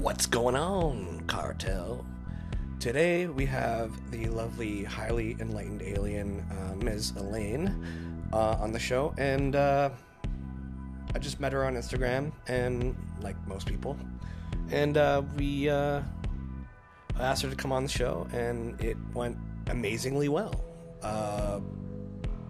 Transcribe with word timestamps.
What's 0.00 0.24
going 0.24 0.56
on, 0.56 1.24
cartel? 1.26 2.06
Today 2.78 3.26
we 3.26 3.44
have 3.44 3.92
the 4.10 4.28
lovely, 4.28 4.82
highly 4.82 5.36
enlightened 5.38 5.82
alien, 5.82 6.40
uh, 6.50 6.74
Ms. 6.82 7.12
Elaine, 7.18 8.26
uh, 8.32 8.56
on 8.58 8.72
the 8.72 8.78
show, 8.78 9.12
and 9.18 9.54
uh, 9.54 9.90
I 11.14 11.18
just 11.18 11.38
met 11.38 11.52
her 11.52 11.66
on 11.66 11.74
Instagram, 11.74 12.32
and 12.48 12.96
like 13.20 13.36
most 13.46 13.66
people, 13.66 13.94
and 14.70 14.96
uh, 14.96 15.20
we 15.36 15.68
uh, 15.68 16.00
asked 17.20 17.42
her 17.42 17.50
to 17.50 17.56
come 17.56 17.70
on 17.70 17.82
the 17.82 17.90
show, 17.90 18.26
and 18.32 18.80
it 18.80 18.96
went 19.12 19.36
amazingly 19.66 20.30
well, 20.30 20.64
uh, 21.02 21.60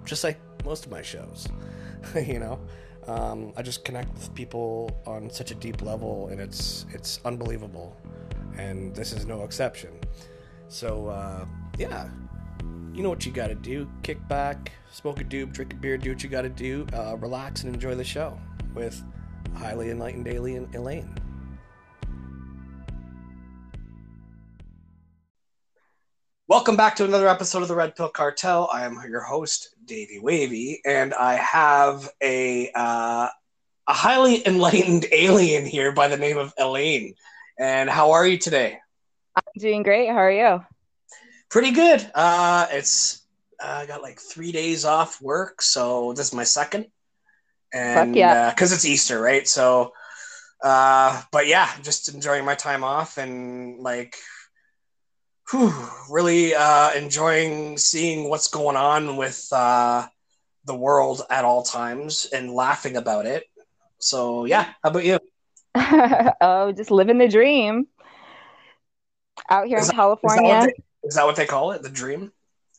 just 0.04 0.22
like 0.22 0.38
most 0.64 0.86
of 0.86 0.92
my 0.92 1.02
shows, 1.02 1.48
you 2.14 2.38
know. 2.38 2.60
Um, 3.06 3.52
I 3.56 3.62
just 3.62 3.84
connect 3.84 4.12
with 4.14 4.34
people 4.34 4.90
on 5.06 5.30
such 5.30 5.50
a 5.50 5.54
deep 5.54 5.82
level, 5.82 6.28
and 6.28 6.40
it's 6.40 6.86
it's 6.90 7.20
unbelievable, 7.24 7.96
and 8.56 8.94
this 8.94 9.12
is 9.12 9.26
no 9.26 9.42
exception. 9.42 9.98
So 10.68 11.08
uh, 11.08 11.46
yeah, 11.78 12.08
you 12.92 13.02
know 13.02 13.08
what 13.08 13.24
you 13.24 13.32
got 13.32 13.48
to 13.48 13.54
do: 13.54 13.88
kick 14.02 14.26
back, 14.28 14.72
smoke 14.90 15.20
a 15.20 15.24
doob, 15.24 15.52
drink 15.52 15.72
a 15.72 15.76
beer, 15.76 15.96
do 15.96 16.10
what 16.10 16.22
you 16.22 16.28
got 16.28 16.42
to 16.42 16.48
do, 16.48 16.86
uh, 16.92 17.16
relax, 17.16 17.64
and 17.64 17.74
enjoy 17.74 17.94
the 17.94 18.04
show 18.04 18.38
with 18.74 19.02
highly 19.54 19.90
enlightened 19.90 20.28
alien 20.28 20.68
Elaine. 20.74 21.19
Welcome 26.50 26.74
back 26.74 26.96
to 26.96 27.04
another 27.04 27.28
episode 27.28 27.62
of 27.62 27.68
the 27.68 27.76
Red 27.76 27.94
Pill 27.94 28.08
Cartel. 28.08 28.68
I 28.72 28.84
am 28.84 29.00
your 29.08 29.20
host, 29.20 29.68
Davey 29.84 30.18
Wavy, 30.18 30.80
and 30.84 31.14
I 31.14 31.34
have 31.34 32.08
a 32.20 32.72
uh, 32.74 33.28
a 33.86 33.92
highly 33.92 34.44
enlightened 34.44 35.06
alien 35.12 35.64
here 35.64 35.92
by 35.92 36.08
the 36.08 36.16
name 36.16 36.38
of 36.38 36.52
Elaine. 36.58 37.14
And 37.56 37.88
how 37.88 38.10
are 38.10 38.26
you 38.26 38.36
today? 38.36 38.80
I'm 39.36 39.44
doing 39.60 39.84
great. 39.84 40.08
How 40.08 40.16
are 40.16 40.32
you? 40.32 40.64
Pretty 41.50 41.70
good. 41.70 42.10
Uh, 42.16 42.66
it's 42.72 43.22
uh, 43.62 43.82
I 43.82 43.86
got 43.86 44.02
like 44.02 44.18
three 44.18 44.50
days 44.50 44.84
off 44.84 45.22
work, 45.22 45.62
so 45.62 46.14
this 46.14 46.26
is 46.26 46.34
my 46.34 46.42
second, 46.42 46.86
and 47.72 48.08
Fuck 48.08 48.16
yeah. 48.16 48.50
because 48.50 48.72
it's 48.72 48.84
Easter, 48.84 49.20
right? 49.20 49.46
So, 49.46 49.92
uh, 50.64 51.22
but 51.30 51.46
yeah, 51.46 51.70
just 51.82 52.12
enjoying 52.12 52.44
my 52.44 52.56
time 52.56 52.82
off 52.82 53.18
and 53.18 53.78
like 53.78 54.16
whew, 55.50 55.72
really 56.08 56.54
uh, 56.54 56.92
enjoying 56.92 57.78
seeing 57.78 58.28
what's 58.28 58.48
going 58.48 58.76
on 58.76 59.16
with 59.16 59.48
uh, 59.52 60.06
the 60.64 60.74
world 60.74 61.22
at 61.30 61.44
all 61.44 61.62
times 61.62 62.26
and 62.32 62.52
laughing 62.52 62.96
about 62.96 63.26
it. 63.26 63.44
So 63.98 64.44
yeah, 64.44 64.64
how 64.82 64.90
about 64.90 65.04
you? 65.04 65.18
oh, 66.40 66.72
just 66.72 66.90
living 66.90 67.18
the 67.18 67.28
dream. 67.28 67.86
Out 69.48 69.66
here 69.66 69.78
Is 69.78 69.86
in 69.86 69.88
that, 69.88 69.96
California, 69.96 70.42
what 70.42 70.66
they, 70.66 71.08
is 71.08 71.14
that 71.14 71.24
what 71.24 71.36
they 71.36 71.46
call 71.46 71.72
it? 71.72 71.82
The 71.82 71.88
dream? 71.88 72.32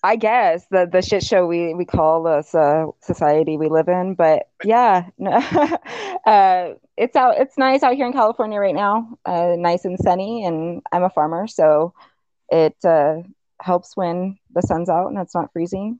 I 0.03 0.15
guess 0.15 0.65
the 0.71 0.87
the 0.91 1.01
shit 1.01 1.23
show 1.23 1.45
we 1.45 1.73
we 1.73 1.85
call 1.85 2.23
this 2.23 2.55
uh, 2.55 2.85
society 3.01 3.57
we 3.57 3.69
live 3.69 3.87
in. 3.87 4.15
But 4.15 4.47
yeah, 4.63 5.07
no, 5.17 5.31
uh, 6.25 6.73
it's 6.97 7.15
out. 7.15 7.37
It's 7.39 7.57
nice 7.57 7.83
out 7.83 7.95
here 7.95 8.05
in 8.05 8.13
California 8.13 8.59
right 8.59 8.75
now. 8.75 9.17
Uh, 9.25 9.55
nice 9.57 9.85
and 9.85 9.97
sunny, 9.99 10.45
and 10.45 10.81
I'm 10.91 11.03
a 11.03 11.09
farmer, 11.09 11.47
so 11.47 11.93
it 12.51 12.75
uh, 12.85 13.21
helps 13.61 13.95
when 13.97 14.37
the 14.53 14.61
sun's 14.61 14.89
out 14.89 15.07
and 15.07 15.17
it's 15.17 15.33
not 15.33 15.51
freezing. 15.53 15.99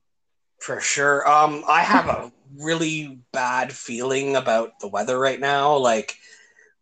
For 0.59 0.79
sure. 0.79 1.27
Um, 1.27 1.63
I 1.67 1.81
have 1.81 2.07
a 2.07 2.31
really 2.59 3.19
bad 3.33 3.71
feeling 3.73 4.35
about 4.35 4.79
the 4.79 4.87
weather 4.89 5.17
right 5.17 5.39
now. 5.39 5.77
Like 5.77 6.15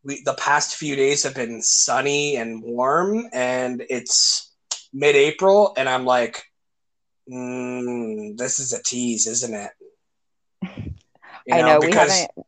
we 0.04 0.22
the 0.24 0.34
past 0.34 0.76
few 0.76 0.96
days 0.96 1.24
have 1.24 1.36
been 1.36 1.62
sunny 1.62 2.36
and 2.36 2.62
warm 2.64 3.28
and 3.32 3.84
it's 3.90 4.52
mid-April 4.92 5.74
and 5.78 5.88
I'm 5.88 6.04
like 6.06 6.44
mm, 7.32 8.36
this 8.38 8.60
is 8.60 8.74
a 8.74 8.82
tease, 8.84 9.28
isn't 9.28 9.54
it? 9.54 9.72
You 10.64 10.94
I 11.56 11.62
know 11.62 11.80
we 11.80 11.88
because 11.88 12.12
haven't 12.12 12.46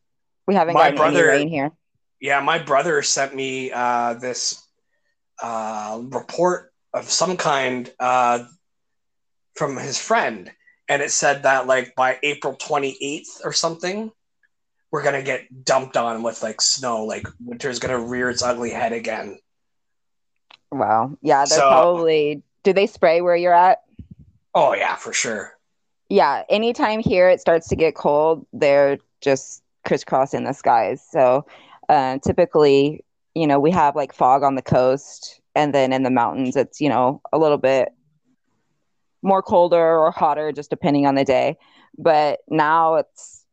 we 0.47 0.55
haven't 0.55 0.73
my 0.73 0.81
gotten 0.91 0.97
brother- 0.97 1.29
any 1.29 1.43
rain 1.43 1.47
here. 1.49 1.71
yeah, 2.19 2.39
my 2.41 2.57
brother 2.59 3.01
sent 3.03 3.35
me 3.35 3.71
uh, 3.71 4.15
this 4.15 4.65
uh, 5.41 6.01
report 6.03 6.70
of 6.93 7.09
some 7.09 7.37
kind 7.37 7.91
uh, 7.99 8.43
from 9.55 9.77
his 9.77 9.97
friend, 9.99 10.51
and 10.89 11.01
it 11.01 11.11
said 11.11 11.43
that 11.43 11.67
like 11.67 11.95
by 11.95 12.17
April 12.23 12.53
twenty 12.55 12.97
eighth 13.01 13.41
or 13.43 13.53
something, 13.53 14.11
we're 14.91 15.03
gonna 15.03 15.23
get 15.23 15.63
dumped 15.65 15.97
on 15.97 16.23
with 16.23 16.43
like 16.43 16.61
snow. 16.61 17.05
Like 17.05 17.27
winter's 17.43 17.79
gonna 17.79 17.99
rear 17.99 18.29
its 18.29 18.41
ugly 18.43 18.71
head 18.71 18.93
again. 18.93 19.39
Wow. 20.71 21.17
Yeah, 21.21 21.45
they're 21.47 21.57
So- 21.59 21.69
probably. 21.69 22.43
Do 22.63 22.73
they 22.73 22.85
spray 22.85 23.21
where 23.21 23.35
you're 23.35 23.55
at? 23.55 23.81
Oh 24.53 24.73
yeah, 24.75 24.95
for 24.95 25.13
sure. 25.13 25.57
Yeah, 26.09 26.43
anytime 26.47 26.99
here 26.99 27.27
it 27.29 27.41
starts 27.41 27.67
to 27.69 27.75
get 27.75 27.95
cold, 27.95 28.45
they're 28.53 28.99
just 29.21 29.63
crisscrossing 29.83 30.43
the 30.43 30.53
skies. 30.53 31.03
So 31.09 31.47
uh, 31.89 32.19
typically, 32.19 33.03
you 33.33 33.47
know, 33.47 33.59
we 33.59 33.71
have 33.71 33.95
like 33.95 34.13
fog 34.13 34.43
on 34.43 34.53
the 34.53 34.61
coast, 34.61 35.40
and 35.55 35.73
then 35.73 35.93
in 35.93 36.03
the 36.03 36.11
mountains, 36.11 36.55
it's, 36.55 36.79
you 36.79 36.89
know, 36.89 37.21
a 37.31 37.37
little 37.37 37.57
bit 37.57 37.89
more 39.21 39.41
colder 39.41 39.97
or 39.97 40.11
hotter, 40.11 40.51
just 40.51 40.69
depending 40.69 41.05
on 41.05 41.15
the 41.15 41.25
day. 41.25 41.57
But 41.97 42.39
now 42.49 42.95
it's 42.95 43.45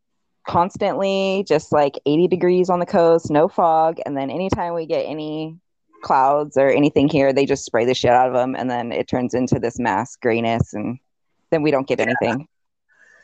constantly 0.46 1.44
just 1.46 1.72
like 1.72 1.98
80 2.06 2.28
degrees 2.28 2.70
on 2.70 2.78
the 2.78 2.86
coast, 2.86 3.30
no 3.30 3.48
fog. 3.48 3.98
And 4.06 4.16
then 4.16 4.30
anytime 4.30 4.74
we 4.74 4.86
get 4.86 5.02
any 5.02 5.58
clouds 6.02 6.56
or 6.56 6.68
anything 6.68 7.08
here, 7.08 7.32
they 7.32 7.44
just 7.44 7.64
spray 7.64 7.84
the 7.84 7.94
shit 7.94 8.10
out 8.10 8.28
of 8.28 8.34
them, 8.34 8.54
and 8.56 8.70
then 8.70 8.92
it 8.92 9.08
turns 9.08 9.34
into 9.34 9.58
this 9.58 9.78
mass 9.78 10.16
grayness, 10.16 10.72
and 10.72 10.98
then 11.50 11.62
we 11.62 11.70
don't 11.70 11.86
get 11.86 12.00
anything. 12.00 12.46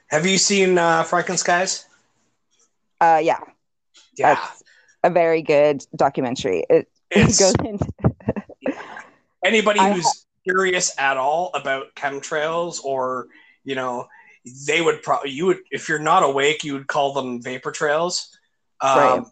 Have 0.09 0.27
you 0.27 0.39
seen 0.39 0.77
uh, 0.79 1.03
Frankenskies? 1.05 1.87
Uh, 3.01 3.21
yeah, 3.23 3.39
Yeah, 4.17 4.35
that's 4.35 4.63
a 5.03 5.11
very 5.11 5.43
good 5.43 5.85
documentary. 5.97 6.65
It, 6.69 6.89
it 7.11 7.39
goes 7.39 7.55
into 7.65 7.87
anybody 9.45 9.81
I- 9.81 9.93
who's 9.93 10.27
curious 10.47 10.93
at 10.99 11.17
all 11.17 11.51
about 11.55 11.95
chemtrails 11.95 12.83
or 12.85 13.29
you 13.65 13.75
know 13.75 14.07
they 14.67 14.83
would 14.83 15.03
probably 15.03 15.31
you 15.31 15.47
would 15.47 15.61
if 15.71 15.89
you're 15.89 15.99
not 15.99 16.23
awake 16.23 16.65
you 16.65 16.75
would 16.75 16.87
call 16.87 17.13
them 17.13 17.41
vapor 17.41 17.71
trails. 17.73 18.37
Um, 18.81 18.99
Right. 18.99 19.23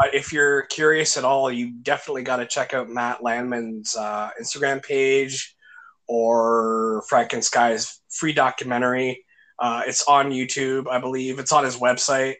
but 0.00 0.14
if 0.14 0.32
you're 0.32 0.62
curious 0.62 1.16
at 1.18 1.24
all 1.24 1.50
you 1.52 1.72
definitely 1.82 2.22
got 2.22 2.36
to 2.36 2.46
check 2.46 2.72
out 2.72 2.88
matt 2.88 3.22
landman's 3.22 3.94
uh, 3.96 4.30
instagram 4.40 4.82
page 4.82 5.54
or 6.06 7.02
Frank 7.08 7.32
and 7.32 7.42
Frankenskies' 7.42 7.98
free 8.10 8.32
documentary. 8.32 9.24
Uh, 9.58 9.82
it's 9.86 10.04
on 10.08 10.30
youtube 10.30 10.88
i 10.88 10.98
believe. 10.98 11.38
It's 11.38 11.52
on 11.52 11.64
his 11.64 11.76
website. 11.76 12.36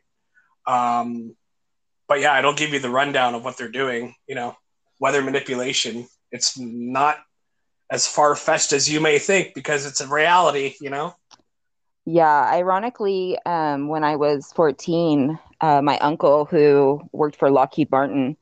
Um, 0.67 1.37
but 2.09 2.21
yeah 2.21 2.39
it'll 2.39 2.55
give 2.55 2.73
you 2.73 2.79
the 2.79 2.91
rundown 2.91 3.35
of 3.35 3.45
what 3.45 3.59
they're 3.59 3.69
doing 3.69 4.15
you 4.27 4.35
know 4.35 4.57
weather 4.99 5.21
manipulation 5.23 6.07
it's 6.35 6.59
not 6.59 7.19
as 7.91 8.07
far 8.09 8.35
fetched 8.35 8.73
as 8.73 8.91
you 8.91 9.01
may 9.01 9.19
think 9.19 9.55
because 9.55 9.87
it's 9.87 10.01
a 10.01 10.09
reality, 10.09 10.75
you 10.81 10.91
know? 10.91 11.15
yeah. 12.07 12.51
Ironically, 12.53 13.39
um, 13.47 13.89
when 13.89 14.05
I 14.05 14.17
was 14.17 14.53
14, 14.55 15.39
uh, 15.61 15.81
my 15.81 15.99
uncle 16.01 16.45
who 16.45 17.01
worked 17.13 17.37
for 17.37 17.51
Lockheed 17.51 17.91
Martin, 17.91 18.37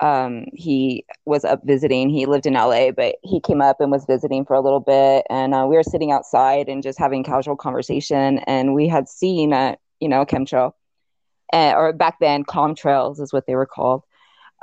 um, 0.00 0.46
he 0.52 1.04
was 1.26 1.44
up 1.44 1.62
visiting. 1.64 2.08
He 2.08 2.26
lived 2.26 2.46
in 2.46 2.54
LA, 2.54 2.92
but 2.92 3.16
he 3.22 3.40
came 3.40 3.60
up 3.60 3.80
and 3.80 3.90
was 3.90 4.06
visiting 4.06 4.44
for 4.44 4.54
a 4.54 4.60
little 4.60 4.80
bit, 4.80 5.24
and 5.30 5.54
uh, 5.54 5.66
we 5.68 5.76
were 5.76 5.82
sitting 5.84 6.12
outside 6.12 6.68
and 6.68 6.82
just 6.82 6.98
having 6.98 7.24
casual 7.24 7.56
conversation, 7.56 8.40
and 8.40 8.74
we 8.74 8.88
had 8.88 9.08
seen 9.08 9.52
a 9.52 9.76
you 10.00 10.08
know 10.08 10.24
chemtrail, 10.26 10.72
uh, 11.52 11.74
or 11.76 11.92
back 11.92 12.18
then 12.20 12.44
contrails 12.44 13.20
is 13.20 13.32
what 13.32 13.46
they 13.46 13.54
were 13.54 13.66
called. 13.66 14.02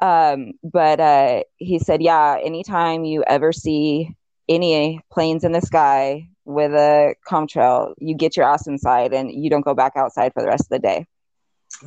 Um, 0.01 0.53
but 0.63 0.99
uh, 0.99 1.43
he 1.57 1.79
said, 1.79 2.01
yeah, 2.01 2.37
anytime 2.43 3.05
you 3.05 3.23
ever 3.27 3.53
see 3.53 4.15
any 4.49 4.99
planes 5.11 5.43
in 5.43 5.51
the 5.51 5.61
sky 5.61 6.27
with 6.45 6.73
a 6.73 7.13
contrail, 7.27 7.93
you 7.99 8.15
get 8.15 8.35
your 8.35 8.45
ass 8.45 8.67
inside 8.67 9.13
and 9.13 9.31
you 9.31 9.49
don't 9.49 9.63
go 9.63 9.75
back 9.75 9.93
outside 9.95 10.33
for 10.33 10.41
the 10.41 10.47
rest 10.47 10.63
of 10.63 10.69
the 10.69 10.79
day. 10.79 11.05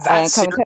That's 0.04 0.34
to- 0.34 0.64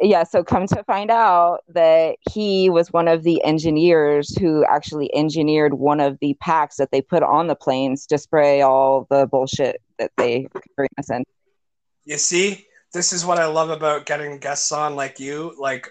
Yeah, 0.00 0.24
so 0.24 0.42
come 0.44 0.66
to 0.66 0.82
find 0.84 1.10
out 1.10 1.60
that 1.68 2.16
he 2.30 2.68
was 2.68 2.92
one 2.92 3.08
of 3.08 3.22
the 3.22 3.42
engineers 3.44 4.36
who 4.36 4.64
actually 4.64 5.14
engineered 5.14 5.74
one 5.74 6.00
of 6.00 6.18
the 6.20 6.34
packs 6.40 6.76
that 6.76 6.90
they 6.90 7.00
put 7.00 7.22
on 7.22 7.46
the 7.46 7.54
planes 7.54 8.04
to 8.06 8.18
spray 8.18 8.60
all 8.60 9.06
the 9.10 9.26
bullshit 9.26 9.80
that 9.98 10.10
they 10.18 10.48
bring 10.76 10.88
us 10.98 11.08
in. 11.10 11.24
You 12.04 12.18
see, 12.18 12.66
this 12.92 13.12
is 13.12 13.24
what 13.24 13.38
I 13.38 13.46
love 13.46 13.70
about 13.70 14.06
getting 14.06 14.38
guests 14.38 14.72
on 14.72 14.96
like 14.96 15.20
you. 15.20 15.54
Like, 15.58 15.88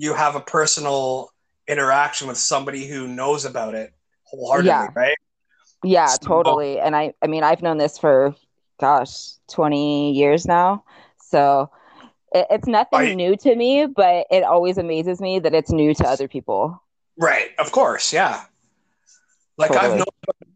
you 0.00 0.14
have 0.14 0.34
a 0.34 0.40
personal 0.40 1.30
interaction 1.68 2.26
with 2.26 2.38
somebody 2.38 2.86
who 2.86 3.06
knows 3.06 3.44
about 3.44 3.74
it 3.74 3.92
wholeheartedly, 4.24 4.68
Yeah. 4.68 4.86
right? 4.94 5.16
Yeah, 5.84 6.06
So- 6.06 6.26
totally. 6.26 6.80
And 6.80 6.96
I 6.96 7.12
I 7.22 7.26
mean 7.26 7.44
I've 7.44 7.60
known 7.62 7.76
this 7.78 7.98
for 7.98 8.34
gosh, 8.80 9.32
20 9.48 10.12
years 10.12 10.46
now. 10.46 10.84
So 11.18 11.68
it, 12.32 12.46
it's 12.48 12.66
nothing 12.66 12.98
Right. 12.98 13.16
new 13.16 13.36
to 13.36 13.54
me, 13.54 13.84
but 13.84 14.26
it 14.30 14.42
always 14.42 14.78
amazes 14.78 15.20
me 15.20 15.38
that 15.40 15.52
it's 15.54 15.70
new 15.70 15.92
to 15.94 16.08
other 16.08 16.26
people. 16.28 16.82
Right, 17.18 17.50
of 17.58 17.70
course, 17.72 18.10
yeah. 18.10 18.44
Like 19.58 19.72
I've 19.72 19.96
known 19.98 20.06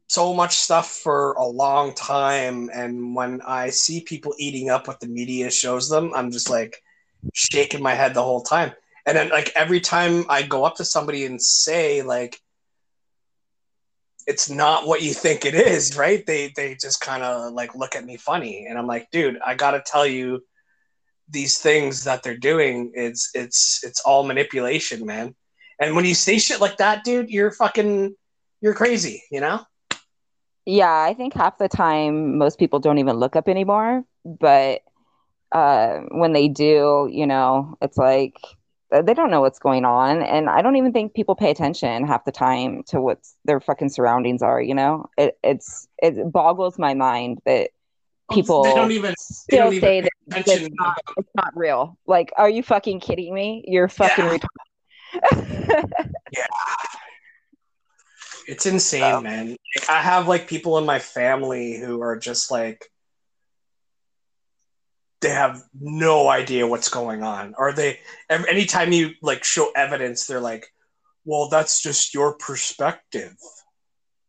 so 0.08 0.32
much 0.32 0.54
stuff 0.56 0.88
for 0.90 1.32
a 1.32 1.44
long 1.44 1.92
time, 1.92 2.70
and 2.72 3.14
when 3.14 3.42
I 3.42 3.68
see 3.68 4.00
people 4.00 4.34
eating 4.38 4.70
up 4.70 4.88
what 4.88 5.00
the 5.00 5.06
media 5.08 5.50
shows 5.50 5.90
them, 5.90 6.12
I'm 6.14 6.30
just 6.30 6.48
like 6.48 6.82
shaking 7.34 7.82
my 7.82 7.92
head 7.94 8.14
the 8.14 8.22
whole 8.22 8.40
time. 8.42 8.72
And 9.06 9.16
then 9.16 9.28
like 9.28 9.52
every 9.54 9.80
time 9.80 10.24
I 10.28 10.42
go 10.42 10.64
up 10.64 10.76
to 10.76 10.84
somebody 10.84 11.26
and 11.26 11.40
say 11.40 12.02
like 12.02 12.40
it's 14.26 14.48
not 14.48 14.86
what 14.86 15.02
you 15.02 15.12
think 15.12 15.44
it 15.44 15.54
is, 15.54 15.96
right? 15.96 16.24
They 16.26 16.52
they 16.56 16.76
just 16.80 17.00
kind 17.00 17.22
of 17.22 17.52
like 17.52 17.74
look 17.74 17.94
at 17.94 18.04
me 18.04 18.16
funny, 18.16 18.66
and 18.68 18.78
I'm 18.78 18.86
like, 18.86 19.10
dude, 19.10 19.38
I 19.44 19.54
gotta 19.54 19.82
tell 19.84 20.06
you 20.06 20.42
these 21.28 21.58
things 21.58 22.04
that 22.04 22.22
they're 22.22 22.36
doing. 22.36 22.92
It's 22.94 23.30
it's 23.34 23.84
it's 23.84 24.00
all 24.00 24.24
manipulation, 24.24 25.04
man. 25.04 25.34
And 25.78 25.94
when 25.96 26.04
you 26.04 26.14
say 26.14 26.38
shit 26.38 26.60
like 26.60 26.78
that, 26.78 27.04
dude, 27.04 27.30
you're 27.30 27.50
fucking 27.50 28.14
you're 28.60 28.74
crazy, 28.74 29.22
you 29.30 29.40
know? 29.40 29.60
Yeah, 30.64 31.02
I 31.02 31.12
think 31.12 31.34
half 31.34 31.58
the 31.58 31.68
time 31.68 32.38
most 32.38 32.58
people 32.58 32.78
don't 32.78 32.98
even 32.98 33.16
look 33.16 33.36
up 33.36 33.48
anymore, 33.48 34.04
but 34.24 34.80
uh, 35.52 36.00
when 36.10 36.32
they 36.32 36.48
do, 36.48 37.08
you 37.12 37.26
know, 37.26 37.76
it's 37.82 37.98
like 37.98 38.36
Uh, 38.94 39.02
they 39.02 39.12
don't 39.12 39.30
know 39.30 39.40
what's 39.40 39.58
going 39.58 39.84
on, 39.84 40.22
and 40.22 40.48
I 40.48 40.62
don't 40.62 40.76
even 40.76 40.92
think 40.92 41.14
people 41.14 41.34
pay 41.34 41.50
attention 41.50 42.06
half 42.06 42.24
the 42.24 42.30
time 42.30 42.84
to 42.88 43.00
what 43.00 43.18
their 43.44 43.58
fucking 43.60 43.88
surroundings 43.88 44.40
are. 44.40 44.62
You 44.62 44.74
know, 44.74 45.06
it 45.18 45.36
it's 45.42 45.88
it 45.98 46.30
boggles 46.30 46.78
my 46.78 46.94
mind 46.94 47.40
that 47.44 47.70
oh, 48.30 48.34
people 48.34 48.62
They 48.62 48.74
don't 48.74 48.92
even 48.92 49.10
they 49.10 49.14
still 49.18 49.70
don't 49.70 49.80
say 49.80 49.80
pay 49.80 50.00
that 50.02 50.46
it's 50.46 50.68
not, 50.78 50.96
it's 51.16 51.30
not 51.34 51.56
real. 51.56 51.98
Like, 52.06 52.32
are 52.36 52.48
you 52.48 52.62
fucking 52.62 53.00
kidding 53.00 53.34
me? 53.34 53.64
You're 53.66 53.88
fucking 53.88 54.24
Yeah. 54.24 54.38
retarded. 54.38 55.90
It's 58.46 58.66
insane, 58.66 59.00
So- 59.00 59.20
man. 59.22 59.56
I 59.88 60.00
have 60.02 60.28
like 60.28 60.46
people 60.46 60.78
in 60.78 60.86
my 60.86 61.00
family 61.00 61.76
who 61.78 62.00
are 62.00 62.16
just 62.16 62.50
like 62.50 62.84
they 65.24 65.30
have 65.30 65.62
no 65.80 66.28
idea 66.28 66.66
what's 66.66 66.90
going 66.90 67.22
on. 67.22 67.54
Or 67.56 67.72
they 67.72 67.98
anytime 68.28 68.92
you 68.92 69.12
like 69.22 69.42
show 69.42 69.72
evidence, 69.74 70.26
they're 70.26 70.40
like, 70.40 70.66
"Well, 71.24 71.48
that's 71.48 71.80
just 71.80 72.12
your 72.12 72.34
perspective." 72.36 73.34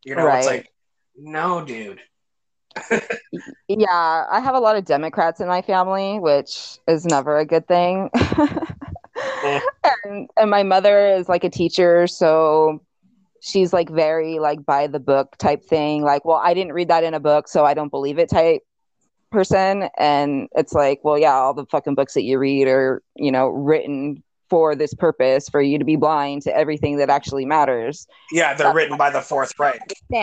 You 0.06 0.16
know, 0.16 0.28
it's 0.32 0.48
like, 0.48 0.72
"No, 1.16 1.64
dude." 1.64 2.02
Yeah, 3.68 4.26
I 4.32 4.40
have 4.42 4.56
a 4.56 4.60
lot 4.60 4.78
of 4.78 4.86
Democrats 4.86 5.42
in 5.42 5.48
my 5.48 5.62
family, 5.62 6.20
which 6.20 6.78
is 6.88 7.04
never 7.06 7.38
a 7.38 7.46
good 7.46 7.68
thing. 7.68 8.10
Mm-hmm. 9.16 9.68
and, 10.04 10.30
and 10.36 10.50
my 10.50 10.64
mother 10.64 11.08
is 11.08 11.30
like 11.30 11.46
a 11.46 11.50
teacher, 11.50 12.06
so 12.06 12.84
she's 13.40 13.72
like 13.72 13.90
very 13.90 14.40
like 14.40 14.66
by 14.66 14.88
the 14.88 15.00
book 15.00 15.38
type 15.38 15.64
thing. 15.64 16.04
Like, 16.04 16.26
well, 16.26 16.42
I 16.44 16.54
didn't 16.54 16.74
read 16.74 16.90
that 16.90 17.06
in 17.06 17.14
a 17.14 17.20
book, 17.22 17.48
so 17.48 17.64
I 17.64 17.76
don't 17.76 17.90
believe 17.90 18.20
it 18.20 18.30
type 18.30 18.62
person. 19.36 19.90
And 19.98 20.48
it's 20.56 20.74
like, 20.74 21.02
well, 21.04 21.18
yeah, 21.18 21.34
all 21.34 21.54
the 21.54 21.66
fucking 21.66 21.94
books 21.94 22.14
that 22.16 22.24
you 22.24 22.40
read 22.40 22.68
are, 22.68 23.04
you 23.16 23.32
know, 23.32 23.50
written 23.50 24.24
for 24.50 24.76
this 24.76 24.94
purpose 24.94 25.50
for 25.50 25.62
you 25.62 25.78
to 25.78 25.86
be 25.86 25.96
blind 25.96 26.44
to 26.44 26.56
everything 26.56 26.98
that 26.98 27.10
actually 27.10 27.46
matters. 27.46 28.08
Yeah, 28.32 28.54
they're 28.54 28.74
written 28.74 28.98
by 28.98 29.10
the 29.10 29.22
Fourth. 29.22 29.54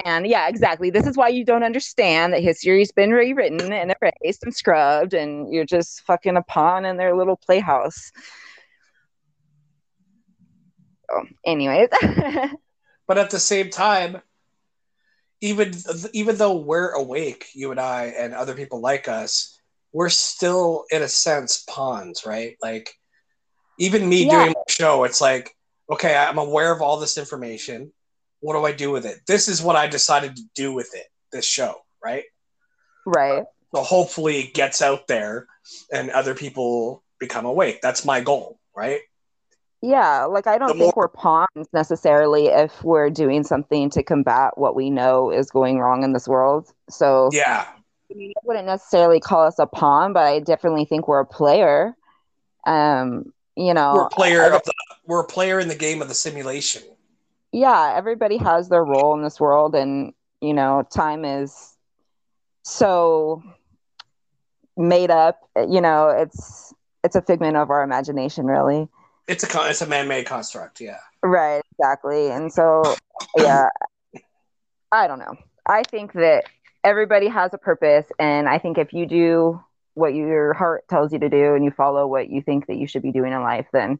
And 0.04 0.26
yeah, 0.26 0.48
exactly. 0.48 0.90
This 0.90 1.06
is 1.06 1.16
why 1.16 1.28
you 1.28 1.44
don't 1.44 1.64
understand 1.64 2.32
that 2.32 2.42
history's 2.42 2.92
been 2.92 3.10
rewritten 3.10 3.72
and 3.72 3.94
erased 4.00 4.44
and 4.44 4.54
scrubbed, 4.54 5.12
and 5.12 5.52
you're 5.52 5.66
just 5.66 6.02
fucking 6.02 6.36
a 6.36 6.42
pawn 6.42 6.84
in 6.84 6.96
their 6.96 7.16
little 7.16 7.36
playhouse. 7.36 8.12
So, 11.10 11.26
anyways, 11.44 11.88
But 13.06 13.18
at 13.18 13.30
the 13.30 13.40
same 13.40 13.68
time, 13.68 14.22
even 15.42 15.74
even 16.12 16.36
though 16.36 16.56
we're 16.56 16.92
awake, 16.92 17.48
you 17.52 17.72
and 17.72 17.80
I 17.80 18.14
and 18.16 18.32
other 18.32 18.54
people 18.54 18.80
like 18.80 19.08
us, 19.08 19.60
we're 19.92 20.08
still 20.08 20.84
in 20.90 21.02
a 21.02 21.08
sense 21.08 21.64
pawns, 21.68 22.24
right? 22.24 22.56
Like 22.62 22.94
even 23.76 24.08
me 24.08 24.24
Yeah. 24.24 24.30
doing 24.30 24.52
my 24.54 24.62
show, 24.68 25.04
it's 25.04 25.20
like, 25.20 25.50
okay, 25.90 26.14
I'm 26.16 26.38
aware 26.38 26.72
of 26.72 26.80
all 26.80 26.98
this 26.98 27.18
information. 27.18 27.92
What 28.40 28.54
do 28.54 28.64
I 28.64 28.72
do 28.72 28.90
with 28.92 29.04
it? 29.04 29.18
This 29.26 29.48
is 29.48 29.60
what 29.60 29.76
I 29.76 29.88
decided 29.88 30.36
to 30.36 30.42
do 30.54 30.72
with 30.72 30.94
it, 30.94 31.06
this 31.32 31.44
show, 31.44 31.74
right? 32.02 32.24
right. 33.04 33.44
So 33.74 33.82
hopefully 33.82 34.40
it 34.40 34.54
gets 34.54 34.80
out 34.80 35.08
there 35.08 35.46
and 35.92 36.10
other 36.10 36.34
people 36.34 37.02
become 37.18 37.46
awake. 37.46 37.80
That's 37.82 38.04
my 38.04 38.20
goal, 38.20 38.58
right? 38.76 39.00
Yeah, 39.82 40.24
like 40.26 40.46
I 40.46 40.58
don't 40.58 40.68
The 40.68 40.74
think 40.84 40.96
more- 40.96 41.04
we're 41.04 41.08
pawns 41.08 41.68
necessarily 41.72 42.46
if 42.46 42.84
we're 42.84 43.10
doing 43.10 43.42
something 43.42 43.90
to 43.90 44.02
combat 44.02 44.56
what 44.56 44.76
we 44.76 44.90
know 44.90 45.30
is 45.32 45.50
going 45.50 45.80
wrong 45.80 46.04
in 46.04 46.12
this 46.12 46.28
world. 46.28 46.72
So 46.88 47.28
Yeah. 47.32 47.66
I 48.10 48.14
mean, 48.14 48.32
I 48.36 48.40
wouldn't 48.44 48.66
necessarily 48.66 49.18
call 49.18 49.42
us 49.44 49.58
a 49.58 49.66
pawn, 49.66 50.12
but 50.12 50.22
I 50.24 50.38
definitely 50.38 50.84
think 50.84 51.08
we're 51.08 51.20
a 51.20 51.26
player. 51.26 51.96
Um, 52.64 53.32
you 53.56 53.74
know, 53.74 53.94
We're 53.94 54.06
a 54.06 54.10
player 54.10 54.44
of 54.52 54.62
the 54.62 54.72
we're 55.06 55.20
a 55.22 55.26
player 55.26 55.58
in 55.58 55.66
the 55.66 55.74
game 55.74 56.00
of 56.00 56.08
the 56.08 56.14
simulation. 56.14 56.82
yeah, 57.50 57.92
everybody 57.96 58.36
has 58.36 58.68
their 58.68 58.84
role 58.84 59.14
in 59.14 59.22
this 59.24 59.40
world, 59.40 59.74
and 59.74 60.12
you 60.40 60.54
know, 60.54 60.84
time 60.94 61.24
is 61.24 61.74
so 62.62 63.42
made 64.76 65.10
up. 65.10 65.40
You 65.56 65.80
know, 65.80 66.08
it's 66.08 66.72
it's 67.02 67.16
a 67.16 67.22
figment 67.22 67.56
of 67.56 67.70
our 67.70 67.82
imagination, 67.82 68.46
really. 68.46 68.88
It's 69.32 69.44
a 69.44 69.70
it's 69.70 69.80
a 69.80 69.86
man-made 69.86 70.26
construct, 70.26 70.80
yeah. 70.80 70.98
Right, 71.22 71.62
exactly. 71.78 72.30
And 72.30 72.52
so, 72.52 72.94
yeah, 73.36 73.68
I 74.92 75.06
don't 75.06 75.18
know. 75.18 75.34
I 75.66 75.82
think 75.84 76.12
that 76.12 76.44
everybody 76.84 77.28
has 77.28 77.54
a 77.54 77.58
purpose, 77.58 78.04
and 78.18 78.46
I 78.46 78.58
think 78.58 78.76
if 78.76 78.92
you 78.92 79.06
do 79.06 79.58
what 79.94 80.14
your 80.14 80.52
heart 80.52 80.84
tells 80.88 81.14
you 81.14 81.18
to 81.20 81.30
do 81.30 81.54
and 81.54 81.64
you 81.64 81.70
follow 81.70 82.06
what 82.06 82.28
you 82.28 82.42
think 82.42 82.66
that 82.66 82.76
you 82.76 82.86
should 82.86 83.02
be 83.02 83.10
doing 83.12 83.32
in 83.32 83.40
life, 83.42 83.66
then 83.72 83.98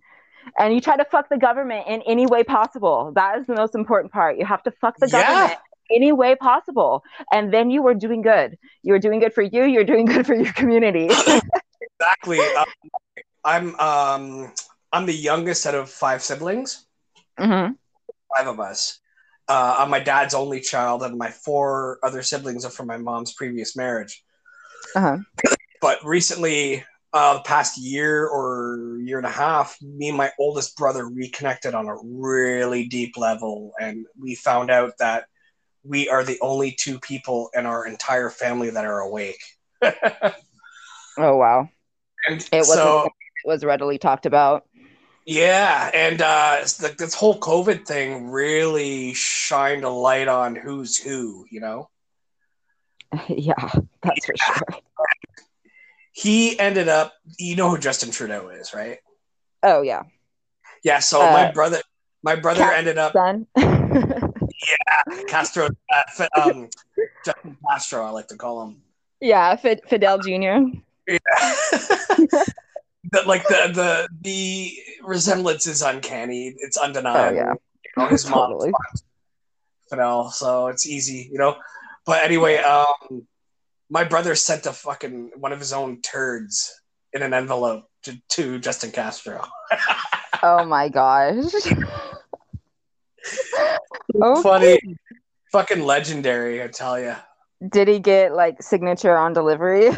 and 0.59 0.75
you 0.75 0.83
try 0.83 0.97
to 0.99 1.05
fuck 1.07 1.31
the 1.31 1.39
government 1.39 1.87
in 1.89 2.03
any 2.03 2.27
way 2.27 2.45
possible. 2.45 3.13
That 3.15 3.39
is 3.39 3.47
the 3.47 3.55
most 3.55 3.75
important 3.75 4.13
part. 4.13 4.37
You 4.39 4.45
have 4.45 4.63
to 4.65 4.71
fuck 4.71 4.99
the 4.99 5.09
Yeah. 5.09 5.23
government 5.23 5.59
any 5.91 6.13
way 6.13 6.35
possible, 6.35 7.03
and 7.33 7.55
then 7.55 7.71
you 7.71 7.87
are 7.87 7.95
doing 7.95 8.21
good. 8.21 8.59
You 8.83 8.93
are 8.95 8.99
doing 8.99 9.19
good 9.21 9.33
for 9.33 9.43
you. 9.43 9.65
You're 9.65 9.85
doing 9.85 10.05
good 10.05 10.27
for 10.27 10.35
your 10.35 10.53
community. 10.53 11.09
Exactly. 12.01 12.41
Um, 12.41 12.67
I'm 13.45 13.81
um 13.81 14.53
I'm 14.93 15.07
the 15.07 15.15
youngest 15.15 15.67
out 15.67 15.75
of 15.75 15.91
five 15.91 16.23
siblings, 16.23 16.87
hmm 17.39 17.69
five 18.37 18.47
of 18.47 18.61
us. 18.61 18.99
Uh, 19.49 19.77
I'm 19.79 19.91
my 19.91 20.01
dad's 20.01 20.35
only 20.35 20.61
child, 20.61 21.03
and 21.03 21.19
my 21.19 21.31
four 21.31 21.99
other 22.03 22.23
siblings 22.23 22.65
are 22.65 22.71
from 22.71 22.87
my 22.87 22.97
mom's 22.97 23.35
previous 23.35 23.77
marriage. 23.77 24.25
Uh-huh. 24.95 25.19
But 25.81 25.99
recently, 26.05 26.85
uh, 27.13 27.35
the 27.35 27.41
past 27.41 27.77
year 27.79 28.27
or 28.27 28.99
year 29.03 29.19
and 29.19 29.27
a 29.27 29.31
half, 29.31 29.77
me 29.83 30.09
and 30.09 30.17
my 30.17 30.31
oldest 30.39 30.77
brother 30.77 31.09
reconnected 31.09 31.75
on 31.75 31.89
a 31.89 31.97
really 32.03 32.87
deep 32.87 33.17
level, 33.17 33.73
and 33.81 34.07
we 34.19 34.35
found 34.35 34.71
out 34.71 34.93
that 34.99 35.25
we 35.85 36.09
are 36.09 36.25
the 36.25 36.39
only 36.41 36.73
two 36.73 36.99
people 37.01 37.51
in 37.55 37.67
our 37.67 37.87
entire 37.87 38.31
family 38.31 38.71
that 38.71 38.85
are 38.85 39.01
awake. 39.01 39.43
Oh 41.19 41.37
wow, 41.37 41.69
And 42.27 42.41
it 42.41 42.61
wasn't 42.61 42.79
so, 42.79 43.05
it 43.05 43.13
was 43.45 43.65
readily 43.65 43.99
talked 43.99 44.25
about. 44.25 44.65
Yeah, 45.27 45.91
and 45.95 46.21
uh, 46.23 46.59
the, 46.63 46.95
this 46.99 47.15
whole 47.15 47.39
COVID 47.39 47.87
thing 47.87 48.31
really 48.31 49.15
shined 49.15 49.85
a 49.85 49.89
light 49.91 50.29
on 50.29 50.55
who's 50.57 50.97
who. 50.97 51.47
You 51.51 51.61
know, 51.61 51.89
yeah, 53.29 53.55
that's 54.03 54.27
for 54.27 54.35
sure. 54.37 54.67
he 56.13 56.59
ended 56.59 56.89
up. 56.89 57.13
You 57.39 57.57
know 57.57 57.71
who 57.71 57.79
Justin 57.79 58.11
Trudeau 58.11 58.49
is, 58.49 58.75
right? 58.75 58.99
Oh 59.63 59.83
yeah, 59.83 60.03
Yeah. 60.83 60.99
So 60.99 61.21
Uh, 61.23 61.33
my 61.33 61.51
brother, 61.53 61.81
my 62.23 62.35
brother 62.37 62.61
Cat- 62.63 62.75
ended 62.79 62.99
up 62.99 63.13
son. 63.13 63.47
Castro. 65.29 65.69
Uh, 65.93 66.27
um, 66.41 66.69
Justin 67.25 67.57
Castro, 67.69 68.05
I 68.05 68.11
like 68.11 68.29
to 68.29 68.37
call 68.37 68.63
him. 68.63 68.83
yeah, 69.21 69.55
Fid- 69.57 69.83
Fidel 69.89 70.19
Jr. 70.19 70.59
Yeah. 71.09 71.19
the, 73.13 73.23
like 73.27 73.47
the 73.47 73.71
the 73.73 74.09
the 74.23 74.73
resemblance 75.03 75.67
is 75.67 75.83
uncanny. 75.83 76.55
It's 76.59 76.77
undeniable. 76.77 77.39
Oh, 77.39 77.43
yeah. 77.43 77.55
You 77.97 78.03
know, 78.03 78.09
his 78.09 78.29
mom 78.31 78.51
Totally. 78.53 78.73
So 80.33 80.69
it's 80.69 80.87
easy, 80.87 81.29
you 81.31 81.39
know. 81.39 81.57
But 82.07 82.25
anyway, 82.25 82.57
um, 82.57 83.27
my 83.91 84.05
brother 84.05 84.35
sent 84.35 84.67
a 84.67 84.73
fucking 84.73 85.33
one 85.37 85.53
of 85.53 85.59
his 85.59 85.73
own 85.73 86.01
turds 86.01 86.73
in 87.13 87.23
an 87.23 87.35
envelope 87.35 87.85
to, 88.05 88.17
to 88.31 88.59
Justin 88.59 88.91
Castro. 88.91 89.45
Oh 90.45 90.65
my 90.65 90.89
gosh. 90.89 91.53
Okay. 94.21 94.43
Funny, 94.43 94.81
fucking 95.53 95.85
legendary, 95.85 96.63
I 96.63 96.67
tell 96.67 96.99
you. 96.99 97.15
Did 97.71 97.87
he 97.87 98.01
get 98.01 98.35
like 98.35 98.61
signature 98.61 99.17
on 99.17 99.33
delivery? 99.33 99.91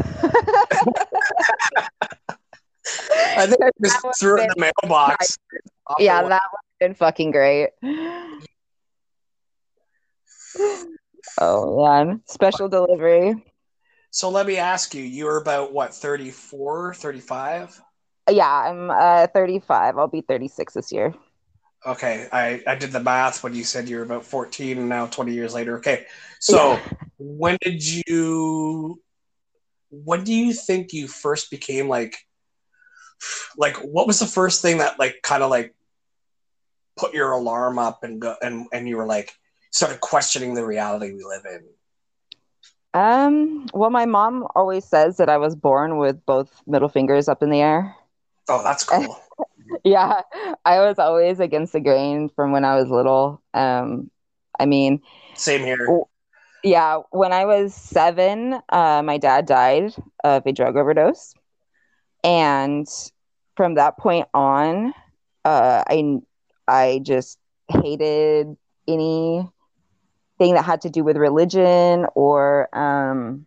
I 3.36 3.46
think 3.46 3.60
I 3.62 3.70
just 3.82 4.06
threw 4.18 4.38
it 4.38 4.42
in 4.42 4.48
the 4.48 4.72
mailbox. 4.82 5.38
yeah, 5.98 6.22
that 6.22 6.24
would 6.24 6.32
have 6.32 6.40
been 6.80 6.94
fucking 6.94 7.30
great. 7.30 7.70
Oh 11.40 11.84
man, 11.84 12.22
special 12.26 12.68
delivery. 12.68 13.34
So 14.10 14.30
let 14.30 14.46
me 14.46 14.56
ask 14.56 14.94
you, 14.94 15.02
you're 15.02 15.38
about 15.38 15.72
what, 15.72 15.92
34, 15.92 16.94
35? 16.94 17.80
Yeah, 18.30 18.48
I'm 18.48 18.90
uh 18.90 19.26
35. 19.34 19.98
I'll 19.98 20.06
be 20.06 20.20
36 20.20 20.74
this 20.74 20.92
year. 20.92 21.12
Okay, 21.84 22.28
I, 22.32 22.62
I 22.66 22.76
did 22.76 22.92
the 22.92 23.00
math 23.00 23.42
when 23.42 23.54
you 23.54 23.64
said 23.64 23.88
you 23.88 23.96
were 23.96 24.04
about 24.04 24.24
14 24.24 24.78
and 24.78 24.88
now 24.88 25.06
20 25.06 25.32
years 25.34 25.52
later. 25.54 25.78
Okay, 25.78 26.06
so 26.38 26.56
Yeah. 26.56 26.88
when 27.18 27.58
did 27.60 27.84
you, 27.84 29.02
when 29.90 30.24
do 30.24 30.32
you 30.32 30.52
think 30.52 30.92
you 30.92 31.08
first 31.08 31.50
became 31.50 31.88
like, 31.88 32.16
like 33.56 33.76
what 33.76 34.06
was 34.06 34.18
the 34.18 34.26
first 34.26 34.62
thing 34.62 34.78
that 34.78 34.98
like 34.98 35.16
kind 35.22 35.42
of 35.42 35.50
like 35.50 35.74
put 36.96 37.14
your 37.14 37.32
alarm 37.32 37.78
up 37.78 38.04
and 38.04 38.20
go 38.20 38.36
and 38.42 38.66
and 38.72 38.88
you 38.88 38.96
were 38.96 39.06
like 39.06 39.34
started 39.70 40.00
questioning 40.00 40.54
the 40.54 40.64
reality 40.64 41.12
we 41.12 41.24
live 41.24 41.44
in? 41.44 41.64
Um, 42.94 43.66
well, 43.74 43.90
my 43.90 44.06
mom 44.06 44.46
always 44.54 44.84
says 44.84 45.16
that 45.16 45.28
I 45.28 45.36
was 45.36 45.56
born 45.56 45.98
with 45.98 46.24
both 46.26 46.62
middle 46.66 46.88
fingers 46.88 47.28
up 47.28 47.42
in 47.42 47.50
the 47.50 47.60
air. 47.60 47.96
Oh, 48.48 48.62
that's 48.62 48.84
cool. 48.84 49.20
Yeah, 49.82 50.20
I 50.64 50.80
was 50.80 50.98
always 50.98 51.40
against 51.40 51.72
the 51.72 51.80
grain 51.80 52.28
from 52.28 52.52
when 52.52 52.64
I 52.64 52.76
was 52.76 52.90
little. 52.90 53.42
Um, 53.54 54.10
I 54.58 54.66
mean, 54.66 55.00
Same 55.34 55.62
here. 55.62 55.86
Oh. 55.88 56.08
yeah, 56.62 56.98
when 57.10 57.32
I 57.32 57.44
was 57.44 57.74
seven, 57.74 58.60
uh, 58.68 59.02
my 59.02 59.18
dad 59.18 59.46
died 59.46 59.94
of 60.22 60.46
a 60.46 60.52
drug 60.52 60.76
overdose. 60.76 61.34
And 62.22 62.86
from 63.56 63.74
that 63.74 63.98
point 63.98 64.28
on, 64.34 64.94
uh, 65.44 65.84
I 65.88 66.18
I 66.68 67.00
just 67.02 67.38
hated 67.68 68.56
anything 68.88 69.50
that 70.40 70.64
had 70.64 70.82
to 70.82 70.90
do 70.90 71.04
with 71.04 71.16
religion 71.16 72.06
or 72.14 72.68
um, 72.76 73.46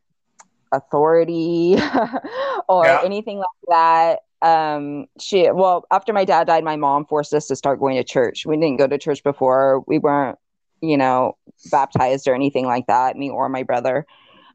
authority 0.72 1.78
or 2.70 2.86
Yeah. 2.86 3.02
anything 3.04 3.40
like 3.40 3.48
that. 3.70 4.20
Um, 4.42 5.08
she 5.20 5.50
well, 5.52 5.86
after 5.92 6.14
my 6.14 6.26
dad 6.26 6.48
died, 6.48 6.64
my 6.64 6.76
mom 6.76 7.06
forced 7.06 7.34
us 7.34 7.48
to 7.48 7.56
start 7.56 7.80
going 7.80 7.96
to 7.98 8.04
church. 8.04 8.46
We 8.46 8.56
didn't 8.58 8.78
go 8.78 8.88
to 8.88 8.98
church 8.98 9.24
before. 9.24 9.84
We 9.88 10.00
weren't, 10.00 10.38
you 10.82 10.98
know, 10.98 11.38
baptized 11.72 12.28
or 12.28 12.36
anything 12.36 12.66
like 12.66 12.88
that. 12.88 13.16
Me 13.18 13.30
or 13.30 13.50
my 13.50 13.64
brother. 13.64 14.06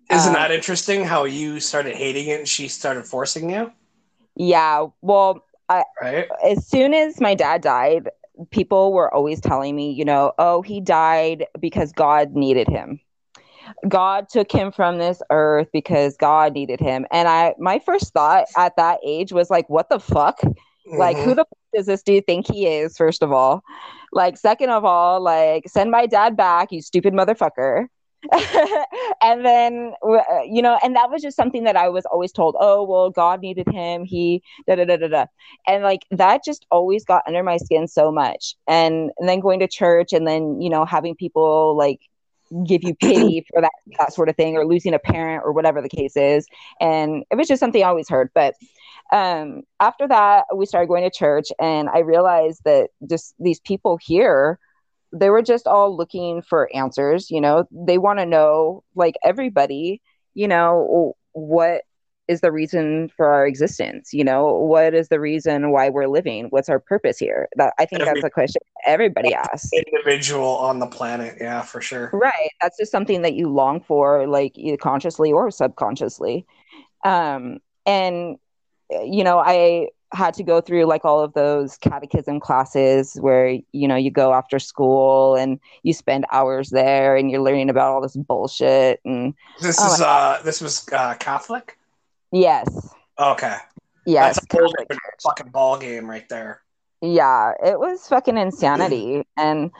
Isn't 0.08 0.32
Um, 0.32 0.34
that 0.34 0.50
interesting 0.50 1.04
how 1.04 1.24
you 1.24 1.60
started 1.60 1.96
hating 1.96 2.28
it 2.28 2.40
and 2.40 2.48
she 2.48 2.68
started 2.68 3.06
forcing 3.06 3.50
you? 3.50 3.72
Yeah. 4.36 4.86
Well, 5.00 5.44
Right? 6.02 6.26
as 6.44 6.66
soon 6.66 6.92
as 6.92 7.20
my 7.20 7.34
dad 7.34 7.62
died, 7.62 8.10
people 8.50 8.92
were 8.92 9.12
always 9.14 9.40
telling 9.40 9.74
me, 9.74 9.90
you 9.92 10.04
know, 10.04 10.32
oh, 10.38 10.60
he 10.62 10.80
died 10.80 11.46
because 11.60 11.92
God 11.92 12.34
needed 12.34 12.68
him. 12.68 13.00
God 13.88 14.28
took 14.28 14.50
him 14.50 14.72
from 14.72 14.98
this 14.98 15.22
earth 15.30 15.68
because 15.72 16.16
God 16.16 16.52
needed 16.52 16.80
him. 16.80 17.06
And 17.10 17.28
I 17.28 17.54
my 17.58 17.78
first 17.78 18.12
thought 18.12 18.46
at 18.56 18.76
that 18.76 18.98
age 19.04 19.32
was 19.32 19.50
like, 19.50 19.68
what 19.70 19.88
the 19.88 20.00
fuck? 20.00 20.40
Like, 20.86 21.16
Mhm. 21.16 21.22
who 21.22 21.30
the 21.34 21.44
fuck 21.44 21.58
does 21.74 21.86
this 21.86 22.02
dude 22.02 22.26
think 22.26 22.50
he 22.50 22.66
is, 22.66 22.96
first 22.96 23.22
of 23.22 23.32
all? 23.32 23.62
Like, 24.12 24.36
second 24.36 24.70
of 24.70 24.84
all, 24.84 25.20
like, 25.20 25.68
send 25.68 25.90
my 25.90 26.06
dad 26.06 26.36
back, 26.36 26.70
you 26.72 26.82
stupid 26.82 27.14
motherfucker. 27.14 27.86
and 29.22 29.44
then, 29.44 29.94
uh, 30.02 30.22
you 30.44 30.62
know, 30.62 30.78
and 30.82 30.94
that 30.96 31.10
was 31.10 31.22
just 31.22 31.36
something 31.36 31.64
that 31.64 31.76
I 31.76 31.88
was 31.88 32.04
always 32.06 32.32
told, 32.32 32.56
oh, 32.58 32.84
well, 32.84 33.10
God 33.10 33.40
needed 33.40 33.68
him. 33.68 34.04
He 34.04 34.42
da 34.66 34.76
da 34.76 34.84
da 34.84 34.96
da 34.96 35.08
da. 35.08 35.26
And 35.66 35.82
like, 35.82 36.02
that 36.12 36.44
just 36.44 36.66
always 36.70 37.04
got 37.04 37.22
under 37.26 37.42
my 37.42 37.56
skin 37.56 37.88
so 37.88 38.12
much. 38.12 38.54
And, 38.68 39.10
and 39.18 39.28
then 39.28 39.40
going 39.40 39.60
to 39.60 39.68
church 39.68 40.12
and 40.12 40.26
then, 40.26 40.60
you 40.60 40.70
know, 40.70 40.84
having 40.84 41.14
people 41.16 41.76
like, 41.76 42.00
give 42.66 42.82
you 42.84 42.94
pity 42.94 43.44
for 43.52 43.62
that 43.62 43.72
that 43.98 44.12
sort 44.12 44.28
of 44.28 44.36
thing 44.36 44.56
or 44.56 44.66
losing 44.66 44.92
a 44.92 44.98
parent 44.98 45.42
or 45.44 45.52
whatever 45.52 45.80
the 45.80 45.88
case 45.88 46.16
is 46.16 46.46
and 46.80 47.24
it 47.30 47.36
was 47.36 47.48
just 47.48 47.60
something 47.60 47.82
i 47.82 47.86
always 47.86 48.10
heard 48.10 48.28
but 48.34 48.54
um 49.10 49.62
after 49.80 50.06
that 50.06 50.44
we 50.54 50.66
started 50.66 50.86
going 50.86 51.02
to 51.02 51.10
church 51.10 51.46
and 51.58 51.88
i 51.88 52.00
realized 52.00 52.60
that 52.64 52.90
just 53.08 53.34
these 53.38 53.60
people 53.60 53.98
here 54.02 54.58
they 55.12 55.30
were 55.30 55.42
just 55.42 55.66
all 55.66 55.96
looking 55.96 56.42
for 56.42 56.68
answers 56.74 57.30
you 57.30 57.40
know? 57.40 57.64
They 57.70 57.98
want 57.98 58.18
to 58.18 58.26
know 58.26 58.82
like 58.94 59.14
everybody 59.24 60.00
you 60.34 60.48
know 60.48 61.14
what 61.32 61.82
is 62.28 62.40
the 62.40 62.52
reason 62.52 63.10
for 63.16 63.26
our 63.26 63.46
existence 63.46 64.10
you 64.12 64.24
know? 64.24 64.46
What 64.54 64.94
is 64.94 65.08
the 65.08 65.20
reason 65.20 65.70
why 65.70 65.90
we're 65.90 66.06
living? 66.06 66.46
What's 66.50 66.68
our 66.68 66.78
purpose 66.80 67.18
here? 67.18 67.48
That 67.56 67.74
i 67.78 67.84
think 67.84 68.02
Every- 68.02 68.14
that's 68.14 68.24
a 68.24 68.30
question 68.30 68.62
everybody 68.86 69.32
asks. 69.34 69.70
Individual 69.72 70.48
on 70.56 70.78
the 70.80 70.86
planet. 70.86 71.36
Yeah, 71.40 71.62
for 71.62 71.80
sure. 71.80 72.10
right. 72.12 72.50
That's 72.60 72.78
just 72.78 72.90
something 72.90 73.22
that 73.22 73.34
you 73.34 73.48
long 73.48 73.80
for 73.80 74.26
like 74.26 74.52
either 74.56 74.76
consciously 74.76 75.30
or 75.32 75.50
subconsciously. 75.50 76.46
Um 77.04 77.58
and 77.86 78.36
you 79.04 79.24
know 79.24 79.38
i 79.38 79.88
had 80.12 80.34
to 80.34 80.42
go 80.42 80.60
through 80.60 80.84
like 80.84 81.04
all 81.04 81.20
of 81.20 81.32
those 81.34 81.76
catechism 81.78 82.40
classes 82.40 83.16
where 83.20 83.58
you 83.72 83.88
know 83.88 83.96
you 83.96 84.10
go 84.10 84.32
after 84.32 84.58
school 84.58 85.34
and 85.36 85.58
you 85.82 85.92
spend 85.92 86.26
hours 86.32 86.70
there 86.70 87.16
and 87.16 87.30
you're 87.30 87.40
learning 87.42 87.70
about 87.70 87.92
all 87.92 88.00
this 88.00 88.16
bullshit 88.16 89.00
and 89.04 89.34
This 89.60 89.78
Oh 89.78 89.94
is 89.94 90.00
uh 90.00 90.40
this 90.44 90.60
was 90.60 90.86
uh 90.92 91.14
Catholic? 91.14 91.78
yes 92.32 92.94
Okay. 93.18 93.56
yes 94.06 94.34
That's 94.34 94.38
a 94.52 94.58
whole 94.58 94.74
fucking 95.22 95.50
ball 95.50 95.78
game 95.78 96.08
right 96.08 96.28
there. 96.28 96.62
yeah 97.00 97.52
it 97.64 97.78
was 97.78 98.08
fucking 98.08 98.36
insanity 98.38 99.22
and 99.36 99.70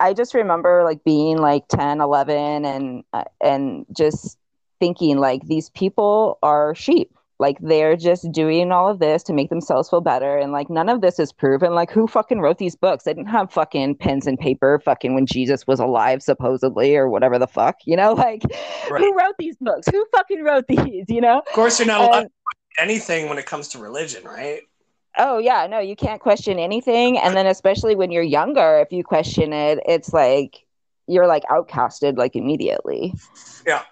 i 0.00 0.12
just 0.12 0.34
remember 0.34 0.82
like 0.84 1.02
being 1.04 1.38
like 1.38 1.66
10 1.68 2.00
11 2.00 2.64
and 2.64 3.04
uh, 3.12 3.24
and 3.42 3.86
just 3.96 4.38
thinking 4.80 5.18
like 5.18 5.42
these 5.46 5.70
people 5.70 6.38
are 6.42 6.74
sheep 6.74 7.10
like 7.40 7.56
they're 7.60 7.96
just 7.96 8.30
doing 8.32 8.70
all 8.70 8.88
of 8.88 8.98
this 9.00 9.22
to 9.24 9.32
make 9.32 9.48
themselves 9.50 9.88
feel 9.90 10.00
better 10.00 10.36
and 10.38 10.52
like 10.52 10.70
none 10.70 10.88
of 10.88 11.00
this 11.00 11.18
is 11.18 11.32
proven 11.32 11.74
like 11.74 11.90
who 11.90 12.06
fucking 12.06 12.40
wrote 12.40 12.58
these 12.58 12.76
books 12.76 13.04
they 13.04 13.12
didn't 13.14 13.28
have 13.30 13.50
fucking 13.50 13.96
pens 13.96 14.26
and 14.26 14.38
paper 14.38 14.80
fucking 14.84 15.14
when 15.14 15.26
jesus 15.26 15.66
was 15.66 15.80
alive 15.80 16.22
supposedly 16.22 16.94
or 16.94 17.08
whatever 17.08 17.38
the 17.38 17.46
fuck 17.48 17.76
you 17.86 17.96
know 17.96 18.12
like 18.26 18.42
Right. 18.90 19.00
who 19.02 19.14
wrote 19.18 19.34
these 19.38 19.56
books 19.60 19.88
who 19.90 20.04
fucking 20.14 20.42
wrote 20.44 20.66
these 20.68 21.06
you 21.08 21.20
know 21.20 21.38
Of 21.38 21.52
course 21.54 21.78
you're 21.80 21.88
not 21.88 22.00
allowed 22.02 22.22
And- 22.22 22.30
anything 22.78 23.28
when 23.28 23.36
it 23.38 23.46
comes 23.46 23.68
to 23.68 23.78
religion, 23.78 24.22
right? 24.24 24.60
Oh 25.18 25.38
yeah, 25.38 25.66
no, 25.66 25.80
you 25.80 25.96
can't 25.96 26.20
question 26.20 26.58
anything. 26.60 27.18
And 27.18 27.36
then 27.36 27.46
especially 27.46 27.96
when 27.96 28.12
you're 28.12 28.22
younger, 28.22 28.78
if 28.78 28.92
you 28.92 29.02
question 29.02 29.52
it, 29.52 29.80
it's 29.86 30.12
like 30.12 30.64
you're 31.08 31.26
like 31.26 31.42
outcasted 31.50 32.16
like 32.16 32.36
immediately. 32.36 33.12
Yeah. 33.66 33.82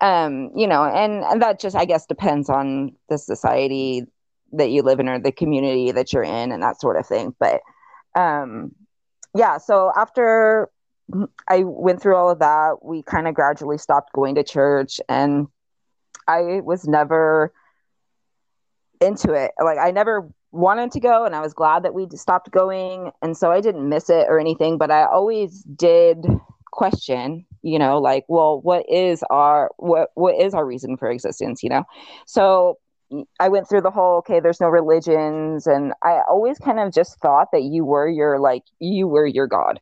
Um, 0.00 0.50
you 0.56 0.66
know, 0.66 0.84
and, 0.84 1.24
and 1.24 1.42
that 1.42 1.60
just 1.60 1.76
I 1.76 1.84
guess 1.84 2.06
depends 2.06 2.48
on 2.48 2.92
the 3.08 3.18
society 3.18 4.06
that 4.52 4.70
you 4.70 4.82
live 4.82 4.98
in 4.98 5.08
or 5.08 5.18
the 5.18 5.32
community 5.32 5.92
that 5.92 6.12
you're 6.12 6.22
in 6.22 6.52
and 6.52 6.62
that 6.62 6.80
sort 6.80 6.98
of 6.98 7.06
thing. 7.06 7.34
But 7.38 7.60
um 8.14 8.72
yeah, 9.34 9.58
so 9.58 9.92
after 9.94 10.70
I 11.48 11.62
went 11.64 12.00
through 12.00 12.16
all 12.16 12.30
of 12.30 12.38
that, 12.40 12.78
we 12.82 13.02
kind 13.02 13.28
of 13.28 13.34
gradually 13.34 13.78
stopped 13.78 14.12
going 14.12 14.36
to 14.36 14.44
church 14.44 15.00
and 15.08 15.46
I 16.26 16.60
was 16.62 16.86
never 16.86 17.52
into 19.00 19.32
it. 19.32 19.52
Like 19.62 19.78
I 19.78 19.90
never 19.90 20.28
wanted 20.52 20.92
to 20.92 21.00
go 21.00 21.24
and 21.24 21.34
I 21.34 21.40
was 21.40 21.54
glad 21.54 21.84
that 21.84 21.94
we 21.94 22.06
stopped 22.14 22.50
going 22.50 23.10
and 23.22 23.36
so 23.36 23.50
I 23.50 23.60
didn't 23.60 23.88
miss 23.88 24.10
it 24.10 24.26
or 24.28 24.38
anything, 24.38 24.78
but 24.78 24.90
I 24.90 25.04
always 25.04 25.62
did 25.62 26.24
question, 26.72 27.46
you 27.62 27.78
know, 27.78 27.98
like, 27.98 28.24
well, 28.28 28.60
what 28.60 28.84
is 28.88 29.22
our 29.30 29.70
what 29.76 30.10
what 30.14 30.34
is 30.36 30.54
our 30.54 30.64
reason 30.66 30.96
for 30.96 31.10
existence, 31.10 31.62
you 31.62 31.70
know? 31.70 31.84
So 32.26 32.78
I 33.40 33.48
went 33.48 33.68
through 33.68 33.82
the 33.82 33.90
whole 33.90 34.18
okay, 34.18 34.40
there's 34.40 34.60
no 34.60 34.68
religions 34.68 35.66
and 35.66 35.92
I 36.02 36.20
always 36.28 36.58
kind 36.58 36.78
of 36.78 36.92
just 36.92 37.18
thought 37.20 37.48
that 37.52 37.62
you 37.62 37.84
were 37.84 38.08
your 38.08 38.38
like 38.38 38.62
you 38.78 39.08
were 39.08 39.26
your 39.26 39.46
god. 39.46 39.80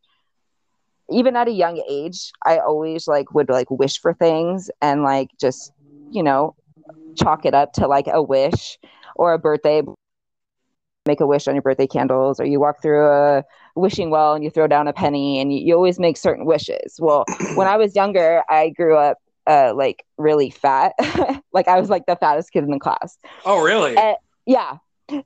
Even 1.11 1.37
at 1.37 1.49
a 1.49 1.52
young 1.52 1.82
age, 1.88 2.32
I 2.44 2.58
always 2.58 3.06
like 3.08 3.32
would 3.35 3.49
like 3.49 3.70
wish 3.70 3.99
for 4.00 4.12
things 4.12 4.70
and 4.82 5.02
like 5.02 5.30
just, 5.40 5.73
you 6.11 6.23
know, 6.23 6.54
chalk 7.16 7.44
it 7.47 7.54
up 7.54 7.73
to 7.75 7.87
like 7.87 8.06
a 8.08 8.23
wish 8.23 8.78
or 9.16 9.32
a 9.32 9.38
birthday 9.38 9.82
make 11.08 11.20
a 11.20 11.26
wish 11.26 11.48
on 11.48 11.54
your 11.54 11.62
birthday 11.62 11.86
candles 11.86 12.38
or 12.38 12.44
you 12.44 12.60
walk 12.60 12.80
through 12.80 13.04
a 13.04 13.42
wishing 13.74 14.10
well 14.10 14.34
and 14.34 14.44
you 14.44 14.50
throw 14.50 14.68
down 14.68 14.86
a 14.86 14.92
penny 14.92 15.40
and 15.40 15.52
you, 15.52 15.60
you 15.66 15.74
always 15.74 15.98
make 15.98 16.16
certain 16.16 16.44
wishes. 16.44 16.98
Well 17.00 17.24
when 17.56 17.66
i 17.66 17.76
was 17.76 17.96
younger 17.96 18.42
i 18.48 18.68
grew 18.70 18.96
up 18.96 19.18
uh, 19.46 19.72
like 19.74 20.04
really 20.18 20.50
fat. 20.50 20.92
Like 21.52 21.66
i 21.66 21.80
was 21.80 21.88
like 21.88 22.04
the 22.06 22.14
fattest 22.14 22.52
kid 22.52 22.62
in 22.62 22.70
the 22.70 22.78
class. 22.78 23.18
Oh 23.44 23.58
really? 23.58 23.96
Uh, 23.96 24.14
yeah. 24.46 24.76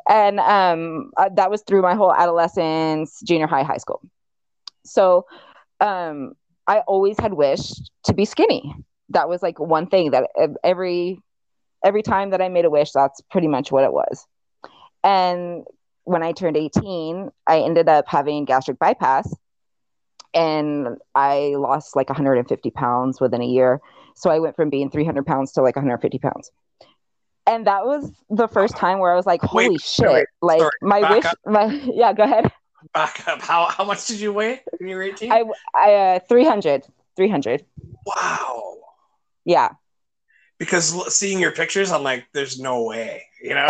And 0.08 0.38
um 0.40 1.10
uh, 1.16 1.28
that 1.34 1.50
was 1.50 1.62
through 1.66 1.82
my 1.82 1.94
whole 1.94 2.14
adolescence 2.14 3.20
junior 3.22 3.48
high 3.48 3.64
high 3.64 3.82
school. 3.84 4.00
So 4.84 5.26
um 5.80 6.32
i 6.66 6.78
always 6.92 7.18
had 7.18 7.34
wished 7.34 7.90
to 8.04 8.14
be 8.14 8.24
skinny. 8.24 8.62
That 9.10 9.28
was 9.28 9.42
like 9.42 9.58
one 9.58 9.88
thing 9.88 10.12
that 10.12 10.30
every 10.62 11.18
every 11.84 12.02
time 12.02 12.30
that 12.30 12.40
i 12.40 12.48
made 12.48 12.64
a 12.64 12.70
wish 12.70 12.92
that's 12.92 13.20
pretty 13.32 13.48
much 13.48 13.72
what 13.72 13.84
it 13.84 13.92
was 13.92 14.26
and 15.04 15.64
when 16.04 16.23
I 16.23 16.32
turned 16.32 16.56
18, 16.56 17.30
I 17.47 17.61
ended 17.61 17.88
up 17.88 18.06
having 18.09 18.44
gastric 18.44 18.78
bypass 18.78 19.35
and 20.35 20.99
I 21.14 21.54
lost 21.56 21.94
like 21.94 22.09
150 22.09 22.71
pounds 22.71 23.21
within 23.21 23.42
a 23.42 23.47
year. 23.47 23.80
So 24.14 24.30
I 24.30 24.38
went 24.38 24.56
from 24.56 24.71
being 24.71 24.90
300 24.90 25.25
pounds 25.26 25.52
to 25.52 25.62
like 25.62 25.76
150 25.76 26.18
pounds. 26.18 26.50
And 27.47 27.66
that 27.66 27.85
was 27.85 28.11
the 28.30 28.49
first 28.49 28.76
time 28.76 28.99
where 28.99 29.12
I 29.12 29.16
was 29.16 29.26
like, 29.26 29.42
holy 29.42 29.71
wait, 29.71 29.80
shit. 29.80 30.26
Like 30.40 30.61
sorry, 30.61 30.73
my 30.80 31.11
wish, 31.11 31.25
up. 31.25 31.38
my, 31.47 31.64
yeah, 31.92 32.12
go 32.12 32.23
ahead. 32.23 32.50
Back 32.94 33.26
up. 33.26 33.42
How, 33.42 33.66
how 33.66 33.85
much 33.85 34.06
did 34.06 34.21
you 34.21 34.32
weigh 34.32 34.61
when 34.78 34.88
you 34.88 34.97
were 34.97 35.02
18? 35.02 35.32
I, 35.32 35.44
I, 35.75 35.94
uh, 35.94 36.18
300, 36.28 36.85
300. 37.16 37.64
Wow. 38.06 38.76
Yeah 39.44 39.71
because 40.62 41.12
seeing 41.12 41.40
your 41.40 41.50
pictures, 41.50 41.90
I'm 41.90 42.04
like, 42.04 42.25
there's 42.32 42.61
no 42.61 42.85
way, 42.85 43.25
you 43.42 43.54
know. 43.54 43.68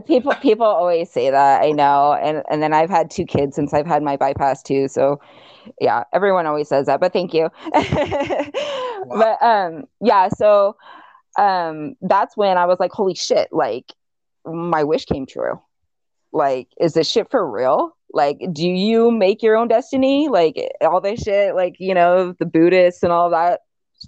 people 0.06 0.34
people 0.34 0.66
always 0.66 1.10
say 1.10 1.30
that. 1.30 1.62
I 1.62 1.70
know, 1.70 2.14
and 2.14 2.42
and 2.50 2.62
then 2.62 2.72
I've 2.72 2.90
had 2.90 3.10
two 3.10 3.24
kids 3.24 3.56
since 3.56 3.72
I've 3.72 3.86
had 3.86 4.02
my 4.02 4.16
bypass 4.16 4.62
too. 4.62 4.88
So, 4.88 5.20
yeah, 5.80 6.04
everyone 6.12 6.46
always 6.46 6.68
says 6.68 6.86
that. 6.86 7.00
But 7.00 7.12
thank 7.12 7.32
you. 7.32 7.48
wow. 7.72 8.48
But 9.08 9.42
um, 9.42 9.84
yeah. 10.00 10.28
So, 10.28 10.76
um, 11.38 11.94
that's 12.02 12.36
when 12.36 12.58
I 12.58 12.66
was 12.66 12.78
like, 12.80 12.92
holy 12.92 13.14
shit! 13.14 13.48
Like, 13.52 13.92
my 14.44 14.84
wish 14.84 15.04
came 15.04 15.24
true. 15.24 15.60
Like, 16.32 16.68
is 16.80 16.92
this 16.94 17.08
shit 17.08 17.30
for 17.30 17.48
real? 17.48 17.96
Like, 18.12 18.38
do 18.52 18.66
you 18.66 19.10
make 19.10 19.42
your 19.42 19.56
own 19.56 19.68
destiny? 19.68 20.28
Like 20.28 20.56
all 20.82 21.00
this 21.00 21.22
shit, 21.22 21.54
like 21.54 21.76
you 21.78 21.94
know, 21.94 22.34
the 22.38 22.46
Buddhists 22.46 23.02
and 23.02 23.12
all 23.12 23.30
that 23.30 23.60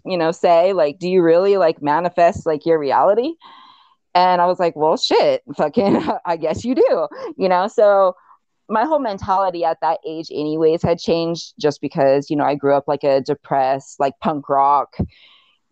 you 0.04 0.16
know 0.16 0.30
say 0.30 0.72
like 0.72 1.00
do 1.00 1.08
you 1.08 1.20
really 1.20 1.56
like 1.56 1.82
manifest 1.82 2.46
like 2.46 2.64
your 2.64 2.78
reality 2.78 3.32
and 4.14 4.40
i 4.40 4.46
was 4.46 4.58
like 4.58 4.74
well 4.76 4.96
shit 4.96 5.42
fucking 5.56 6.02
i 6.24 6.36
guess 6.36 6.64
you 6.64 6.74
do 6.74 7.08
you 7.36 7.48
know? 7.48 7.68
So 7.68 8.14
my 8.68 8.84
whole 8.84 9.00
mentality 9.00 9.64
at 9.64 9.78
that 9.82 9.98
age 10.06 10.28
anyways 10.30 10.82
had 10.82 10.98
changed 10.98 11.54
just 11.58 11.80
because 11.80 12.30
you 12.30 12.36
know 12.36 12.44
i 12.44 12.54
grew 12.54 12.74
up 12.74 12.84
like 12.86 13.04
a 13.04 13.20
depressed 13.20 13.98
like 13.98 14.14
punk 14.20 14.48
rock 14.48 14.96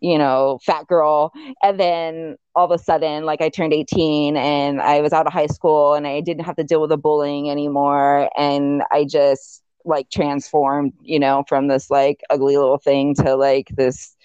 you 0.01 0.17
know 0.17 0.59
fat 0.65 0.87
girl. 0.87 1.31
And 1.61 1.79
then 1.79 2.37
all 2.55 2.65
of 2.65 2.71
a 2.71 2.81
sudden 2.81 3.25
like 3.25 3.41
i 3.41 3.49
turned 3.49 3.73
18 3.73 4.37
and 4.37 4.81
i 4.81 5.01
was 5.01 5.13
out 5.13 5.27
of 5.27 5.33
high 5.33 5.47
school 5.47 5.93
and 5.93 6.07
i 6.07 6.21
didn't 6.21 6.45
have 6.45 6.55
to 6.55 6.63
deal 6.63 6.81
with 6.81 6.89
the 6.89 6.97
bullying 6.97 7.49
anymore. 7.49 8.29
And 8.37 8.83
i 8.91 9.05
just 9.05 9.61
like 9.85 10.09
transformed, 10.09 10.93
you 11.01 11.19
know, 11.19 11.43
from 11.47 11.67
this 11.67 11.89
like 11.89 12.21
ugly 12.29 12.57
little 12.57 12.77
thing 12.77 13.15
to 13.15 13.35
like 13.35 13.69
this 13.75 14.15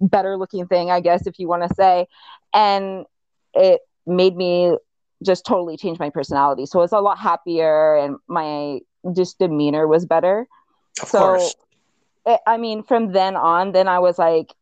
better 0.00 0.36
looking 0.36 0.66
thing, 0.66 0.90
I 0.90 1.00
guess, 1.00 1.26
if 1.26 1.38
you 1.38 1.48
want 1.48 1.68
to 1.68 1.74
say. 1.74 2.06
And 2.52 3.04
it 3.54 3.80
made 4.06 4.36
me 4.36 4.76
just 5.24 5.44
totally 5.44 5.76
change 5.76 5.98
my 5.98 6.10
personality. 6.10 6.66
So 6.66 6.78
I 6.78 6.82
was 6.82 6.92
a 6.92 7.00
lot 7.00 7.18
happier 7.18 7.96
and 7.96 8.16
my 8.26 8.80
just 9.14 9.38
demeanor 9.38 9.86
was 9.86 10.06
better. 10.06 10.46
Of 11.02 11.08
so. 11.08 11.34
It, 11.34 11.54
eh, 12.26 12.36
I 12.46 12.56
mean, 12.56 12.82
from 12.82 13.12
then 13.12 13.36
on, 13.36 13.72
then 13.72 13.88
I 13.88 13.98
was 13.98 14.18
like 14.18 14.54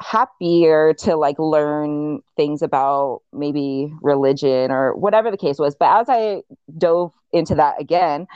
happier 0.00 0.94
to 0.94 1.16
like 1.16 1.38
learn 1.38 2.22
things 2.36 2.62
about 2.62 3.20
maybe 3.32 3.92
religion 4.00 4.70
or 4.70 4.94
whatever 4.96 5.30
the 5.30 5.36
case 5.36 5.58
was. 5.58 5.74
But 5.74 6.00
as 6.00 6.06
I 6.08 6.42
dove 6.78 7.12
into 7.32 7.54
that 7.56 7.80
again, 7.80 8.26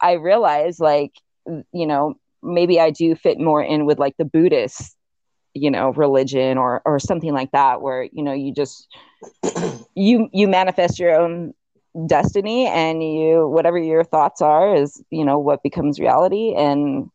I 0.00 0.12
realized 0.12 0.80
like, 0.80 1.12
you 1.46 1.86
know, 1.86 2.18
maybe 2.42 2.80
I 2.80 2.90
do 2.90 3.14
fit 3.14 3.38
more 3.38 3.62
in 3.62 3.86
with 3.86 3.98
like 3.98 4.16
the 4.16 4.24
Buddhist, 4.24 4.96
you 5.54 5.70
know, 5.70 5.90
religion 5.92 6.58
or 6.58 6.82
or 6.84 6.98
something 6.98 7.32
like 7.32 7.52
that, 7.52 7.80
where 7.82 8.04
you 8.12 8.22
know 8.22 8.32
you 8.32 8.52
just 8.52 8.88
you 9.94 10.28
you 10.32 10.48
manifest 10.48 10.98
your 10.98 11.14
own 11.18 11.54
destiny 12.06 12.66
and 12.66 13.02
you 13.02 13.48
whatever 13.48 13.78
your 13.78 14.04
thoughts 14.04 14.42
are 14.42 14.74
is 14.74 15.02
you 15.10 15.24
know 15.24 15.38
what 15.38 15.62
becomes 15.62 16.00
reality 16.00 16.54
and 16.56 17.08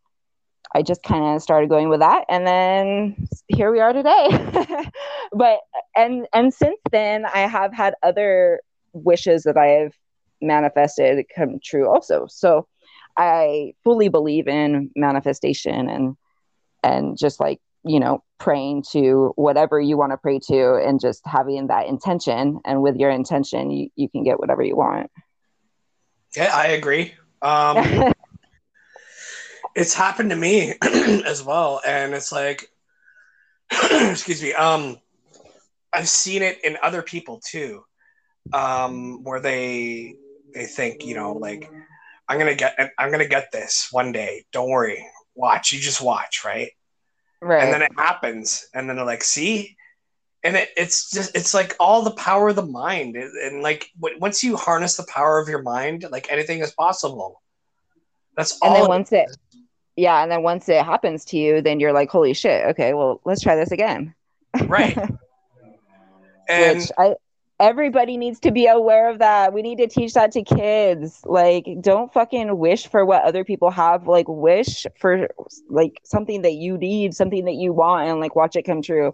I 0.73 0.83
just 0.83 1.03
kind 1.03 1.35
of 1.35 1.41
started 1.41 1.69
going 1.69 1.89
with 1.89 1.99
that 1.99 2.25
and 2.29 2.47
then 2.47 3.27
here 3.47 3.71
we 3.71 3.79
are 3.79 3.93
today. 3.93 4.27
but 5.33 5.59
and 5.95 6.27
and 6.33 6.53
since 6.53 6.79
then 6.91 7.25
I 7.25 7.39
have 7.39 7.73
had 7.73 7.95
other 8.03 8.61
wishes 8.93 9.43
that 9.43 9.57
I 9.57 9.67
have 9.67 9.93
manifested 10.41 11.25
come 11.35 11.59
true 11.63 11.87
also. 11.89 12.27
So 12.29 12.67
I 13.17 13.73
fully 13.83 14.09
believe 14.09 14.47
in 14.47 14.91
manifestation 14.95 15.89
and 15.89 16.15
and 16.83 17.17
just 17.17 17.39
like 17.39 17.59
you 17.83 17.99
know 17.99 18.23
praying 18.39 18.83
to 18.91 19.33
whatever 19.35 19.79
you 19.79 19.97
want 19.97 20.11
to 20.11 20.17
pray 20.17 20.39
to 20.39 20.75
and 20.75 20.99
just 20.99 21.21
having 21.25 21.67
that 21.67 21.87
intention. 21.87 22.59
And 22.65 22.81
with 22.81 22.95
your 22.95 23.09
intention 23.09 23.69
you, 23.71 23.89
you 23.95 24.09
can 24.09 24.23
get 24.23 24.39
whatever 24.39 24.63
you 24.63 24.75
want. 24.75 25.11
Yeah 26.35 26.51
i 26.53 26.67
agree. 26.67 27.13
Um 27.41 28.13
it's 29.75 29.93
happened 29.93 30.29
to 30.31 30.35
me 30.35 30.73
as 30.81 31.43
well. 31.43 31.81
And 31.85 32.13
it's 32.13 32.31
like 32.31 32.69
excuse 33.91 34.41
me 34.41 34.53
um 34.53 34.97
i've 35.93 36.09
seen 36.09 36.41
it 36.41 36.63
in 36.63 36.75
other 36.81 37.03
people 37.03 37.39
too 37.45 37.83
um 38.51 39.23
where 39.23 39.39
they 39.39 40.15
they 40.53 40.65
think 40.65 41.05
you 41.05 41.13
know 41.13 41.33
like 41.33 41.69
i'm 42.27 42.39
gonna 42.39 42.55
get 42.55 42.75
i'm 42.97 43.11
gonna 43.11 43.27
get 43.27 43.51
this 43.51 43.89
one 43.91 44.11
day. 44.11 44.43
Don't 44.51 44.69
worry. 44.69 45.05
Watch. 45.35 45.71
You 45.71 45.79
just 45.79 46.01
watch 46.01 46.43
right 46.43 46.71
right 47.41 47.63
and 47.63 47.73
then 47.73 47.81
it 47.81 47.91
happens 47.97 48.67
and 48.73 48.89
then 48.89 48.95
they're 48.95 49.05
like 49.05 49.23
see? 49.23 49.75
And 50.41 50.55
it, 50.55 50.69
it's 50.77 51.11
just 51.11 51.35
it's 51.35 51.53
like 51.53 51.75
all 51.79 52.01
the 52.01 52.11
power 52.11 52.49
of 52.49 52.55
the 52.55 52.65
mind 52.65 53.17
and, 53.17 53.61
like 53.61 53.89
once 53.99 54.41
you 54.43 54.55
harness 54.55 54.95
the 54.95 55.05
power 55.09 55.37
of 55.39 55.49
your 55.49 55.61
mind 55.61 56.05
like 56.11 56.31
anything 56.31 56.59
is 56.59 56.71
possible. 56.71 57.41
That's 58.37 58.57
all 58.61 58.73
and 58.73 58.81
then 58.81 58.87
once 58.87 59.11
it 59.11 59.27
yeah 59.97 60.23
and 60.23 60.31
then 60.31 60.43
once 60.43 60.69
it 60.69 60.85
happens 60.85 61.25
to 61.25 61.37
you 61.37 61.61
then 61.61 61.81
you're 61.81 61.91
like 61.91 62.09
holy 62.09 62.33
shit 62.33 62.67
okay 62.67 62.93
well 62.93 63.19
let's 63.25 63.41
try 63.41 63.55
this 63.55 63.71
again. 63.71 64.15
Right. 64.65 64.97
And 66.49 66.79
Which 66.79 66.91
I, 66.97 67.15
everybody 67.59 68.17
needs 68.17 68.39
to 68.39 68.51
be 68.51 68.67
aware 68.67 69.09
of 69.09 69.19
that. 69.19 69.53
We 69.53 69.61
need 69.61 69.77
to 69.79 69.87
teach 69.87 70.13
that 70.13 70.31
to 70.33 70.43
kids. 70.43 71.21
Like, 71.25 71.67
don't 71.81 72.11
fucking 72.13 72.57
wish 72.57 72.87
for 72.87 73.05
what 73.05 73.23
other 73.23 73.43
people 73.43 73.69
have. 73.69 74.07
Like, 74.07 74.27
wish 74.27 74.85
for 74.97 75.29
like 75.69 75.99
something 76.03 76.41
that 76.43 76.53
you 76.53 76.77
need, 76.77 77.13
something 77.13 77.45
that 77.45 77.55
you 77.55 77.73
want, 77.73 78.09
and 78.09 78.19
like 78.19 78.35
watch 78.35 78.55
it 78.55 78.63
come 78.63 78.81
true. 78.81 79.13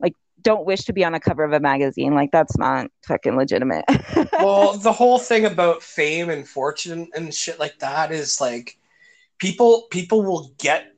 Like, 0.00 0.14
don't 0.42 0.66
wish 0.66 0.84
to 0.84 0.92
be 0.92 1.04
on 1.04 1.14
a 1.14 1.20
cover 1.20 1.44
of 1.44 1.52
a 1.52 1.60
magazine. 1.60 2.14
Like, 2.14 2.30
that's 2.30 2.58
not 2.58 2.90
fucking 3.06 3.36
legitimate. 3.36 3.84
well, 4.34 4.76
the 4.76 4.92
whole 4.92 5.18
thing 5.18 5.46
about 5.46 5.82
fame 5.82 6.28
and 6.28 6.46
fortune 6.46 7.08
and 7.14 7.32
shit 7.32 7.58
like 7.58 7.78
that 7.78 8.12
is 8.12 8.40
like 8.40 8.78
people 9.38 9.86
people 9.90 10.22
will 10.22 10.52
get 10.58 10.92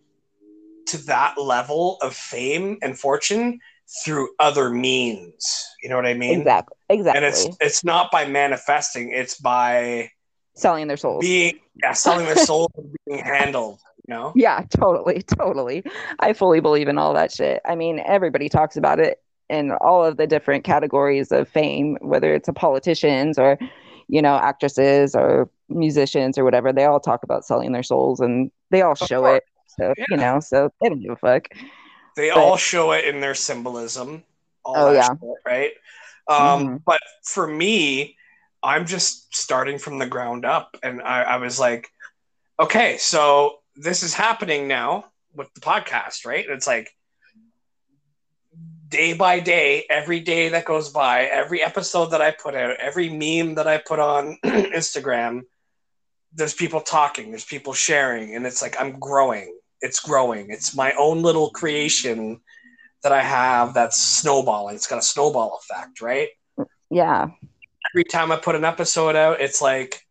to 0.86 0.96
that 1.06 1.38
level 1.38 1.98
of 2.00 2.14
fame 2.14 2.78
and 2.82 2.98
fortune 2.98 3.60
through 4.04 4.28
other 4.38 4.70
means. 4.70 5.66
You 5.82 5.88
know 5.88 5.96
what 5.96 6.06
I 6.06 6.14
mean? 6.14 6.40
Exactly. 6.40 6.76
Exactly. 6.90 7.18
And 7.18 7.26
it's 7.26 7.56
it's 7.60 7.84
not 7.84 8.10
by 8.10 8.26
manifesting; 8.26 9.12
it's 9.12 9.38
by 9.38 10.10
selling 10.54 10.88
their 10.88 10.96
souls. 10.96 11.24
Being 11.24 11.58
yeah, 11.82 11.92
selling 11.92 12.26
their 12.26 12.36
soul 12.46 12.70
and 12.76 12.94
being 13.06 13.20
handled. 13.20 13.80
You 14.06 14.14
know? 14.14 14.32
Yeah, 14.34 14.64
totally, 14.70 15.22
totally. 15.22 15.84
I 16.20 16.32
fully 16.32 16.60
believe 16.60 16.88
in 16.88 16.96
all 16.96 17.12
that 17.14 17.30
shit. 17.30 17.60
I 17.66 17.74
mean, 17.74 18.00
everybody 18.06 18.48
talks 18.48 18.76
about 18.76 18.98
it 18.98 19.20
in 19.50 19.72
all 19.72 20.04
of 20.04 20.16
the 20.16 20.26
different 20.26 20.64
categories 20.64 21.30
of 21.30 21.48
fame, 21.48 21.98
whether 22.00 22.34
it's 22.34 22.48
a 22.48 22.52
politicians 22.52 23.38
or 23.38 23.58
you 24.08 24.22
know 24.22 24.36
actresses 24.36 25.14
or 25.14 25.50
musicians 25.68 26.38
or 26.38 26.44
whatever. 26.44 26.72
They 26.72 26.84
all 26.84 27.00
talk 27.00 27.22
about 27.22 27.44
selling 27.44 27.72
their 27.72 27.82
souls, 27.82 28.20
and 28.20 28.50
they 28.70 28.82
all 28.82 28.94
show 28.94 29.26
it. 29.26 29.44
So 29.66 29.92
yeah. 29.96 30.04
you 30.10 30.16
know, 30.16 30.40
so 30.40 30.72
they 30.80 30.88
don't 30.88 31.00
give 31.00 31.12
a 31.12 31.16
fuck. 31.16 31.48
They 32.18 32.30
but, 32.30 32.38
all 32.38 32.56
show 32.56 32.90
it 32.90 33.04
in 33.04 33.20
their 33.20 33.36
symbolism. 33.36 34.24
oh 34.64 34.90
yeah, 34.90 35.06
shit, 35.06 35.36
right. 35.46 35.70
Um, 36.26 36.36
mm-hmm. 36.38 36.76
But 36.84 36.98
for 37.22 37.46
me, 37.46 38.16
I'm 38.60 38.86
just 38.86 39.32
starting 39.36 39.78
from 39.78 40.00
the 40.00 40.06
ground 40.06 40.44
up, 40.44 40.76
and 40.82 41.00
I, 41.00 41.22
I 41.22 41.36
was 41.36 41.60
like, 41.60 41.88
okay, 42.58 42.96
so 42.98 43.60
this 43.76 44.02
is 44.02 44.14
happening 44.14 44.66
now 44.66 45.04
with 45.32 45.54
the 45.54 45.60
podcast, 45.60 46.26
right? 46.26 46.44
It's 46.48 46.66
like 46.66 46.90
day 48.88 49.12
by 49.12 49.38
day, 49.38 49.86
every 49.88 50.18
day 50.18 50.48
that 50.48 50.64
goes 50.64 50.88
by, 50.88 51.26
every 51.26 51.62
episode 51.62 52.06
that 52.06 52.20
I 52.20 52.32
put 52.32 52.56
out, 52.56 52.78
every 52.80 53.10
meme 53.10 53.54
that 53.54 53.68
I 53.68 53.78
put 53.78 54.00
on 54.00 54.38
Instagram, 54.44 55.42
there's 56.32 56.54
people 56.54 56.80
talking, 56.80 57.30
there's 57.30 57.44
people 57.44 57.74
sharing, 57.74 58.34
and 58.34 58.44
it's 58.44 58.60
like 58.60 58.74
I'm 58.80 58.98
growing 58.98 59.57
it's 59.80 60.00
growing. 60.00 60.50
It's 60.50 60.74
my 60.74 60.92
own 60.98 61.22
little 61.22 61.50
creation 61.50 62.40
that 63.02 63.12
I 63.12 63.22
have 63.22 63.74
that's 63.74 64.00
snowballing. 64.00 64.76
It's 64.76 64.86
got 64.86 64.98
a 64.98 65.02
snowball 65.02 65.60
effect, 65.62 66.00
right? 66.00 66.28
Yeah. 66.90 67.28
Every 67.94 68.04
time 68.04 68.32
I 68.32 68.36
put 68.36 68.54
an 68.54 68.64
episode 68.64 69.16
out, 69.16 69.40
it's 69.40 69.62
like 69.62 70.02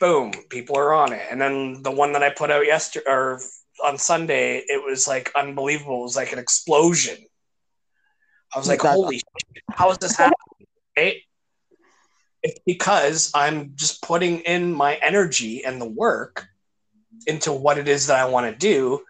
boom, 0.00 0.32
people 0.48 0.76
are 0.76 0.92
on 0.92 1.12
it. 1.12 1.22
And 1.30 1.40
then 1.40 1.82
the 1.82 1.90
one 1.90 2.12
that 2.12 2.22
I 2.22 2.30
put 2.30 2.50
out 2.50 2.66
yesterday 2.66 3.04
or 3.08 3.40
on 3.84 3.98
Sunday, 3.98 4.58
it 4.66 4.82
was 4.84 5.08
like 5.08 5.32
unbelievable. 5.34 6.00
It 6.00 6.04
was 6.04 6.16
like 6.16 6.32
an 6.32 6.38
explosion. 6.38 7.16
I 8.54 8.58
was 8.58 8.68
like, 8.68 8.80
holy 8.80 9.16
shit, 9.16 9.64
how 9.70 9.90
is 9.90 9.98
this 9.98 10.16
happening? 10.16 10.34
Right? 10.96 11.22
it's 12.42 12.60
because 12.66 13.30
I'm 13.34 13.72
just 13.74 14.02
putting 14.02 14.40
in 14.40 14.72
my 14.72 14.94
energy 14.96 15.64
and 15.64 15.80
the 15.80 15.88
work 15.88 16.46
into 17.28 17.52
what 17.52 17.78
it 17.78 17.86
is 17.86 18.08
that 18.08 18.18
I 18.18 18.24
want 18.24 18.50
to 18.50 18.58
do, 18.58 19.04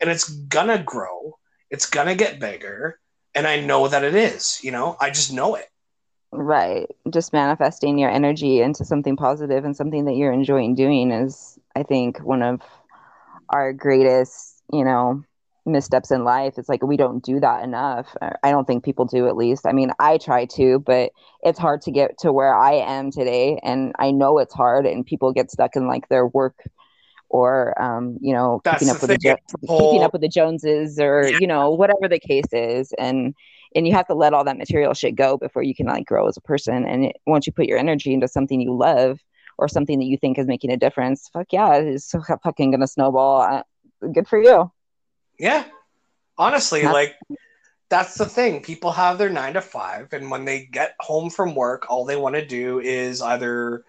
and 0.00 0.10
it's 0.10 0.28
gonna 0.28 0.80
grow. 0.80 1.38
It's 1.70 1.86
gonna 1.86 2.14
get 2.14 2.38
bigger, 2.38 3.00
and 3.34 3.46
I 3.46 3.60
know 3.60 3.88
that 3.88 4.04
it 4.04 4.14
is. 4.14 4.60
You 4.62 4.70
know, 4.70 4.96
I 5.00 5.10
just 5.10 5.32
know 5.32 5.56
it. 5.56 5.66
Right. 6.30 6.86
Just 7.10 7.32
manifesting 7.32 7.98
your 7.98 8.10
energy 8.10 8.60
into 8.60 8.84
something 8.84 9.16
positive 9.16 9.64
and 9.64 9.76
something 9.76 10.04
that 10.04 10.14
you're 10.14 10.32
enjoying 10.32 10.74
doing 10.74 11.10
is, 11.10 11.58
I 11.74 11.82
think, 11.82 12.18
one 12.22 12.42
of 12.42 12.60
our 13.50 13.72
greatest, 13.72 14.62
you 14.72 14.84
know, 14.84 15.22
missteps 15.66 16.10
in 16.10 16.24
life. 16.24 16.54
It's 16.56 16.70
like 16.70 16.82
we 16.82 16.96
don't 16.96 17.22
do 17.22 17.38
that 17.40 17.62
enough. 17.64 18.16
I 18.42 18.50
don't 18.50 18.66
think 18.66 18.82
people 18.82 19.04
do, 19.04 19.28
at 19.28 19.36
least. 19.36 19.66
I 19.66 19.72
mean, 19.72 19.92
I 19.98 20.18
try 20.18 20.46
to, 20.56 20.78
but 20.78 21.12
it's 21.42 21.58
hard 21.58 21.82
to 21.82 21.90
get 21.90 22.18
to 22.20 22.32
where 22.32 22.54
I 22.54 22.74
am 22.74 23.10
today. 23.10 23.60
And 23.62 23.92
I 23.98 24.10
know 24.10 24.38
it's 24.38 24.54
hard, 24.54 24.86
and 24.86 25.04
people 25.06 25.32
get 25.32 25.50
stuck 25.50 25.76
in 25.76 25.86
like 25.86 26.08
their 26.08 26.26
work 26.26 26.56
or 27.32 27.80
um, 27.82 28.18
you 28.20 28.32
know 28.34 28.60
That's 28.64 28.78
keeping 28.80 28.94
up 28.94 29.00
with 29.00 29.10
the 29.10 29.18
jo- 29.18 29.36
whole- 29.66 29.90
keeping 29.92 30.04
up 30.04 30.12
with 30.12 30.22
the 30.22 30.28
Joneses 30.28 31.00
or 31.00 31.26
Yeah. 31.28 31.38
you 31.40 31.46
know 31.46 31.70
whatever 31.70 32.06
the 32.08 32.20
case 32.20 32.52
is 32.52 32.92
and 32.98 33.34
and 33.74 33.86
you 33.88 33.94
have 33.94 34.06
to 34.08 34.14
let 34.14 34.34
all 34.34 34.44
that 34.44 34.58
material 34.58 34.92
shit 34.94 35.14
go 35.16 35.38
before 35.38 35.62
you 35.62 35.74
can 35.74 35.86
like 35.86 36.04
grow 36.06 36.28
as 36.28 36.36
a 36.36 36.40
person 36.42 36.84
and 36.86 37.06
it, 37.06 37.16
once 37.26 37.46
you 37.46 37.52
put 37.52 37.66
your 37.66 37.78
energy 37.78 38.12
into 38.12 38.28
something 38.28 38.60
you 38.60 38.76
love 38.76 39.18
or 39.58 39.66
something 39.66 39.98
that 39.98 40.04
you 40.04 40.18
think 40.18 40.38
is 40.38 40.46
making 40.46 40.70
a 40.70 40.76
difference 40.76 41.28
fuck 41.32 41.46
yeah 41.52 41.74
it's 41.76 42.04
so 42.04 42.22
fucking 42.44 42.70
gonna 42.70 42.86
snowball 42.86 43.40
uh, 43.42 43.62
good 44.12 44.28
for 44.28 44.38
you 44.38 44.70
Yeah. 45.38 45.64
Honestly, 46.38 46.80
That's- 46.80 46.94
like 46.94 47.14
that's 47.88 48.14
the 48.16 48.24
thing. 48.24 48.62
People 48.62 48.90
have 48.92 49.18
their 49.18 49.28
nine 49.28 49.52
to 49.52 49.60
five, 49.60 50.14
and 50.14 50.30
when 50.30 50.46
they 50.46 50.64
get 50.64 50.94
home 50.98 51.28
from 51.28 51.54
work, 51.54 51.84
all 51.90 52.06
they 52.06 52.16
want 52.16 52.34
to 52.36 52.44
do 52.44 52.80
is 52.80 53.20
either, 53.20 53.84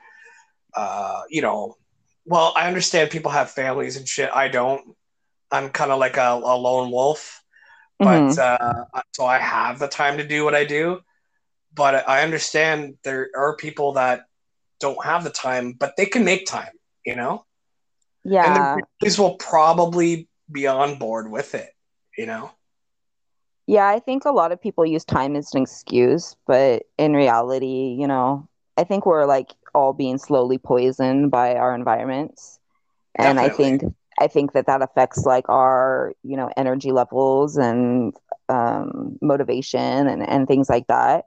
uh, 0.75 1.21
you 1.29 1.41
know, 1.41 1.77
well, 2.25 2.53
I 2.55 2.67
understand 2.67 3.11
people 3.11 3.31
have 3.31 3.51
families 3.51 3.97
and 3.97 4.07
shit. 4.07 4.29
I 4.33 4.47
don't. 4.47 4.95
I'm 5.51 5.69
kind 5.69 5.91
of 5.91 5.99
like 5.99 6.17
a, 6.17 6.31
a 6.43 6.55
lone 6.57 6.91
wolf, 6.91 7.43
but 8.01 8.35
Mhm. 8.35 8.39
uh, 8.39 8.85
so 9.15 9.25
I 9.25 9.37
have 9.39 9.79
the 9.79 9.87
time 9.87 10.17
to 10.17 10.27
do 10.27 10.43
what 10.43 10.55
I 10.55 10.65
do. 10.65 11.01
But 11.73 12.07
I 12.07 12.23
understand 12.23 12.95
there 13.03 13.29
are 13.35 13.55
people 13.55 13.93
that 13.93 14.25
don't 14.79 15.03
have 15.05 15.23
the 15.23 15.29
time, 15.29 15.73
but 15.73 15.95
they 15.97 16.05
can 16.05 16.23
make 16.25 16.45
time, 16.45 16.71
you 17.05 17.15
know, 17.15 17.45
and 18.41 18.55
yeah 18.55 18.55
their 18.55 18.83
families 18.99 19.19
will 19.19 19.35
probably 19.37 20.27
be 20.51 20.67
on 20.67 20.97
board 20.97 21.29
with 21.31 21.55
it, 21.55 21.69
you 22.17 22.25
know. 22.25 22.51
Yeah, 23.65 23.87
I 23.87 23.99
think 23.99 24.25
a 24.25 24.31
lot 24.31 24.51
of 24.51 24.61
people 24.61 24.85
use 24.85 25.05
time 25.05 25.35
as 25.35 25.53
an 25.53 25.61
excuse, 25.61 26.35
but 26.45 26.83
in 26.97 27.13
reality, 27.13 27.95
you 27.97 28.07
know, 28.07 28.47
I 28.77 28.83
think 28.83 29.05
we're 29.05 29.25
like 29.25 29.51
all 29.73 29.93
being 29.93 30.17
slowly 30.17 30.57
poisoned 30.57 31.31
by 31.31 31.55
our 31.55 31.73
environments. 31.75 32.59
And 33.15 33.39
I 33.39 33.49
think 33.49 33.83
I 34.19 34.27
think 34.27 34.53
that 34.53 34.67
that 34.67 34.81
affects 34.81 35.25
like 35.25 35.49
our, 35.49 36.13
you 36.23 36.37
know, 36.37 36.49
energy 36.55 36.91
levels 36.91 37.57
and 37.57 38.13
um, 38.49 39.17
motivation 39.21 40.07
and, 40.07 40.27
and 40.27 40.47
things 40.47 40.69
like 40.69 40.87
that. 40.87 41.25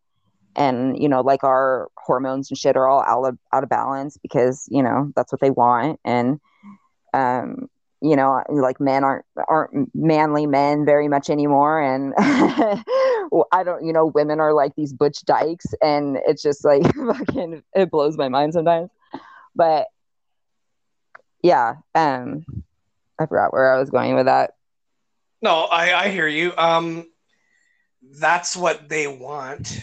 And, 0.55 1.01
you 1.01 1.09
know, 1.09 1.21
like 1.21 1.45
our 1.45 1.89
hormones 1.97 2.51
and 2.51 2.57
shit 2.57 2.77
are 2.77 2.89
all 2.89 3.03
out 3.03 3.25
of, 3.25 3.39
out 3.53 3.63
of 3.63 3.69
balance 3.69 4.17
because, 4.17 4.67
you 4.71 4.83
know, 4.83 5.13
that's 5.15 5.33
what 5.33 5.41
they 5.41 5.51
want. 5.51 6.01
And, 6.05 6.41
um, 7.13 7.69
you 8.07 8.17
know 8.17 8.43
like 8.49 8.81
men 8.81 9.05
aren't 9.05 9.25
aren't 9.49 9.95
manly 9.95 10.47
men 10.47 10.85
very 10.85 11.09
much 11.09 11.31
anymore 11.31 11.81
and 11.81 12.15
i 12.19 13.63
don't 13.65 13.85
you 13.85 13.93
know 13.93 14.07
women 14.07 14.41
are 14.41 14.53
like 14.53 14.75
these 14.77 14.93
butch 14.93 15.23
dykes 15.25 15.67
and 15.83 16.19
it's 16.27 16.43
just 16.43 16.65
like 16.65 16.83
fucking 16.95 17.63
it 17.75 17.91
blows 17.91 18.17
my 18.17 18.29
mind 18.29 18.53
sometimes 18.53 18.91
but 19.55 19.87
yeah 21.43 21.75
um 21.95 22.45
i 23.19 23.27
forgot 23.27 23.53
where 23.53 23.73
i 23.75 23.79
was 23.79 23.91
going 23.91 24.15
with 24.15 24.27
that 24.27 24.53
No, 25.43 25.65
I, 25.65 26.05
I 26.05 26.09
hear 26.11 26.27
you. 26.27 26.53
Um, 26.57 27.07
that's 28.21 28.57
what 28.57 28.89
they 28.89 29.07
want. 29.07 29.81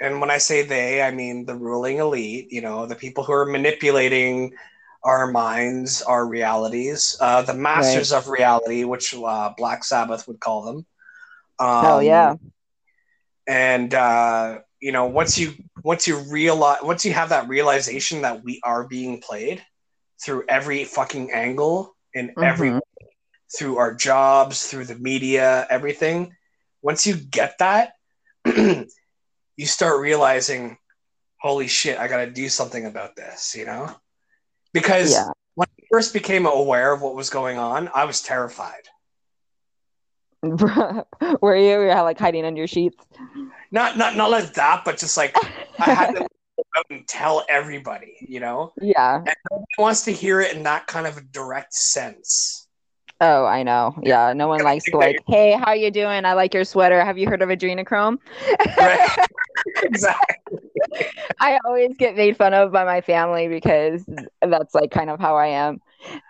And 0.00 0.20
when 0.20 0.30
I 0.30 0.38
say 0.38 0.62
they, 0.62 1.02
I 1.02 1.10
mean 1.10 1.46
the 1.46 1.54
ruling 1.54 1.98
elite, 1.98 2.48
you 2.50 2.60
know, 2.60 2.86
the 2.86 2.94
people 2.96 3.24
who 3.24 3.32
are 3.32 3.46
manipulating 3.46 4.54
our 5.04 5.30
minds, 5.30 6.02
our 6.02 6.26
realities, 6.26 7.16
uh, 7.20 7.42
the 7.42 7.54
masters 7.54 8.12
of 8.12 8.28
reality, 8.28 8.84
which 8.84 9.14
uh, 9.14 9.50
Black 9.56 9.84
Sabbath 9.84 10.26
would 10.28 10.40
call 10.40 10.62
them. 10.64 10.86
Um, 11.58 11.66
oh 11.84 11.98
yeah 12.00 12.36
And, 13.46 13.94
uh, 13.94 14.58
you 14.80 14.92
know, 14.92 15.06
once 15.06 15.38
you 15.38 15.54
once 15.82 16.06
you 16.06 16.18
realize 16.30 16.82
once 16.82 17.04
you 17.04 17.12
have 17.12 17.30
that 17.30 17.48
realization 17.48 18.22
that 18.22 18.42
we 18.44 18.60
are 18.64 18.86
being 18.86 19.20
played 19.20 19.62
through 20.24 20.44
every 20.48 20.84
fucking 20.84 21.30
angle 21.32 21.94
in 22.14 22.36
every 22.42 22.70
Mhm. 22.70 22.80
through 23.56 23.78
our 23.78 23.94
jobs, 23.94 24.66
through 24.66 24.84
the 24.86 24.96
media, 24.96 25.66
everything. 25.70 26.34
Once 26.82 27.06
you 27.06 27.16
get 27.16 27.56
that, 27.58 27.92
you 28.46 28.86
start 29.66 30.00
realizing, 30.00 30.76
holy 31.40 31.68
shit, 31.68 31.98
I 31.98 32.08
got 32.08 32.24
to 32.24 32.30
do 32.30 32.48
something 32.48 32.84
about 32.86 33.16
this, 33.16 33.54
you 33.56 33.66
know? 33.66 33.94
Because 34.74 35.12
yeah 35.12 35.30
when 35.54 35.68
I 35.80 35.82
first 35.90 36.12
became 36.12 36.44
aware 36.46 36.92
of 36.92 37.00
what 37.00 37.14
was 37.14 37.30
going 37.30 37.56
on, 37.58 37.88
I 37.94 38.04
was 38.04 38.20
terrified. 38.20 38.82
were 41.40 41.56
you 41.56 41.64
you're 41.70 42.02
like 42.02 42.18
hiding 42.18 42.44
under 42.44 42.58
your 42.58 42.66
sheets 42.66 43.02
Not 43.70 43.96
not 43.96 44.14
not 44.16 44.30
like 44.30 44.52
that, 44.54 44.82
but 44.84 44.98
just 44.98 45.16
like 45.16 45.34
I 45.78 45.84
had 45.94 46.12
to 46.12 46.20
go 46.56 46.62
out 46.76 46.84
and 46.90 47.08
tell 47.08 47.46
everybody, 47.48 48.14
you 48.20 48.40
know? 48.40 48.72
yeah 48.80 49.16
And 49.16 49.34
Nobody 49.50 49.74
wants 49.78 50.02
to 50.04 50.12
hear 50.12 50.40
it 50.42 50.54
in 50.54 50.64
that 50.64 50.86
kind 50.86 51.06
of 51.06 51.16
a 51.16 51.22
direct 51.22 51.72
sense. 51.72 52.66
oh 53.20 53.46
i 53.46 53.62
know 53.62 53.94
yeah 54.02 54.32
no 54.34 54.48
one 54.48 54.62
likes 54.62 54.84
to 54.86 54.96
like 54.98 55.18
hey 55.28 55.52
how 55.52 55.72
you 55.72 55.90
doing 55.90 56.24
i 56.26 56.32
like 56.34 56.52
your 56.52 56.64
sweater 56.64 57.02
have 57.04 57.16
you 57.16 57.26
heard 57.28 57.40
of 57.42 57.48
adrenochrome 57.48 58.18
Right? 58.76 59.08
exactly. 59.82 60.58
I 61.40 61.58
always 61.64 61.96
get 61.98 62.16
made 62.16 62.36
fun 62.36 62.54
of 62.54 62.72
by 62.72 62.84
my 62.84 63.00
family 63.00 63.48
because 63.48 64.04
that's 64.42 64.74
like 64.74 64.90
kind 64.90 65.10
of 65.10 65.20
how 65.20 65.36
I 65.36 65.48
am. 65.48 65.80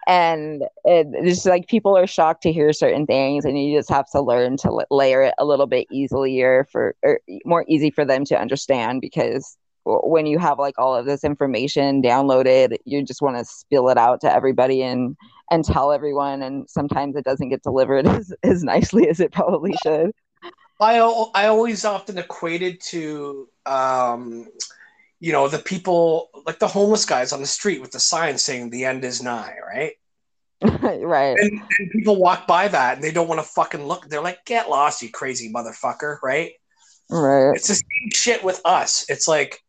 And 0.07 0.63
it, 0.85 1.09
it's 1.13 1.37
just 1.37 1.47
like 1.47 1.69
people 1.69 1.97
are 1.97 2.07
shocked 2.07 2.43
to 2.43 2.53
hear 2.53 2.73
certain 2.73 3.07
things, 3.07 3.45
and 3.45 3.59
you 3.59 3.77
just 3.77 3.91
have 3.91 4.09
to 4.11 4.21
learn 4.21 4.57
to 4.59 4.71
la- 4.71 4.85
layer 4.91 5.23
it 5.23 5.35
a 5.39 5.45
little 5.45 5.67
bit 5.67 5.87
easier 5.91 6.67
for 6.71 6.95
or 7.03 7.21
more 7.45 7.65
easy 7.69 7.91
for 7.91 8.05
them 8.05 8.25
to 8.27 8.41
understand 8.41 9.01
because 9.01 9.57
when 9.85 10.27
you 10.27 10.39
have 10.39 10.59
like 10.59 10.79
all 10.79 10.95
of 10.95 11.07
this 11.07 11.25
information 11.25 12.03
downloaded, 12.03 12.77
you 12.85 13.03
just 13.03 13.21
want 13.21 13.37
to 13.37 13.45
spill 13.45 13.89
it 13.89 13.99
out 13.99 14.21
to 14.23 14.33
everybody 14.33 14.83
and 14.83 15.17
and 15.51 15.65
tell 15.65 15.93
everyone, 15.93 16.43
and 16.43 16.69
sometimes 16.71 17.17
it 17.17 17.25
doesn't 17.25 17.51
get 17.51 17.63
delivered 17.63 18.07
as, 18.07 18.33
as 18.43 18.65
nicely 18.65 19.09
as 19.09 19.21
it 19.21 19.33
probably 19.33 19.75
should. 19.83 20.13
I 20.81 20.99
I 21.35 21.47
always 21.47 21.85
often 21.85 22.19
equated 22.19 22.81
to 22.83 23.49
um, 23.67 24.47
you 25.21 25.33
know 25.33 25.49
the 25.49 25.59
people 25.59 26.29
like 26.47 26.59
the 26.59 26.69
homeless 26.69 27.05
guys 27.05 27.33
on 27.33 27.41
the 27.41 27.47
street 27.47 27.81
with 27.81 27.91
the 27.91 28.01
sign 28.01 28.39
saying 28.39 28.71
the 28.71 28.85
end 28.85 29.05
is 29.05 29.23
nigh, 29.23 29.57
right? 29.67 29.93
right. 30.63 31.37
And, 31.39 31.61
and 31.79 31.91
people 31.91 32.17
walk 32.17 32.47
by 32.47 32.69
that 32.69 32.97
and 32.97 33.05
they 33.05 33.11
don't 33.11 33.29
want 33.29 33.41
to 33.41 33.47
fucking 33.47 33.85
look. 33.85 34.09
They're 34.09 34.23
like, 34.23 34.45
"Get 34.45 34.71
lost, 34.71 35.03
you 35.03 35.11
crazy 35.11 35.53
motherfucker!" 35.53 36.19
Right? 36.23 36.53
Right. 37.11 37.55
It's 37.55 37.69
the 37.69 37.75
same 37.75 38.11
shit 38.13 38.43
with 38.43 38.61
us. 38.65 39.07
It's 39.09 39.29
like 39.29 39.61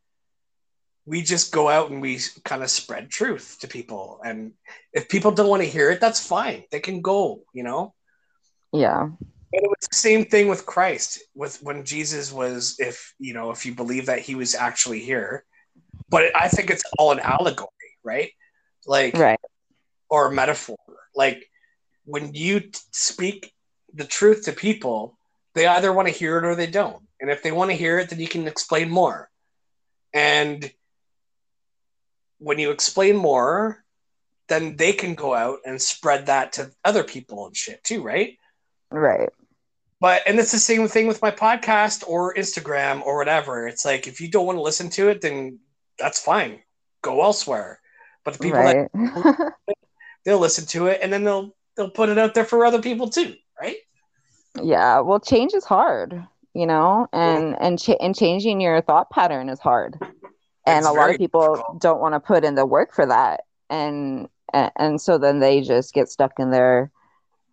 we 1.06 1.22
just 1.22 1.52
go 1.52 1.70
out 1.70 1.92
and 1.92 2.02
we 2.02 2.20
kind 2.44 2.64
of 2.64 2.70
spread 2.70 3.10
truth 3.10 3.58
to 3.62 3.68
people, 3.68 4.20
and 4.24 4.54
if 4.94 5.10
people 5.10 5.32
don't 5.32 5.50
want 5.50 5.64
to 5.64 5.70
hear 5.70 5.92
it, 5.92 6.00
that's 6.00 6.26
fine. 6.26 6.64
They 6.72 6.80
can 6.80 7.02
go, 7.02 7.42
you 7.54 7.64
know. 7.64 7.94
Yeah. 8.72 9.10
And 9.54 9.64
it 9.64 9.70
was 9.70 9.88
the 9.90 9.96
same 9.96 10.26
thing 10.26 10.48
with 10.48 10.66
Christ, 10.66 11.20
with 11.34 11.62
when 11.62 11.86
Jesus 11.86 12.32
was, 12.32 12.76
if 12.80 13.14
you 13.20 13.34
know, 13.34 13.52
if 13.52 13.66
you 13.66 13.74
believe 13.74 14.08
that 14.08 14.20
he 14.20 14.36
was 14.36 14.56
actually 14.56 15.00
here. 15.00 15.46
But 16.10 16.36
I 16.36 16.50
think 16.50 16.70
it's 16.70 16.84
all 17.00 17.12
an 17.12 17.20
allegory, 17.20 17.70
right? 18.04 18.32
Like, 18.86 19.16
Right. 19.16 19.40
or 20.10 20.28
a 20.28 20.32
metaphor. 20.32 20.78
Like, 21.16 21.50
when 22.06 22.34
you 22.34 22.60
t- 22.60 22.80
speak 22.92 23.52
the 23.94 24.04
truth 24.04 24.46
to 24.46 24.52
people, 24.52 25.18
they 25.54 25.66
either 25.66 25.94
want 25.94 26.08
to 26.08 26.14
hear 26.14 26.38
it 26.38 26.46
or 26.46 26.56
they 26.56 26.68
don't. 26.68 27.02
And 27.20 27.32
if 27.32 27.42
they 27.42 27.52
want 27.52 27.72
to 27.72 27.78
hear 27.78 27.98
it, 27.98 28.10
then 28.10 28.20
you 28.20 28.28
can 28.28 28.48
explain 28.48 28.90
more. 28.90 29.30
And 30.14 30.70
when 32.40 32.60
you 32.60 32.72
explain 32.72 33.16
more, 33.16 33.84
then 34.48 34.76
they 34.76 34.94
can 34.94 35.16
go 35.16 35.34
out 35.34 35.60
and 35.66 35.82
spread 35.82 36.28
that 36.28 36.54
to 36.54 36.72
other 36.84 37.04
people 37.04 37.48
and 37.48 37.56
shit 37.56 37.84
too, 37.84 38.04
right? 38.04 38.38
Right. 38.98 39.30
But 40.02 40.22
and 40.28 40.40
it's 40.40 40.52
the 40.52 40.60
same 40.60 40.88
thing 40.88 41.08
with 41.08 41.22
my 41.22 41.32
podcast 41.32 42.04
or 42.08 42.34
Instagram 42.36 43.02
or 43.06 43.18
whatever. 43.18 43.68
It's 43.68 43.86
like 43.86 44.08
if 44.08 44.20
you 44.20 44.30
don't 44.30 44.46
want 44.46 44.58
to 44.58 44.62
listen 44.62 44.90
to 44.92 45.10
it, 45.10 45.22
then 45.22 45.60
that's 45.98 46.20
fine. 46.20 46.60
Go 47.02 47.22
elsewhere. 47.24 47.80
But 48.24 48.34
the 48.34 48.40
people 48.40 48.60
that 48.64 49.54
they'll 50.26 50.40
listen 50.40 50.66
to 50.68 50.88
it 50.88 51.00
and 51.02 51.12
then 51.14 51.24
they'll 51.24 51.56
they'll 51.78 51.90
put 51.90 52.10
it 52.10 52.18
out 52.18 52.34
there 52.34 52.46
for 52.46 52.66
other 52.66 52.82
people 52.82 53.10
too, 53.10 53.36
right? 53.62 53.78
yeah. 54.62 55.00
Well, 55.00 55.20
change 55.20 55.54
is 55.54 55.66
hard, 55.66 56.26
you 56.54 56.66
know, 56.66 57.08
and 57.14 57.56
and 57.60 57.80
ch- 57.80 57.98
and 58.00 58.16
changing 58.16 58.62
your 58.62 58.82
thought 58.82 59.10
pattern 59.10 59.50
is 59.50 59.60
hard. 59.60 59.98
and 60.66 60.80
It's 60.80 60.88
a 60.88 60.92
lot 60.92 61.10
of 61.10 61.18
people 61.18 61.56
difficult. 61.56 61.82
don't 61.82 62.02
want 62.02 62.14
to 62.16 62.20
put 62.20 62.44
in 62.44 62.56
the 62.56 62.66
work 62.66 62.94
for 62.94 63.06
that 63.06 63.42
and 63.70 64.28
and, 64.54 64.72
and 64.78 65.02
so 65.02 65.18
then 65.18 65.40
they 65.40 65.62
just 65.62 65.94
get 65.94 66.10
stuck 66.10 66.34
in 66.40 66.52
their 66.52 66.92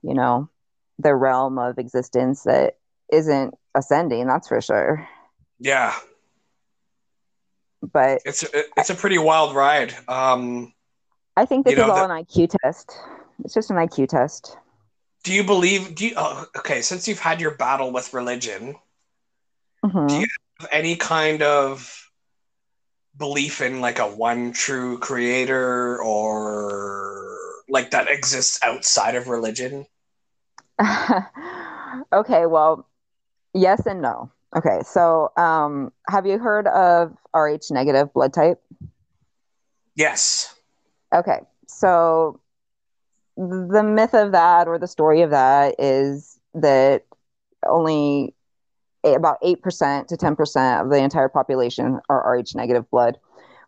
you 0.03 0.15
know 0.15 0.49
their 1.03 1.17
realm 1.19 1.59
of 1.59 1.79
existence 1.79 2.43
that 2.45 2.77
isn't 3.12 3.55
ascending 3.75 4.27
that's 4.27 4.49
for 4.49 4.61
sure 4.61 5.07
Yeah, 5.59 5.95
but 7.83 8.21
it's 8.25 8.45
it's 8.77 8.91
a 8.91 8.95
pretty 8.95 9.19
wild 9.19 9.55
ride. 9.55 9.95
Um, 10.09 10.73
i 11.37 11.45
think 11.45 11.65
this 11.65 11.73
You 11.73 11.79
know, 11.79 11.85
is 11.85 11.91
all 11.91 12.09
the- 12.09 12.15
an 12.15 12.25
iq 12.25 12.51
test 12.62 12.97
it's 13.45 13.55
just 13.55 13.71
an 13.71 13.77
iq 13.77 14.09
test 14.09 14.57
do 15.25 15.33
you 15.33 15.45
believe? 15.45 15.95
Do 15.95 16.05
you? 16.09 16.15
Oh, 16.17 16.47
okay, 16.59 16.83
since 16.83 17.07
you've 17.07 17.21
had 17.21 17.41
your 17.41 17.53
battle 17.55 17.93
with 17.93 18.12
religion, 18.12 18.75
Mhm. 19.85 20.09
Do 20.09 20.15
you- 20.19 20.27
have 20.59 20.69
any 20.73 20.97
kind 20.97 21.43
of 21.43 22.11
belief 23.17 23.61
in 23.61 23.81
like 23.81 24.01
a 24.01 24.07
one 24.09 24.53
true 24.53 24.99
creator 24.99 26.03
or 26.03 27.62
like 27.69 27.93
that 27.93 28.09
exists 28.11 28.59
outside 28.65 29.15
of 29.15 29.29
religion? 29.29 29.87
okay, 32.13 32.47
well, 32.47 32.89
yes 33.55 33.87
and 33.87 34.03
no. 34.03 34.31
Okay, 34.57 34.81
so 34.85 35.33
um, 35.37 35.93
have 36.09 36.27
you 36.27 36.39
heard 36.39 36.67
of 36.67 37.17
Rh 37.35 37.71
negative 37.71 38.13
blood 38.13 38.35
type? 38.35 38.63
Yes. 39.95 40.55
Okay, 41.15 41.41
so 41.67 42.41
the 43.37 43.83
myth 43.83 44.15
of 44.15 44.33
that 44.33 44.69
or 44.69 44.79
the 44.79 44.87
story 44.87 45.23
of 45.23 45.31
that 45.31 45.75
is 45.79 46.39
that 46.55 47.05
only 47.67 48.35
about 49.05 49.41
8% 49.43 50.07
to 50.07 50.17
10% 50.17 50.83
of 50.83 50.91
the 50.91 50.97
entire 50.97 51.29
population 51.29 52.01
are 52.09 52.37
Rh 52.39 52.55
negative 52.55 52.89
blood. 52.91 53.19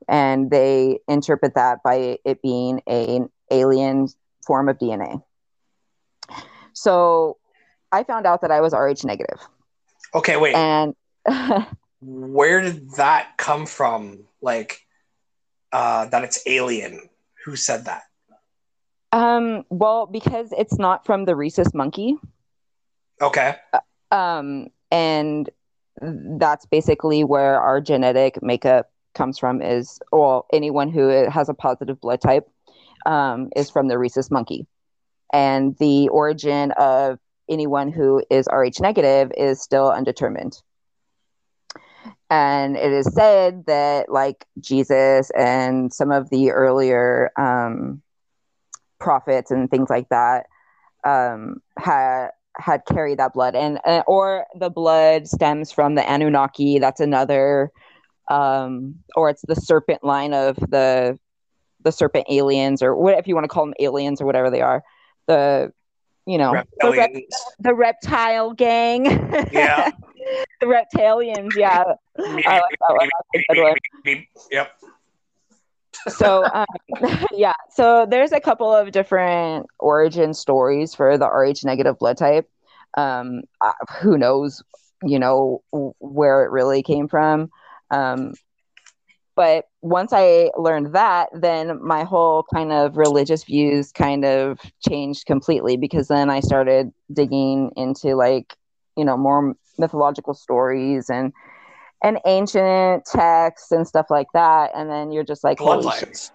And 0.07 0.51
they 0.51 1.01
interpret 1.09 1.55
that 1.55 1.83
by 1.83 2.19
it 2.25 2.43
being 2.43 2.83
an 2.87 3.31
alien 3.51 4.09
form 4.47 4.69
of 4.69 4.79
DNA. 4.79 5.23
So 6.75 7.39
I 7.93 8.05
found 8.05 8.27
out 8.27 8.43
that 8.43 8.51
I 8.51 8.61
was 8.61 8.75
Rh 8.75 9.05
negative. 9.05 9.41
Okay, 10.15 10.37
wait. 10.37 10.55
And 10.55 10.95
Where 12.01 12.61
did 12.61 12.91
that 12.97 13.37
come 13.39 13.67
from? 13.67 14.25
Like 14.43 14.81
uh 15.73 16.07
that 16.07 16.25
it's 16.25 16.43
alien. 16.47 17.09
Who 17.45 17.57
said 17.57 17.87
that? 17.87 18.03
um, 19.13 19.65
well, 19.71 20.07
because 20.07 20.53
it's 20.59 20.79
not 20.79 21.07
from 21.07 21.25
the 21.25 21.37
rhesus 21.37 21.73
monkey, 21.73 22.17
Okay. 23.23 23.57
um, 24.11 24.69
and 24.91 25.49
that's 26.03 26.67
basically 26.67 27.23
where 27.25 27.61
our 27.61 27.81
genetic 27.81 28.43
makeup 28.43 28.91
comes 29.15 29.39
from 29.39 29.63
is 29.63 30.01
well 30.11 30.47
anyone 30.53 30.91
who 30.91 31.09
has 31.31 31.49
a 31.49 31.55
positive 31.55 32.01
blood 32.01 32.21
type 32.21 32.49
um, 33.07 33.51
is 33.55 33.71
from 33.71 33.89
the 33.89 33.99
rhesus 33.99 34.31
monkey 34.31 34.67
and 35.35 35.77
the 35.81 36.09
origin 36.11 36.73
of 36.79 37.19
anyone 37.51 37.93
who 37.93 38.23
is 38.31 38.49
rh 38.53 38.81
negative 38.81 39.33
is 39.37 39.63
still 39.63 39.91
undetermined. 39.91 40.63
And 42.31 42.77
it 42.77 42.93
is 42.93 43.13
said 43.15 43.65
that 43.67 44.11
like 44.11 44.47
jesus 44.61 45.31
and 45.37 45.93
some 45.93 46.11
of 46.13 46.31
the 46.31 46.51
earlier 46.53 47.31
um, 47.39 48.03
prophets 49.01 49.51
and 49.51 49.71
things 49.71 49.91
like 49.91 50.09
that 50.11 50.47
um, 51.07 51.57
had 51.79 52.29
had 52.57 52.83
carried 52.87 53.19
that 53.19 53.35
blood. 53.35 53.55
And 53.57 53.81
uh, 53.87 54.03
or 54.07 54.47
the 54.59 54.71
blood 54.71 55.29
stems 55.29 55.73
from 55.73 55.95
the 55.97 56.09
anunnaki. 56.11 56.79
That's 56.79 57.01
another 57.01 57.71
um 58.31 58.97
or 59.17 59.31
it's 59.31 59.43
the 59.47 59.57
serpent 59.57 60.05
line 60.05 60.33
of 60.35 60.57
the 60.57 61.19
the 61.83 61.93
serpent 61.93 62.27
aliens 62.31 62.83
or 62.83 62.97
what 62.97 63.19
if 63.19 63.27
you 63.27 63.35
want 63.35 63.45
to 63.45 63.49
call 63.49 63.67
them 63.67 63.75
aliens 63.81 64.21
or 64.21 64.27
whatever 64.27 64.51
they 64.51 64.63
are 64.63 64.83
the 65.27 65.73
you 66.27 66.39
know 66.39 66.53
the, 66.81 66.91
rep- 66.91 67.13
the 67.61 67.75
reptile 67.75 68.53
gang 68.53 69.05
Yeah. 69.53 69.91
the 70.61 70.67
reptilians 70.67 71.53
yeah 71.57 71.85
I 72.19 72.61
like 72.61 72.79
that 72.89 72.95
one. 72.95 73.09
That's 73.33 73.45
a 73.51 73.55
good 73.55 73.63
one. 74.05 74.27
Yep. 74.51 74.73
so 76.09 76.45
um, 76.55 76.67
yeah 77.33 77.53
so 77.71 78.07
there's 78.09 78.33
a 78.33 78.41
couple 78.41 78.73
of 78.73 78.91
different 78.93 79.67
origin 79.79 80.35
stories 80.35 80.95
for 80.95 81.19
the 81.19 81.27
rh 81.27 81.65
negative 81.65 81.99
blood 81.99 82.17
type 82.17 82.49
um, 82.97 83.43
uh, 83.61 83.73
who 84.01 84.17
knows 84.17 84.63
you 85.03 85.19
know 85.19 85.63
where 85.99 86.45
it 86.45 86.51
really 86.51 86.83
came 86.83 87.09
from 87.09 87.51
um, 87.91 88.33
but 89.37 89.67
once 89.83 90.13
i 90.13 90.51
learned 90.57 90.93
that 90.95 91.29
then 91.33 91.79
my 91.83 92.05
whole 92.05 92.45
kind 92.55 92.73
of 92.73 92.97
religious 92.97 93.45
views 93.45 93.93
kind 93.93 94.25
of 94.25 94.59
changed 94.89 95.27
completely 95.27 95.77
because 95.77 96.09
then 96.09 96.31
i 96.31 96.41
started 96.41 96.91
digging 97.13 97.71
into 97.77 98.15
like 98.15 98.55
you 98.97 99.05
know 99.05 99.17
more 99.17 99.55
mythological 99.79 100.35
stories 100.35 101.11
and 101.11 101.33
and 102.03 102.19
ancient 102.27 103.05
texts 103.07 103.73
and 103.73 103.87
stuff 103.89 104.07
like 104.11 104.27
that 104.35 104.71
and 104.75 104.91
then 104.91 105.11
you're 105.11 105.25
just 105.25 105.43
like 105.43 105.59
Bloodlines. 105.59 106.31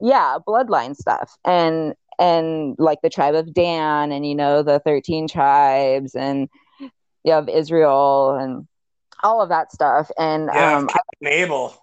yeah 0.00 0.38
bloodline 0.46 0.94
stuff 0.94 1.36
and 1.44 1.94
and 2.18 2.76
like 2.78 2.98
the 3.02 3.10
tribe 3.10 3.34
of 3.34 3.52
dan 3.52 4.10
and 4.12 4.26
you 4.26 4.34
know 4.34 4.62
the 4.62 4.80
13 4.80 5.28
tribes 5.28 6.14
and 6.14 6.48
you 7.24 7.32
have 7.32 7.48
israel 7.48 8.36
and 8.36 8.66
all 9.22 9.42
of 9.42 9.48
that 9.48 9.72
stuff 9.72 10.10
and 10.18 10.46
Yeah, 10.46 10.76
um 10.78 10.86
Cain 10.86 10.96
and 11.20 11.28
Abel. 11.28 11.74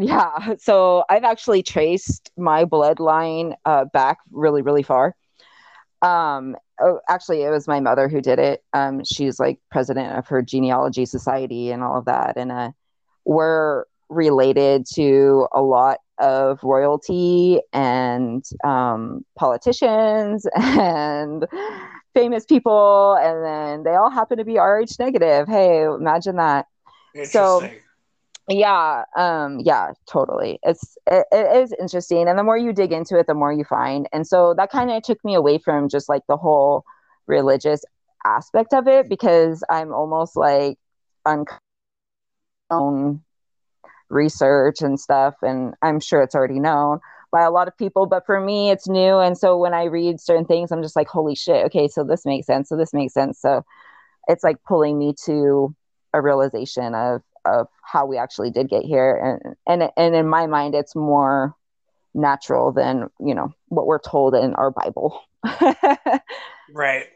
Yeah 0.00 0.54
so 0.58 1.04
i've 1.08 1.24
actually 1.24 1.62
traced 1.62 2.30
my 2.36 2.64
bloodline 2.64 3.54
uh, 3.64 3.84
back 3.92 4.18
really 4.30 4.62
really 4.62 4.82
far. 4.82 5.14
Um 6.00 6.56
oh, 6.80 7.00
actually 7.08 7.42
it 7.42 7.50
was 7.50 7.66
my 7.66 7.80
mother 7.80 8.08
who 8.08 8.20
did 8.20 8.38
it. 8.38 8.62
Um 8.72 9.02
she's 9.04 9.40
like 9.40 9.58
president 9.70 10.16
of 10.16 10.28
her 10.28 10.42
genealogy 10.42 11.06
society 11.06 11.70
and 11.70 11.82
all 11.82 11.98
of 11.98 12.04
that 12.04 12.36
and 12.36 12.52
uh 12.52 12.70
we're 13.24 13.84
related 14.08 14.86
to 14.94 15.46
a 15.52 15.60
lot 15.60 15.98
of 16.18 16.62
royalty 16.62 17.60
and 17.72 18.44
um 18.64 19.24
politicians 19.36 20.46
and 20.56 21.46
famous 22.14 22.44
people 22.44 23.16
and 23.20 23.44
then 23.44 23.82
they 23.82 23.96
all 23.96 24.10
happen 24.10 24.38
to 24.38 24.44
be 24.44 24.58
rh 24.58 24.98
negative. 24.98 25.48
Hey 25.48 25.82
imagine 25.82 26.36
that. 26.36 26.66
So-. 27.24 27.68
Yeah 28.48 29.04
um 29.16 29.60
yeah 29.60 29.92
totally. 30.06 30.58
It's 30.62 30.96
it, 31.06 31.26
it 31.32 31.56
is 31.56 31.74
interesting 31.78 32.28
and 32.28 32.38
the 32.38 32.42
more 32.44 32.58
you 32.58 32.72
dig 32.72 32.92
into 32.92 33.18
it 33.18 33.26
the 33.26 33.34
more 33.34 33.52
you 33.52 33.64
find. 33.64 34.08
And 34.12 34.26
so 34.26 34.54
that 34.56 34.70
kind 34.70 34.90
of 34.90 35.02
took 35.02 35.22
me 35.24 35.34
away 35.34 35.58
from 35.58 35.88
just 35.88 36.08
like 36.08 36.22
the 36.28 36.36
whole 36.36 36.84
religious 37.26 37.84
aspect 38.24 38.72
of 38.74 38.88
it 38.88 39.08
because 39.08 39.62
i'm 39.70 39.92
almost 39.92 40.36
like 40.36 40.76
unknown 42.70 43.22
research 44.08 44.80
and 44.80 44.98
stuff 44.98 45.34
and 45.42 45.74
i'm 45.82 46.00
sure 46.00 46.22
it's 46.22 46.34
already 46.34 46.58
known 46.58 46.98
by 47.30 47.42
a 47.42 47.50
lot 47.50 47.68
of 47.68 47.76
people 47.76 48.06
but 48.06 48.24
for 48.26 48.40
me 48.40 48.70
it's 48.70 48.88
new. 48.88 49.18
And 49.18 49.36
so 49.36 49.56
when 49.58 49.74
i 49.74 49.84
read 49.84 50.20
certain 50.20 50.46
things 50.46 50.72
i'm 50.72 50.82
just 50.82 50.96
like 50.96 51.08
holy 51.08 51.34
shit 51.34 51.66
okay 51.66 51.88
so 51.88 52.02
this 52.04 52.24
makes 52.24 52.46
sense 52.46 52.68
so 52.68 52.76
this 52.76 52.92
makes 52.94 53.14
sense. 53.14 53.40
So 53.40 53.64
it's 54.28 54.44
like 54.44 54.62
pulling 54.66 54.98
me 54.98 55.14
to 55.24 55.74
a 56.14 56.22
realization 56.22 56.94
of 56.94 57.22
of 57.54 57.66
how 57.82 58.04
we 58.06 58.16
actually 58.18 58.50
did 58.50 58.68
get 58.68 58.84
here 58.84 59.16
and 59.16 59.54
and 59.66 59.90
and 59.96 60.14
in 60.14 60.28
my 60.28 60.46
mind 60.46 60.74
it's 60.74 60.94
more 60.94 61.54
natural 62.14 62.72
than 62.72 63.08
you 63.20 63.34
know 63.34 63.52
what 63.68 63.86
we're 63.86 63.98
told 63.98 64.34
in 64.34 64.54
our 64.54 64.70
bible 64.70 65.20
Right. 66.72 67.06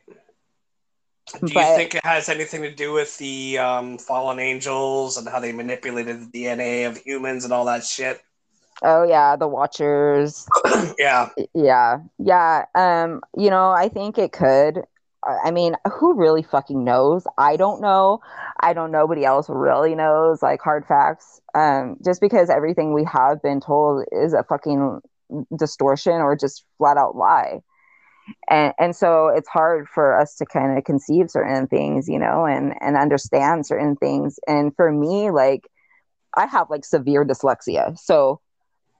Do 1.40 1.46
you 1.46 1.54
But- 1.54 1.76
think 1.76 1.94
it 1.94 2.04
has 2.04 2.28
anything 2.28 2.62
to 2.62 2.74
do 2.74 2.92
with 2.92 3.16
the 3.18 3.58
um, 3.58 3.98
fallen 3.98 4.38
angels 4.38 5.16
and 5.16 5.28
how 5.28 5.40
they 5.40 5.52
manipulated 5.52 6.20
the 6.32 6.44
DNA 6.44 6.86
of 6.86 6.96
humans 6.96 7.44
and 7.44 7.52
all 7.52 7.64
that 7.66 7.84
shit? 7.84 8.20
oh 8.84 9.04
yeah 9.04 9.36
the 9.36 9.46
watchers 9.46 10.44
yeah. 10.98 11.28
yeah 11.54 11.98
yeah 12.18 12.64
um 12.74 13.20
you 13.36 13.48
know 13.48 13.70
i 13.70 13.88
think 13.88 14.18
it 14.18 14.32
could 14.32 14.82
I 15.24 15.52
mean, 15.52 15.76
who 15.92 16.14
really 16.14 16.42
fucking 16.42 16.82
knows? 16.82 17.26
I 17.38 17.56
don't 17.56 17.80
know. 17.80 18.20
I 18.60 18.72
don't. 18.72 18.90
Nobody 18.90 19.24
else 19.24 19.48
really 19.48 19.94
knows. 19.94 20.42
Like 20.42 20.60
hard 20.60 20.84
facts. 20.86 21.40
Um, 21.54 21.96
just 22.04 22.20
because 22.20 22.50
everything 22.50 22.92
we 22.92 23.04
have 23.04 23.40
been 23.42 23.60
told 23.60 24.04
is 24.10 24.32
a 24.32 24.42
fucking 24.42 25.00
distortion 25.56 26.14
or 26.14 26.36
just 26.36 26.64
flat 26.78 26.96
out 26.96 27.16
lie, 27.16 27.60
and 28.50 28.72
and 28.78 28.96
so 28.96 29.28
it's 29.28 29.48
hard 29.48 29.88
for 29.88 30.18
us 30.18 30.36
to 30.36 30.46
kind 30.46 30.76
of 30.76 30.84
conceive 30.84 31.30
certain 31.30 31.68
things, 31.68 32.08
you 32.08 32.18
know, 32.18 32.44
and 32.44 32.74
and 32.80 32.96
understand 32.96 33.66
certain 33.66 33.96
things. 33.96 34.40
And 34.48 34.74
for 34.74 34.90
me, 34.90 35.30
like, 35.30 35.68
I 36.36 36.46
have 36.46 36.68
like 36.68 36.84
severe 36.84 37.24
dyslexia, 37.24 37.96
so 37.96 38.40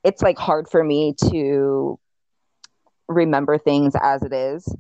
it's 0.05 0.23
like 0.23 0.39
hard 0.39 0.69
for 0.69 0.85
me 0.85 1.15
to 1.31 1.99
remember 3.09 3.59
things 3.59 3.95
as 4.01 4.23
it 4.23 4.33
is. 4.33 4.73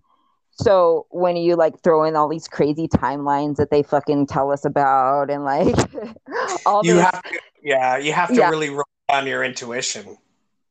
So 0.55 1.07
when 1.11 1.37
you 1.37 1.57
like 1.57 1.81
throw 1.83 2.05
in 2.05 2.15
all 2.17 2.29
these 2.29 2.47
crazy 2.49 2.87
timelines 2.88 3.57
that 3.57 3.71
they 3.71 3.83
fucking 3.83 4.27
tell 4.27 4.51
us 4.53 4.65
about 4.65 5.31
and 5.31 5.45
like 5.45 5.75
all 6.67 6.85
You 6.85 6.95
this, 6.95 7.05
have 7.05 7.23
to, 7.23 7.41
yeah, 7.62 7.97
you 7.97 8.12
have 8.12 8.33
to 8.35 8.35
Yeah. 8.41 8.51
really 8.51 8.71
on 9.09 9.27
your 9.27 9.43
intuition. 9.45 10.19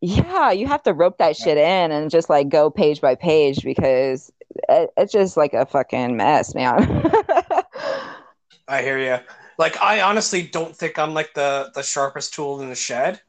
Yeah, 0.01 0.51
you 0.51 0.65
have 0.67 0.81
to 0.83 0.93
rope 0.93 1.17
that 1.19 1.35
shit 1.37 1.57
in 1.57 1.91
and 1.91 2.09
just 2.09 2.29
like 2.29 2.49
go 2.49 2.69
page 2.71 3.01
by 3.01 3.15
page 3.15 3.63
because 3.63 4.31
it, 4.69 4.89
it's 4.97 5.11
just 5.13 5.37
like 5.37 5.53
a 5.53 5.65
fucking 5.65 6.17
mess, 6.17 6.55
man. 6.55 6.79
I 8.67 8.81
hear 8.81 8.97
you. 8.99 9.17
Like 9.57 9.77
I 9.81 10.01
honestly 10.01 10.41
don't 10.43 10.75
think 10.75 10.97
I'm 10.97 11.13
like 11.13 11.33
the 11.33 11.71
the 11.75 11.83
sharpest 11.83 12.33
tool 12.33 12.61
in 12.61 12.69
the 12.69 12.75
shed, 12.75 13.21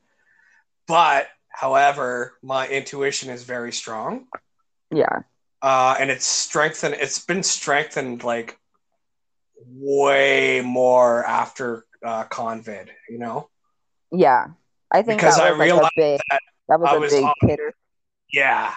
but 0.87 1.29
however, 1.51 2.35
my 2.43 2.69
intuition 2.69 3.31
is 3.31 3.45
very 3.45 3.73
strong. 3.73 4.27
yeah. 4.91 5.23
Uh, 5.63 5.97
and 5.99 6.11
it's 6.11 6.27
strengthened. 6.27 6.97
It's 6.99 7.25
been 7.25 7.43
strengthened 7.43 8.25
like 8.25 8.59
way 9.67 10.61
more 10.65 11.25
after 11.25 11.87
uh, 12.05 12.25
Convid. 12.25 12.89
You 13.09 13.19
know, 13.19 13.49
Yeah. 14.11 14.47
I 14.91 15.03
think 15.03 15.21
Because 15.21 15.37
that 15.37 15.47
I 15.47 15.51
was 15.53 15.59
like 15.59 15.69
a 15.71 15.73
realized 15.73 15.93
big 15.97 16.21
that 16.31 16.41
that 16.69 16.81
was 16.81 16.91
I 16.91 16.97
a 16.97 17.01
was 17.01 17.13
big 17.13 17.25
on- 17.25 17.35
hitter. 17.43 17.73
yeah. 18.33 18.75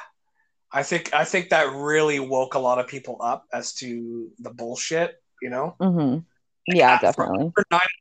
I 0.71 0.83
think 0.83 1.13
I 1.13 1.23
think 1.25 1.49
that 1.49 1.73
really 1.73 2.19
woke 2.19 2.53
a 2.55 2.59
lot 2.59 2.79
of 2.79 2.87
people 2.87 3.17
up 3.21 3.45
as 3.51 3.73
to 3.75 4.29
the 4.39 4.49
bullshit. 4.49 5.21
You 5.41 5.49
know, 5.49 5.75
hmm 5.79 6.19
Yeah, 6.67 6.91
after- 6.91 7.07
definitely. 7.07 7.51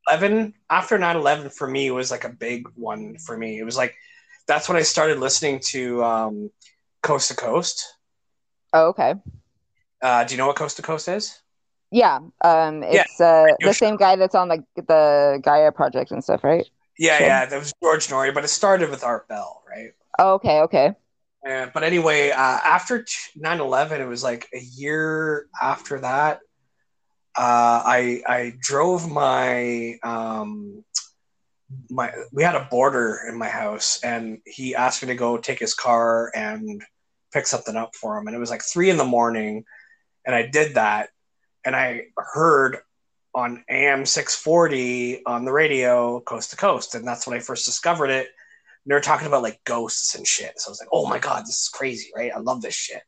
after 0.08 0.26
9-11, 0.28 0.52
after 0.70 0.98
9-11 0.98 1.52
for 1.52 1.68
me 1.68 1.90
was 1.90 2.10
like 2.10 2.24
a 2.24 2.28
big 2.28 2.68
one 2.76 3.18
for 3.18 3.36
me. 3.36 3.58
It 3.58 3.64
was 3.64 3.76
like 3.76 3.94
that's 4.46 4.68
when 4.68 4.76
I 4.76 4.82
started 4.82 5.18
listening 5.18 5.60
to 5.70 6.04
um, 6.04 6.50
Coast 7.02 7.28
to 7.28 7.36
Coast. 7.36 7.93
Oh, 8.74 8.88
okay. 8.88 9.14
Uh, 10.02 10.24
do 10.24 10.34
you 10.34 10.38
know 10.38 10.48
what 10.48 10.56
Coast 10.56 10.76
to 10.76 10.82
Coast 10.82 11.08
is? 11.08 11.40
Yeah. 11.90 12.18
Um 12.42 12.82
Yeah, 12.82 13.04
it's 13.04 13.20
uh 13.20 13.44
radio 13.46 13.68
the 13.68 13.74
same 13.74 13.96
guy 13.96 14.16
that's 14.16 14.34
on 14.34 14.48
the 14.48 14.64
the 14.74 15.40
Gaia 15.42 15.70
project 15.70 16.10
and 16.10 16.22
stuff, 16.22 16.42
right? 16.42 16.66
Yeah, 16.98 17.20
yeah, 17.20 17.46
that 17.46 17.58
was 17.58 17.72
George 17.82 18.08
Noory, 18.08 18.34
but 18.34 18.44
it 18.44 18.48
started 18.48 18.90
with 18.90 19.04
Art 19.04 19.28
Bell, 19.28 19.62
right? 19.68 19.92
Oh, 20.18 20.34
okay, 20.34 20.60
okay. 20.62 20.94
Uh, 21.48 21.66
but 21.74 21.82
anyway, 21.82 22.30
uh, 22.30 22.36
after 22.64 23.04
9 23.36 23.60
11, 23.60 24.00
it 24.00 24.06
was 24.06 24.22
like 24.22 24.48
a 24.54 24.60
year 24.60 25.46
after 25.60 26.00
that. 26.00 26.40
Uh, 27.36 27.82
I 27.84 28.22
I 28.26 28.52
drove 28.60 29.10
my 29.10 29.98
um, 30.02 30.84
my 31.90 32.12
we 32.32 32.42
had 32.42 32.54
a 32.54 32.68
boarder 32.70 33.20
in 33.28 33.38
my 33.38 33.48
house, 33.48 34.02
and 34.02 34.38
he 34.46 34.74
asked 34.74 35.02
me 35.02 35.08
to 35.08 35.14
go 35.14 35.36
take 35.36 35.58
his 35.58 35.74
car 35.74 36.30
and 36.34 36.82
pick 37.34 37.46
something 37.46 37.76
up 37.76 37.94
for 37.94 38.16
him, 38.16 38.26
and 38.26 38.34
it 38.34 38.38
was 38.38 38.48
like 38.50 38.62
three 38.62 38.88
in 38.88 38.96
the 38.96 39.04
morning, 39.04 39.64
and 40.24 40.34
I 40.34 40.46
did 40.46 40.76
that, 40.76 41.10
and 41.66 41.76
I 41.76 42.04
heard 42.16 42.78
on 43.34 43.64
AM 43.68 44.06
640 44.06 45.26
on 45.26 45.44
the 45.44 45.52
radio, 45.52 46.20
coast 46.20 46.50
to 46.50 46.56
coast, 46.56 46.94
and 46.94 47.06
that's 47.06 47.26
when 47.26 47.36
I 47.36 47.40
first 47.40 47.66
discovered 47.66 48.08
it. 48.10 48.28
And 48.28 48.90
they 48.90 48.94
were 48.94 49.00
talking 49.00 49.26
about 49.26 49.42
like 49.42 49.60
ghosts 49.64 50.14
and 50.14 50.24
shit. 50.26 50.60
So 50.60 50.68
I 50.68 50.70
was 50.70 50.80
like, 50.80 50.90
oh 50.92 51.08
my 51.08 51.18
god, 51.18 51.42
this 51.42 51.62
is 51.62 51.68
crazy, 51.68 52.12
right? 52.16 52.30
I 52.34 52.38
love 52.38 52.62
this 52.62 52.74
shit 52.74 53.02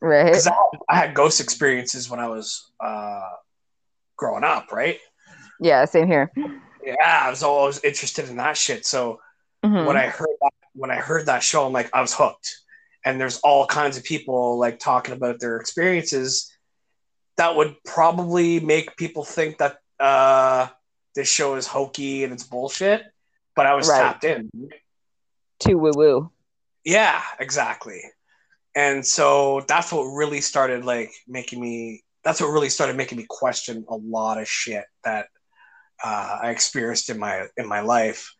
Right. 0.00 0.26
because 0.26 0.48
I, 0.48 0.54
I 0.88 0.96
had 0.96 1.14
ghost 1.14 1.40
experiences 1.40 2.10
when 2.10 2.18
I 2.18 2.26
was 2.26 2.72
uh, 2.80 3.30
growing 4.16 4.42
up, 4.44 4.72
right? 4.72 4.98
Yeah, 5.60 5.84
same 5.84 6.08
here. 6.08 6.32
Yeah, 6.84 6.94
I 7.26 7.30
was 7.30 7.44
always 7.44 7.82
interested 7.84 8.28
in 8.28 8.36
that 8.38 8.56
shit. 8.56 8.84
So 8.84 9.20
Mhm. 9.64 9.86
when 9.86 9.96
I 9.96 10.08
heard 10.08 10.36
that, 10.42 10.52
when 10.74 10.90
I 10.90 10.96
heard 10.96 11.26
that 11.26 11.44
show, 11.44 11.64
I'm 11.64 11.72
like, 11.72 11.90
I 11.94 12.00
was 12.00 12.12
hooked. 12.12 12.58
And 13.04 13.20
there's 13.20 13.38
all 13.40 13.66
kinds 13.66 13.96
of 13.96 14.04
people 14.04 14.58
like 14.58 14.78
talking 14.78 15.14
about 15.14 15.38
their 15.40 15.56
experiences 15.58 16.50
that 17.36 17.54
would 17.56 17.76
probably 17.84 18.60
make 18.60 18.96
people 18.96 19.24
think 19.24 19.58
that 19.58 19.76
uh, 20.00 20.68
this 21.14 21.28
show 21.28 21.56
is 21.56 21.66
hokey 21.66 22.24
and 22.24 22.32
it's 22.32 22.44
bullshit. 22.44 23.02
But 23.56 23.66
I 23.66 23.74
was 23.74 23.88
Right. 23.88 24.00
tapped 24.00 24.24
in. 24.24 24.50
to 25.60 25.74
woo 25.74 25.92
woo. 25.94 26.30
Yeah, 26.84 27.22
exactly. 27.38 28.02
And 28.74 29.06
so 29.06 29.64
that's 29.68 29.92
what 29.92 30.02
really 30.02 30.40
started 30.40 30.84
like 30.84 31.12
making 31.28 31.60
me. 31.60 32.02
That's 32.24 32.40
what 32.40 32.48
really 32.48 32.68
started 32.70 32.96
making 32.96 33.18
me 33.18 33.26
question 33.28 33.84
a 33.88 33.96
lot 33.96 34.38
of 34.40 34.48
shit 34.48 34.84
that 35.04 35.28
uh, 36.02 36.38
I 36.42 36.50
experienced 36.50 37.08
in 37.10 37.18
my 37.18 37.46
in 37.56 37.68
my 37.68 37.80
life, 37.80 38.34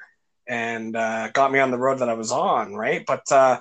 and 0.48 0.96
uh, 0.96 1.28
got 1.28 1.52
me 1.52 1.60
on 1.60 1.70
the 1.70 1.78
road 1.78 2.00
that 2.00 2.08
I 2.08 2.14
was 2.14 2.32
on. 2.32 2.74
Right, 2.74 3.04
but 3.06 3.30
uh, 3.30 3.60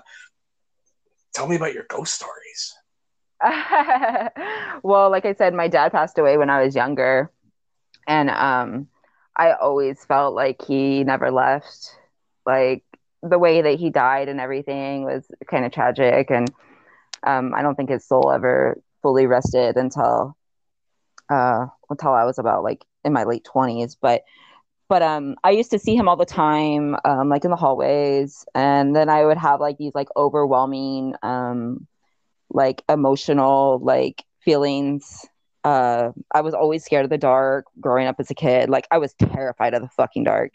tell 1.33 1.47
me 1.47 1.55
about 1.55 1.73
your 1.73 1.85
ghost 1.89 2.13
stories. 2.13 2.75
well, 4.83 5.09
like 5.09 5.25
I 5.25 5.33
said, 5.33 5.53
my 5.53 5.67
dad 5.67 5.91
passed 5.91 6.17
away 6.17 6.37
when 6.37 6.49
I 6.49 6.63
was 6.63 6.75
younger, 6.75 7.31
and 8.07 8.29
um, 8.29 8.87
I 9.35 9.53
always 9.53 10.03
felt 10.05 10.33
like 10.35 10.61
he 10.61 11.03
never 11.03 11.31
left. 11.31 11.97
Like 12.45 12.83
the 13.21 13.39
way 13.39 13.61
that 13.61 13.79
he 13.79 13.89
died 13.89 14.29
and 14.29 14.39
everything 14.39 15.03
was 15.03 15.25
kind 15.49 15.65
of 15.65 15.71
tragic, 15.71 16.29
and 16.31 16.47
um, 17.25 17.53
I 17.55 17.61
don't 17.61 17.75
think 17.75 17.89
his 17.89 18.05
soul 18.07 18.31
ever 18.31 18.81
fully 19.01 19.25
rested 19.25 19.75
until 19.77 20.37
uh, 21.29 21.67
until 21.89 22.11
I 22.11 22.25
was 22.25 22.39
about 22.39 22.63
like 22.63 22.85
in 23.03 23.13
my 23.13 23.23
late 23.23 23.43
twenties. 23.43 23.95
But 23.95 24.23
but 24.93 25.01
um, 25.01 25.35
I 25.43 25.49
used 25.49 25.71
to 25.71 25.79
see 25.79 25.95
him 25.95 26.07
all 26.07 26.17
the 26.17 26.23
time, 26.23 26.95
um, 27.03 27.27
like 27.27 27.43
in 27.43 27.49
the 27.49 27.57
hallways, 27.57 28.45
and 28.53 28.95
then 28.95 29.09
I 29.09 29.25
would 29.25 29.39
have 29.39 29.59
like 29.59 29.79
these 29.79 29.95
like 29.95 30.07
overwhelming 30.15 31.15
um 31.23 31.87
like 32.51 32.83
emotional 32.87 33.79
like 33.81 34.23
feelings. 34.41 35.25
Uh 35.63 36.11
i 36.31 36.41
was 36.41 36.53
always 36.53 36.85
scared 36.85 37.05
of 37.05 37.09
the 37.09 37.17
dark 37.17 37.65
growing 37.79 38.05
up 38.05 38.17
as 38.19 38.29
a 38.29 38.35
kid. 38.35 38.69
Like 38.69 38.87
i 38.91 38.99
was 38.99 39.15
terrified 39.15 39.73
of 39.73 39.81
the 39.81 39.87
fucking 39.89 40.25
dark. 40.25 40.51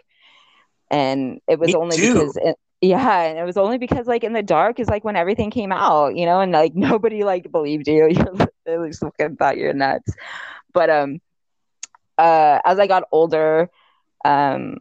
And 0.89 1.41
it 1.49 1.59
was 1.59 1.71
Me 1.71 1.75
only 1.75 1.97
too. 1.97 2.15
because 2.17 2.37
it, 2.37 2.57
yeah 2.81 3.23
and 3.23 3.41
it 3.41 3.45
was 3.45 3.57
only 3.57 3.77
because 3.79 4.07
like 4.07 4.23
in 4.23 4.35
the 4.35 4.43
dark 4.43 4.79
is 4.79 4.89
like 4.89 5.03
when 5.03 5.17
everything 5.17 5.51
came 5.51 5.73
out 5.73 6.15
you 6.15 6.25
know 6.27 6.39
and 6.41 6.53
like 6.53 6.77
nobody 6.77 7.25
like 7.25 7.51
believed 7.51 7.89
you. 7.89 8.09
They 8.67 8.77
just 8.87 9.01
fucking 9.01 9.37
thought 9.37 9.57
you're 9.57 9.75
nuts. 9.75 10.15
But 10.73 10.91
um 10.91 11.21
uh 12.19 12.61
as 12.65 12.79
i 12.79 12.87
got 12.87 13.05
older 13.13 13.71
um 14.25 14.77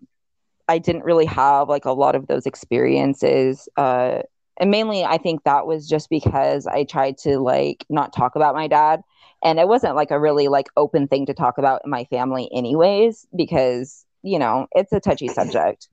i 0.68 0.78
didn't 0.78 1.04
really 1.04 1.26
have 1.26 1.70
like 1.70 1.86
a 1.86 1.92
lot 1.92 2.16
of 2.16 2.28
those 2.28 2.46
experiences 2.46 3.68
uh 3.78 4.20
and 4.60 4.72
mainly 4.72 5.04
i 5.04 5.18
think 5.18 5.44
that 5.44 5.66
was 5.68 5.88
just 5.88 6.10
because 6.10 6.68
i 6.68 6.84
tried 6.84 7.18
to 7.18 7.40
like 7.40 7.86
not 7.90 8.14
talk 8.14 8.36
about 8.36 8.56
my 8.56 8.68
dad 8.68 9.02
and 9.44 9.60
it 9.60 9.68
wasn't 9.68 9.96
like 9.96 10.12
a 10.12 10.20
really 10.20 10.48
like 10.48 10.68
open 10.78 11.08
thing 11.08 11.26
to 11.26 11.34
talk 11.34 11.58
about 11.58 11.82
in 11.84 11.90
my 11.92 12.04
family 12.06 12.50
anyways 12.54 13.26
because 13.36 14.06
you 14.24 14.40
know 14.40 14.68
it's 14.74 14.92
a 14.94 15.00
touchy 15.00 15.30
subject 15.30 15.88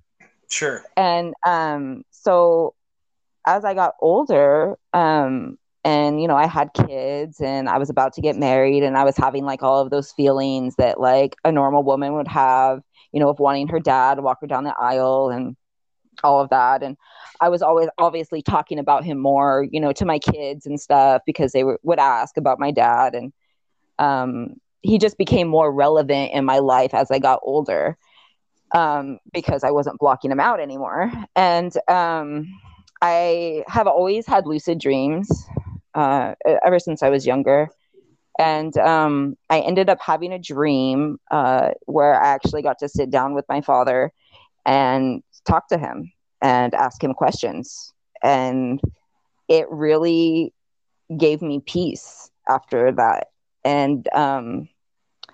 Sure. 0.48 0.84
and 0.96 1.34
um 1.46 2.02
so 2.10 2.74
as 3.46 3.64
i 3.64 3.74
got 3.74 3.94
older 4.00 4.76
um 4.92 5.56
and 5.84 6.20
you 6.20 6.28
know 6.28 6.36
i 6.36 6.46
had 6.46 6.70
kids 6.74 7.40
and 7.40 7.68
i 7.68 7.78
was 7.78 7.90
about 7.90 8.12
to 8.12 8.20
get 8.20 8.36
married 8.36 8.82
and 8.82 8.96
i 8.96 9.04
was 9.04 9.16
having 9.16 9.44
like 9.44 9.62
all 9.62 9.80
of 9.80 9.90
those 9.90 10.12
feelings 10.12 10.76
that 10.76 11.00
like 11.00 11.36
a 11.44 11.52
normal 11.52 11.82
woman 11.82 12.14
would 12.14 12.28
have 12.28 12.80
you 13.14 13.20
know 13.20 13.30
of 13.30 13.38
wanting 13.38 13.68
her 13.68 13.80
dad 13.80 14.16
to 14.16 14.22
walk 14.22 14.40
her 14.42 14.46
down 14.48 14.64
the 14.64 14.74
aisle 14.78 15.30
and 15.30 15.56
all 16.22 16.40
of 16.40 16.50
that 16.50 16.82
and 16.82 16.96
i 17.40 17.48
was 17.48 17.62
always 17.62 17.88
obviously 17.98 18.42
talking 18.42 18.78
about 18.78 19.04
him 19.04 19.18
more 19.18 19.66
you 19.70 19.80
know 19.80 19.92
to 19.92 20.04
my 20.04 20.18
kids 20.18 20.66
and 20.66 20.80
stuff 20.80 21.22
because 21.26 21.52
they 21.52 21.64
were, 21.64 21.80
would 21.82 21.98
ask 21.98 22.36
about 22.36 22.60
my 22.60 22.70
dad 22.70 23.14
and 23.14 23.32
um 23.98 24.54
he 24.82 24.98
just 24.98 25.18
became 25.18 25.48
more 25.48 25.72
relevant 25.72 26.32
in 26.32 26.44
my 26.44 26.58
life 26.58 26.94
as 26.94 27.10
i 27.10 27.18
got 27.18 27.40
older 27.42 27.96
um, 28.74 29.20
because 29.32 29.64
I 29.64 29.70
wasn't 29.70 29.98
blocking 29.98 30.30
him 30.30 30.40
out 30.40 30.60
anymore. 30.60 31.12
And 31.36 31.72
um, 31.88 32.46
I 33.00 33.62
have 33.68 33.86
always 33.86 34.26
had 34.26 34.46
lucid 34.46 34.80
dreams 34.80 35.46
uh, 35.94 36.34
ever 36.64 36.78
since 36.78 37.02
I 37.02 37.08
was 37.08 37.26
younger. 37.26 37.68
And 38.38 38.76
um, 38.78 39.36
I 39.50 39.60
ended 39.60 39.88
up 39.88 39.98
having 40.00 40.32
a 40.32 40.38
dream 40.38 41.18
uh, 41.30 41.70
where 41.86 42.20
I 42.20 42.28
actually 42.28 42.62
got 42.62 42.78
to 42.80 42.88
sit 42.88 43.10
down 43.10 43.34
with 43.34 43.44
my 43.48 43.60
father 43.60 44.12
and 44.66 45.22
talk 45.46 45.68
to 45.68 45.78
him 45.78 46.12
and 46.42 46.74
ask 46.74 47.02
him 47.02 47.14
questions. 47.14 47.92
And 48.22 48.80
it 49.48 49.66
really 49.70 50.52
gave 51.16 51.42
me 51.42 51.60
peace 51.60 52.30
after 52.48 52.92
that. 52.92 53.28
And 53.64 54.08
um, 54.12 54.68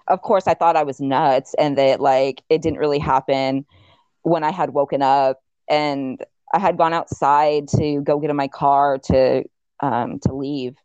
of 0.09 0.23
course 0.23 0.47
I 0.47 0.55
thought 0.55 0.77
I 0.77 0.83
was 0.83 1.01
nuts 1.01 1.55
and 1.59 1.79
that 1.79 2.01
like 2.01 2.43
it 2.51 2.63
didn't 2.63 2.79
really 2.79 2.99
happen 2.99 3.65
when 4.23 4.45
I 4.45 4.51
had 4.51 4.71
woken 4.71 5.03
up 5.03 5.41
and 5.69 6.23
I 6.53 6.59
had 6.59 6.77
gone 6.77 6.93
outside 6.93 7.69
to 7.69 8.01
go 8.03 8.19
get 8.19 8.31
in 8.31 8.37
my 8.37 8.49
car 8.49 8.99
to 9.05 9.45
um 9.81 10.19
to 10.21 10.35
leave. 10.35 10.77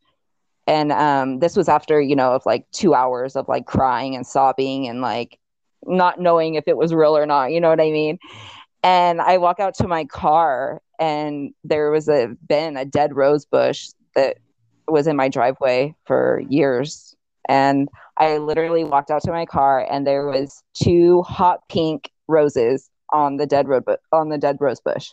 And 0.67 0.91
um 0.91 1.39
this 1.39 1.55
was 1.55 1.69
after, 1.69 2.01
you 2.01 2.15
know, 2.15 2.31
of 2.31 2.45
like 2.45 2.65
2 2.71 2.93
hours 2.93 3.35
of 3.35 3.47
like 3.47 3.65
crying 3.65 4.15
and 4.15 4.25
sobbing 4.25 4.87
and 4.87 5.01
like 5.01 5.39
not 5.85 6.19
knowing 6.19 6.55
if 6.55 6.67
it 6.67 6.77
was 6.77 6.93
real 6.93 7.17
or 7.17 7.25
not, 7.25 7.51
you 7.51 7.61
know 7.61 7.69
what 7.69 7.81
I 7.81 7.91
mean? 7.91 8.17
And 8.83 9.21
I 9.21 9.37
walk 9.37 9.59
out 9.59 9.75
to 9.75 9.87
my 9.87 10.05
car 10.05 10.81
and 10.99 11.53
there 11.63 11.91
was 11.91 12.07
a 12.07 12.35
been 12.47 12.77
a 12.77 12.85
dead 12.85 13.15
rose 13.15 13.45
bush 13.45 13.89
that 14.15 14.37
was 14.87 15.07
in 15.07 15.15
my 15.15 15.29
driveway 15.29 15.95
for 16.05 16.41
years 16.49 17.15
and 17.47 17.89
I 18.17 18.37
literally 18.37 18.83
walked 18.83 19.11
out 19.11 19.23
to 19.23 19.31
my 19.31 19.45
car 19.45 19.85
and 19.89 20.05
there 20.05 20.27
was 20.27 20.63
two 20.73 21.21
hot 21.23 21.67
pink 21.69 22.11
roses 22.27 22.89
on 23.11 23.37
the 23.37 23.45
dead 23.45 23.67
road, 23.67 23.83
on 24.11 24.29
the 24.29 24.37
dead 24.37 24.57
rose 24.59 24.79
bush. 24.79 25.11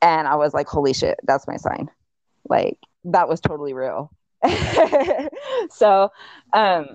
And 0.00 0.26
I 0.26 0.36
was 0.36 0.54
like, 0.54 0.68
holy 0.68 0.92
shit, 0.92 1.18
that's 1.24 1.46
my 1.46 1.56
sign. 1.56 1.90
Like 2.48 2.78
that 3.04 3.28
was 3.28 3.40
totally 3.40 3.72
real. 3.74 4.10
so, 5.70 6.10
um, 6.52 6.88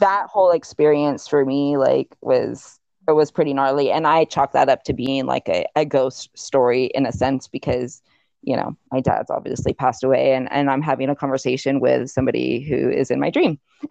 that 0.00 0.26
whole 0.28 0.50
experience 0.50 1.28
for 1.28 1.44
me, 1.44 1.76
like, 1.76 2.16
was 2.20 2.78
it 3.08 3.12
was 3.12 3.30
pretty 3.30 3.52
gnarly, 3.52 3.90
and 3.90 4.06
I 4.06 4.24
chalk 4.24 4.52
that 4.52 4.68
up 4.68 4.84
to 4.84 4.92
being 4.92 5.26
like 5.26 5.48
a, 5.48 5.66
a 5.76 5.84
ghost 5.84 6.30
story 6.34 6.86
in 6.94 7.06
a 7.06 7.12
sense 7.12 7.48
because 7.48 8.02
you 8.42 8.56
know 8.56 8.76
my 8.92 9.00
dad's 9.00 9.30
obviously 9.30 9.72
passed 9.72 10.04
away, 10.04 10.32
and 10.34 10.50
and 10.50 10.70
I'm 10.70 10.82
having 10.82 11.10
a 11.10 11.16
conversation 11.16 11.80
with 11.80 12.10
somebody 12.10 12.62
who 12.62 12.90
is 12.90 13.10
in 13.10 13.20
my 13.20 13.30
dream. 13.30 13.58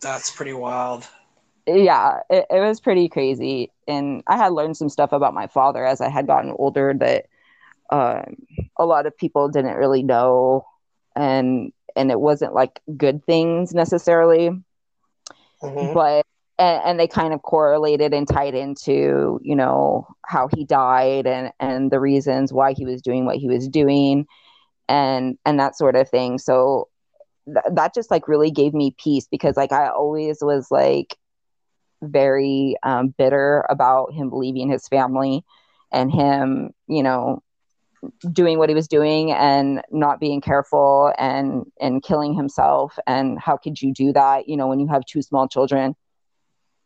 That's 0.00 0.30
pretty 0.30 0.52
wild. 0.52 1.06
Yeah, 1.66 2.20
it, 2.30 2.46
it 2.50 2.60
was 2.60 2.80
pretty 2.80 3.08
crazy, 3.08 3.70
and 3.86 4.22
I 4.26 4.36
had 4.36 4.52
learned 4.52 4.76
some 4.76 4.88
stuff 4.88 5.12
about 5.12 5.34
my 5.34 5.46
father 5.46 5.84
as 5.84 6.00
I 6.00 6.08
had 6.08 6.26
gotten 6.26 6.54
older 6.58 6.94
that 6.98 7.26
um, 7.90 8.36
a 8.78 8.84
lot 8.86 9.06
of 9.06 9.16
people 9.16 9.48
didn't 9.48 9.76
really 9.76 10.02
know, 10.02 10.64
and 11.16 11.72
and 11.96 12.10
it 12.10 12.20
wasn't 12.20 12.54
like 12.54 12.80
good 12.96 13.24
things 13.24 13.74
necessarily, 13.74 14.50
Mhm. 15.62 15.94
but 15.94 16.24
and, 16.58 16.82
and 16.84 17.00
they 17.00 17.06
kind 17.08 17.32
of 17.32 17.42
correlated 17.42 18.12
and 18.14 18.26
tied 18.28 18.54
into 18.54 19.38
you 19.42 19.56
know 19.56 20.06
how 20.26 20.48
he 20.54 20.64
died 20.64 21.26
and 21.26 21.52
and 21.60 21.90
the 21.90 22.00
reasons 22.00 22.52
why 22.52 22.72
he 22.72 22.84
was 22.84 23.02
doing 23.02 23.24
what 23.24 23.36
he 23.36 23.48
was 23.48 23.68
doing, 23.68 24.26
and 24.88 25.38
and 25.44 25.58
that 25.60 25.76
sort 25.76 25.96
of 25.96 26.08
thing. 26.08 26.38
So 26.38 26.88
th- 27.46 27.74
that 27.74 27.94
just 27.94 28.10
like 28.10 28.28
really 28.28 28.50
gave 28.50 28.74
me 28.74 28.94
peace 28.98 29.26
because 29.30 29.56
like 29.56 29.72
I 29.72 29.88
always 29.88 30.38
was 30.42 30.70
like 30.70 31.16
very 32.02 32.76
um, 32.82 33.14
bitter 33.16 33.64
about 33.68 34.12
him 34.12 34.30
leaving 34.32 34.70
his 34.70 34.88
family 34.88 35.44
and 35.92 36.10
him, 36.12 36.70
you 36.86 37.02
know, 37.02 37.42
doing 38.32 38.58
what 38.58 38.68
he 38.68 38.74
was 38.74 38.88
doing 38.88 39.32
and 39.32 39.82
not 39.90 40.20
being 40.20 40.40
careful 40.40 41.12
and 41.18 41.64
and 41.80 42.02
killing 42.02 42.34
himself 42.34 42.98
and 43.06 43.38
how 43.38 43.56
could 43.56 43.80
you 43.82 43.92
do 43.92 44.12
that 44.12 44.48
you 44.48 44.56
know 44.56 44.66
when 44.68 44.78
you 44.80 44.86
have 44.88 45.04
two 45.04 45.22
small 45.22 45.48
children? 45.48 45.94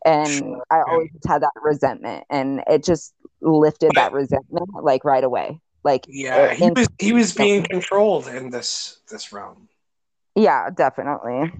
And 0.05 0.57
i 0.71 0.81
always 0.89 1.11
had 1.27 1.43
that 1.43 1.53
resentment 1.63 2.25
and 2.31 2.63
it 2.67 2.83
just 2.85 3.15
lifted 3.41 3.93
But- 3.95 4.01
that 4.01 4.13
resentment 4.13 4.69
like 4.83 5.05
right 5.05 5.25
away. 5.25 5.61
Like 5.85 6.05
Yeah, 6.09 6.55
he 6.55 6.67
in- 6.67 6.75
was 6.75 6.89
he 6.99 7.13
was 7.13 7.35
being 7.35 7.65
controlled 7.65 8.29
in 8.29 8.51
this 8.51 9.01
this 9.11 9.33
realm, 9.33 9.69
yeah 10.37 10.71
definitely. 10.71 11.53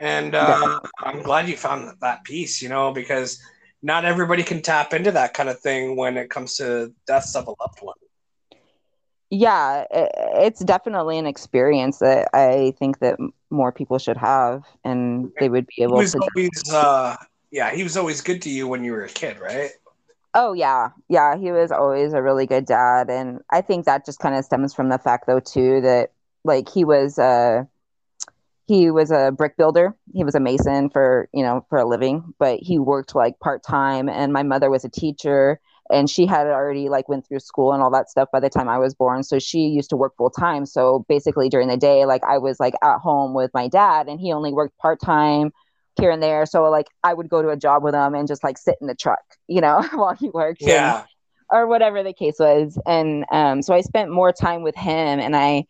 And 0.00 0.34
uh, 0.34 0.80
I'm 0.98 1.22
glad 1.22 1.48
you 1.48 1.56
found 1.56 1.86
that, 1.86 2.00
that 2.00 2.24
piece. 2.24 2.60
You 2.60 2.68
know, 2.68 2.92
because 2.92 3.40
not 3.82 4.04
everybody 4.04 4.42
can 4.42 4.60
tap 4.62 4.92
into 4.94 5.12
that 5.12 5.34
kind 5.34 5.48
of 5.48 5.60
thing 5.60 5.94
when 5.94 6.16
it 6.16 6.30
comes 6.30 6.56
to 6.56 6.92
deaths 7.06 7.36
of 7.36 7.46
a 7.46 7.50
loved 7.60 7.78
one. 7.80 7.94
Yeah 9.34 9.84
it, 9.90 10.10
it's 10.36 10.60
definitely 10.64 11.18
an 11.18 11.26
experience 11.26 11.98
that 11.98 12.28
i 12.34 12.72
think 12.78 12.98
that 13.00 13.18
more 13.50 13.72
people 13.72 13.98
should 13.98 14.16
have 14.16 14.64
and 14.84 15.30
they 15.38 15.48
would 15.48 15.66
be 15.66 15.82
He 15.82 15.84
able 15.84 15.96
was 15.96 16.14
to 16.14 16.18
always 16.20 16.72
uh, 16.72 17.16
yeah, 17.50 17.70
he 17.72 17.82
was 17.84 17.96
always 17.96 18.20
good 18.20 18.42
to 18.42 18.50
you 18.50 18.66
when 18.66 18.82
you 18.84 18.92
were 18.92 19.04
a 19.04 19.08
kid, 19.08 19.38
right? 19.38 19.70
Oh 20.34 20.52
yeah, 20.52 20.88
yeah. 21.08 21.36
He 21.36 21.52
was 21.52 21.70
always 21.70 22.12
a 22.12 22.22
really 22.22 22.46
good 22.46 22.64
dad, 22.66 23.08
and 23.08 23.40
I 23.50 23.60
think 23.60 23.84
that 23.86 24.04
just 24.04 24.18
kind 24.18 24.34
of 24.34 24.44
stems 24.44 24.74
from 24.74 24.88
the 24.88 24.98
fact, 24.98 25.26
though, 25.26 25.40
too, 25.40 25.80
that 25.82 26.10
like 26.44 26.68
he 26.68 26.84
was 26.84 27.18
a 27.18 27.68
he 28.66 28.90
was 28.90 29.10
a 29.10 29.30
brick 29.36 29.56
builder. 29.56 29.94
He 30.12 30.24
was 30.24 30.34
a 30.34 30.40
mason 30.40 30.90
for 30.90 31.28
you 31.32 31.42
know 31.42 31.66
for 31.68 31.78
a 31.78 31.86
living, 31.86 32.34
but 32.38 32.60
he 32.60 32.78
worked 32.78 33.14
like 33.14 33.38
part 33.40 33.62
time. 33.62 34.08
And 34.08 34.32
my 34.32 34.42
mother 34.42 34.70
was 34.70 34.84
a 34.84 34.88
teacher, 34.90 35.60
and 35.94 36.10
she 36.10 36.26
had 36.26 36.46
already 36.48 36.88
like 36.90 37.08
went 37.08 37.26
through 37.26 37.40
school 37.40 37.72
and 37.72 37.82
all 37.82 37.90
that 37.92 38.10
stuff 38.10 38.28
by 38.32 38.40
the 38.40 38.50
time 38.50 38.68
I 38.68 38.78
was 38.78 38.94
born. 38.94 39.22
So 39.22 39.38
she 39.38 39.68
used 39.68 39.90
to 39.90 39.96
work 39.96 40.14
full 40.16 40.30
time. 40.30 40.66
So 40.66 41.06
basically 41.08 41.48
during 41.48 41.68
the 41.68 41.76
day, 41.78 42.04
like 42.06 42.22
I 42.24 42.38
was 42.38 42.60
like 42.60 42.74
at 42.82 42.98
home 42.98 43.34
with 43.34 43.50
my 43.54 43.68
dad, 43.68 44.08
and 44.08 44.20
he 44.20 44.32
only 44.32 44.52
worked 44.52 44.78
part 44.78 45.00
time 45.00 45.52
here 46.00 46.10
and 46.10 46.22
there. 46.22 46.46
So 46.46 46.64
like 46.70 46.88
I 47.04 47.14
would 47.14 47.28
go 47.28 47.42
to 47.42 47.50
a 47.50 47.56
job 47.56 47.82
with 47.84 47.94
him 47.94 48.14
and 48.14 48.28
just 48.28 48.44
like 48.44 48.58
sit 48.58 48.76
in 48.80 48.88
the 48.88 48.94
truck, 48.96 49.22
you 49.48 49.60
know, 49.60 49.82
while 49.94 50.14
he 50.14 50.30
worked. 50.30 50.60
and- 50.62 50.70
Yeah, 50.70 51.02
or 51.50 51.66
whatever 51.66 52.02
the 52.02 52.12
case 52.12 52.36
was. 52.40 52.78
And 52.86 53.24
um, 53.30 53.62
so 53.62 53.74
I 53.74 53.80
spent 53.82 54.10
more 54.10 54.32
time 54.32 54.62
with 54.62 54.74
him 54.76 55.20
and 55.20 55.36
I 55.36 55.64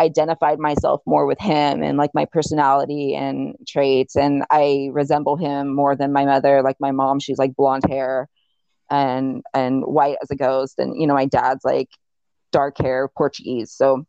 identified 0.00 0.58
myself 0.58 1.00
more 1.06 1.26
with 1.26 1.40
him 1.40 1.82
and 1.82 1.98
like 1.98 2.10
my 2.14 2.26
personality 2.26 3.14
and 3.14 3.56
traits. 3.66 4.16
And 4.16 4.44
I 4.50 4.90
resemble 4.92 5.36
him 5.36 5.74
more 5.74 5.96
than 5.96 6.12
my 6.12 6.24
mother. 6.24 6.62
Like 6.62 6.76
my 6.80 6.92
mom, 6.92 7.18
she's 7.20 7.38
like 7.38 7.56
blonde 7.56 7.84
hair 7.88 8.28
and 8.90 9.42
and 9.54 9.82
white 9.84 10.16
as 10.22 10.30
a 10.30 10.36
ghost. 10.36 10.78
And 10.78 11.00
you 11.00 11.06
know, 11.06 11.14
my 11.14 11.26
dad's 11.26 11.64
like 11.64 11.90
dark 12.52 12.78
hair, 12.78 13.08
Portuguese. 13.16 13.72
So 13.72 14.06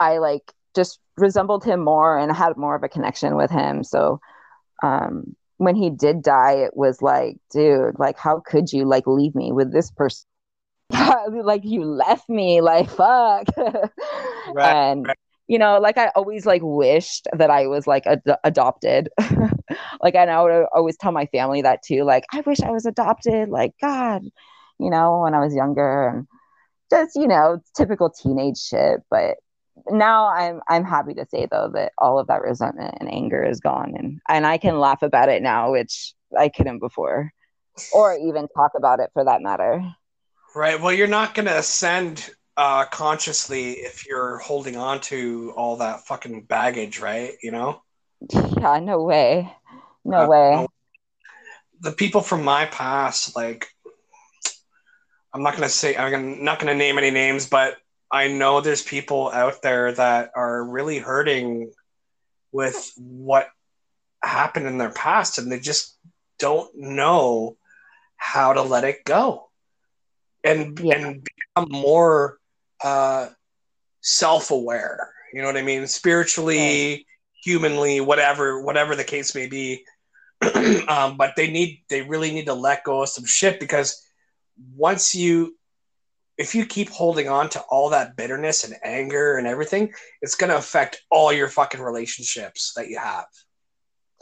I 0.00 0.18
like 0.18 0.52
just 0.74 0.98
resembled 1.16 1.64
him 1.64 1.80
more 1.84 2.18
and 2.18 2.32
had 2.32 2.56
more 2.56 2.74
of 2.74 2.82
a 2.82 2.88
connection 2.88 3.36
with 3.36 3.50
him. 3.50 3.84
So 3.84 4.20
um 4.82 5.36
when 5.58 5.76
he 5.76 5.88
did 5.88 6.22
die, 6.22 6.54
it 6.54 6.76
was 6.76 7.00
like, 7.00 7.36
dude, 7.50 7.98
like 7.98 8.18
how 8.18 8.40
could 8.40 8.72
you 8.72 8.84
like 8.84 9.06
leave 9.06 9.34
me 9.34 9.52
with 9.52 9.72
this 9.72 9.90
person? 9.90 10.26
like 10.90 11.64
you 11.64 11.84
left 11.84 12.28
me, 12.28 12.60
like 12.60 12.90
fuck. 12.90 13.46
and 14.62 15.06
right. 15.06 15.18
You 15.46 15.58
know, 15.58 15.78
like 15.78 15.98
I 15.98 16.10
always 16.14 16.46
like 16.46 16.62
wished 16.64 17.28
that 17.32 17.50
I 17.50 17.66
was 17.66 17.86
like 17.86 18.06
ad- 18.06 18.22
adopted. 18.44 19.08
like 20.00 20.14
and 20.14 20.30
I 20.30 20.42
would 20.42 20.66
always 20.74 20.96
tell 20.96 21.12
my 21.12 21.26
family 21.26 21.62
that 21.62 21.82
too. 21.82 22.04
Like 22.04 22.24
I 22.32 22.40
wish 22.40 22.60
I 22.60 22.70
was 22.70 22.86
adopted. 22.86 23.48
Like 23.50 23.72
God, 23.80 24.22
you 24.78 24.90
know, 24.90 25.20
when 25.22 25.34
I 25.34 25.40
was 25.40 25.54
younger 25.54 26.08
and 26.08 26.26
just 26.90 27.16
you 27.16 27.28
know 27.28 27.60
typical 27.76 28.10
teenage 28.10 28.58
shit. 28.58 29.00
But 29.10 29.36
now 29.90 30.28
I'm 30.28 30.60
I'm 30.68 30.84
happy 30.84 31.14
to 31.14 31.26
say 31.26 31.46
though 31.50 31.70
that 31.74 31.92
all 31.98 32.18
of 32.18 32.28
that 32.28 32.42
resentment 32.42 32.96
and 33.00 33.12
anger 33.12 33.44
is 33.44 33.60
gone 33.60 33.94
and 33.96 34.20
and 34.28 34.46
I 34.46 34.58
can 34.58 34.78
laugh 34.78 35.02
about 35.02 35.28
it 35.28 35.42
now, 35.42 35.72
which 35.72 36.14
I 36.38 36.48
couldn't 36.48 36.78
before, 36.78 37.32
or 37.92 38.16
even 38.26 38.48
talk 38.56 38.72
about 38.76 39.00
it 39.00 39.10
for 39.12 39.24
that 39.24 39.42
matter. 39.42 39.82
right. 40.54 40.80
Well, 40.80 40.92
you're 40.92 41.06
not 41.06 41.34
gonna 41.34 41.56
ascend 41.56 42.30
uh, 42.56 42.84
consciously 42.86 43.72
if 43.72 44.06
you're 44.06 44.38
holding 44.38 44.76
on 44.76 45.00
to 45.00 45.52
all 45.56 45.76
that 45.78 46.06
fucking 46.06 46.42
baggage, 46.42 47.00
right? 47.00 47.32
You 47.42 47.50
know. 47.52 47.82
Yeah, 48.32 48.78
no 48.80 49.02
way, 49.02 49.52
no 50.04 50.22
Uh, 50.22 50.26
way. 50.26 50.66
the 51.80 51.92
people 51.92 52.20
from 52.22 52.42
my 52.44 52.66
past, 52.66 53.36
like, 53.36 53.68
I'm 55.32 55.42
not 55.42 55.54
gonna 55.54 55.68
say 55.68 55.96
I'm 55.96 56.44
not 56.44 56.60
gonna 56.60 56.74
name 56.74 56.96
any 56.96 57.10
names, 57.10 57.48
but 57.48 57.76
I 58.10 58.28
know 58.28 58.60
there's 58.60 58.82
people 58.82 59.30
out 59.30 59.62
there 59.62 59.92
that 59.92 60.30
are 60.36 60.62
really 60.64 60.98
hurting 60.98 61.72
with 62.52 62.92
what 62.96 63.48
happened 64.22 64.66
in 64.66 64.78
their 64.78 64.92
past, 64.92 65.38
and 65.38 65.50
they 65.50 65.58
just 65.58 65.98
don't 66.38 66.70
know 66.76 67.56
how 68.16 68.52
to 68.52 68.62
let 68.62 68.84
it 68.84 69.04
go, 69.04 69.50
and 70.44 70.78
Yeah. 70.78 70.94
and 70.94 71.28
become 71.56 71.68
more 71.70 72.38
uh, 72.82 73.28
self-aware. 74.00 75.12
You 75.32 75.40
know 75.40 75.48
what 75.48 75.56
I 75.56 75.62
mean? 75.62 75.86
Spiritually, 75.86 77.06
humanly, 77.42 78.00
whatever, 78.00 78.62
whatever 78.62 78.94
the 78.96 79.04
case 79.04 79.34
may 79.34 79.46
be. 79.46 79.84
um, 80.88 81.16
but 81.16 81.34
they 81.36 81.50
need 81.50 81.82
they 81.88 82.02
really 82.02 82.30
need 82.30 82.46
to 82.46 82.54
let 82.54 82.84
go 82.84 83.02
of 83.02 83.08
some 83.08 83.24
shit 83.24 83.58
because 83.60 84.02
once 84.76 85.14
you 85.14 85.56
if 86.36 86.54
you 86.54 86.66
keep 86.66 86.90
holding 86.90 87.28
on 87.28 87.48
to 87.48 87.60
all 87.70 87.90
that 87.90 88.16
bitterness 88.16 88.64
and 88.64 88.74
anger 88.82 89.38
and 89.38 89.46
everything 89.46 89.90
it's 90.20 90.34
going 90.34 90.50
to 90.50 90.56
affect 90.56 91.02
all 91.10 91.32
your 91.32 91.48
fucking 91.48 91.80
relationships 91.80 92.72
that 92.76 92.88
you 92.88 92.98
have 92.98 93.24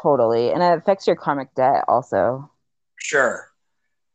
Totally, 0.01 0.51
and 0.51 0.63
it 0.63 0.79
affects 0.79 1.07
your 1.07 1.15
karmic 1.15 1.55
debt 1.55 1.85
also. 1.87 2.51
sure 2.99 3.49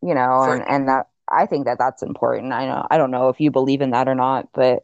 You 0.02 0.14
know, 0.14 0.42
For- 0.44 0.56
and 0.56 0.68
and 0.68 0.88
that 0.90 1.08
I 1.30 1.46
think 1.46 1.66
that 1.66 1.78
that's 1.78 2.04
important. 2.04 2.54
I 2.54 2.66
know 2.66 2.88
I 2.90 2.98
don't 2.98 3.12
know 3.12 3.30
if 3.30 3.40
you 3.40 3.52
believe 3.52 3.82
in 3.82 3.92
that 3.92 4.08
or 4.08 4.16
not, 4.16 4.50
but 4.54 4.84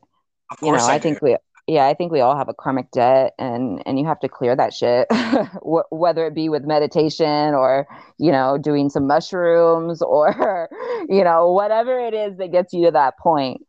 you 0.62 0.72
know, 0.72 0.78
I, 0.78 0.96
I, 0.96 1.00
think 1.00 1.20
do. 1.20 1.26
we 1.26 1.38
yeah, 1.68 1.88
I 1.88 1.94
think 1.94 2.12
we 2.12 2.20
all 2.20 2.38
have 2.38 2.50
a 2.50 2.54
karmic 2.54 2.92
debt, 2.92 3.34
and 3.40 3.82
and 3.86 3.98
you 3.98 4.06
have 4.06 4.20
to 4.20 4.30
clear 4.30 4.56
that 4.56 4.74
shit, 4.74 5.08
Wh- 5.12 5.92
whether 5.92 6.26
it 6.28 6.36
be 6.36 6.50
with 6.50 6.64
meditation 6.64 7.54
or 7.54 7.88
you 8.18 8.32
know 8.32 8.58
doing 8.58 8.90
some 8.90 9.08
mushrooms 9.08 10.02
or 10.04 10.70
you 11.10 11.24
know 11.24 11.52
whatever 11.52 11.98
it 12.00 12.14
is 12.14 12.38
that 12.38 12.52
gets 12.52 12.74
you 12.74 12.86
to 12.86 12.92
that 12.92 13.18
point. 13.18 13.66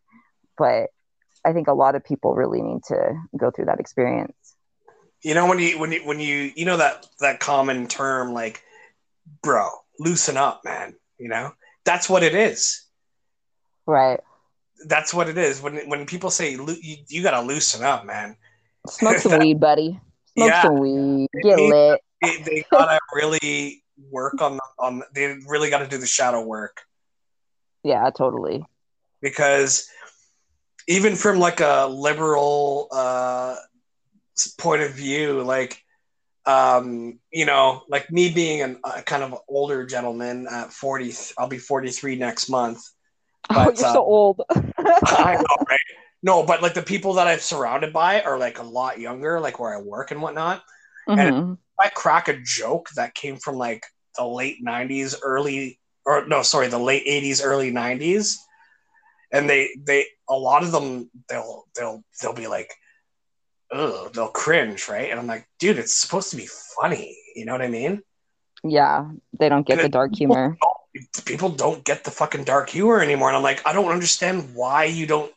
But 0.59 0.91
I 1.45 1.53
think 1.53 1.69
a 1.69 1.75
lot 1.75 1.95
of 1.95 2.05
people 2.05 2.35
really 2.35 2.63
need 2.63 2.83
to 2.89 3.15
go 3.37 3.51
through 3.51 3.67
that 3.67 3.81
experience. 3.81 4.57
you 5.23 5.35
know 5.35 5.47
when 5.47 5.59
you 5.59 5.79
when 5.79 5.93
you 5.93 6.01
when 6.05 6.21
you 6.21 6.53
you 6.57 6.65
know 6.65 6.77
that 6.77 7.07
that 7.21 7.41
common 7.41 7.87
term 7.87 8.33
like 8.33 8.63
bro 9.43 9.69
loosen 9.99 10.37
up 10.37 10.63
man 10.65 10.95
you 11.19 11.29
know 11.29 11.53
that's 11.85 12.09
what 12.09 12.23
it 12.23 12.35
is 12.35 12.83
Right. 13.87 14.21
that's 14.87 15.13
what 15.15 15.29
it 15.29 15.37
is 15.39 15.61
when 15.63 15.77
when 15.89 16.07
people 16.07 16.31
say 16.31 16.53
you, 16.53 16.97
you 17.09 17.23
got 17.23 17.33
to 17.41 17.47
loosen 17.47 17.83
up 17.85 18.05
man 18.05 18.37
Smoke 18.89 19.17
some 19.19 19.39
weed, 19.41 19.61
buddy. 19.61 19.99
Smoke 20.37 20.49
Yeah. 20.51 20.63
some 20.63 20.79
weed. 20.79 21.29
Get 21.43 21.59
It- 21.59 21.71
lit. 21.71 22.01
they, 22.21 22.43
they 22.43 22.65
gotta 22.71 22.99
really 23.15 23.83
work 24.11 24.41
on 24.43 24.59
on. 24.79 25.03
They 25.15 25.37
really 25.47 25.71
got 25.71 25.79
to 25.79 25.87
do 25.89 25.97
the 25.99 26.07
shadow 26.07 26.43
work 26.43 26.83
Yeah, 27.83 28.11
totally. 28.11 28.65
because 29.23 29.89
even 30.89 31.17
from 31.17 31.39
like 31.39 31.61
a 31.61 31.87
liberal 31.91 32.89
uh, 32.93 33.57
point 34.59 34.83
of 34.83 34.93
view, 34.93 35.43
like 35.43 35.83
um, 36.47 37.19
you 37.33 37.47
know, 37.47 37.83
like 37.89 38.11
me 38.11 38.31
being 38.31 38.63
an, 38.63 38.79
a 38.85 39.03
kind 39.03 39.23
of 39.23 39.39
older 39.49 39.87
gentleman 39.87 40.47
at 40.51 40.73
forty, 40.73 41.13
I'll 41.39 41.49
be 41.49 41.59
forty 41.59 41.91
three 41.91 42.17
next 42.17 42.49
month. 42.49 42.81
oh, 43.51 43.55
But, 43.55 43.79
you're 43.79 43.87
uh, 43.87 43.93
so 43.93 44.05
old. 44.05 44.43
I 44.77 45.37
know, 45.37 45.65
right? 45.69 45.79
No, 46.23 46.43
but 46.43 46.63
like 46.63 46.75
the 46.75 46.83
people 46.83 47.15
that 47.15 47.27
I'm 47.27 47.39
surrounded 47.39 47.93
by 47.93 48.23
are 48.23 48.39
like 48.39 48.59
a 48.59 48.63
lot 48.63 48.99
younger, 48.99 49.41
like 49.41 49.59
where 49.59 49.75
I 49.75 49.81
work 49.81 50.11
and 50.11 50.23
whatnot. 50.23 50.63
Mhm. 51.09 51.59
I 51.79 51.89
crack 51.91 52.29
a 52.29 52.39
joke 52.41 52.89
that 52.97 53.15
came 53.15 53.37
from 53.37 53.57
like 53.57 53.85
the 54.17 54.27
late 54.27 54.65
'90s, 54.65 55.17
early 55.23 55.79
or 56.07 56.27
no, 56.27 56.43
sorry, 56.43 56.69
the 56.69 56.79
late 56.79 57.05
'80s, 57.07 57.43
early 57.45 57.73
'90s, 57.73 58.37
and 59.33 59.49
they 59.51 59.77
they 59.85 60.07
a 60.29 60.35
lot 60.37 60.63
of 60.63 60.73
them 60.73 61.11
they'll 61.29 61.65
they'll 61.77 62.03
they'll 62.23 62.33
be 62.33 62.47
like, 62.47 62.73
oh, 63.75 64.09
they'll 64.15 64.29
cringe, 64.29 64.89
right? 64.89 65.11
And 65.11 65.19
I'm 65.19 65.27
like, 65.27 65.47
dude, 65.59 65.79
it's 65.79 65.95
supposed 65.95 66.31
to 66.31 66.37
be 66.37 66.49
funny, 66.81 67.17
you 67.35 67.45
know 67.45 67.53
what 67.53 67.63
I 67.63 67.69
mean? 67.69 68.03
Yeah, 68.63 69.11
they 69.39 69.49
don't 69.49 69.67
get 69.67 69.79
And 69.79 69.85
the 69.85 69.89
dark 69.91 70.15
humor. 70.15 70.57
People 71.25 71.51
don't 71.51 71.85
get 71.85 72.05
the 72.05 72.11
fucking 72.11 72.45
dark 72.45 72.71
humor 72.71 73.01
anymore, 73.01 73.29
and 73.29 73.37
I'm 73.37 73.43
like, 73.43 73.67
I 73.67 73.73
don't 73.73 73.91
understand 73.91 74.55
why 74.55 74.85
you 74.85 75.07
don't 75.07 75.33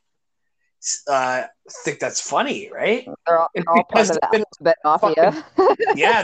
uh, 1.09 1.43
think 1.83 1.99
that's 1.99 2.21
funny, 2.21 2.69
right? 2.71 3.07
They're 3.25 3.39
all, 3.39 3.49
all 3.67 3.83
part 3.83 4.09
of 4.09 4.15
the 4.15 4.29
it's 4.33 4.57
been 4.59 4.73
alphabet 4.85 5.33
mafia. 5.33 5.75
yeah, 5.95 6.23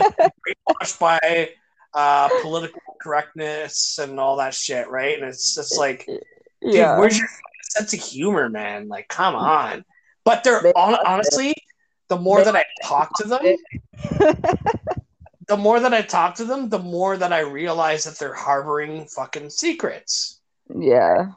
brainwashed 0.69 0.99
by 0.99 1.49
uh, 1.95 2.29
political 2.41 2.81
correctness 3.01 3.97
and 3.97 4.19
all 4.19 4.37
that 4.37 4.53
shit, 4.53 4.87
right? 4.89 5.17
And 5.17 5.27
it's 5.27 5.55
just 5.55 5.77
like, 5.77 6.05
dude, 6.05 6.21
yeah. 6.61 6.99
where's 6.99 7.17
your 7.17 7.27
sense 7.63 7.93
of 7.93 7.99
humor, 7.99 8.49
man? 8.49 8.87
Like, 8.87 9.07
come 9.07 9.35
on. 9.35 9.83
But 10.25 10.43
they're 10.43 10.61
They- 10.61 10.73
hon- 10.75 10.99
honestly, 11.05 11.53
the 12.15 12.21
more 12.21 12.43
that 12.43 12.55
I 12.55 12.65
talk 12.83 13.13
to 13.17 13.27
them, 13.27 13.41
the 15.47 15.57
more 15.57 15.79
that 15.79 15.93
I 15.93 16.01
talk 16.01 16.35
to 16.35 16.45
them, 16.45 16.69
the 16.69 16.79
more 16.79 17.17
that 17.17 17.33
I 17.33 17.39
realize 17.39 18.03
that 18.03 18.19
they're 18.19 18.33
harboring 18.33 19.05
fucking 19.07 19.49
secrets. 19.49 20.39
yeah. 20.73 21.31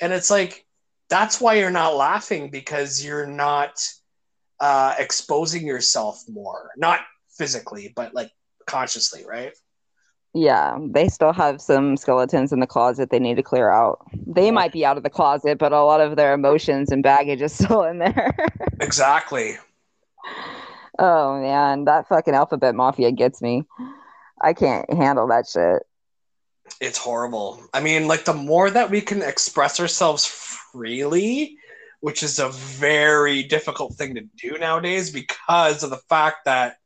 And 0.00 0.12
it's 0.12 0.30
like, 0.30 0.64
that's 1.08 1.40
why 1.40 1.54
you're 1.54 1.70
not 1.70 1.96
laughing 1.96 2.50
because 2.50 3.04
you're 3.04 3.26
not 3.26 3.84
uh, 4.60 4.94
exposing 4.98 5.66
yourself 5.66 6.22
more, 6.28 6.70
not 6.76 7.00
physically, 7.36 7.92
but 7.96 8.14
like 8.14 8.30
consciously, 8.66 9.24
right? 9.26 9.52
Yeah, 10.34 10.78
they 10.90 11.08
still 11.08 11.32
have 11.32 11.60
some 11.60 11.96
skeletons 11.96 12.52
in 12.52 12.60
the 12.60 12.66
closet 12.66 13.10
they 13.10 13.18
need 13.18 13.36
to 13.36 13.42
clear 13.42 13.70
out. 13.70 14.06
They 14.26 14.50
might 14.50 14.72
be 14.72 14.84
out 14.84 14.96
of 14.96 15.02
the 15.02 15.10
closet, 15.10 15.58
but 15.58 15.72
a 15.72 15.82
lot 15.82 16.00
of 16.00 16.16
their 16.16 16.34
emotions 16.34 16.92
and 16.92 17.02
baggage 17.02 17.42
is 17.42 17.52
still 17.52 17.82
in 17.84 17.98
there. 17.98 18.34
Exactly. 18.80 19.58
Oh 20.98 21.40
man, 21.40 21.84
that 21.84 22.08
fucking 22.08 22.34
alphabet 22.34 22.74
mafia 22.74 23.12
gets 23.12 23.40
me. 23.40 23.64
I 24.40 24.52
can't 24.52 24.92
handle 24.92 25.28
that 25.28 25.48
shit. 25.48 25.82
It's 26.80 26.98
horrible. 26.98 27.62
I 27.72 27.80
mean, 27.80 28.06
like 28.06 28.24
the 28.24 28.34
more 28.34 28.70
that 28.70 28.90
we 28.90 29.00
can 29.00 29.22
express 29.22 29.80
ourselves 29.80 30.26
freely, 30.26 31.56
which 32.00 32.22
is 32.22 32.38
a 32.38 32.50
very 32.50 33.42
difficult 33.42 33.94
thing 33.94 34.14
to 34.14 34.22
do 34.36 34.58
nowadays 34.58 35.10
because 35.10 35.82
of 35.82 35.90
the 35.90 36.00
fact 36.08 36.44
that 36.44 36.76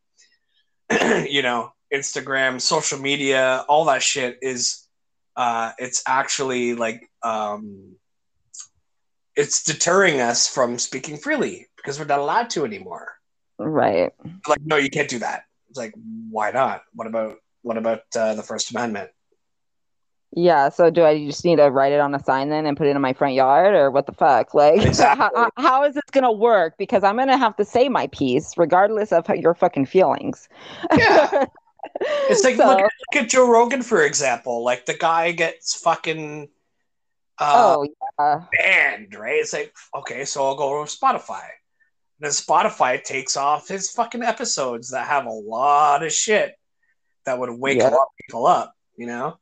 you 1.29 1.43
know, 1.43 1.73
Instagram, 1.93 2.61
social 2.61 2.99
media, 2.99 3.65
all 3.69 3.87
that 3.87 4.03
shit 4.03 4.39
is 4.43 4.79
uh 5.35 5.73
it's 5.79 6.03
actually 6.07 6.75
like 6.75 7.09
um 7.23 7.97
it's 9.35 9.63
deterring 9.63 10.21
us 10.21 10.47
from 10.47 10.79
speaking 10.79 11.17
freely 11.17 11.67
because 11.77 11.99
we're 11.99 12.05
not 12.05 12.19
allowed 12.19 12.51
to 12.51 12.65
anymore. 12.65 13.15
Right. 13.65 14.13
Like 14.49 14.61
no, 14.65 14.77
you 14.77 14.91
can't 14.91 15.09
do 15.09 15.19
that. 15.21 15.45
It's 15.69 15.79
like 15.79 15.95
why 16.31 16.51
not? 16.51 16.83
What 16.95 17.07
about 17.07 17.37
what 17.63 17.77
about 17.77 18.03
uh, 18.17 18.35
the 18.35 18.43
first 18.43 18.71
amendment? 18.71 19.11
Yeah, 20.35 20.71
so 20.71 20.89
do 20.89 21.05
I 21.05 21.27
just 21.27 21.45
need 21.45 21.57
to 21.57 21.71
write 21.71 21.93
it 21.93 22.01
on 22.01 22.15
a 22.15 22.23
sign 22.23 22.49
then 22.49 22.65
and 22.65 22.75
put 22.75 22.87
it 22.87 22.97
in 22.97 23.03
my 23.03 23.13
front 23.13 23.35
yard 23.35 23.75
or 23.75 23.91
what 23.91 24.07
the 24.07 24.13
fuck? 24.13 24.55
Like, 24.55 24.83
Exactly. 24.87 25.29
how, 25.37 25.51
how 25.59 25.85
is 25.85 25.95
this 25.95 26.05
going 26.11 26.25
to 26.25 26.33
work? 26.33 26.79
Because 26.79 27.05
I'm 27.05 27.17
going 27.17 27.29
to 27.29 27.37
have 27.37 27.55
to 27.57 27.67
say 27.67 27.91
my 27.91 28.07
piece 28.09 28.57
regardless 28.57 29.13
of 29.13 29.29
your 29.29 29.55
fucking 29.55 29.87
feelings. 29.87 30.49
Yeah. 30.97 31.45
It's 32.31 32.45
like 32.45 32.55
So- 32.57 32.67
look, 32.69 32.79
at, 32.79 32.91
look 33.15 33.25
at 33.25 33.29
Joe 33.29 33.51
Rogan 33.51 33.83
for 33.83 34.05
example. 34.05 34.63
Like 34.65 34.87
the 34.87 34.95
guy 34.95 35.33
gets 35.33 35.75
fucking 35.81 36.49
uh, 37.39 37.77
oh, 37.77 37.89
yeah. 38.21 38.45
banned, 38.57 39.15
right? 39.17 39.35
It's 39.41 39.53
like 39.53 39.75
okay, 39.97 40.25
so 40.25 40.45
I'll 40.47 40.55
go 40.55 40.85
to 40.85 40.91
Spotify. 40.91 41.43
And 42.23 42.31
then 42.31 42.37
Spotify 42.37 43.03
takes 43.03 43.37
off 43.37 43.67
his 43.67 43.91
fucking 43.91 44.23
episodes 44.23 44.91
that 44.91 45.09
have 45.09 45.27
a 45.27 45.31
lot 45.33 46.05
of 46.05 46.13
shit 46.13 46.55
that 47.27 47.37
would 47.37 47.51
wake 47.51 47.79
Yeah. 47.79 47.89
a 47.89 47.91
lot 47.91 48.03
of 48.03 48.17
people 48.25 48.47
up. 48.47 48.75
You 48.97 49.09
know? 49.09 49.39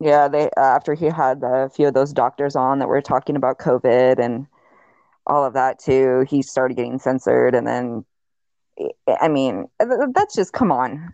Yeah, 0.00 0.28
they 0.28 0.46
uh, 0.56 0.60
after 0.60 0.94
he 0.94 1.06
had 1.06 1.42
a 1.42 1.68
few 1.68 1.88
of 1.88 1.94
those 1.94 2.14
doctors 2.14 2.56
on 2.56 2.78
that 2.78 2.88
were 2.88 3.02
talking 3.02 3.36
about 3.36 3.58
COVID 3.58 4.18
and 4.18 4.46
all 5.26 5.44
of 5.44 5.52
that 5.52 5.78
too, 5.78 6.24
he 6.26 6.40
started 6.40 6.74
getting 6.74 6.98
censored, 6.98 7.54
and 7.54 7.66
then 7.66 8.04
I 9.20 9.28
mean, 9.28 9.66
that's 9.78 10.34
just 10.34 10.54
come 10.54 10.72
on. 10.72 11.12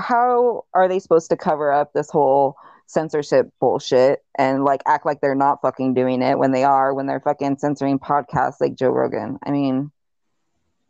How 0.00 0.64
are 0.74 0.88
they 0.88 0.98
supposed 0.98 1.30
to 1.30 1.36
cover 1.36 1.70
up 1.72 1.92
this 1.92 2.10
whole 2.10 2.56
censorship 2.86 3.48
bullshit 3.60 4.24
and 4.36 4.64
like 4.64 4.82
act 4.86 5.06
like 5.06 5.20
they're 5.20 5.36
not 5.36 5.62
fucking 5.62 5.94
doing 5.94 6.20
it 6.20 6.36
when 6.36 6.50
they 6.50 6.64
are 6.64 6.92
when 6.92 7.06
they're 7.06 7.20
fucking 7.20 7.58
censoring 7.58 8.00
podcasts 8.00 8.60
like 8.60 8.74
Joe 8.74 8.90
Rogan? 8.90 9.38
I 9.44 9.52
mean, 9.52 9.92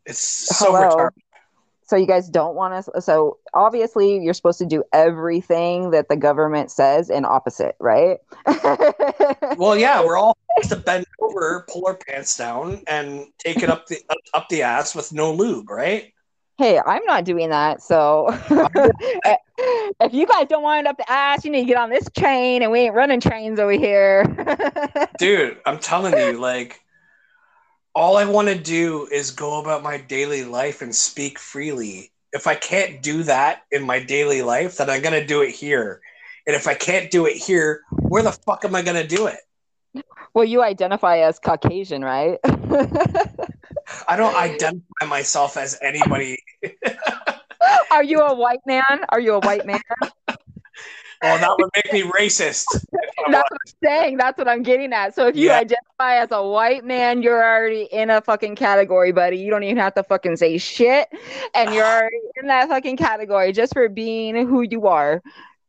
It's 0.07 0.19
so 0.21 0.67
Hello. 0.67 0.89
retarded. 0.89 1.11
so 1.85 1.97
you 1.97 2.07
guys 2.07 2.29
don't 2.29 2.55
want 2.55 2.75
us 2.75 2.89
so 3.05 3.39
obviously 3.55 4.19
you're 4.23 4.35
supposed 4.35 4.59
to 4.59 4.67
do 4.67 4.83
everything 4.93 5.91
that 5.91 6.09
the 6.09 6.17
government 6.17 6.71
says 6.71 7.11
and 7.11 7.27
opposite 7.27 7.77
right 7.81 8.19
Well, 9.57 9.77
yeah, 9.77 10.03
we're 10.05 10.17
all 10.17 10.37
supposed 10.57 10.71
to 10.71 10.77
bend 10.85 11.05
over, 11.21 11.67
pull 11.71 11.87
our 11.87 11.95
pants 11.95 12.37
down, 12.37 12.83
and 12.87 13.27
take 13.39 13.63
it 13.63 13.69
up 13.69 13.87
the 13.87 13.99
up, 14.09 14.17
up 14.35 14.49
the 14.49 14.63
ass 14.63 14.95
with 14.95 15.13
no 15.13 15.33
lube, 15.33 15.69
right? 15.71 16.13
hey 16.59 16.79
i'm 16.85 17.03
not 17.07 17.25
doing 17.25 17.49
that 17.49 17.83
so 17.83 18.27
if 20.01 20.13
you 20.13 20.27
guys 20.27 20.47
don't 20.49 20.63
want 20.63 20.81
it 20.81 20.87
up 20.87 20.99
the 20.99 21.11
ass 21.11 21.45
you 21.47 21.51
need 21.51 21.63
to 21.63 21.67
get 21.67 21.79
on 21.79 21.89
this 21.89 22.07
train 22.17 22.63
and 22.63 22.71
we 22.71 22.81
ain't 22.81 22.95
running 22.95 23.21
trains 23.21 23.59
over 23.59 23.73
here 23.73 24.25
Dude, 25.19 25.59
I'm 25.65 25.79
telling 25.79 26.19
you, 26.19 26.39
like, 26.39 26.82
all 27.95 28.17
I 28.17 28.25
want 28.25 28.49
to 28.49 28.59
do 28.59 29.07
is 29.13 29.31
go 29.31 29.61
about 29.61 29.83
my 29.83 29.99
daily 29.99 30.45
life 30.45 30.83
and 30.83 30.95
speak 30.95 31.39
freely. 31.39 32.11
If 32.33 32.47
I 32.47 32.55
can't 32.55 33.03
do 33.03 33.23
that 33.25 33.63
in 33.71 33.83
my 33.83 34.03
daily 34.03 34.43
life, 34.43 34.79
then 34.79 34.89
I'm 34.89 35.03
going 35.03 35.21
to 35.21 35.27
do 35.27 35.43
it 35.43 35.51
here. 35.51 36.01
And 36.47 36.57
if 36.57 36.67
I 36.67 36.75
can't 36.75 37.11
do 37.11 37.27
it 37.27 37.37
here, 37.37 37.83
where 37.91 38.23
the 38.23 38.33
fuck 38.33 38.65
am 38.65 38.75
I 38.75 38.83
going 38.83 39.01
to 39.01 39.07
do 39.07 39.27
it? 39.27 39.39
well 40.35 40.45
you 40.45 40.63
identify 40.63 41.19
as 41.19 41.39
caucasian 41.39 42.03
right 42.03 42.39
I 44.09 44.17
don't 44.17 44.35
identify 44.35 45.07
myself 45.07 45.57
as 45.57 45.79
anybody. 45.83 46.39
are 47.91 48.05
you 48.05 48.21
a 48.27 48.35
white 48.35 48.61
man 48.67 49.05
are 49.11 49.21
you 49.21 49.35
a 49.35 49.41
white 49.41 49.67
man 49.67 49.81
Oh, 51.23 51.39
that 51.39 51.55
would 51.59 51.71
make 51.75 51.93
me 51.93 52.03
racist. 52.03 52.67
that's 53.31 53.51
what 53.51 53.61
i'm 53.67 53.73
saying 53.85 54.17
that's 54.17 54.37
what 54.37 54.49
i'm 54.49 54.63
getting 54.63 54.93
at 54.93 55.15
so 55.15 55.27
if 55.29 55.37
you 55.37 55.49
Yeah. 55.49 55.59
identify 55.59 56.17
as 56.17 56.29
a 56.33 56.43
white 56.47 56.85
man 56.85 57.23
you're 57.23 57.43
already 57.43 57.83
in 57.85 58.11
a 58.11 58.21
fucking 58.21 58.57
category 58.57 59.13
buddy 59.13 59.39
you 59.39 59.49
don't 59.51 59.63
even 59.63 59.77
have 59.77 59.95
to 59.95 60.03
fucking 60.03 60.37
say 60.37 60.59
shit 60.59 61.09
and 61.55 61.73
you're 61.73 61.85
already 62.01 62.17
in 62.41 62.49
that 62.49 62.69
fucking 62.69 62.97
category 62.97 63.53
just 63.53 63.73
for 63.75 63.89
being 63.89 64.47
who 64.47 64.63
you 64.63 64.87
are 64.87 65.23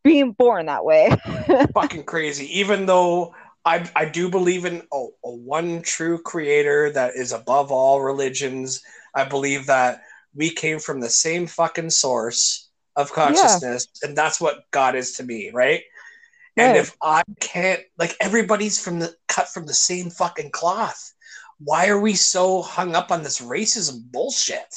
being 0.03 0.31
born 0.31 0.65
that 0.65 0.83
way 0.83 1.15
fucking 1.73 2.03
crazy. 2.03 2.59
Even 2.59 2.85
though 2.85 3.33
I, 3.65 3.89
I 3.95 4.05
do 4.05 4.29
believe 4.29 4.65
in 4.65 4.83
a, 4.91 5.05
a 5.23 5.31
one 5.31 5.81
true 5.81 6.21
creator 6.21 6.89
that 6.91 7.15
is 7.15 7.31
above 7.31 7.71
all 7.71 8.01
religions. 8.01 8.81
I 9.15 9.23
believe 9.25 9.67
that 9.67 10.01
we 10.35 10.49
came 10.49 10.79
from 10.79 10.99
the 10.99 11.09
same 11.09 11.47
fucking 11.47 11.91
source 11.91 12.69
of 12.95 13.11
consciousness, 13.11 13.87
and 14.03 14.15
that's 14.15 14.39
what 14.39 14.69
God 14.71 14.95
is 14.95 15.13
to 15.13 15.23
me, 15.23 15.49
right? 15.53 15.81
And 16.55 16.73
Right. 16.73 16.79
if 16.81 16.95
I 17.01 17.23
can't, 17.39 17.81
like, 17.97 18.15
everybody's 18.19 18.79
from 18.79 18.99
the 18.99 19.15
cut 19.27 19.49
from 19.49 19.65
the 19.65 19.73
same 19.73 20.09
fucking 20.11 20.51
cloth. 20.51 21.13
Why 21.59 21.87
are 21.87 21.99
we 21.99 22.13
so 22.13 22.61
hung 22.61 22.95
up 22.95 23.11
on 23.11 23.23
this 23.23 23.39
racism 23.39 24.11
bullshit? 24.11 24.73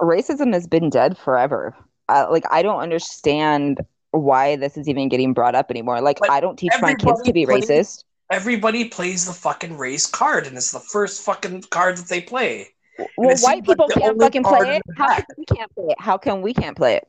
racism 0.00 0.52
has 0.54 0.66
been 0.66 0.90
dead 0.90 1.18
forever. 1.18 1.74
Uh, 2.08 2.26
like 2.30 2.44
I 2.50 2.62
don't 2.62 2.78
understand 2.80 3.80
why 4.12 4.56
this 4.56 4.76
is 4.76 4.88
even 4.88 5.08
getting 5.08 5.34
brought 5.34 5.54
up 5.54 5.70
anymore. 5.70 6.00
Like 6.00 6.20
But 6.20 6.30
I 6.30 6.40
don't 6.40 6.56
teach 6.56 6.72
my 6.80 6.94
kids 6.94 7.20
to 7.22 7.32
be 7.32 7.44
plays- 7.44 7.68
racist. 7.68 8.04
Everybody 8.30 8.84
plays 8.84 9.26
the 9.26 9.32
fucking 9.32 9.76
race 9.76 10.06
card, 10.06 10.46
and 10.46 10.56
it's 10.56 10.70
the 10.70 10.80
first 10.80 11.22
fucking 11.22 11.62
card 11.70 11.96
that 11.96 12.08
they 12.08 12.20
play. 12.20 12.68
Well, 13.16 13.30
it 13.30 13.40
white 13.40 13.64
people 13.64 13.86
the 13.88 13.94
can't 13.94 14.20
fucking 14.20 14.42
play 14.44 14.76
it. 14.76 14.82
How 14.96 15.14
come 15.14 15.24
we 15.36 15.44
can't 15.44 15.74
play 15.74 15.84
it? 15.88 16.00
How 16.00 16.18
come 16.18 16.42
we 16.42 16.54
can't 16.54 16.76
play 16.76 16.96
it? 16.96 17.08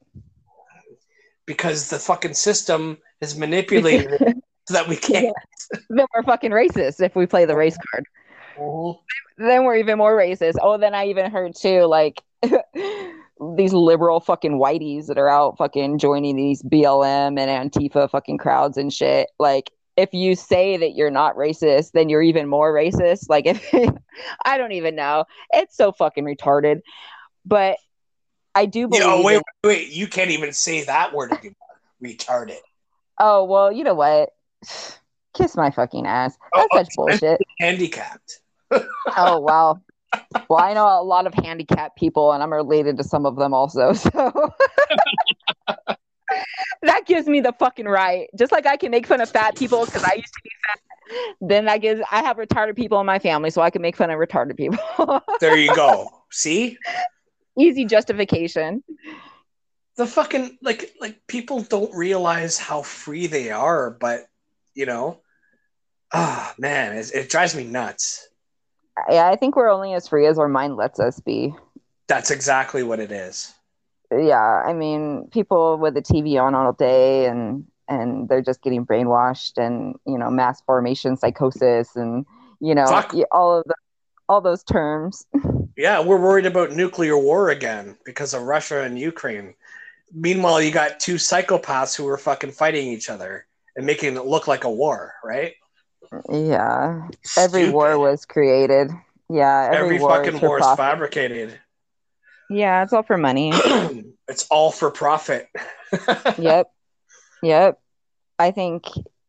because 1.50 1.90
the 1.90 1.98
fucking 1.98 2.36
system 2.36 2.96
is 3.22 3.36
manipulated 3.36 4.20
so 4.68 4.74
that 4.76 4.88
we 4.88 4.96
can't. 4.96 5.36
then 5.90 6.06
we're 6.14 6.22
fucking 6.22 6.52
racist 6.52 7.02
if 7.04 7.16
we 7.16 7.26
play 7.26 7.44
the 7.44 7.56
race 7.56 7.76
card. 7.92 8.06
Mhm. 8.56 9.00
Then 9.40 9.64
we're 9.64 9.78
even 9.78 9.98
more 9.98 10.16
racist. 10.16 10.58
Oh, 10.62 10.78
then 10.78 10.94
I 10.94 11.08
even 11.08 11.32
heard 11.32 11.56
too, 11.56 11.86
like 11.86 12.22
these 13.56 13.74
liberal 13.74 14.20
fucking 14.20 14.60
whiteys 14.60 15.08
that 15.08 15.18
are 15.18 15.28
out 15.28 15.58
fucking 15.58 15.98
joining 15.98 16.36
these 16.36 16.62
BLM 16.62 17.40
and 17.40 17.72
Antifa 17.72 18.12
fucking 18.12 18.38
crowds 18.38 18.78
and 18.78 18.94
shit. 18.94 19.30
Like, 19.40 19.72
if 20.00 20.14
you 20.14 20.36
say 20.36 20.78
that 20.78 20.95
you're 20.95 21.12
not 21.12 21.36
racist, 21.36 21.91
then 21.91 22.08
you're 22.08 22.22
even 22.22 22.47
more 22.47 22.74
racist. 22.74 23.28
Like, 23.28 23.45
if 23.45 23.62
I 24.45 24.58
don't 24.58 24.72
even 24.72 24.95
know, 24.95 25.26
it's 25.52 25.76
so 25.76 25.91
fucking 25.91 26.24
retarded. 26.24 26.82
But 27.45 27.78
I 28.56 28.66
do 28.66 28.80
You 28.80 28.86
oh, 28.86 28.89
believe. 28.89 29.04
know, 29.06 29.22
wait, 29.24 29.36
wait, 29.36 29.43
wait, 29.64 29.89
you 29.89 30.08
can't 30.08 30.32
even 30.32 30.54
say 30.54 30.84
that 30.86 31.14
word 31.14 31.32
anymore. 31.34 31.56
Retarded. 32.04 32.60
oh 33.20 33.43
well, 33.43 33.72
you 33.72 33.84
know 33.84 33.93
what? 33.93 34.30
Kiss 35.36 35.56
my 35.56 35.70
fucking 35.70 36.08
ass. 36.08 36.38
Oh, 36.56 36.68
That's 36.74 36.88
such 36.88 36.95
oh, 36.97 37.08
bullshit. 37.08 37.39
Handicapped. 37.60 38.39
Oh 38.72 39.39
wow. 39.39 39.82
Well, 40.50 40.60
I 40.60 40.74
know 40.74 40.88
a 40.88 41.04
lot 41.04 41.28
of 41.28 41.36
handicapped 41.36 41.97
people, 41.97 42.32
and 42.32 42.41
I'm 42.41 42.52
related 42.52 42.97
to 42.97 43.04
some 43.04 43.28
of 43.28 43.36
them 43.36 43.54
also. 43.54 43.93
So 43.93 44.52
that 46.84 47.06
gives 47.06 47.28
me 47.28 47.42
the 47.42 47.54
fucking 47.54 47.86
right. 47.86 48.28
Just 48.38 48.52
like 48.52 48.66
I 48.66 48.78
can 48.78 48.92
make 48.92 49.08
fun 49.08 49.22
of 49.22 49.30
fat 49.30 49.58
people 49.58 49.86
because 49.86 50.04
I 50.04 50.14
used 50.16 50.34
to 50.34 50.42
be 50.44 50.52
fat. 50.68 50.80
Then 51.42 51.68
I 51.70 51.78
gives 51.80 52.02
I 52.12 52.22
have 52.24 52.38
retarded 52.38 52.76
people 52.76 53.00
in 53.00 53.06
my 53.06 53.20
family, 53.20 53.50
so 53.50 53.62
I 53.62 53.70
can 53.70 53.82
make 53.82 53.96
fun 53.96 54.10
of 54.12 54.20
retarded 54.20 54.58
people. 54.58 54.78
There 55.40 55.58
you 55.58 55.74
go. 55.74 56.10
See? 56.32 56.78
Easy 57.58 57.86
justification. 57.86 58.84
the 59.98 60.06
fucking 60.06 60.58
like 60.62 60.94
like 61.02 61.26
people 61.28 61.62
don't 61.62 61.94
realize 61.94 62.58
how 62.58 62.82
free 62.84 63.28
they 63.28 63.52
are 63.52 63.90
but 63.90 64.28
you 64.74 64.86
know 64.86 65.20
ah 66.14 66.54
man 66.58 66.96
it, 66.96 67.12
it 67.14 67.30
drives 67.30 67.54
me 67.56 67.66
nuts 67.66 68.30
Yeah, 69.10 69.30
I 69.30 69.36
think 69.36 69.56
we're 69.58 69.70
only 69.70 69.94
as 69.94 70.08
free 70.08 70.26
as 70.28 70.40
our 70.40 70.48
mind 70.48 70.78
lets 70.78 71.00
us 71.02 71.20
be. 71.20 71.54
that's 72.08 72.32
exactly 72.32 72.82
what 72.84 73.00
it 73.02 73.12
is 73.12 73.54
Yeah, 74.12 74.64
I 74.66 74.74
mean, 74.74 75.30
people 75.32 75.78
with 75.78 75.93
the 75.93 76.01
TV 76.01 76.41
on 76.41 76.55
all 76.55 76.74
day 76.74 77.28
and 77.28 77.66
and 77.89 78.30
they're 78.30 78.41
just 78.41 78.62
getting 78.62 78.86
brainwashed 78.86 79.57
and 79.57 79.95
you 80.05 80.18
know 80.18 80.30
mass 80.30 80.62
formation 80.62 81.18
psychosis 81.18 81.95
and 81.95 82.26
you 82.62 82.76
know 82.76 82.86
Fuck. 82.86 83.14
all 83.32 83.57
of 83.57 83.64
the 83.66 83.76
all 84.30 84.41
those 84.41 84.64
terms. 84.64 85.26
yeah 85.76 85.99
we're 85.99 86.22
worried 86.22 86.45
about 86.45 86.72
nuclear 86.72 87.18
war 87.18 87.49
again 87.49 87.97
because 88.05 88.34
of 88.34 88.43
russia 88.43 88.84
and 88.84 88.99
ukraine 88.99 89.53
meanwhile 90.14 90.62
you 90.62 90.72
got 90.72 90.99
two 90.99 91.16
psychopaths 91.16 91.95
who 91.95 92.07
are 92.07 92.18
fucking 92.18 92.51
fighting 92.51 92.88
each 92.88 93.10
other 93.10 93.45
and 93.76 93.86
making 93.86 94.16
it 94.16 94.26
look 94.26 94.47
like 94.47 94.64
a 94.64 94.72
war 94.72 95.14
right 95.24 95.53
Yeah, 96.30 97.07
every 97.38 97.62
Stupid. 97.64 97.74
war 97.74 97.99
was 97.99 98.26
created. 98.26 98.89
Yeah, 99.30 99.70
every, 99.72 99.95
every, 99.95 99.99
war 99.99 100.10
fucking 100.10 100.39
war 100.41 100.60
is 100.60 100.66
fabricated 100.76 101.60
Yeah, 102.50 102.84
it's 102.84 102.93
all 102.93 103.04
for 103.04 103.18
money. 103.18 103.52
it's 104.28 104.47
all 104.50 104.72
for 104.72 104.91
profit 104.91 105.47
yep, 106.38 106.72
yep. 107.41 107.80
I 108.38 108.52
think 108.52 108.86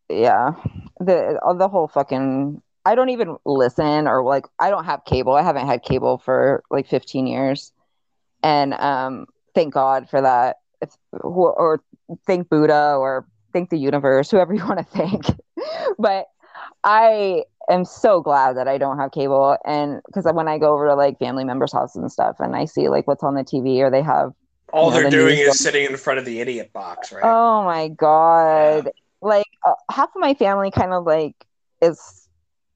yeah, 0.09 0.53
the 0.99 1.41
the 1.57 1.69
whole 1.69 1.89
fucking. 1.89 2.63
I 2.85 2.95
don't 2.95 3.11
even 3.11 3.37
listen 3.45 4.09
or 4.09 4.25
like 4.25 4.47
I 4.59 4.71
don't 4.71 4.85
have 4.85 5.05
cable. 5.05 5.35
I 5.35 5.43
haven't 5.43 5.67
had 5.67 5.83
cable 5.83 6.19
for 6.19 6.63
like 6.71 6.89
15 6.89 7.27
years, 7.27 7.73
and 8.43 8.73
um, 8.75 9.27
thank 9.55 9.75
God 9.75 10.09
for 10.09 10.23
that. 10.23 10.57
If, 10.81 10.91
or, 11.13 11.53
or 11.53 11.83
thank 12.27 12.49
Buddha 12.49 12.97
or 12.99 13.27
thank 13.53 13.69
the 13.69 13.77
universe, 13.77 14.31
whoever 14.31 14.55
you 14.55 14.67
want 14.67 14.79
to 14.79 14.85
thank. 14.97 15.25
but 15.99 16.27
I 16.83 17.45
am 17.71 17.85
so 17.85 18.21
glad 18.21 18.57
that 18.57 18.69
I 18.69 18.79
don't 18.79 18.99
have 18.99 19.13
cable, 19.13 19.57
and 19.65 20.01
because 20.07 20.27
when 20.33 20.49
I 20.49 20.59
go 20.59 20.73
over 20.75 20.87
to 20.89 20.95
like 20.95 21.19
family 21.19 21.45
members' 21.45 21.73
houses 21.73 21.97
and 21.97 22.11
stuff, 22.13 22.37
and 22.41 22.57
I 22.57 22.65
see 22.67 22.89
like 22.89 23.07
what's 23.07 23.23
on 23.23 23.35
the 23.35 23.45
TV, 23.45 23.81
or 23.81 23.91
they 23.91 24.03
have 24.03 24.33
all 24.73 24.91
Yeah, 24.91 25.01
they're 25.01 25.05
the 25.05 25.11
doing 25.11 25.39
is 25.39 25.59
sitting 25.59 25.85
in 25.85 25.97
front 25.97 26.19
of 26.19 26.25
the 26.25 26.41
idiot 26.41 26.73
box 26.73 27.13
right? 27.13 27.25
Oh 27.25 27.65
my 27.65 27.89
god. 27.89 28.91
Like 29.23 29.47
uh, 29.65 29.75
half 29.91 30.09
of 30.15 30.21
my 30.21 30.35
family 30.35 30.71
kind 30.71 30.93
of 30.93 31.05
like 31.05 31.35
is 31.83 32.29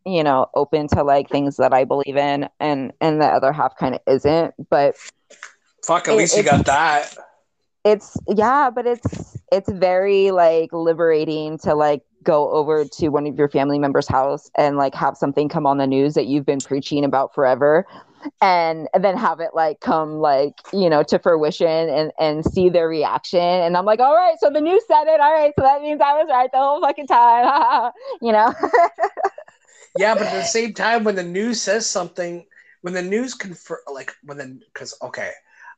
you 0.04 0.22
know 0.22 0.46
open 0.54 0.88
to 0.88 1.02
like 1.02 1.30
things 1.30 1.56
that 1.56 1.72
I 1.72 1.84
believe 1.84 2.16
in 2.16 2.48
and 2.60 2.92
and 3.00 3.20
the 3.20 3.26
other 3.26 3.52
half 3.52 3.76
kind 3.76 3.94
of 3.94 4.00
isn't, 4.06 4.54
but 4.70 4.94
fuck 5.82 6.08
at 6.08 6.14
It- 6.14 6.18
least 6.18 6.36
you 6.36 6.42
got 6.42 6.66
that. 6.66 7.16
It's 7.84 8.16
yeah, 8.28 8.70
but 8.70 8.86
it's 8.86 9.42
it's 9.52 9.70
very 9.70 10.30
like 10.30 10.72
liberating 10.72 11.58
to 11.58 11.74
like 11.74 12.02
go 12.24 12.50
over 12.50 12.84
to 12.84 13.08
one 13.08 13.26
of 13.26 13.38
your 13.38 13.48
family 13.48 13.78
members' 13.78 14.08
house 14.08 14.50
and 14.56 14.76
like 14.76 14.94
have 14.94 15.16
something 15.16 15.48
come 15.48 15.66
on 15.66 15.78
the 15.78 15.86
news 15.86 16.14
that 16.14 16.26
you've 16.26 16.46
been 16.46 16.60
preaching 16.60 17.04
about 17.04 17.34
forever 17.34 17.86
and, 18.40 18.88
and 18.94 19.04
then 19.04 19.16
have 19.16 19.40
it 19.40 19.50
like 19.54 19.80
come 19.80 20.18
like 20.18 20.54
you 20.72 20.88
know 20.88 21.02
to 21.02 21.18
fruition 21.18 21.66
and 21.66 22.10
and 22.18 22.44
see 22.44 22.68
their 22.70 22.88
reaction. 22.88 23.38
And 23.40 23.76
I'm 23.76 23.84
like 23.84 24.00
all 24.00 24.14
right 24.14 24.36
so 24.40 24.50
the 24.50 24.60
news 24.60 24.82
said 24.88 25.04
it. 25.04 25.20
All 25.20 25.32
right 25.32 25.52
so 25.58 25.62
that 25.62 25.82
means 25.82 26.00
I 26.00 26.14
was 26.14 26.26
right 26.30 26.50
the 26.50 26.58
whole 26.58 26.80
fucking 26.80 27.06
time. 27.06 27.92
You 28.22 28.32
know? 28.32 28.52
Yeah, 29.96 30.14
but 30.14 30.26
at 30.26 30.32
the 30.32 30.42
same 30.42 30.74
time, 30.74 31.04
when 31.04 31.14
the 31.14 31.22
news 31.22 31.60
says 31.60 31.86
something, 31.86 32.44
when 32.82 32.94
the 32.94 33.02
news 33.02 33.34
confirm, 33.34 33.78
like 33.92 34.12
when 34.24 34.38
the, 34.38 34.60
because 34.72 34.96
okay, 35.00 35.30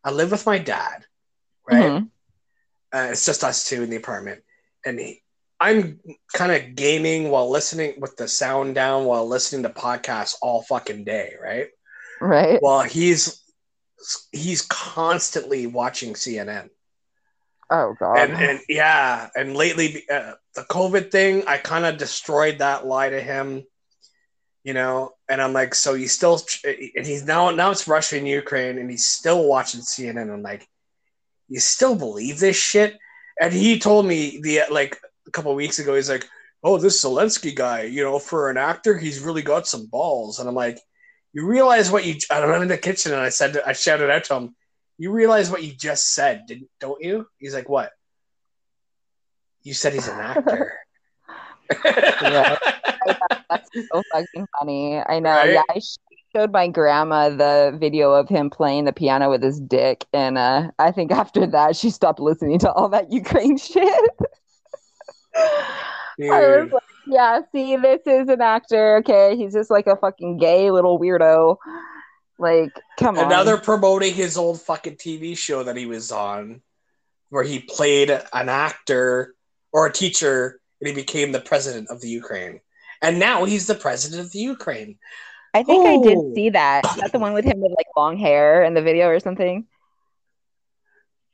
I 0.04 0.10
live 0.10 0.30
with 0.30 0.46
my 0.46 0.58
dad, 0.58 1.04
right? 1.68 1.92
Mhm. 1.92 2.10
Uh, 2.94 3.08
it's 3.10 3.26
just 3.26 3.44
us 3.44 3.68
two 3.68 3.82
in 3.82 3.90
the 3.90 3.96
apartment, 3.96 4.42
and 4.84 4.98
he, 4.98 5.22
I'm 5.58 6.00
kind 6.34 6.52
of 6.52 6.74
gaming 6.74 7.30
while 7.30 7.50
listening 7.50 7.94
with 7.98 8.16
the 8.16 8.28
sound 8.28 8.74
down 8.74 9.04
while 9.04 9.26
listening 9.26 9.62
to 9.62 9.70
podcasts 9.70 10.34
all 10.42 10.62
fucking 10.62 11.04
day, 11.04 11.34
right? 11.42 11.68
right 12.20 12.60
Well, 12.62 12.82
he's 12.82 13.42
he's 14.32 14.62
constantly 14.62 15.66
watching 15.66 16.14
CNN, 16.14 16.68
oh 17.70 17.96
god 17.98 18.18
and 18.18 18.32
and 18.34 18.60
yeah, 18.68 19.28
and 19.34 19.56
lately 19.56 20.04
uh, 20.10 20.34
the 20.54 20.62
COVID 20.62 21.10
thing, 21.10 21.44
I 21.46 21.58
kind 21.58 21.86
of 21.86 21.96
destroyed 21.96 22.58
that 22.58 22.86
lie 22.86 23.10
to 23.10 23.20
him, 23.20 23.64
you 24.62 24.74
know. 24.74 25.12
And 25.28 25.40
I'm 25.40 25.52
like, 25.52 25.74
so 25.74 25.94
he's 25.94 26.12
still, 26.14 26.40
and 26.64 27.06
he's 27.06 27.24
now 27.24 27.50
now 27.50 27.70
it's 27.70 27.88
Russia 27.88 28.16
and 28.18 28.28
Ukraine, 28.28 28.78
and 28.78 28.90
he's 28.90 29.06
still 29.06 29.48
watching 29.48 29.80
CNN. 29.80 30.32
I'm 30.32 30.42
like, 30.42 30.68
you 31.48 31.60
still 31.60 31.96
believe 31.96 32.40
this 32.40 32.56
shit? 32.56 32.98
And 33.40 33.52
he 33.52 33.78
told 33.78 34.06
me 34.06 34.40
the 34.42 34.62
like 34.70 34.98
a 35.26 35.30
couple 35.30 35.50
of 35.50 35.56
weeks 35.56 35.78
ago, 35.78 35.94
he's 35.94 36.10
like, 36.10 36.26
oh, 36.62 36.78
this 36.78 37.04
Zelensky 37.04 37.54
guy, 37.54 37.82
you 37.82 38.02
know, 38.02 38.18
for 38.18 38.50
an 38.50 38.56
actor, 38.56 38.96
he's 38.96 39.20
really 39.20 39.42
got 39.42 39.66
some 39.66 39.86
balls. 39.86 40.38
And 40.40 40.48
I'm 40.48 40.54
like, 40.54 40.78
you 41.32 41.46
realize 41.46 41.90
what 41.90 42.04
you? 42.04 42.14
And 42.30 42.44
I'm 42.44 42.62
in 42.62 42.68
the 42.68 42.78
kitchen, 42.78 43.12
and 43.12 43.20
I 43.20 43.28
said, 43.28 43.58
I 43.64 43.72
shouted 43.72 44.10
out 44.10 44.24
to 44.24 44.34
him, 44.36 44.56
you 44.98 45.12
realize 45.12 45.50
what 45.50 45.62
you 45.62 45.72
just 45.72 46.14
said, 46.14 46.44
didn't? 46.46 46.68
Don't 46.80 47.02
you? 47.02 47.26
He's 47.38 47.54
like, 47.54 47.68
what? 47.68 47.92
You 49.62 49.74
said 49.74 49.92
he's 49.92 50.08
an 50.08 50.18
actor. 50.18 50.72
Yeah. 51.82 52.56
That's 53.50 53.70
so 53.74 54.02
fucking 54.12 54.46
funny. 54.58 54.98
I 54.98 55.18
know. 55.18 55.30
Right? 55.30 55.52
Yeah, 55.54 55.62
I 55.68 55.78
sh- 55.80 55.96
showed 56.34 56.52
my 56.52 56.68
grandma 56.68 57.30
the 57.30 57.76
video 57.78 58.12
of 58.12 58.28
him 58.28 58.50
playing 58.50 58.84
the 58.84 58.92
piano 58.92 59.30
with 59.30 59.42
his 59.42 59.60
dick, 59.60 60.04
and 60.12 60.38
uh, 60.38 60.70
I 60.78 60.92
think 60.92 61.10
after 61.10 61.46
that 61.46 61.76
she 61.76 61.90
stopped 61.90 62.20
listening 62.20 62.58
to 62.60 62.72
all 62.72 62.88
that 62.90 63.10
Ukraine 63.12 63.56
shit. 63.58 64.10
I 65.36 66.40
was 66.62 66.70
like, 66.72 66.82
yeah, 67.06 67.40
see, 67.52 67.76
this 67.76 68.00
is 68.06 68.28
an 68.28 68.40
actor. 68.40 68.96
Okay, 68.98 69.36
he's 69.36 69.52
just 69.52 69.70
like 69.70 69.86
a 69.86 69.96
fucking 69.96 70.38
gay 70.38 70.70
little 70.70 70.98
weirdo. 70.98 71.56
Like, 72.38 72.72
come 72.98 73.18
And 73.18 73.28
now 73.30 73.40
on. 73.40 73.46
they're 73.46 73.56
promoting 73.58 74.12
his 74.14 74.36
old 74.36 74.60
fucking 74.60 74.96
TV 74.96 75.36
show 75.36 75.62
that 75.62 75.76
he 75.76 75.86
was 75.86 76.12
on, 76.12 76.62
where 77.30 77.44
he 77.44 77.60
played 77.60 78.10
an 78.10 78.48
actor 78.48 79.34
or 79.72 79.86
a 79.86 79.92
teacher, 79.92 80.60
and 80.80 80.88
he 80.88 80.94
became 80.94 81.32
the 81.32 81.40
president 81.40 81.88
of 81.90 82.00
the 82.00 82.08
Ukraine. 82.08 82.60
And 83.02 83.18
now 83.18 83.44
he's 83.44 83.66
the 83.66 83.74
president 83.74 84.20
of 84.22 84.32
the 84.32 84.38
Ukraine. 84.38 84.98
I 85.54 85.62
think 85.62 85.86
I 85.86 85.96
did 85.98 86.18
Oh. 86.18 86.32
see 86.34 86.50
that. 86.50 86.84
Is 86.84 86.96
that 86.96 87.12
the 87.12 87.18
one 87.18 87.32
with 87.32 87.44
him 87.44 87.60
with 87.60 87.72
like 87.76 87.86
long 87.96 88.18
hair 88.18 88.62
in 88.62 88.74
the 88.74 88.82
video 88.82 89.08
or 89.08 89.20
something? 89.20 89.66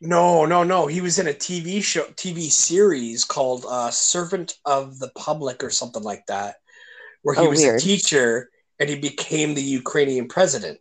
No, 0.04 0.44
no, 0.46 0.64
no. 0.64 0.86
He 0.88 1.00
was 1.00 1.18
in 1.20 1.28
a 1.28 1.32
TV 1.32 1.82
show, 1.82 2.02
TV 2.16 2.50
series 2.50 3.24
called 3.24 3.64
uh, 3.68 3.90
"Servant 3.90 4.54
of 4.64 4.98
the 4.98 5.10
Public" 5.14 5.62
or 5.62 5.70
something 5.70 6.02
like 6.02 6.26
that, 6.26 6.56
where 7.22 7.36
he 7.36 7.42
Oh, 7.46 7.50
was 7.50 7.60
weird. 7.60 7.80
a 7.80 7.82
teacher 7.84 8.50
and 8.80 8.88
he 8.90 8.96
became 8.96 9.54
the 9.54 9.62
Ukrainian 9.62 10.26
president. 10.26 10.80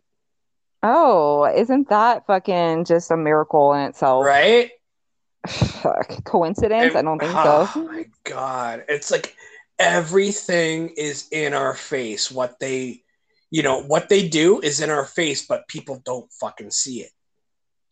Oh, 0.82 1.44
isn't 1.44 1.88
that 1.90 2.26
fucking 2.26 2.84
just 2.84 3.12
a 3.12 3.16
miracle 3.16 3.72
in 3.74 3.82
itself? 3.82 4.24
Right? 4.24 4.72
Fuck. 5.46 6.24
Coincidence? 6.24 6.96
I 6.96 7.02
don't 7.02 7.18
think 7.20 7.32
oh 7.34 7.70
so. 7.72 7.80
Oh 7.80 7.84
my 7.84 8.04
god 8.24 8.84
it's 8.88 9.10
like 9.10 9.36
everything 9.78 10.90
is 10.96 11.26
in 11.32 11.52
our 11.52 11.74
face 11.74 12.30
what 12.30 12.58
they 12.60 13.02
you 13.50 13.62
know 13.64 13.82
what 13.82 14.08
they 14.08 14.28
do 14.28 14.60
is 14.60 14.80
in 14.80 14.88
our 14.90 15.04
face 15.04 15.44
but 15.46 15.66
people 15.66 16.00
don't 16.04 16.30
fucking 16.40 16.70
see 16.70 17.00
it 17.00 17.10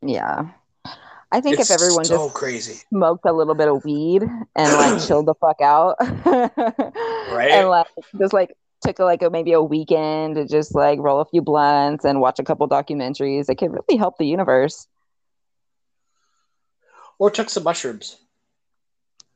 Yeah. 0.02 0.50
I 1.32 1.40
think 1.40 1.60
it's 1.60 1.70
if 1.70 1.74
everyone 1.80 2.04
so 2.04 2.24
just 2.26 2.34
crazy. 2.34 2.74
smoked 2.88 3.24
a 3.24 3.32
little 3.32 3.54
bit 3.54 3.68
of 3.68 3.84
weed 3.84 4.22
and 4.22 4.72
like 4.72 5.00
chilled 5.06 5.26
the 5.26 5.34
fuck 5.34 5.60
out, 5.60 5.96
Right? 7.32 7.50
And 7.52 7.68
like 7.68 7.86
just 8.18 8.32
like 8.32 8.54
took 8.84 8.98
a, 8.98 9.04
like 9.04 9.22
a, 9.22 9.30
maybe 9.30 9.52
a 9.52 9.62
weekend 9.62 10.36
to 10.36 10.46
just 10.46 10.74
like 10.74 10.98
roll 10.98 11.20
a 11.20 11.24
few 11.26 11.40
blunts 11.42 12.04
and 12.04 12.20
watch 12.20 12.38
a 12.38 12.42
couple 12.42 12.68
documentaries, 12.68 13.48
it 13.48 13.56
could 13.58 13.70
really 13.72 13.96
help 13.98 14.18
the 14.18 14.26
universe. 14.26 14.88
Or 17.18 17.30
took 17.30 17.50
some 17.50 17.64
mushrooms. 17.64 18.16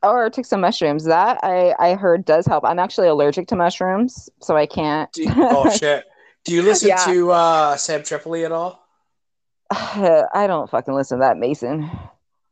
Or 0.03 0.29
took 0.29 0.45
some 0.45 0.61
mushrooms. 0.61 1.05
That 1.05 1.39
I 1.43 1.73
I 1.79 1.93
heard 1.95 2.25
does 2.25 2.45
help. 2.45 2.63
I'm 2.65 2.79
actually 2.79 3.07
allergic 3.07 3.47
to 3.49 3.55
mushrooms, 3.55 4.29
so 4.41 4.55
I 4.55 4.65
can't. 4.65 5.11
Do 5.13 5.23
you- 5.23 5.31
oh 5.35 5.69
shit! 5.77 6.03
Do 6.43 6.53
you 6.53 6.61
listen 6.61 6.89
Yeah. 6.89 7.05
to 7.05 7.31
uh, 7.31 7.77
Sam 7.77 8.03
Tripoli 8.03 8.45
at 8.45 8.51
all? 8.51 8.84
I 10.33 10.45
don't 10.47 10.69
fucking 10.69 10.93
listen 10.93 11.19
to 11.19 11.21
that, 11.23 11.37
Mason. 11.37 11.89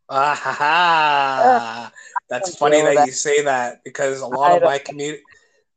Ah, 0.10 0.36
ha, 0.36 0.52
ha. 0.52 1.92
That's 2.30 2.56
funny 2.56 2.82
that 2.82 2.96
that- 2.96 3.06
you 3.06 3.12
say 3.12 3.44
that 3.44 3.84
because 3.84 4.22
a 4.22 4.28
lot 4.28 4.52
I 4.52 4.56
of 4.58 4.64
my 4.64 4.78
community, 4.78 5.24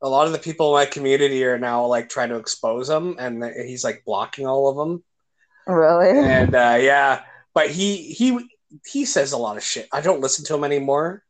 a 0.01 0.09
lot 0.09 0.27
of 0.27 0.33
the 0.33 0.39
people 0.39 0.67
in 0.75 0.81
my 0.85 0.85
community 0.89 1.43
are 1.45 1.57
now 1.57 1.85
like 1.85 2.09
trying 2.09 2.29
to 2.29 2.37
expose 2.37 2.89
him, 2.89 3.15
and 3.19 3.43
he's 3.43 3.83
like 3.83 4.03
blocking 4.05 4.45
all 4.47 4.67
of 4.69 4.75
them. 4.75 5.03
Really? 5.67 6.19
And 6.19 6.53
uh, 6.55 6.77
yeah, 6.81 7.21
but 7.53 7.69
he 7.69 7.97
he 8.13 8.39
he 8.85 9.05
says 9.05 9.31
a 9.31 9.37
lot 9.37 9.57
of 9.57 9.63
shit. 9.63 9.87
I 9.91 10.01
don't 10.01 10.21
listen 10.21 10.43
to 10.45 10.55
him 10.55 10.63
anymore. 10.63 11.23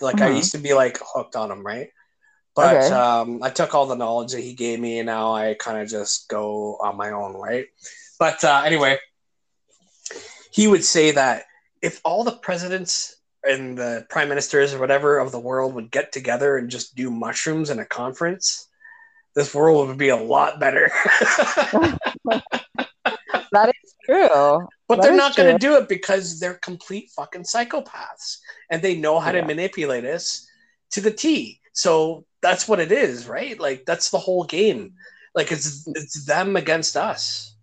Like 0.00 0.20
I 0.20 0.28
Mhm. 0.28 0.36
used 0.36 0.52
to 0.52 0.58
be 0.58 0.74
like 0.74 0.98
hooked 1.02 1.36
on 1.36 1.50
him, 1.50 1.64
right? 1.64 1.88
But 2.54 2.76
Okay. 2.76 2.94
um, 2.94 3.42
I 3.42 3.50
took 3.50 3.74
all 3.74 3.86
the 3.86 3.96
knowledge 3.96 4.32
that 4.32 4.40
he 4.42 4.54
gave 4.54 4.78
me, 4.78 4.98
and 5.00 5.06
now 5.06 5.34
I 5.34 5.54
kind 5.54 5.78
of 5.78 5.88
just 5.88 6.28
go 6.28 6.76
on 6.80 6.96
my 6.96 7.10
own, 7.10 7.34
right? 7.34 7.66
But 8.18 8.44
uh, 8.44 8.62
anyway, 8.64 8.98
he 10.54 10.68
would 10.68 10.84
say 10.84 11.10
that 11.10 11.46
if 11.82 12.00
all 12.04 12.22
the 12.22 12.30
presidents 12.30 13.16
and 13.42 13.76
the 13.76 14.06
prime 14.08 14.28
ministers 14.28 14.72
or 14.72 14.78
whatever 14.78 15.18
of 15.18 15.32
the 15.32 15.40
world 15.40 15.74
would 15.74 15.90
get 15.90 16.12
together 16.12 16.56
and 16.56 16.70
just 16.70 16.94
do 16.94 17.10
mushrooms 17.10 17.70
in 17.70 17.80
a 17.80 17.84
conference, 17.84 18.68
this 19.34 19.52
world 19.52 19.88
would 19.88 19.98
be 19.98 20.10
a 20.10 20.16
lot 20.16 20.60
better. 20.60 20.92
that 22.24 23.68
is 23.82 23.94
true. 24.04 24.68
But 24.86 24.96
That 24.96 25.02
they're 25.02 25.16
not 25.16 25.34
going 25.34 25.52
to 25.52 25.58
do 25.58 25.74
it 25.76 25.88
because 25.88 26.38
they're 26.38 26.54
complete 26.54 27.10
fucking 27.16 27.42
psychopaths 27.42 28.38
and 28.70 28.80
they 28.80 28.94
know 28.96 29.18
how 29.18 29.32
Yeah. 29.32 29.40
to 29.40 29.46
manipulate 29.48 30.04
us 30.04 30.46
to 30.92 31.00
the 31.00 31.10
T. 31.10 31.60
So 31.72 32.26
that's 32.42 32.68
what 32.68 32.78
it 32.78 32.92
is, 32.92 33.26
right? 33.26 33.58
Like 33.58 33.86
that's 33.86 34.10
the 34.10 34.18
whole 34.18 34.44
game. 34.44 34.92
Like 35.34 35.50
it's 35.50 35.84
it's 35.88 36.24
them 36.26 36.54
against 36.54 36.96
us. 36.96 37.53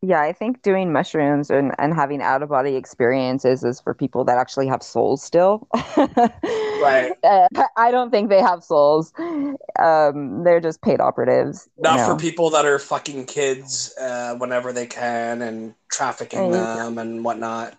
Yeah, 0.00 0.20
I 0.20 0.32
think 0.32 0.62
doing 0.62 0.92
mushrooms 0.92 1.50
and, 1.50 1.72
and 1.78 1.92
having 1.92 2.22
out 2.22 2.42
of 2.42 2.50
body 2.50 2.76
experiences 2.76 3.64
is 3.64 3.80
for 3.80 3.94
people 3.94 4.24
that 4.24 4.38
actually 4.38 4.68
have 4.68 4.82
souls 4.82 5.22
still. 5.22 5.66
Right. 5.96 7.12
Uh, 7.24 7.48
I 7.76 7.90
don't 7.90 8.10
think 8.10 8.30
they 8.30 8.40
have 8.40 8.62
souls. 8.62 9.12
Um, 9.18 10.44
they're 10.44 10.60
just 10.60 10.80
paid 10.80 11.00
operatives. 11.00 11.68
Not 11.76 11.96
know. 11.96 12.06
for 12.06 12.16
people 12.16 12.50
that 12.50 12.64
are 12.64 12.78
fucking 12.78 13.26
kids 13.26 13.92
uh, 14.00 14.36
whenever 14.36 14.72
they 14.72 14.86
can 14.86 15.42
and 15.42 15.74
trafficking 15.90 16.50
Yeah. 16.52 16.76
them 16.76 16.98
and 16.98 17.24
whatnot. 17.24 17.72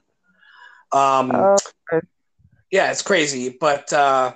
Um, 0.92 1.32
Oh, 1.34 1.58
yeah, 2.72 2.92
it's 2.92 3.02
crazy. 3.02 3.50
But 3.50 3.92
uh, 3.94 4.34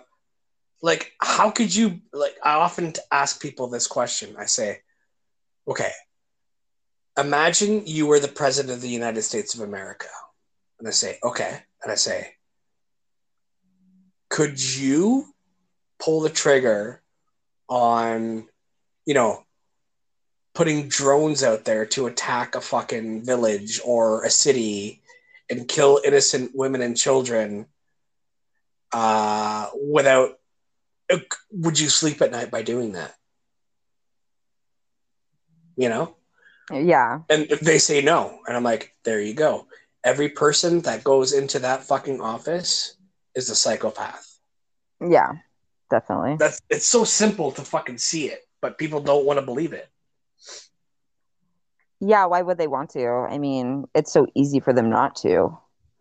like, 0.81 1.11
how 1.21 1.51
could 1.51 1.75
you 1.75 1.99
like? 2.13 2.35
I 2.43 2.53
often 2.53 2.93
ask 3.11 3.41
people 3.41 3.67
this 3.67 3.87
question. 3.87 4.35
I 4.37 4.45
say, 4.45 4.81
okay, 5.67 5.91
imagine 7.17 7.85
you 7.85 8.07
were 8.07 8.19
the 8.19 8.27
president 8.27 8.73
of 8.73 8.81
the 8.81 8.89
United 8.89 9.21
States 9.21 9.53
of 9.53 9.61
America, 9.61 10.07
and 10.79 10.87
I 10.87 10.91
say, 10.91 11.19
okay, 11.23 11.59
and 11.81 11.91
I 11.91 11.95
say, 11.95 12.35
could 14.29 14.61
you 14.61 15.25
pull 15.99 16.21
the 16.21 16.29
trigger 16.29 17.01
on, 17.69 18.47
you 19.05 19.13
know, 19.13 19.43
putting 20.55 20.87
drones 20.87 21.43
out 21.43 21.65
there 21.65 21.85
to 21.85 22.07
attack 22.07 22.55
a 22.55 22.61
fucking 22.61 23.23
village 23.23 23.79
or 23.85 24.23
a 24.23 24.29
city 24.29 25.01
and 25.49 25.67
kill 25.67 25.99
innocent 26.03 26.51
women 26.53 26.81
and 26.81 26.97
children 26.97 27.65
uh, 28.91 29.69
without 29.83 30.37
would 31.51 31.79
you 31.79 31.89
sleep 31.89 32.21
at 32.21 32.31
night 32.31 32.49
by 32.49 32.63
doing 32.63 32.93
that? 32.93 33.13
You 35.75 35.89
know 35.89 36.15
yeah. 36.71 37.19
and 37.29 37.47
they 37.61 37.77
say 37.77 38.01
no 38.01 38.39
and 38.47 38.55
i'm 38.55 38.63
like 38.63 38.93
there 39.03 39.21
you 39.21 39.33
go 39.33 39.67
every 40.03 40.29
person 40.29 40.81
that 40.81 41.03
goes 41.03 41.33
into 41.33 41.59
that 41.59 41.83
fucking 41.83 42.21
office 42.21 42.95
is 43.35 43.49
a 43.49 43.55
psychopath 43.55 44.39
Yeah. 45.01 45.31
Definitely. 45.89 46.37
that's 46.37 46.59
it's 46.69 46.87
so 46.87 47.03
simple 47.03 47.51
to 47.51 47.61
fucking 47.61 47.97
see 47.97 48.27
it 48.27 48.41
but 48.61 48.77
people 48.77 49.01
don't 49.01 49.25
want 49.25 49.39
to 49.39 49.45
believe 49.45 49.73
it 49.73 49.89
Yeah. 51.99 52.25
Why 52.25 52.41
would 52.41 52.57
they 52.57 52.67
want 52.67 52.89
to? 52.91 53.07
I 53.07 53.37
mean, 53.37 53.85
it's 53.95 54.11
so 54.11 54.27
easy 54.35 54.59
for 54.59 54.73
them 54.73 54.89
not 54.89 55.15
to. 55.17 55.57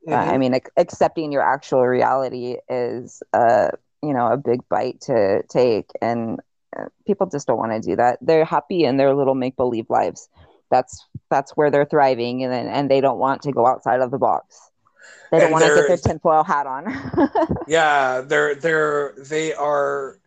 Uh, 0.09 0.15
I 0.15 0.35
Mhm. 0.35 0.39
mean, 0.41 0.55
ac- 0.55 0.73
accepting 0.77 1.31
your 1.31 1.43
actual 1.43 1.87
reality 1.87 2.57
is, 2.69 3.23
a 3.33 3.71
you 4.03 4.13
know, 4.13 4.27
a 4.33 4.37
big 4.37 4.69
bite 4.69 5.01
to 5.03 5.45
take, 5.49 5.91
and 6.01 6.41
uh, 6.77 6.87
people 7.07 7.29
just 7.29 7.47
don't 7.47 7.57
want 7.59 7.71
to 7.71 7.79
do 7.91 7.95
that. 7.95 8.19
They're 8.21 8.45
happy 8.45 8.83
in 8.83 8.97
their 8.97 9.15
little 9.15 9.37
make 9.37 9.55
believe 9.57 9.87
lives. 9.91 10.29
That's 10.73 11.07
that's 11.31 11.53
where 11.53 11.71
they're 11.71 11.87
thriving, 11.87 12.45
and 12.45 12.53
then 12.53 12.69
and 12.69 12.91
they 12.91 13.03
don't 13.03 13.21
want 13.21 13.43
to 13.45 13.53
go 13.53 13.67
outside 13.67 14.01
of 14.03 14.13
the 14.13 14.19
box. 14.19 14.59
They 15.33 15.41
don't 15.41 15.51
And 15.51 15.53
want 15.53 15.65
to 15.67 15.73
get 15.73 15.89
their 15.89 15.99
tinfoil 15.99 16.45
hat 16.45 16.67
on. 16.67 16.87
yeah 17.69 18.21
they're 18.23 18.55
they're 18.57 19.15
they 19.19 19.55
are 19.55 20.19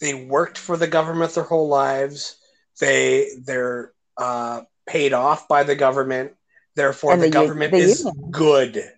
they 0.00 0.14
worked 0.14 0.58
for 0.58 0.76
the 0.76 0.88
government 0.88 1.34
their 1.34 1.44
whole 1.44 1.68
lives 1.68 2.36
they 2.80 3.28
they're 3.46 3.92
uh 4.18 4.62
paid 4.86 5.12
off 5.14 5.48
by 5.48 5.64
the 5.64 5.76
government 5.76 6.32
therefore 6.76 7.16
the, 7.16 7.26
the 7.26 7.30
government 7.30 7.72
the 7.72 7.80
is 7.80 8.04
union. 8.04 8.30
good 8.30 8.92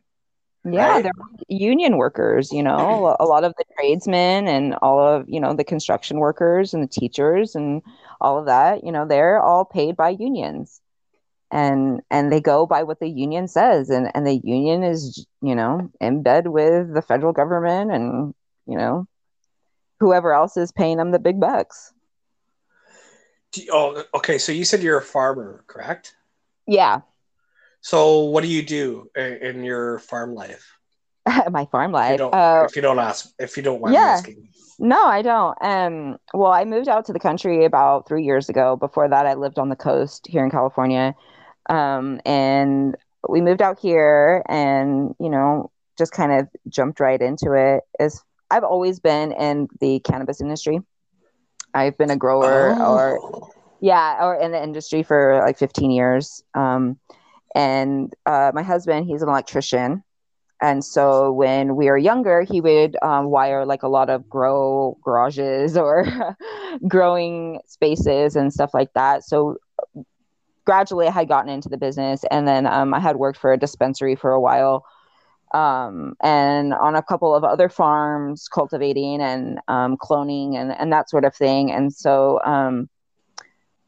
Yeah, 0.64 0.99
Right. 0.99 1.03
they're 1.03 1.12
union 1.49 1.97
workers, 1.97 2.53
you 2.53 2.62
know, 2.62 3.16
a 3.20 3.24
lot 3.24 3.44
of 3.44 3.55
the 3.57 3.64
tradesmen 3.78 4.49
and 4.49 4.74
all 4.82 4.99
of, 5.01 5.28
you 5.28 5.38
know, 5.40 5.55
the 5.55 5.64
construction 5.64 6.18
workers 6.18 6.74
and 6.74 6.82
the 6.82 6.88
teachers 6.88 7.55
and 7.55 7.82
all 8.20 8.38
of 8.38 8.47
that, 8.47 8.82
you 8.84 8.90
know, 8.90 9.07
they're 9.07 9.40
all 9.40 9.64
paid 9.64 9.97
by 9.97 10.11
unions. 10.11 10.80
And 11.51 12.01
and 12.11 12.32
they 12.32 12.40
go 12.40 12.66
by 12.66 12.82
what 12.82 12.99
the 12.99 13.09
union 13.09 13.47
says 13.47 13.88
and 13.88 14.11
and 14.14 14.26
the 14.26 14.40
union 14.42 14.82
is, 14.82 15.26
you 15.40 15.55
know, 15.55 15.90
in 16.01 16.22
bed 16.22 16.49
with 16.49 16.92
the 16.92 17.03
federal 17.03 17.32
government 17.32 17.92
and, 17.92 18.34
you 18.66 18.76
know, 18.76 19.07
whoever 20.01 20.32
else 20.32 20.57
is 20.57 20.72
paying 20.72 20.97
them 20.97 21.12
the 21.12 21.18
big 21.18 21.40
bucks. 21.40 21.92
You- 23.55 23.70
oh 23.72 24.05
okay 24.12 24.36
so 24.36 24.53
you 24.53 24.64
said 24.66 24.82
you're 24.82 24.99
a 24.99 25.03
farmer 25.03 25.64
correct 25.66 26.14
Yeah, 26.66 27.01
so 27.80 28.24
what 28.24 28.42
do 28.42 28.49
you 28.49 28.62
do 28.62 29.09
in, 29.16 29.34
in 29.36 29.64
your 29.64 29.99
farm 30.01 30.34
life 30.34 30.76
my 31.51 31.64
farm 31.66 31.94
if 31.94 32.11
you 32.11 32.16
life. 32.18 32.34
Uh, 32.34 32.66
if 32.68 32.76
you 32.76 32.82
don't 32.82 32.99
ask 32.99 33.32
if 33.38 33.57
you 33.57 33.62
don't 33.62 33.80
mind 33.80 33.94
yeah. 33.94 34.12
asking 34.12 34.49
No, 34.78 35.05
I 35.07 35.22
don't. 35.22 35.57
Um, 35.62 36.18
well, 36.34 36.53
I 36.53 36.64
moved 36.64 36.88
out 36.88 37.07
to 37.07 37.12
the 37.12 37.18
country 37.18 37.64
about 37.64 38.07
three 38.07 38.24
years 38.24 38.49
ago. 38.49 38.76
Before 38.76 39.09
that, 39.09 39.26
I 39.26 39.34
lived 39.34 39.59
on 39.59 39.70
the 39.70 39.76
coast 39.76 40.26
here 40.28 40.44
in 40.44 40.51
California. 40.51 41.14
Um, 41.68 42.20
and 42.24 42.96
we 43.28 43.40
moved 43.40 43.62
out 43.62 43.78
here 43.78 44.42
and, 44.48 45.14
you 45.18 45.28
know, 45.28 45.70
just 45.98 46.12
kind 46.12 46.32
of 46.32 46.48
jumped 46.68 47.00
right 47.00 47.20
into 47.20 47.52
it. 47.52 47.82
As 47.98 48.22
I've 48.50 48.64
always 48.64 49.00
been 49.00 49.32
in 49.32 49.68
the 49.80 50.00
cannabis 50.00 50.40
industry. 50.40 50.80
I've 51.74 51.98
been 51.98 52.10
a 52.10 52.16
grower 52.16 52.76
or 52.80 53.20
Oh. 53.22 53.50
yeah, 53.80 54.24
or 54.24 54.36
in 54.36 54.52
the 54.52 54.62
industry 54.62 55.02
for 55.02 55.40
like 55.44 55.58
15 55.58 55.90
years. 55.90 56.42
Um, 56.54 56.98
and 57.54 58.12
uh, 58.24 58.52
my 58.54 58.62
husband, 58.62 59.06
he's 59.06 59.22
an 59.22 59.28
electrician. 59.28 60.02
And 60.62 60.82
so 60.84 61.32
when 61.32 61.76
we 61.76 61.86
were 61.86 61.98
younger, 61.98 62.42
he 62.42 62.60
would 62.60 62.96
um, 63.02 63.26
wire 63.26 63.66
like 63.66 63.82
a 63.82 63.88
lot 63.88 64.08
of 64.08 64.28
grow 64.28 64.96
garages 65.04 65.76
or 65.76 66.06
growing 66.88 67.60
spaces 67.66 68.36
and 68.36 68.52
stuff 68.52 68.72
like 68.72 68.92
that. 68.94 69.24
So 69.24 69.56
gradually 70.66 71.06
I 71.06 71.12
had 71.12 71.28
gotten 71.28 71.50
into 71.50 71.70
the 71.70 71.78
business. 71.78 72.24
And 72.30 72.46
then 72.46 72.66
um, 72.66 72.92
I 72.92 73.00
had 73.00 73.16
worked 73.16 73.38
for 73.38 73.52
a 73.52 73.58
dispensary 73.58 74.16
for 74.16 74.32
a 74.32 74.40
while 74.40 74.84
um, 75.54 76.16
and 76.22 76.74
on 76.74 76.96
a 76.96 77.02
couple 77.02 77.34
of 77.34 77.44
other 77.44 77.68
farms 77.68 78.48
cultivating 78.48 79.22
and 79.22 79.58
um, 79.68 79.96
cloning 79.96 80.56
and, 80.56 80.72
and 80.72 80.92
that 80.92 81.08
sort 81.08 81.24
of 81.24 81.34
thing. 81.34 81.70
And 81.70 81.92
so 81.92 82.40
um, 82.44 82.88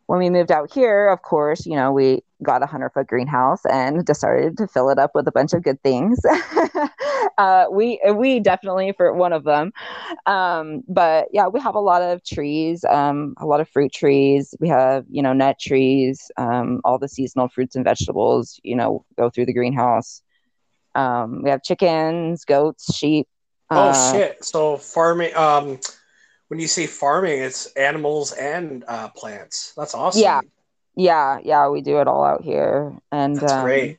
when 0.06 0.18
we 0.18 0.30
moved 0.30 0.50
out 0.50 0.72
here, 0.72 1.08
of 1.08 1.22
course, 1.22 1.66
you 1.66 1.74
know, 1.74 1.92
we 1.92 2.22
got 2.42 2.62
a 2.62 2.66
hundred 2.66 2.90
foot 2.90 3.06
greenhouse 3.06 3.64
and 3.66 4.04
decided 4.04 4.56
to 4.58 4.66
fill 4.66 4.90
it 4.90 4.98
up 4.98 5.12
with 5.14 5.26
a 5.26 5.32
bunch 5.32 5.52
of 5.52 5.62
good 5.62 5.82
things. 5.82 6.20
uh, 7.38 7.66
we 7.70 8.00
we 8.14 8.40
definitely 8.40 8.92
for 8.96 9.12
one 9.12 9.32
of 9.32 9.44
them, 9.44 9.72
um, 10.26 10.82
but 10.88 11.28
yeah, 11.32 11.46
we 11.48 11.60
have 11.60 11.74
a 11.74 11.80
lot 11.80 12.02
of 12.02 12.24
trees, 12.24 12.84
um, 12.84 13.34
a 13.38 13.46
lot 13.46 13.60
of 13.60 13.68
fruit 13.68 13.92
trees. 13.92 14.54
We 14.60 14.68
have 14.68 15.04
you 15.10 15.22
know 15.22 15.32
nut 15.32 15.56
trees, 15.60 16.30
um, 16.36 16.80
all 16.84 16.98
the 16.98 17.08
seasonal 17.08 17.48
fruits 17.48 17.76
and 17.76 17.84
vegetables. 17.84 18.60
You 18.62 18.76
know, 18.76 19.04
go 19.16 19.30
through 19.30 19.46
the 19.46 19.54
greenhouse. 19.54 20.22
Um, 20.94 21.42
we 21.42 21.50
have 21.50 21.62
chickens, 21.62 22.44
goats, 22.44 22.94
sheep. 22.94 23.28
Oh 23.70 23.88
uh, 23.88 24.12
shit! 24.12 24.44
So 24.44 24.76
farming. 24.76 25.34
Um, 25.34 25.78
when 26.48 26.60
you 26.60 26.66
say 26.66 26.86
farming, 26.86 27.40
it's 27.40 27.66
animals 27.72 28.32
and 28.32 28.84
uh, 28.88 29.08
plants. 29.08 29.74
That's 29.76 29.94
awesome. 29.94 30.22
Yeah. 30.22 30.40
Yeah, 30.98 31.38
yeah, 31.44 31.68
we 31.68 31.80
do 31.80 32.00
it 32.00 32.08
all 32.08 32.24
out 32.24 32.42
here, 32.42 32.92
and 33.12 33.36
That's 33.36 33.52
um, 33.52 33.62
great. 33.62 33.98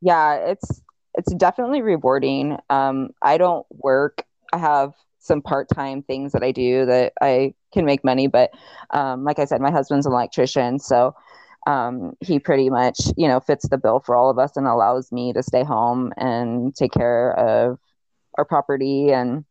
yeah, 0.00 0.34
it's 0.36 0.80
it's 1.14 1.34
definitely 1.34 1.82
rewarding. 1.82 2.56
Um, 2.70 3.10
I 3.20 3.38
don't 3.38 3.66
work. 3.72 4.22
I 4.52 4.58
have 4.58 4.94
some 5.18 5.42
part 5.42 5.68
time 5.68 6.04
things 6.04 6.30
that 6.32 6.44
I 6.44 6.52
do 6.52 6.86
that 6.86 7.12
I 7.20 7.54
can 7.74 7.84
make 7.84 8.04
money, 8.04 8.28
but 8.28 8.52
um, 8.90 9.24
like 9.24 9.40
I 9.40 9.46
said, 9.46 9.60
my 9.60 9.72
husband's 9.72 10.06
an 10.06 10.12
electrician, 10.12 10.78
so 10.78 11.12
um, 11.66 12.16
he 12.20 12.38
pretty 12.38 12.70
much 12.70 13.00
you 13.16 13.26
know 13.26 13.40
fits 13.40 13.68
the 13.68 13.76
bill 13.76 13.98
for 13.98 14.14
all 14.14 14.30
of 14.30 14.38
us 14.38 14.56
and 14.56 14.68
allows 14.68 15.10
me 15.10 15.32
to 15.32 15.42
stay 15.42 15.64
home 15.64 16.12
and 16.18 16.72
take 16.76 16.92
care 16.92 17.32
of 17.36 17.80
our 18.36 18.44
property 18.44 19.10
and 19.10 19.44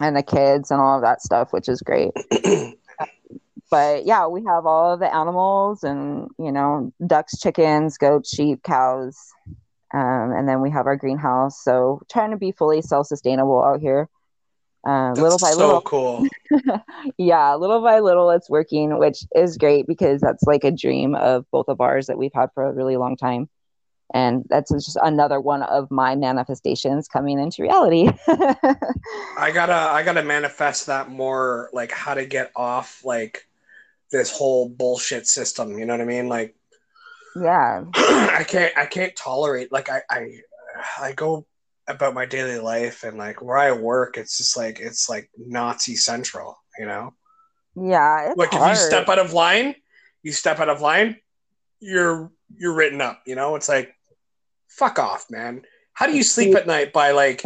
and 0.00 0.16
the 0.16 0.22
kids 0.22 0.70
and 0.70 0.80
all 0.80 0.96
of 0.96 1.02
that 1.02 1.20
stuff, 1.20 1.52
which 1.52 1.68
is 1.68 1.82
great. 1.82 2.12
but 3.72 4.04
yeah, 4.04 4.26
we 4.26 4.44
have 4.44 4.66
all 4.66 4.92
of 4.92 5.00
the 5.00 5.12
animals 5.12 5.82
and 5.82 6.28
you 6.38 6.52
know 6.52 6.92
ducks, 7.06 7.38
chickens, 7.40 7.96
goats, 7.96 8.28
sheep, 8.28 8.62
cows, 8.62 9.16
um, 9.94 10.30
and 10.36 10.46
then 10.46 10.60
we 10.60 10.70
have 10.70 10.86
our 10.86 10.94
greenhouse. 10.94 11.64
So 11.64 12.02
trying 12.10 12.32
to 12.32 12.36
be 12.36 12.52
fully 12.52 12.82
self 12.82 13.06
sustainable 13.06 13.64
out 13.64 13.80
here. 13.80 14.10
Uh, 14.86 15.12
little 15.12 15.38
by 15.38 15.52
so 15.52 15.58
little, 15.58 15.80
cool. 15.80 16.26
yeah, 17.16 17.54
little 17.54 17.80
by 17.80 18.00
little, 18.00 18.28
it's 18.28 18.50
working, 18.50 18.98
which 18.98 19.24
is 19.34 19.56
great 19.56 19.86
because 19.86 20.20
that's 20.20 20.42
like 20.42 20.64
a 20.64 20.70
dream 20.70 21.14
of 21.14 21.46
both 21.50 21.68
of 21.68 21.80
ours 21.80 22.08
that 22.08 22.18
we've 22.18 22.34
had 22.34 22.50
for 22.52 22.66
a 22.66 22.72
really 22.74 22.98
long 22.98 23.16
time. 23.16 23.48
And 24.12 24.44
that's 24.50 24.70
just 24.70 24.98
another 25.02 25.40
one 25.40 25.62
of 25.62 25.90
my 25.90 26.14
manifestations 26.14 27.08
coming 27.08 27.38
into 27.38 27.62
reality. 27.62 28.10
I 29.38 29.50
gotta 29.54 29.72
I 29.72 30.02
gotta 30.02 30.22
manifest 30.22 30.88
that 30.88 31.08
more 31.08 31.70
like 31.72 31.90
how 31.90 32.12
to 32.12 32.26
get 32.26 32.50
off 32.54 33.02
like 33.02 33.46
this 34.12 34.30
whole 34.30 34.68
bullshit 34.68 35.26
system. 35.26 35.78
You 35.78 35.86
know 35.86 35.94
what 35.94 36.02
I 36.02 36.04
mean? 36.04 36.28
Like 36.28 36.54
yeah, 37.34 37.84
I 37.94 38.44
can't 38.46 38.76
I 38.76 38.86
can't 38.86 39.16
tolerate 39.16 39.72
like 39.72 39.90
I 39.90 40.02
I 40.08 40.28
I 41.00 41.12
go 41.12 41.46
about 41.88 42.14
my 42.14 42.26
daily 42.26 42.58
life 42.58 43.02
and 43.02 43.18
like 43.18 43.42
where 43.42 43.58
I 43.58 43.72
work, 43.72 44.16
it's 44.16 44.36
just 44.38 44.56
like 44.56 44.78
it's 44.80 45.08
like 45.08 45.30
Nazi 45.36 45.96
central. 45.96 46.58
You 46.78 46.86
know, 46.86 47.14
yeah. 47.74 48.32
Like 48.36 48.52
if 48.52 48.68
you 48.68 48.76
step 48.76 49.08
out 49.08 49.18
of 49.18 49.32
line, 49.32 49.74
you 50.22 50.32
step 50.32 50.60
out 50.60 50.68
of 50.68 50.80
line, 50.80 51.16
you're 51.80 52.30
you're 52.56 52.74
written 52.74 53.00
up. 53.00 53.22
You 53.26 53.34
know, 53.34 53.56
it's 53.56 53.68
like 53.68 53.94
fuck 54.68 54.98
off, 54.98 55.26
man. 55.30 55.62
How 55.94 56.06
do 56.06 56.16
you 56.16 56.22
sleep 56.22 56.54
at 56.56 56.66
night 56.66 56.92
by 56.92 57.10
like 57.10 57.42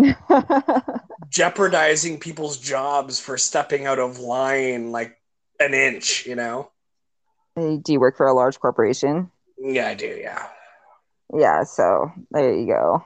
jeopardizing 1.28 2.20
people's 2.20 2.58
jobs 2.58 3.18
for 3.18 3.36
stepping 3.36 3.86
out 3.86 3.98
of 3.98 4.20
line 4.20 4.92
like 4.92 5.16
an 5.60 5.74
inch, 5.74 6.26
you 6.26 6.34
know? 6.34 6.70
Do 7.56 7.92
you 7.92 8.00
work 8.00 8.16
for 8.16 8.26
a 8.26 8.34
large 8.34 8.58
corporation? 8.60 9.30
Yeah, 9.58 9.88
I 9.88 9.94
do, 9.94 10.06
yeah. 10.06 10.48
Yeah, 11.34 11.64
so 11.64 12.10
there 12.30 12.54
you 12.54 12.66
go. 12.66 13.04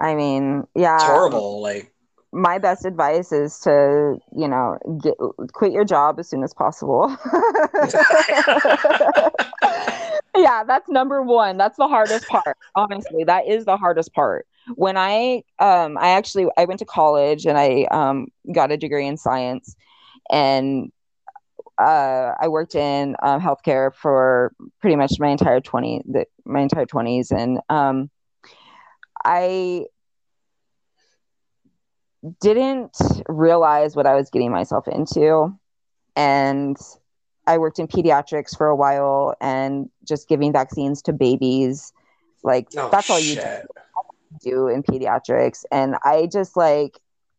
I 0.00 0.14
mean, 0.14 0.66
yeah. 0.74 0.94
It's 0.94 1.04
horrible. 1.04 1.60
Like 1.62 1.92
My 2.32 2.58
best 2.58 2.84
advice 2.84 3.32
is 3.32 3.58
to, 3.60 4.18
you 4.36 4.48
know, 4.48 4.78
get 5.02 5.14
quit 5.52 5.72
your 5.72 5.84
job 5.84 6.18
as 6.18 6.28
soon 6.28 6.42
as 6.42 6.52
possible. 6.54 7.08
yeah, 10.36 10.62
that's 10.64 10.88
number 10.88 11.22
one. 11.22 11.56
That's 11.56 11.76
the 11.76 11.88
hardest 11.88 12.26
part. 12.28 12.56
Honestly, 12.74 13.24
that 13.24 13.46
is 13.46 13.64
the 13.64 13.76
hardest 13.76 14.12
part. 14.12 14.46
When 14.74 14.96
I 14.96 15.42
um 15.58 15.96
I 15.98 16.10
actually 16.10 16.46
I 16.56 16.64
went 16.64 16.80
to 16.80 16.84
college 16.86 17.46
and 17.46 17.58
I 17.58 17.84
um 17.90 18.28
got 18.52 18.70
a 18.70 18.76
degree 18.76 19.06
in 19.06 19.16
science 19.16 19.74
and 20.30 20.92
uh, 21.78 22.34
I 22.40 22.48
worked 22.48 22.74
in 22.74 23.16
um, 23.22 23.40
healthcare 23.40 23.94
for 23.94 24.52
pretty 24.80 24.96
much 24.96 25.12
my 25.18 25.28
entire 25.28 25.60
20 25.60 26.02
the, 26.06 26.26
my 26.44 26.60
entire 26.60 26.86
20s 26.86 27.30
and 27.30 27.60
um, 27.68 28.10
I 29.24 29.86
didn't 32.40 32.96
realize 33.28 33.94
what 33.94 34.06
I 34.06 34.14
was 34.14 34.30
getting 34.30 34.50
myself 34.50 34.88
into. 34.88 35.56
And 36.16 36.76
I 37.46 37.58
worked 37.58 37.78
in 37.78 37.86
pediatrics 37.86 38.56
for 38.56 38.66
a 38.66 38.76
while 38.76 39.34
and 39.40 39.88
just 40.04 40.28
giving 40.28 40.52
vaccines 40.52 41.02
to 41.02 41.12
babies. 41.12 41.92
Like 42.42 42.68
oh, 42.76 42.88
that's 42.90 43.10
all 43.10 43.20
you 43.20 43.34
shit. 43.34 43.66
do 44.42 44.68
in 44.68 44.82
pediatrics. 44.82 45.64
And 45.70 45.96
I 46.04 46.28
just 46.30 46.56
like 46.56 46.98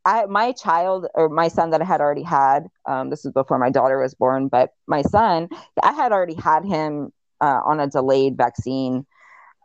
I 0.09 0.25
my 0.25 0.51
child 0.53 1.07
or 1.15 1.29
my 1.29 1.49
son 1.49 1.69
that 1.71 1.81
I 1.81 1.85
had 1.85 2.01
already 2.01 2.23
had 2.23 2.67
um, 2.87 3.09
this 3.11 3.23
was 3.23 3.33
before 3.33 3.59
my 3.59 3.69
daughter 3.69 3.99
was 3.99 4.15
born 4.15 4.47
but 4.47 4.71
my 4.87 5.01
son 5.03 5.49
I 5.83 5.93
had 5.93 6.11
already 6.11 6.35
had 6.35 6.65
him 6.65 7.11
uh, 7.41 7.61
on 7.65 7.79
a 7.79 7.87
delayed 7.87 8.37
vaccine 8.37 9.05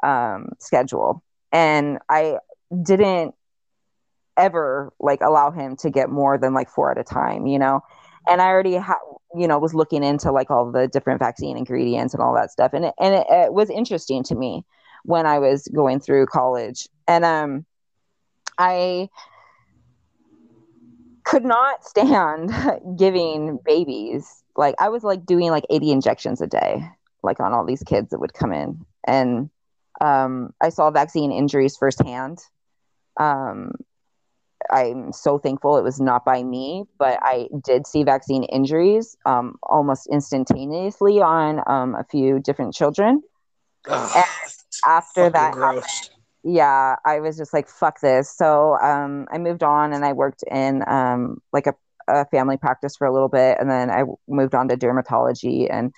um, 0.02 0.50
schedule. 0.60 1.22
And 1.52 1.98
I 2.10 2.38
didn't 2.82 3.34
ever 4.36 4.92
like 5.00 5.20
allow 5.22 5.50
him 5.50 5.76
to 5.76 5.90
get 5.90 6.10
more 6.10 6.38
than 6.38 6.54
like 6.54 6.68
four 6.68 6.90
at 6.90 6.98
a 6.98 7.04
time 7.04 7.46
you 7.46 7.58
know? 7.58 7.80
And 8.28 8.40
I 8.42 8.46
already 8.46 8.74
had 8.74 8.96
you 9.34 9.48
know 9.48 9.58
was 9.58 9.74
looking 9.74 10.04
into 10.04 10.32
like 10.32 10.50
all 10.50 10.70
the 10.72 10.88
different 10.88 11.20
vaccine 11.20 11.56
ingredients 11.56 12.14
and 12.14 12.22
all 12.22 12.34
that 12.34 12.50
stuff. 12.50 12.72
And 12.74 12.86
it, 12.86 12.94
and 12.98 13.14
it, 13.14 13.26
it 13.30 13.54
was 13.54 13.70
interesting 13.70 14.22
to 14.24 14.34
me 14.34 14.64
when 15.04 15.26
I 15.26 15.38
was 15.38 15.68
going 15.68 16.00
through 16.00 16.26
college. 16.26 16.88
And 17.08 17.24
um 17.24 17.66
I 18.58 19.08
could 21.24 21.44
not 21.44 21.84
stand 21.84 22.52
giving 22.98 23.58
babies. 23.64 24.42
Like 24.56 24.74
I 24.78 24.88
was 24.88 25.02
like 25.02 25.26
doing 25.26 25.50
like 25.50 25.64
80 25.70 25.90
injections 25.90 26.40
a 26.40 26.46
day 26.46 26.84
like 27.22 27.40
on 27.40 27.52
all 27.52 27.64
these 27.64 27.82
kids 27.82 28.10
that 28.10 28.20
would 28.20 28.34
come 28.34 28.52
in. 28.52 28.84
And 29.06 29.50
um, 30.00 30.52
I 30.60 30.68
saw 30.68 30.90
vaccine 30.90 31.32
injuries 31.32 31.76
firsthand. 31.76 32.38
Um, 33.18 33.72
I'm 34.70 35.12
so 35.12 35.38
thankful 35.38 35.76
it 35.76 35.84
was 35.84 36.00
not 36.00 36.24
by 36.24 36.42
me 36.42 36.84
but 36.98 37.18
I 37.22 37.48
did 37.62 37.86
see 37.86 38.02
vaccine 38.02 38.44
injuries 38.44 39.14
um, 39.26 39.56
almost 39.62 40.08
instantaneously 40.10 41.20
on 41.20 41.60
um, 41.66 41.94
a 41.94 42.04
few 42.10 42.40
different 42.40 42.74
children. 42.74 43.22
Ugh, 43.88 44.24
after 44.86 45.28
that 45.30 45.52
gross. 45.52 46.10
Yeah, 46.44 46.96
I 47.06 47.20
was 47.20 47.36
just 47.38 47.54
like, 47.54 47.68
fuck 47.68 48.00
this. 48.00 48.30
So 48.30 48.76
um, 48.80 49.26
I 49.32 49.38
moved 49.38 49.62
on 49.62 49.92
and 49.94 50.04
I 50.04 50.12
worked 50.12 50.44
in 50.50 50.84
um, 50.86 51.40
like 51.52 51.66
a, 51.66 51.74
a 52.06 52.26
family 52.26 52.58
practice 52.58 52.96
for 52.96 53.06
a 53.06 53.12
little 53.12 53.30
bit. 53.30 53.56
And 53.58 53.70
then 53.70 53.88
I 53.90 54.00
w- 54.00 54.18
moved 54.28 54.54
on 54.54 54.68
to 54.68 54.76
dermatology 54.76 55.66
and 55.70 55.92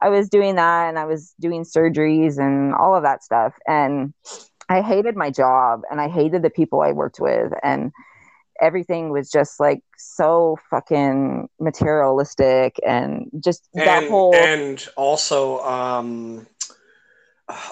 I 0.00 0.08
was 0.08 0.28
doing 0.28 0.56
that 0.56 0.88
and 0.88 0.98
I 0.98 1.04
was 1.04 1.34
doing 1.40 1.62
surgeries 1.62 2.38
and 2.38 2.74
all 2.74 2.96
of 2.96 3.04
that 3.04 3.22
stuff. 3.22 3.54
And 3.66 4.12
I 4.68 4.82
hated 4.82 5.16
my 5.16 5.30
job 5.30 5.82
and 5.88 6.00
I 6.00 6.08
hated 6.08 6.42
the 6.42 6.50
people 6.50 6.80
I 6.80 6.90
worked 6.90 7.20
with. 7.20 7.52
And 7.62 7.92
everything 8.60 9.10
was 9.10 9.30
just 9.30 9.60
like 9.60 9.82
so 9.96 10.56
fucking 10.68 11.48
materialistic 11.60 12.80
and 12.84 13.30
just 13.42 13.68
that 13.74 14.02
and, 14.02 14.08
whole. 14.08 14.34
and 14.34 14.88
also 14.96 15.60
um 15.60 16.46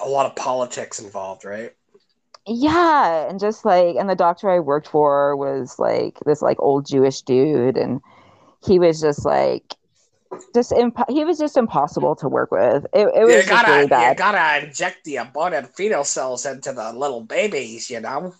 a 0.03 0.07
lot 0.07 0.25
of 0.25 0.35
politics 0.35 0.99
involved, 0.99 1.43
right? 1.43 1.73
Yeah 2.47 3.29
and 3.29 3.39
just 3.39 3.65
like 3.65 3.95
and 3.95 4.09
the 4.09 4.15
doctor 4.15 4.49
i 4.49 4.59
worked 4.59 4.87
for 4.87 5.35
was 5.35 5.77
like 5.77 6.17
this 6.25 6.41
like 6.41 6.59
old 6.59 6.85
jewish 6.85 7.21
dude 7.21 7.77
and 7.77 8.01
he 8.65 8.79
was 8.79 8.99
just 8.99 9.25
like 9.25 9.75
just 10.53 10.71
imp- 10.71 11.09
he 11.09 11.25
was 11.25 11.37
just 11.37 11.57
impossible 11.57 12.15
to 12.15 12.27
work 12.27 12.51
with 12.51 12.85
it, 12.93 13.07
it 13.15 13.25
was 13.25 13.45
gotta 13.47 13.71
really 13.71 13.81
you 13.83 14.15
gotta 14.15 14.65
inject 14.65 15.03
the 15.03 15.17
aborted 15.17 15.67
fetal 15.67 16.03
cells 16.03 16.45
into 16.45 16.71
the 16.73 16.93
little 16.93 17.21
babies, 17.21 17.89
you 17.89 17.99
know? 17.99 18.33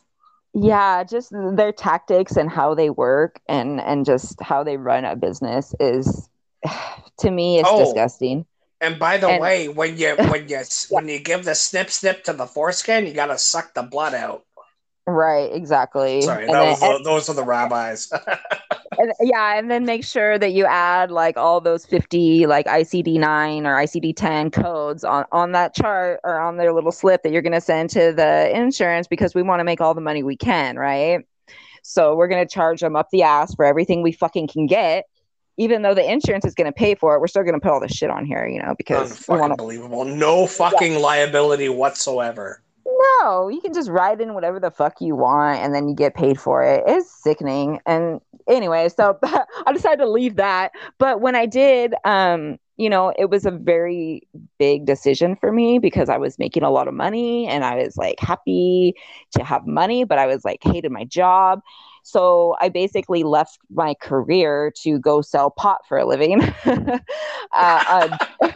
yeah 0.54 1.04
just 1.04 1.32
their 1.56 1.72
tactics 1.72 2.36
and 2.36 2.50
how 2.50 2.74
they 2.76 2.90
work 2.90 3.40
and 3.48 3.80
and 3.80 4.06
just 4.06 4.42
how 4.42 4.64
they 4.64 4.78
run 4.78 5.06
a 5.06 5.16
business 5.16 5.74
is 5.80 6.30
to 7.20 7.32
me 7.32 7.60
it's 7.60 7.70
Oh. 7.72 7.78
disgusting 7.78 8.46
And 8.82 8.98
by 9.00 9.18
the 9.18 9.30
And- 9.30 9.42
way, 9.42 9.68
when 9.70 9.98
you 9.98 10.16
when 10.30 10.50
you 10.50 10.62
when 10.90 11.08
you 11.08 11.20
give 11.20 11.46
the 11.46 11.56
snip 11.56 11.90
snip 11.92 12.24
to 12.26 12.34
the 12.34 12.48
foreskin, 12.48 13.06
you 13.08 13.14
gotta 13.14 13.38
suck 13.38 13.74
the 13.74 13.84
blood 13.84 14.14
out. 14.14 14.44
right 15.08 15.52
exactly 15.54 16.22
Sorry, 16.22 16.46
and 16.46 16.54
that 16.54 16.80
then- 16.80 16.92
was 16.92 17.04
those 17.04 17.30
are 17.30 17.34
the 17.34 17.44
rabbis. 17.44 18.12
and, 19.00 19.12
yeah 19.22 19.58
and 19.58 19.70
then 19.72 19.86
make 19.86 20.04
sure 20.04 20.38
that 20.38 20.52
you 20.52 20.66
add 20.66 21.10
like 21.12 21.38
all 21.38 21.60
those 21.62 21.86
50 21.86 22.46
like 22.46 22.66
icd-9 22.68 23.66
or 23.66 23.76
icd-10 23.86 24.52
codes 24.52 25.04
on 25.04 25.26
on 25.32 25.54
that 25.54 25.74
chart 25.74 26.20
or 26.24 26.40
on 26.40 26.58
their 26.58 26.74
little 26.74 26.92
slip 26.92 27.24
that 27.24 27.32
you're 27.32 27.42
going 27.42 27.52
to 27.54 27.62
send 27.62 27.90
to 27.90 28.14
the 28.14 28.56
insurance 28.56 29.08
because 29.08 29.34
we 29.34 29.42
want 29.44 29.60
to 29.60 29.64
make 29.64 29.80
all 29.82 29.94
the 29.94 30.02
money 30.02 30.24
we 30.24 30.36
can 30.38 30.76
right 30.78 31.26
so 31.84 32.16
we're 32.16 32.28
going 32.28 32.46
to 32.46 32.54
charge 32.54 32.80
them 32.82 32.96
up 32.96 33.08
the 33.12 33.24
ass 33.24 33.56
for 33.56 33.66
everything 33.66 34.02
we 34.04 34.12
fucking 34.12 34.48
can 34.48 34.68
get 34.68 35.06
even 35.58 35.82
though 35.82 35.94
the 35.94 36.10
insurance 36.10 36.46
is 36.46 36.54
going 36.54 36.66
to 36.66 36.72
pay 36.72 36.96
for 36.96 37.16
it 37.16 37.20
we're 37.20 37.28
still 37.28 37.44
going 37.44 37.54
to 37.54 37.60
put 37.60 37.72
all 37.72 37.80
this 37.80 37.92
shit 37.92 38.10
on 38.10 38.26
here 38.26 38.48
you 38.48 38.62
know 38.62 38.74
because 38.78 39.22
unbelievable. 39.52 40.06
No 40.06 40.48
fucking 40.48 40.96
liability 40.96 41.70
whatsoever. 41.70 42.62
No, 42.86 43.50
you 43.50 43.62
can 43.62 43.74
just 43.74 43.90
ride 43.90 44.22
in 44.22 44.34
whatever 44.34 44.60
the 44.60 44.72
fuck 44.72 45.02
you 45.02 45.16
want 45.16 45.60
and 45.60 45.74
then 45.74 45.88
you 45.88 45.96
get 45.96 46.16
paid 46.16 46.40
for 46.40 46.64
it. 46.64 46.84
It's 46.88 47.12
sickening. 47.24 47.80
And 47.86 48.22
anyway, 48.48 48.90
so 48.90 49.18
I 49.24 49.74
decided 49.74 49.98
to 49.98 50.10
leave 50.10 50.36
that. 50.36 50.72
But 50.98 51.22
when 51.22 51.36
I 51.36 51.46
did, 51.46 51.94
um, 52.06 52.58
you 52.78 52.90
know, 52.90 53.14
it 53.18 53.30
was 53.30 53.46
a 53.46 53.52
very 53.52 54.28
big 54.58 54.86
decision 54.86 55.36
for 55.36 55.52
me 55.52 55.80
because 55.80 56.10
I 56.10 56.18
was 56.18 56.40
making 56.40 56.64
a 56.64 56.72
lot 56.72 56.88
of 56.88 56.94
money 56.94 57.48
and 57.48 57.64
I 57.64 57.76
was 57.76 57.98
like 57.98 58.20
happy 58.20 58.96
to 59.36 59.44
have 59.44 59.68
money, 59.68 60.04
but 60.04 60.18
I 60.18 60.26
was 60.26 60.44
like 60.44 60.60
hated 60.64 60.92
my 60.92 61.04
job. 61.06 61.62
So 62.04 62.56
I 62.60 62.70
basically 62.70 63.24
left 63.24 63.60
my 63.70 63.94
career 63.96 64.72
to 64.84 65.00
go 65.00 65.22
sell 65.22 65.52
pot 65.52 65.82
for 65.88 65.98
a 65.98 66.06
living. 66.06 66.42
uh, 66.66 67.00
uh, 67.54 68.18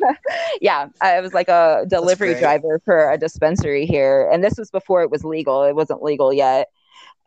yeah, 0.62 0.88
I 1.02 1.22
was 1.22 1.34
like 1.34 1.48
a 1.48 1.86
delivery 1.88 2.34
driver 2.36 2.82
for 2.84 3.12
a 3.12 3.18
dispensary 3.18 3.86
here, 3.86 4.30
and 4.32 4.44
this 4.44 4.58
was 4.58 4.72
before 4.72 5.04
it 5.04 5.12
was 5.12 5.24
legal. 5.24 5.64
It 5.64 5.76
wasn't 5.76 6.02
legal 6.04 6.34
yet, 6.34 6.70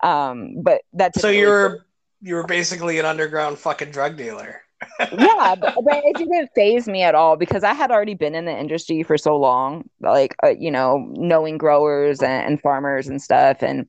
um, 0.02 0.62
but 0.62 0.82
that's 0.92 1.20
so 1.20 1.28
you're 1.28 1.86
you 2.20 2.34
were 2.34 2.44
basically 2.44 2.98
an 2.98 3.06
underground 3.06 3.58
fucking 3.58 3.90
drug 3.90 4.16
dealer. 4.16 4.62
yeah, 5.00 5.54
but, 5.54 5.74
but, 5.84 6.04
it 6.04 6.16
didn't 6.16 6.50
phase 6.54 6.88
me 6.88 7.02
at 7.02 7.14
all 7.14 7.36
because 7.36 7.64
I 7.64 7.74
had 7.74 7.90
already 7.90 8.14
been 8.14 8.34
in 8.34 8.44
the 8.44 8.56
industry 8.56 9.02
for 9.02 9.18
so 9.18 9.36
long, 9.36 9.88
like 10.00 10.36
uh, 10.44 10.48
you 10.48 10.70
know, 10.70 11.06
knowing 11.16 11.58
growers 11.58 12.22
and, 12.22 12.46
and 12.46 12.60
farmers 12.60 13.08
and 13.08 13.22
stuff, 13.22 13.62
and 13.62 13.86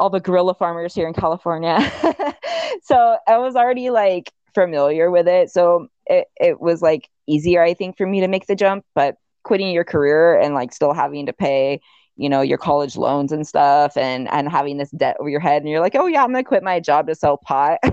all 0.00 0.08
the 0.08 0.18
guerrilla 0.18 0.54
farmers 0.54 0.94
here 0.94 1.06
in 1.06 1.12
California. 1.12 1.78
so 2.82 3.18
I 3.28 3.36
was 3.36 3.54
already 3.54 3.90
like 3.90 4.32
familiar 4.54 5.10
with 5.10 5.28
it. 5.28 5.50
So 5.50 5.88
it, 6.06 6.26
it 6.40 6.60
was 6.60 6.80
like 6.80 7.08
easier, 7.26 7.62
I 7.62 7.74
think, 7.74 7.98
for 7.98 8.06
me 8.06 8.20
to 8.20 8.28
make 8.28 8.46
the 8.46 8.56
jump. 8.56 8.84
But 8.94 9.16
quitting 9.42 9.70
your 9.70 9.84
career 9.84 10.38
and 10.38 10.54
like 10.54 10.72
still 10.72 10.94
having 10.94 11.26
to 11.26 11.34
pay, 11.34 11.82
you 12.16 12.30
know, 12.30 12.40
your 12.40 12.56
college 12.56 12.96
loans 12.96 13.30
and 13.30 13.46
stuff 13.46 13.94
and 13.96 14.26
and 14.30 14.48
having 14.48 14.78
this 14.78 14.90
debt 14.92 15.16
over 15.20 15.28
your 15.28 15.40
head 15.40 15.60
and 15.62 15.70
you're 15.70 15.80
like, 15.80 15.94
oh 15.94 16.06
yeah, 16.06 16.24
I'm 16.24 16.32
gonna 16.32 16.44
quit 16.44 16.62
my 16.62 16.80
job 16.80 17.06
to 17.06 17.14
sell 17.14 17.36
pot. 17.36 17.78
it 17.82 17.92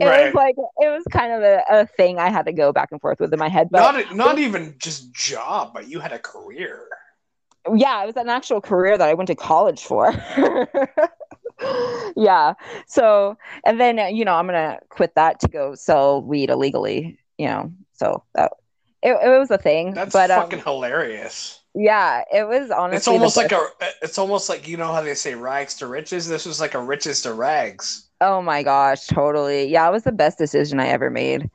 right. 0.00 0.24
was 0.24 0.34
like 0.34 0.54
it 0.56 0.88
was 0.88 1.04
kind 1.10 1.32
of 1.32 1.42
a, 1.42 1.62
a 1.70 1.86
thing 1.86 2.18
I 2.18 2.30
had 2.30 2.46
to 2.46 2.52
go 2.54 2.72
back 2.72 2.88
and 2.90 3.00
forth 3.02 3.20
with 3.20 3.34
in 3.34 3.38
my 3.38 3.50
head. 3.50 3.68
But 3.70 3.92
not 3.92 4.16
not 4.16 4.38
even 4.38 4.76
just 4.78 5.12
job, 5.12 5.72
but 5.74 5.88
you 5.88 6.00
had 6.00 6.12
a 6.12 6.18
career 6.18 6.86
yeah, 7.74 8.02
it 8.02 8.06
was 8.06 8.16
an 8.16 8.28
actual 8.28 8.60
career 8.60 8.98
that 8.98 9.08
I 9.08 9.14
went 9.14 9.28
to 9.28 9.34
college 9.34 9.82
for. 9.82 10.12
yeah. 12.16 12.54
So, 12.86 13.36
and 13.64 13.80
then, 13.80 13.98
uh, 13.98 14.06
you 14.06 14.24
know, 14.24 14.34
I'm 14.34 14.46
going 14.46 14.54
to 14.54 14.80
quit 14.88 15.14
that 15.14 15.40
to 15.40 15.48
go 15.48 15.74
sell 15.74 16.22
weed 16.22 16.50
illegally, 16.50 17.18
you 17.38 17.46
know. 17.46 17.72
So 17.92 18.24
that 18.34 18.52
it, 19.02 19.12
it 19.12 19.38
was 19.38 19.50
a 19.50 19.58
thing. 19.58 19.94
That's 19.94 20.12
but, 20.12 20.30
fucking 20.30 20.60
um, 20.60 20.64
hilarious. 20.64 21.60
Yeah, 21.74 22.24
it 22.32 22.46
was 22.46 22.70
honestly. 22.70 22.96
It's 22.96 23.08
almost 23.08 23.36
like 23.36 23.52
a. 23.52 23.66
It's 24.02 24.18
almost 24.18 24.48
like 24.48 24.68
you 24.68 24.76
know 24.76 24.92
how 24.92 25.00
they 25.00 25.14
say 25.14 25.34
rags 25.34 25.74
to 25.76 25.86
riches. 25.86 26.28
This 26.28 26.44
was 26.44 26.60
like 26.60 26.74
a 26.74 26.82
riches 26.82 27.22
to 27.22 27.32
rags. 27.32 28.08
Oh 28.20 28.42
my 28.42 28.62
gosh, 28.62 29.06
totally. 29.06 29.68
Yeah, 29.68 29.88
it 29.88 29.92
was 29.92 30.02
the 30.02 30.12
best 30.12 30.36
decision 30.36 30.80
I 30.80 30.88
ever 30.88 31.10
made 31.10 31.50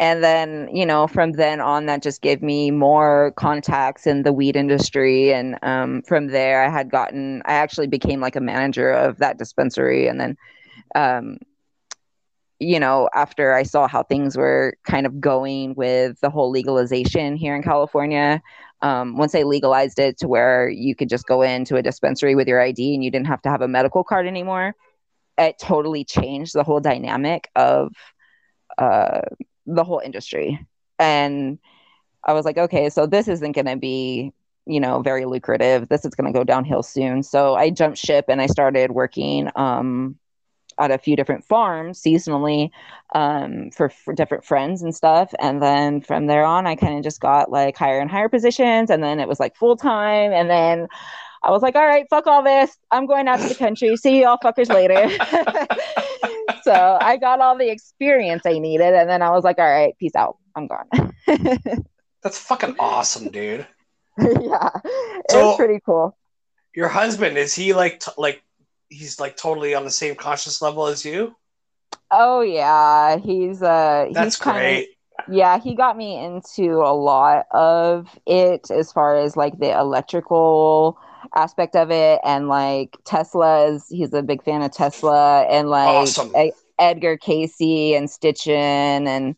and 0.00 0.24
then 0.24 0.68
you 0.74 0.86
know 0.86 1.06
from 1.06 1.32
then 1.32 1.60
on 1.60 1.86
that 1.86 2.02
just 2.02 2.22
gave 2.22 2.42
me 2.42 2.70
more 2.70 3.32
contacts 3.36 4.06
in 4.06 4.22
the 4.22 4.32
weed 4.32 4.56
industry. 4.56 5.32
And 5.32 5.58
um, 5.62 6.02
from 6.02 6.28
there 6.28 6.64
i 6.64 6.70
had 6.70 6.90
gotten 6.90 7.42
i 7.44 7.52
actually 7.52 7.86
became 7.86 8.20
like 8.20 8.34
a 8.34 8.40
manager 8.40 8.90
of 8.90 9.18
that 9.18 9.38
dispensary. 9.38 10.08
And 10.08 10.18
then 10.18 10.36
um, 10.96 11.38
you 12.58 12.78
know 12.80 13.08
after 13.14 13.54
i 13.54 13.62
saw 13.62 13.88
how 13.88 14.02
things 14.02 14.36
were 14.36 14.74
kind 14.84 15.06
of 15.06 15.20
going 15.20 15.74
with 15.74 16.20
the 16.20 16.30
whole 16.30 16.50
legalization 16.50 17.36
here 17.36 17.56
in 17.56 17.62
california 17.62 18.40
um, 18.82 19.16
once 19.16 19.32
they 19.32 19.44
legalized 19.44 19.98
it 19.98 20.18
to 20.18 20.28
where 20.28 20.68
you 20.68 20.94
could 20.94 21.08
just 21.08 21.26
go 21.26 21.42
into 21.42 21.76
a 21.76 21.82
dispensary 21.82 22.34
with 22.34 22.46
your 22.46 22.60
id 22.60 22.94
and 22.94 23.02
you 23.02 23.10
didn't 23.10 23.26
have 23.26 23.40
to 23.42 23.48
have 23.48 23.62
a 23.62 23.68
medical 23.68 24.04
card 24.04 24.26
anymore 24.26 24.74
it 25.38 25.58
totally 25.58 26.04
changed 26.04 26.52
the 26.52 26.62
whole 26.62 26.80
dynamic 26.80 27.48
of 27.56 27.94
uh, 28.76 29.22
the 29.74 29.84
whole 29.84 30.00
industry. 30.04 30.64
And 30.98 31.58
I 32.24 32.32
was 32.32 32.44
like, 32.44 32.58
okay, 32.58 32.90
so 32.90 33.06
this 33.06 33.28
isn't 33.28 33.52
going 33.52 33.66
to 33.66 33.76
be, 33.76 34.32
you 34.66 34.80
know, 34.80 35.00
very 35.00 35.24
lucrative. 35.24 35.88
This 35.88 36.04
is 36.04 36.14
going 36.14 36.32
to 36.32 36.38
go 36.38 36.44
downhill 36.44 36.82
soon. 36.82 37.22
So 37.22 37.54
I 37.54 37.70
jumped 37.70 37.98
ship 37.98 38.26
and 38.28 38.40
I 38.40 38.46
started 38.46 38.92
working 38.92 39.50
um, 39.56 40.18
at 40.78 40.90
a 40.90 40.98
few 40.98 41.16
different 41.16 41.44
farms 41.44 42.00
seasonally 42.00 42.70
um, 43.14 43.70
for, 43.70 43.88
for 43.88 44.14
different 44.14 44.44
friends 44.44 44.82
and 44.82 44.94
stuff. 44.94 45.32
And 45.40 45.62
then 45.62 46.00
from 46.00 46.26
there 46.26 46.44
on, 46.44 46.66
I 46.66 46.76
kind 46.76 46.96
of 46.96 47.04
just 47.04 47.20
got 47.20 47.50
like 47.50 47.76
higher 47.76 48.00
and 48.00 48.10
higher 48.10 48.28
positions. 48.28 48.90
And 48.90 49.02
then 49.02 49.20
it 49.20 49.28
was 49.28 49.40
like 49.40 49.56
full 49.56 49.76
time. 49.76 50.32
And 50.32 50.50
then 50.50 50.88
I 51.42 51.50
was 51.50 51.62
like, 51.62 51.74
all 51.74 51.86
right, 51.86 52.06
fuck 52.10 52.26
all 52.26 52.42
this. 52.42 52.76
I'm 52.90 53.06
going 53.06 53.28
out 53.28 53.40
to 53.40 53.48
the 53.48 53.54
country. 53.54 53.96
See 53.96 54.18
you 54.18 54.26
all 54.26 54.38
fuckers 54.38 54.68
later. 54.68 55.08
so 56.62 56.98
I 57.00 57.16
got 57.16 57.40
all 57.40 57.56
the 57.56 57.70
experience 57.70 58.42
I 58.46 58.58
needed, 58.58 58.94
and 58.94 59.08
then 59.08 59.22
I 59.22 59.30
was 59.30 59.44
like, 59.44 59.58
all 59.58 59.68
right, 59.68 59.96
peace 59.98 60.14
out. 60.14 60.36
I'm 60.56 60.66
gone. 60.66 60.88
That's 62.22 62.38
fucking 62.38 62.76
awesome, 62.78 63.28
dude. 63.30 63.66
yeah, 64.18 64.70
it's 64.84 65.32
so 65.32 65.56
pretty 65.56 65.80
cool. 65.84 66.16
Your 66.74 66.88
husband 66.88 67.38
is 67.38 67.54
he 67.54 67.72
like 67.72 68.00
t- 68.00 68.12
like 68.18 68.42
he's 68.88 69.18
like 69.18 69.36
totally 69.36 69.74
on 69.74 69.84
the 69.84 69.90
same 69.90 70.14
conscious 70.14 70.60
level 70.60 70.86
as 70.86 71.04
you? 71.04 71.34
Oh 72.10 72.40
yeah, 72.40 73.16
he's 73.16 73.62
uh 73.62 74.08
That's 74.12 74.36
he's 74.36 74.52
great. 74.52 74.88
Kinda, 74.88 75.34
yeah, 75.34 75.60
he 75.60 75.74
got 75.74 75.96
me 75.96 76.22
into 76.22 76.82
a 76.82 76.94
lot 76.94 77.46
of 77.52 78.08
it 78.26 78.70
as 78.70 78.92
far 78.92 79.16
as 79.16 79.36
like 79.36 79.58
the 79.58 79.70
electrical 79.70 80.98
aspect 81.34 81.76
of 81.76 81.90
it 81.90 82.20
and 82.24 82.48
like 82.48 82.96
Tesla's 83.04 83.86
he's 83.88 84.12
a 84.12 84.22
big 84.22 84.42
fan 84.42 84.62
of 84.62 84.72
Tesla 84.72 85.42
and 85.42 85.68
like 85.70 85.88
awesome. 85.88 86.34
Edgar 86.78 87.16
Cayce 87.16 87.60
and 87.94 88.08
Sitchin 88.08 89.06
and 89.06 89.36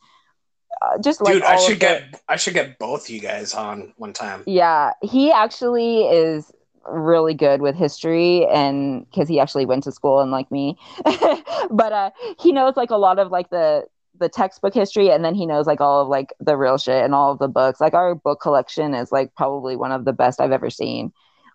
uh, 0.81 0.99
just 1.03 1.21
like 1.21 1.35
dude 1.35 1.43
I 1.43 1.57
should 1.57 1.81
get 1.81 2.23
I 2.29 2.37
should 2.37 2.55
get 2.55 2.79
both 2.79 3.11
you 3.11 3.21
guys 3.21 3.55
on 3.55 3.93
one 3.97 4.13
time. 4.13 4.43
Yeah, 4.47 4.93
he 5.03 5.31
actually 5.31 6.03
is 6.05 6.51
really 6.87 7.35
good 7.35 7.61
with 7.61 7.77
history 7.77 8.47
and 8.47 9.09
because 9.11 9.29
he 9.29 9.39
actually 9.39 9.67
went 9.67 9.85
to 9.85 9.93
school 9.93 10.21
and 10.21 10.33
like 10.33 10.51
me 10.51 10.77
but 11.71 11.93
uh 11.93 12.11
he 12.41 12.51
knows 12.51 12.77
like 12.77 12.91
a 12.91 12.97
lot 12.97 13.21
of 13.21 13.31
like 13.31 13.51
the 13.51 13.85
the 14.19 14.29
textbook 14.29 14.75
history 14.75 15.09
and 15.09 15.25
then 15.25 15.33
he 15.33 15.47
knows 15.47 15.65
like 15.65 15.81
all 15.81 16.03
of 16.03 16.09
like 16.09 16.33
the 16.41 16.57
real 16.57 16.77
shit 16.77 17.05
and 17.05 17.15
all 17.15 17.31
of 17.31 17.39
the 17.39 17.47
books 17.47 17.81
like 17.81 17.95
our 17.95 18.17
book 18.17 18.41
collection 18.41 18.95
is 18.95 19.13
like 19.13 19.33
probably 19.37 19.77
one 19.77 19.93
of 19.93 20.05
the 20.05 20.13
best 20.13 20.41
i've 20.41 20.51
ever 20.51 20.71
seen 20.71 21.13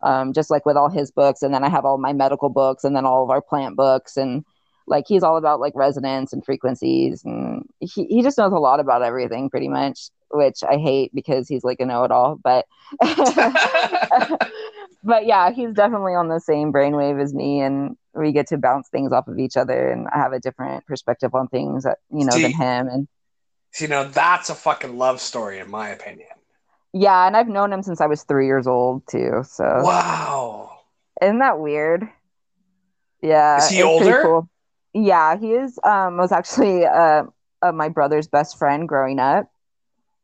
um, 0.07 0.31
just 0.31 0.49
like 0.49 0.65
with 0.65 0.77
all 0.77 0.89
his 0.89 1.11
books. 1.11 1.41
And 1.41 1.53
then 1.53 1.65
I 1.65 1.69
have 1.69 1.83
all 1.83 1.97
my 1.97 2.13
medical 2.13 2.47
books 2.47 2.85
and 2.85 2.95
then 2.95 3.05
all 3.05 3.23
of 3.23 3.29
our 3.29 3.41
plant 3.41 3.75
books. 3.75 4.15
And 4.15 4.45
like 4.87 5.03
he's 5.05 5.21
all 5.21 5.35
about 5.35 5.59
like 5.59 5.73
resonance 5.75 6.31
and 6.31 6.45
frequencies. 6.45 7.25
And 7.25 7.67
he, 7.81 8.05
he 8.05 8.21
just 8.21 8.37
knows 8.37 8.53
a 8.53 8.57
lot 8.57 8.79
about 8.79 9.03
everything 9.03 9.49
pretty 9.49 9.67
much, 9.67 10.09
which 10.31 10.63
I 10.63 10.77
hate 10.77 11.13
because 11.13 11.49
he's 11.49 11.65
like 11.65 11.81
a 11.81 11.85
know 11.85 12.05
it 12.05 12.11
all. 12.11 12.39
But, 12.41 12.65
but 15.03 15.25
yeah, 15.25 15.51
he's 15.51 15.73
definitely 15.73 16.13
on 16.13 16.29
the 16.29 16.39
same 16.39 16.71
brainwave 16.71 17.21
as 17.21 17.33
me. 17.33 17.59
And 17.59 17.97
we 18.13 18.31
get 18.31 18.47
to 18.47 18.57
bounce 18.57 18.87
things 18.87 19.11
off 19.11 19.27
of 19.27 19.37
each 19.37 19.57
other. 19.57 19.91
And 19.91 20.07
I 20.07 20.19
have 20.19 20.31
a 20.31 20.39
different 20.39 20.85
perspective 20.85 21.35
on 21.35 21.49
things, 21.49 21.83
that, 21.83 21.97
you 22.11 22.23
know, 22.23 22.31
See, 22.31 22.43
than 22.43 22.53
him. 22.53 22.87
And, 22.87 23.07
you 23.77 23.89
know, 23.89 24.07
that's 24.07 24.49
a 24.49 24.55
fucking 24.55 24.97
love 24.97 25.19
story, 25.19 25.59
in 25.59 25.69
my 25.69 25.89
opinion. 25.89 26.29
Yeah, 26.97 27.27
and 27.27 27.37
I've 27.37 27.47
known 27.47 27.71
him 27.71 27.83
since 27.83 28.01
I 28.01 28.07
was 28.07 28.23
three 28.23 28.47
years 28.47 28.65
old 28.65 29.05
too. 29.07 29.43
So 29.45 29.63
wow, 29.63 30.79
isn't 31.21 31.39
that 31.39 31.59
weird? 31.59 32.09
Yeah, 33.21 33.57
is 33.57 33.69
he 33.69 33.83
older? 33.83 34.21
Cool. 34.23 34.49
Yeah, 34.93 35.37
he 35.37 35.53
is. 35.53 35.79
Um, 35.83 36.17
was 36.17 36.31
actually 36.31 36.85
uh, 36.85 37.25
uh, 37.61 37.71
my 37.71 37.89
brother's 37.89 38.27
best 38.27 38.57
friend 38.57 38.87
growing 38.87 39.19
up. 39.19 39.51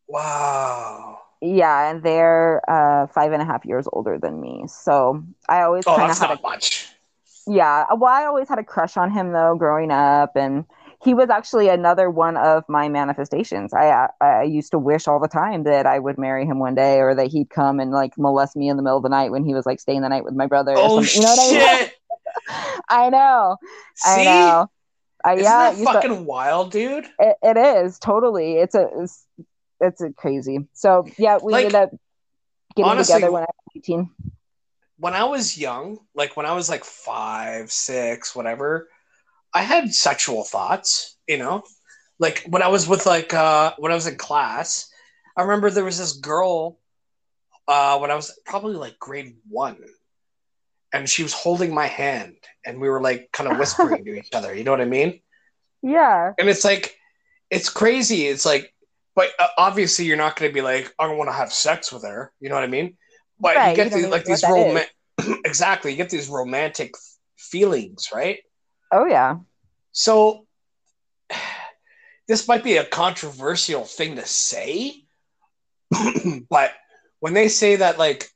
Wow. 0.08 1.20
Yeah, 1.40 1.90
and 1.90 2.02
they're 2.02 2.62
uh, 2.68 3.06
five 3.08 3.32
and 3.32 3.42
a 3.42 3.44
half 3.44 3.64
years 3.64 3.86
older 3.92 4.18
than 4.18 4.40
me. 4.40 4.64
So 4.66 5.22
I 5.48 5.62
always 5.62 5.84
oh, 5.86 5.96
kind 5.96 6.10
of 6.10 6.18
had 6.18 6.30
a, 6.30 6.40
much. 6.42 6.88
Yeah, 7.46 7.84
well, 7.94 8.12
I 8.12 8.24
always 8.24 8.48
had 8.48 8.58
a 8.58 8.64
crush 8.64 8.96
on 8.96 9.10
him 9.10 9.32
though, 9.32 9.54
growing 9.54 9.90
up, 9.90 10.34
and 10.34 10.64
he 11.04 11.12
was 11.12 11.28
actually 11.28 11.68
another 11.68 12.10
one 12.10 12.36
of 12.36 12.64
my 12.68 12.88
manifestations. 12.88 13.74
I 13.74 13.88
uh, 13.90 14.08
I 14.20 14.42
used 14.44 14.70
to 14.70 14.78
wish 14.78 15.06
all 15.06 15.20
the 15.20 15.28
time 15.28 15.64
that 15.64 15.86
I 15.86 15.98
would 15.98 16.18
marry 16.18 16.46
him 16.46 16.58
one 16.58 16.74
day, 16.74 17.00
or 17.00 17.14
that 17.14 17.26
he'd 17.26 17.50
come 17.50 17.78
and 17.78 17.90
like 17.90 18.16
molest 18.16 18.56
me 18.56 18.68
in 18.68 18.76
the 18.76 18.82
middle 18.82 18.96
of 18.96 19.02
the 19.02 19.10
night 19.10 19.30
when 19.30 19.44
he 19.44 19.54
was 19.54 19.66
like 19.66 19.80
staying 19.80 20.00
the 20.00 20.08
night 20.08 20.24
with 20.24 20.34
my 20.34 20.46
brother. 20.46 20.72
Oh 20.76 21.02
shit! 21.02 21.16
You 21.16 21.22
know 21.22 21.34
I, 21.38 21.80
mean? 21.80 21.90
I, 22.88 23.10
know. 23.10 23.56
See? 23.96 24.20
I 24.22 24.24
know. 24.24 24.70
I, 25.24 25.32
Isn't 25.34 25.44
yeah, 25.44 25.72
that 25.72 25.84
fucking 25.84 26.10
to, 26.10 26.22
wild, 26.22 26.72
dude? 26.72 27.06
It, 27.18 27.36
it 27.42 27.56
is 27.56 27.98
totally. 27.98 28.54
It's 28.54 28.74
a 28.74 28.88
it's, 28.98 29.26
it's 29.80 30.00
a 30.00 30.10
crazy. 30.10 30.66
So 30.72 31.06
yeah, 31.18 31.38
we 31.42 31.52
like, 31.52 31.66
ended 31.66 31.74
up 31.74 31.90
getting 32.76 32.90
honestly, 32.90 33.14
together 33.14 33.32
when 33.32 33.42
I 33.42 33.46
was 33.46 33.76
eighteen. 33.76 34.10
When 34.96 35.12
I 35.12 35.24
was 35.24 35.58
young, 35.58 35.98
like 36.14 36.36
when 36.36 36.46
I 36.46 36.52
was 36.52 36.70
like 36.70 36.84
five, 36.84 37.70
six, 37.70 38.34
whatever, 38.34 38.88
I 39.54 39.62
had 39.62 39.94
sexual 39.94 40.44
thoughts, 40.44 41.16
you 41.28 41.38
know, 41.38 41.62
like 42.18 42.44
when 42.48 42.62
I 42.62 42.68
was 42.68 42.88
with 42.88 43.06
like 43.06 43.32
uh, 43.32 43.74
when 43.78 43.92
I 43.92 43.94
was 43.94 44.06
in 44.06 44.16
class. 44.16 44.90
I 45.36 45.42
remember 45.42 45.68
there 45.68 45.84
was 45.84 45.98
this 45.98 46.12
girl 46.12 46.78
uh, 47.66 47.98
when 47.98 48.12
I 48.12 48.14
was 48.14 48.38
probably 48.46 48.76
like 48.76 48.98
grade 49.00 49.36
one, 49.48 49.78
and 50.92 51.08
she 51.10 51.24
was 51.24 51.32
holding 51.32 51.74
my 51.74 51.88
hand 51.88 52.36
and 52.64 52.80
we 52.80 52.88
were 52.88 53.02
like 53.02 53.30
kind 53.32 53.50
of 53.50 53.58
whispering 53.60 54.04
to 54.04 54.14
each 54.14 54.32
other. 54.32 54.54
You 54.54 54.64
know 54.64 54.70
what 54.70 54.80
I 54.80 54.86
mean? 54.86 55.20
Yeah. 55.82 56.32
And 56.38 56.48
it's 56.48 56.64
like, 56.64 56.96
it's 57.50 57.68
crazy. 57.68 58.26
It's 58.26 58.46
like, 58.46 58.72
but 59.16 59.30
uh, 59.38 59.48
obviously 59.58 60.06
you're 60.06 60.16
not 60.16 60.36
going 60.36 60.50
to 60.50 60.54
be 60.54 60.62
like, 60.62 60.94
I 60.98 61.06
don't 61.06 61.18
want 61.18 61.28
to 61.28 61.34
have 61.34 61.52
sex 61.52 61.92
with 61.92 62.04
her. 62.04 62.32
You 62.40 62.48
know 62.48 62.54
what 62.54 62.64
I 62.64 62.68
mean? 62.68 62.96
But 63.40 63.56
Right, 63.56 63.70
you 63.70 63.76
get 63.76 63.90
you 63.90 64.02
these, 64.02 64.06
like 64.06 64.24
these 64.24 64.44
romantic, 64.44 64.94
exactly. 65.44 65.90
You 65.90 65.96
get 65.96 66.10
these 66.10 66.28
romantic 66.28 66.94
feelings, 67.36 68.10
right? 68.14 68.38
Oh 68.94 69.06
yeah. 69.06 69.38
So 69.92 70.46
this 72.28 72.46
might 72.46 72.62
be 72.64 72.76
a 72.76 72.84
controversial 72.84 73.84
thing 73.84 74.16
to 74.16 74.24
say, 74.24 75.02
but 76.48 76.72
when 77.18 77.34
they 77.34 77.48
say 77.48 77.76
that 77.76 77.98
like 77.98 78.30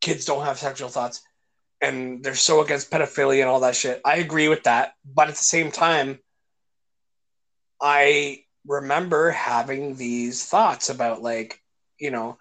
kids 0.00 0.24
don't 0.24 0.44
have 0.44 0.58
sexual 0.58 0.88
thoughts 0.88 1.20
and 1.82 2.22
they're 2.22 2.34
so 2.34 2.62
against 2.62 2.90
pedophilia 2.90 3.40
and 3.40 3.48
all 3.50 3.60
that 3.60 3.74
shit, 3.76 4.00
I 4.04 4.16
agree 4.16 4.48
with 4.48 4.64
that. 4.64 4.92
But 5.04 5.28
at 5.28 5.34
the 5.34 5.42
same 5.42 5.72
time, 5.72 6.20
I 7.82 8.44
remember 8.66 9.30
having 9.30 9.96
these 9.96 10.44
thoughts 10.44 10.90
about 10.90 11.22
like, 11.22 11.60
you 11.98 12.10
know, 12.10 12.38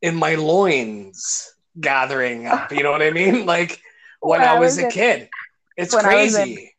in 0.00 0.16
my 0.16 0.34
loins 0.34 1.52
gathering 1.78 2.46
up. 2.46 2.72
You 2.72 2.82
know 2.82 2.90
what 2.90 3.02
I 3.02 3.10
mean? 3.10 3.46
Like 3.46 3.80
when, 4.20 4.40
When 4.40 4.48
I 4.48 4.54
I 4.56 4.58
was, 4.58 4.76
was 4.76 4.84
a 4.84 4.88
kid. 4.88 5.28
It's 5.76 5.94
when 5.94 6.06
I 6.06 6.16
was 6.22 6.34
in- 6.36 6.54
crazy. 6.54 6.74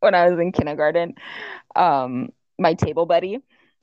When 0.00 0.14
I 0.14 0.28
was 0.28 0.38
in 0.38 0.52
kindergarten, 0.52 1.14
um, 1.76 2.30
my 2.58 2.74
table 2.74 3.06
buddy, 3.06 3.38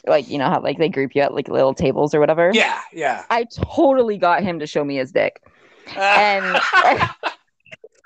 like 0.05 0.29
you 0.29 0.37
know 0.37 0.49
how 0.49 0.61
like 0.61 0.77
they 0.77 0.89
group 0.89 1.15
you 1.15 1.21
at 1.23 1.33
like 1.33 1.47
little 1.47 1.73
tables 1.73 2.13
or 2.13 2.19
whatever. 2.19 2.51
yeah, 2.53 2.79
yeah. 2.93 3.25
I 3.29 3.45
totally 3.55 4.17
got 4.17 4.43
him 4.43 4.59
to 4.59 4.67
show 4.67 4.83
me 4.83 4.97
his 4.97 5.11
dick. 5.11 5.41
And- 5.95 6.59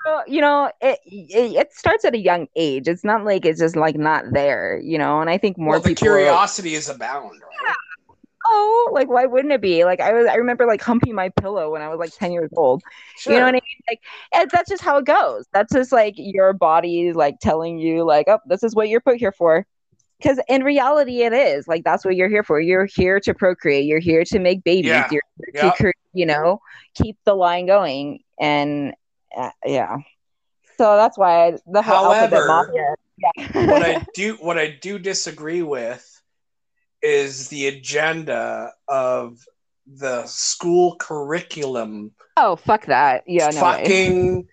So, 0.06 0.22
you 0.28 0.40
know, 0.40 0.70
it, 0.80 1.00
it 1.04 1.56
it 1.56 1.72
starts 1.72 2.04
at 2.04 2.14
a 2.14 2.18
young 2.18 2.46
age. 2.54 2.86
It's 2.86 3.02
not 3.02 3.24
like 3.24 3.44
it's 3.44 3.58
just 3.58 3.74
like 3.74 3.96
not 3.96 4.22
there, 4.30 4.78
you 4.80 4.98
know. 4.98 5.20
And 5.20 5.28
I 5.28 5.36
think 5.36 5.58
more 5.58 5.72
well, 5.72 5.80
people 5.80 5.90
like, 5.90 6.18
curiosity 6.20 6.74
is 6.74 6.88
abound, 6.88 7.32
right? 7.32 7.74
Oh, 8.48 8.90
like 8.92 9.08
why 9.08 9.26
wouldn't 9.26 9.52
it 9.52 9.60
be? 9.60 9.84
Like 9.84 10.00
I 10.00 10.12
was, 10.12 10.26
I 10.26 10.34
remember 10.36 10.66
like 10.66 10.82
humping 10.82 11.14
my 11.14 11.28
pillow 11.30 11.70
when 11.72 11.82
I 11.82 11.88
was 11.88 11.98
like 11.98 12.12
ten 12.12 12.32
years 12.32 12.50
old. 12.56 12.82
You 13.26 13.32
know 13.34 13.40
what 13.46 13.48
I 13.50 13.52
mean? 13.52 13.60
Like 13.90 14.00
and 14.34 14.50
that's 14.52 14.70
just 14.70 14.82
how 14.82 14.98
it 14.98 15.04
goes. 15.04 15.46
That's 15.52 15.72
just 15.72 15.92
like 15.92 16.14
your 16.16 16.52
body 16.52 17.12
like 17.12 17.40
telling 17.40 17.78
you 17.78 18.04
like, 18.04 18.26
oh, 18.28 18.38
this 18.46 18.62
is 18.62 18.74
what 18.74 18.88
you're 18.88 19.00
put 19.00 19.16
here 19.16 19.32
for. 19.32 19.66
Because 20.18 20.40
in 20.48 20.64
reality, 20.64 21.22
it 21.22 21.32
is 21.34 21.68
like 21.68 21.84
that's 21.84 22.04
what 22.04 22.16
you're 22.16 22.28
here 22.28 22.42
for. 22.42 22.60
You're 22.60 22.86
here 22.86 23.20
to 23.20 23.34
procreate. 23.34 23.84
You're 23.84 23.98
here 24.00 24.24
to 24.24 24.38
make 24.38 24.64
babies. 24.64 24.88
Yeah. 24.90 25.08
You're 25.10 25.22
here 25.52 25.62
Yeah. 25.64 25.70
to, 25.78 25.92
you 26.14 26.26
know, 26.26 26.60
keep 26.94 27.16
the 27.24 27.34
line 27.34 27.66
going. 27.66 28.20
And 28.40 28.94
uh, 29.36 29.50
yeah, 29.64 29.96
so 30.78 30.96
that's 30.96 31.18
why 31.18 31.48
I, 31.48 31.58
the 31.66 31.82
whole 31.82 32.12
alphabet 32.12 32.42
However, 32.46 32.66
mafia. 32.66 32.94
Yeah. 33.18 33.66
what 33.66 33.82
I 33.82 34.06
do 34.14 34.34
what 34.36 34.58
I 34.58 34.68
do 34.68 34.98
disagree 34.98 35.62
with 35.62 36.15
is 37.02 37.48
the 37.48 37.68
agenda 37.68 38.72
of 38.88 39.38
the 39.86 40.24
school 40.26 40.96
curriculum 40.96 42.12
oh 42.36 42.56
fuck 42.56 42.86
that. 42.86 43.24
Yeah, 43.26 43.48
no 43.48 43.62
way. 43.62 43.82
fucking 43.82 44.48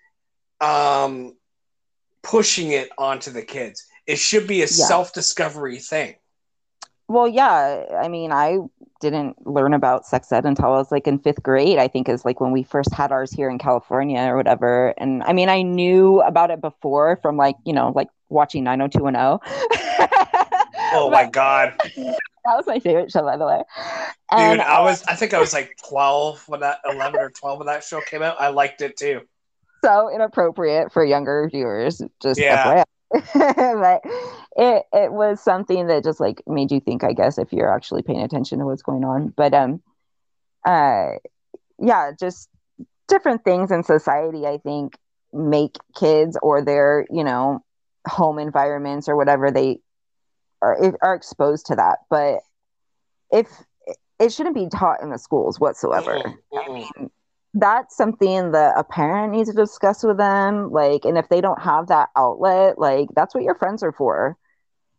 um 0.60 1.36
pushing 2.22 2.72
it 2.72 2.88
onto 2.98 3.30
the 3.30 3.42
kids. 3.42 3.86
It 4.06 4.18
should 4.18 4.46
be 4.46 4.62
a 4.62 4.66
self-discovery 4.66 5.78
thing. 5.78 6.16
Well, 7.08 7.28
yeah. 7.28 7.84
I 8.02 8.08
mean, 8.08 8.32
I 8.32 8.58
didn't 9.00 9.46
learn 9.46 9.74
about 9.74 10.06
sex 10.06 10.32
ed 10.32 10.46
until 10.46 10.66
I 10.66 10.68
was 10.70 10.90
like 10.90 11.06
in 11.06 11.18
fifth 11.18 11.42
grade, 11.42 11.78
I 11.78 11.88
think 11.88 12.08
is 12.08 12.24
like 12.24 12.40
when 12.40 12.50
we 12.50 12.62
first 12.62 12.92
had 12.94 13.12
ours 13.12 13.30
here 13.30 13.50
in 13.50 13.58
California 13.58 14.20
or 14.20 14.36
whatever. 14.36 14.94
And 14.96 15.22
I 15.22 15.32
mean, 15.32 15.48
I 15.48 15.62
knew 15.62 16.20
about 16.22 16.50
it 16.50 16.60
before 16.60 17.18
from 17.22 17.36
like, 17.36 17.56
you 17.64 17.72
know, 17.72 17.92
like 17.94 18.08
watching 18.28 18.64
90210. 18.64 19.38
Oh 20.94 21.10
my 21.10 21.26
god. 21.32 21.74
That 22.44 22.56
was 22.56 22.66
my 22.66 22.78
favorite 22.78 23.10
show, 23.10 23.22
by 23.22 23.36
the 23.36 23.46
way. 23.46 23.62
Dude, 24.30 24.40
And, 24.40 24.62
I 24.62 24.80
was 24.80 25.02
I 25.04 25.14
think 25.14 25.32
I 25.32 25.40
was 25.40 25.52
like 25.52 25.76
12 25.88 26.44
when 26.48 26.60
that 26.60 26.80
11 26.88 27.18
or 27.18 27.30
12 27.30 27.58
when 27.58 27.66
that 27.66 27.84
show 27.84 28.00
came 28.00 28.22
out. 28.22 28.40
I 28.40 28.48
liked 28.48 28.82
it 28.82 28.96
too. 28.96 29.22
so 29.84 30.10
inappropriate 30.14 30.92
for 30.92 31.04
younger 31.04 31.48
viewers. 31.50 32.02
Just 32.22 32.40
Yeah. 32.40 32.84
But 33.34 34.00
it 34.56 34.82
it 34.92 35.12
was 35.12 35.42
something 35.42 35.86
that 35.86 36.04
just 36.04 36.20
like 36.20 36.42
made 36.46 36.72
you 36.72 36.80
think, 36.80 37.04
I 37.04 37.12
guess, 37.12 37.38
if 37.38 37.52
you're 37.52 37.72
actually 37.72 38.02
paying 38.02 38.22
attention 38.22 38.58
to 38.58 38.66
what's 38.66 38.82
going 38.82 39.04
on. 39.04 39.32
But 39.36 39.54
um, 39.54 39.82
uh, 40.66 41.10
yeah, 41.78 42.12
just 42.18 42.48
different 43.08 43.44
things 43.44 43.70
in 43.70 43.84
society. 43.84 44.46
I 44.46 44.58
think 44.58 44.96
make 45.32 45.76
kids 45.96 46.38
or 46.42 46.64
their 46.64 47.06
you 47.10 47.24
know 47.24 47.62
home 48.06 48.38
environments 48.38 49.08
or 49.08 49.16
whatever 49.16 49.50
they 49.50 49.80
are 50.62 50.78
are 51.02 51.14
exposed 51.14 51.66
to 51.66 51.76
that. 51.76 51.98
But 52.10 52.40
if 53.32 53.48
it 54.20 54.32
shouldn't 54.32 54.54
be 54.54 54.68
taught 54.68 55.02
in 55.02 55.10
the 55.10 55.18
schools 55.18 55.60
whatsoever 55.60 56.14
mm-hmm. 56.14 56.56
Mm-mm, 56.56 56.82
mm-hmm. 56.82 57.04
mm-mm. 57.04 57.10
that's 57.54 57.96
something 57.96 58.52
that 58.52 58.74
a 58.76 58.84
parent 58.84 59.32
needs 59.32 59.50
to 59.50 59.56
discuss 59.56 60.02
with 60.02 60.16
them 60.16 60.70
like 60.70 61.04
and 61.04 61.18
if 61.18 61.28
they 61.28 61.40
don't 61.40 61.60
have 61.60 61.88
that 61.88 62.10
outlet 62.16 62.78
like 62.78 63.08
that's 63.14 63.34
what 63.34 63.44
your 63.44 63.54
friends 63.54 63.82
are 63.82 63.92
for 63.92 64.36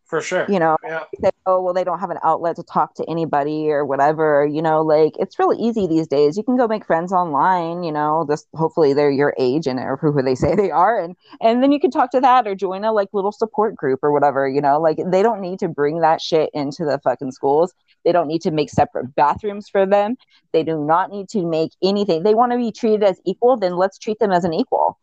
For 0.05 0.21
sure. 0.21 0.45
you 0.47 0.59
know 0.59 0.77
Yeah. 0.83 1.03
say, 1.23 1.31
oh 1.47 1.59
well 1.61 1.73
they 1.73 1.83
don't 1.83 1.99
have 1.99 2.11
an 2.11 2.19
outlet 2.23 2.55
to 2.57 2.63
talk 2.63 2.93
to 2.95 3.09
anybody 3.09 3.71
or 3.71 3.83
whatever 3.83 4.45
you 4.45 4.61
know 4.61 4.83
like 4.83 5.13
it's 5.17 5.39
really 5.39 5.57
easy 5.57 5.87
these 5.87 6.07
days 6.07 6.37
you 6.37 6.43
can 6.43 6.57
go 6.57 6.67
make 6.67 6.85
friends 6.85 7.11
online 7.11 7.81
you 7.81 7.91
know 7.91 8.23
just 8.29 8.47
hopefully 8.53 8.93
they're 8.93 9.09
your 9.09 9.33
age 9.39 9.65
and 9.65 9.79
or 9.79 9.97
who 9.97 10.21
they 10.21 10.35
say 10.35 10.53
they 10.55 10.69
are 10.69 10.99
and 10.99 11.15
and 11.41 11.63
then 11.63 11.71
you 11.71 11.79
can 11.79 11.89
talk 11.89 12.11
to 12.11 12.19
that 12.21 12.45
or 12.47 12.53
join 12.53 12.83
a 12.83 12.91
like 12.93 13.09
little 13.13 13.31
support 13.31 13.75
group 13.75 13.99
or 14.03 14.11
whatever 14.11 14.47
you 14.47 14.61
know 14.61 14.79
like 14.79 14.97
they 15.07 15.23
don't 15.23 15.41
need 15.41 15.57
to 15.57 15.67
bring 15.67 16.01
that 16.01 16.21
shit 16.21 16.51
into 16.53 16.85
the 16.85 16.99
fucking 17.03 17.31
schools 17.31 17.73
they 18.03 18.11
don't 18.11 18.27
need 18.27 18.41
to 18.41 18.51
make 18.51 18.69
separate 18.69 19.15
bathrooms 19.15 19.67
for 19.67 19.87
them 19.87 20.15
they 20.53 20.63
do 20.63 20.77
not 20.77 21.09
need 21.09 21.27
to 21.27 21.43
make 21.45 21.71
anything 21.81 22.21
they 22.21 22.35
want 22.35 22.51
to 22.51 22.57
be 22.57 22.71
treated 22.71 23.03
as 23.03 23.19
equal 23.25 23.57
then 23.57 23.75
let's 23.75 23.97
treat 23.97 24.19
them 24.19 24.31
as 24.31 24.43
an 24.45 24.53
equal 24.53 24.99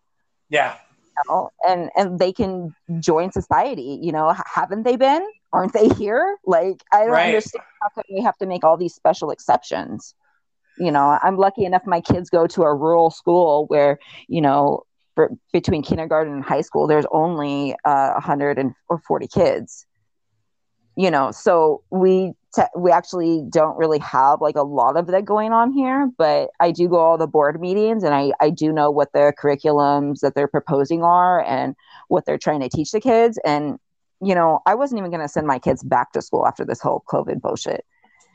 Yeah. 0.48 0.76
Know, 1.29 1.51
and 1.67 1.91
and 1.97 2.19
they 2.19 2.33
can 2.33 2.75
join 3.01 3.33
society. 3.33 3.99
You 4.03 4.13
know, 4.13 4.35
haven't 4.55 4.85
they 4.85 4.97
been? 4.97 5.27
Aren't 5.53 5.73
they 5.73 5.89
here? 5.89 6.37
Like, 6.45 6.83
I 6.93 7.05
don't 7.05 7.21
Right. 7.21 7.23
understand 7.23 7.64
how 7.83 7.89
come 7.95 8.05
we 8.11 8.22
have 8.22 8.37
to 8.39 8.47
make 8.47 8.64
all 8.64 8.76
these 8.76 8.95
special 8.95 9.30
exceptions. 9.30 10.14
You 10.76 10.91
know, 10.93 11.18
I'm 11.22 11.37
lucky 11.37 11.64
enough 11.64 11.83
my 11.87 12.01
kids 12.01 12.30
go 12.30 12.47
to 12.49 12.63
a 12.63 12.75
rural 12.75 13.11
school 13.11 13.67
where 13.68 13.99
you 14.29 14.41
know, 14.41 14.83
for 15.14 15.30
between 15.53 15.83
kindergarten 15.83 16.33
and 16.33 16.45
high 16.45 16.63
school, 16.63 16.87
there's 16.87 17.07
only 17.13 17.75
uh, 17.84 18.11
140 18.13 19.29
kids. 19.29 19.87
You 20.97 21.11
know, 21.11 21.30
so 21.30 21.83
we 21.91 22.33
te- 22.54 22.62
we 22.76 22.91
actually 22.91 23.45
don't 23.49 23.76
really 23.76 23.99
have 24.00 24.41
like 24.41 24.57
a 24.57 24.62
lot 24.62 24.96
of 24.96 25.07
that 25.08 25.24
going 25.24 25.53
on 25.53 25.72
here, 25.72 26.11
but 26.18 26.50
I 26.61 26.70
do 26.70 26.88
go 26.88 26.96
all 26.96 27.18
the 27.18 27.26
board 27.26 27.61
meetings 27.61 28.03
and 28.04 28.14
I, 28.14 28.33
I 28.41 28.50
do 28.50 28.72
know 28.72 28.91
what 28.91 29.12
the 29.12 29.33
curriculums 29.41 30.20
that 30.20 30.34
they're 30.34 30.49
proposing 30.49 31.03
are 31.03 31.45
and 31.45 31.74
what 32.08 32.26
they're 32.26 32.38
trying 32.38 32.61
to 32.61 32.68
teach 32.68 32.92
the 32.92 33.00
kids. 33.00 33.38
And, 33.45 33.79
you 34.20 34.34
know, 34.34 34.61
I 34.66 34.74
wasn't 34.74 34.99
even 34.99 35.11
going 35.11 35.22
to 35.22 35.29
send 35.29 35.46
my 35.46 35.58
kids 35.58 35.83
back 35.83 36.12
to 36.12 36.22
school 36.22 36.46
after 36.46 36.64
this 36.64 36.80
whole 36.80 37.03
COVID 37.08 37.41
bullshit. 37.41 37.84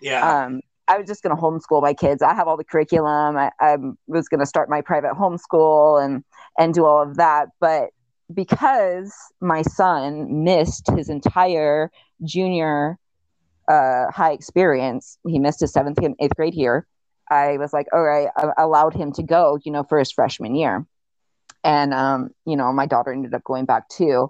Yeah. 0.02 0.46
Um, 0.46 0.62
I 0.88 0.98
was 0.98 1.08
just 1.08 1.22
going 1.22 1.36
to 1.36 1.42
homeschool 1.42 1.82
my 1.82 1.94
kids. 1.94 2.22
I 2.22 2.34
have 2.34 2.48
all 2.48 2.56
the 2.56 2.64
curriculum. 2.64 3.36
I, 3.36 3.52
I 3.60 3.78
was 4.08 4.30
going 4.30 4.40
to 4.40 4.46
start 4.46 4.70
my 4.70 4.82
private 4.82 5.14
homeschool 5.14 6.04
and, 6.04 6.24
and 6.58 6.74
do 6.74 6.86
all 6.86 7.04
of 7.04 7.18
that. 7.18 7.50
But 7.60 7.90
because 8.34 9.14
my 9.42 9.62
son 9.62 10.44
missed 10.44 10.90
his 10.96 11.10
entire 11.10 11.92
junior 12.24 12.98
uh, 13.68 14.12
high 14.12 14.32
experience. 14.32 15.18
He 15.28 15.40
missed 15.40 15.60
his 15.60 15.72
seventh 15.72 15.98
and 16.00 16.16
eighth 16.20 16.36
grade 16.36 16.56
year. 16.56 16.88
I 17.30 17.58
was 17.58 17.74
like, 17.74 17.88
all 17.92 18.04
right, 18.04 18.30
I 18.38 18.64
allowed 18.64 18.94
him 18.94 19.12
to 19.14 19.24
go, 19.24 19.60
you 19.64 19.72
know, 19.72 19.84
for 19.84 20.00
his 20.00 20.12
freshman 20.12 20.56
year. 20.56 20.86
And, 21.64 21.94
um, 21.94 22.30
you 22.46 22.56
know, 22.56 22.72
my 22.72 22.86
daughter 22.86 23.12
ended 23.12 23.34
up 23.34 23.44
going 23.44 23.66
back 23.66 23.90
too. 23.90 24.30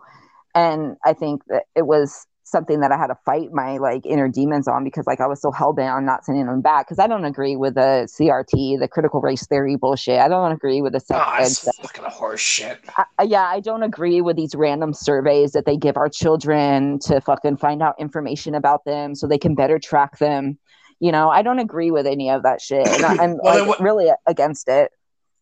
And 0.55 0.97
I 1.05 1.13
think 1.13 1.43
that 1.47 1.65
it 1.75 1.85
was 1.85 2.25
something 2.49 2.79
that 2.79 2.91
I 2.91 2.97
had 2.97 3.07
to 3.07 3.15
fight 3.25 3.49
my 3.51 3.77
like 3.77 4.05
inner 4.05 4.27
demons 4.27 4.67
on 4.67 4.83
because 4.83 5.05
like 5.05 5.19
I 5.19 5.27
was 5.27 5.41
so 5.41 5.51
hell 5.51 5.73
bent 5.73 5.89
on 5.89 6.05
not 6.05 6.25
sending 6.25 6.45
them 6.45 6.61
back 6.61 6.87
because 6.87 6.99
I 6.99 7.07
don't 7.07 7.25
agree 7.25 7.55
with 7.55 7.75
the 7.75 8.07
CRT, 8.09 8.79
the 8.79 8.87
critical 8.87 9.21
race 9.21 9.45
theory 9.47 9.75
bullshit. 9.75 10.19
I 10.19 10.27
don't 10.27 10.51
agree 10.51 10.81
with 10.81 10.93
the 10.93 10.99
sex 10.99 11.21
Oh, 11.25 11.33
ed 11.35 11.47
stuff. 11.47 11.75
fucking 11.81 12.03
horse 12.05 12.39
shit. 12.39 12.79
I, 13.19 13.23
yeah, 13.23 13.43
I 13.43 13.59
don't 13.59 13.83
agree 13.83 14.21
with 14.21 14.37
these 14.37 14.55
random 14.55 14.93
surveys 14.93 15.51
that 15.51 15.65
they 15.65 15.77
give 15.77 15.97
our 15.97 16.09
children 16.09 16.99
to 16.99 17.21
fucking 17.21 17.57
find 17.57 17.81
out 17.81 17.95
information 17.99 18.55
about 18.55 18.85
them 18.85 19.13
so 19.13 19.27
they 19.27 19.37
can 19.37 19.53
better 19.55 19.77
track 19.79 20.19
them. 20.19 20.57
You 20.99 21.11
know, 21.11 21.29
I 21.29 21.41
don't 21.43 21.59
agree 21.59 21.91
with 21.91 22.07
any 22.07 22.29
of 22.29 22.43
that 22.43 22.61
shit. 22.61 22.87
And 22.87 23.05
I'm 23.05 23.37
Well, 23.41 23.65
like, 23.65 23.79
really 23.79 24.09
against 24.25 24.67
it. 24.67 24.91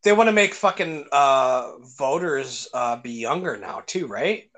They 0.03 0.11
want 0.11 0.27
to 0.27 0.33
make 0.33 0.53
fucking 0.53 1.05
uh, 1.11 1.77
voters 1.97 2.67
uh, 2.73 2.97
be 2.97 3.11
younger 3.11 3.57
now 3.57 3.81
too, 3.85 4.05
right? 4.07 4.49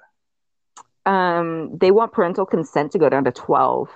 Um, 1.07 1.77
they 1.77 1.91
want 1.91 2.11
parental 2.11 2.45
consent 2.45 2.91
to 2.91 2.99
go 2.99 3.09
down 3.09 3.23
to 3.23 3.31
12. 3.31 3.89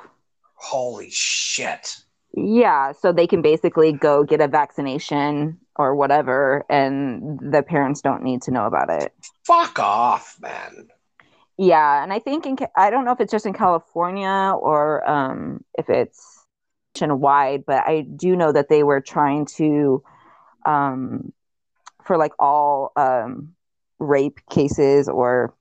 Holy 0.55 1.09
shit! 1.09 1.97
Yeah, 2.33 2.93
so 2.93 3.11
they 3.11 3.27
can 3.27 3.41
basically 3.41 3.91
go 3.91 4.23
get 4.23 4.39
a 4.41 4.47
vaccination 4.47 5.57
or 5.75 5.95
whatever 5.95 6.65
and 6.69 7.39
the 7.39 7.63
parents 7.63 8.01
don't 8.01 8.23
need 8.23 8.41
to 8.43 8.51
know 8.51 8.65
about 8.65 8.89
it 8.89 9.13
Fuck 9.45 9.79
off, 9.79 10.37
man. 10.41 10.89
yeah 11.57 12.03
and 12.03 12.11
i 12.11 12.19
think 12.19 12.45
in 12.45 12.57
i 12.75 12.89
don't 12.89 13.05
know 13.05 13.11
if 13.13 13.21
it's 13.21 13.31
just 13.31 13.45
in 13.45 13.53
california 13.53 14.53
or 14.59 15.09
um 15.09 15.63
if 15.77 15.89
it's 15.89 16.45
nationwide 16.95 17.65
but 17.65 17.83
i 17.87 18.01
do 18.01 18.35
know 18.35 18.51
that 18.51 18.67
they 18.69 18.83
were 18.83 18.99
trying 19.01 19.45
to 19.45 20.03
um 20.65 21.31
for 22.05 22.17
like 22.17 22.33
all 22.37 22.91
um 22.97 23.53
rape 23.97 24.39
cases 24.49 25.07
or 25.07 25.53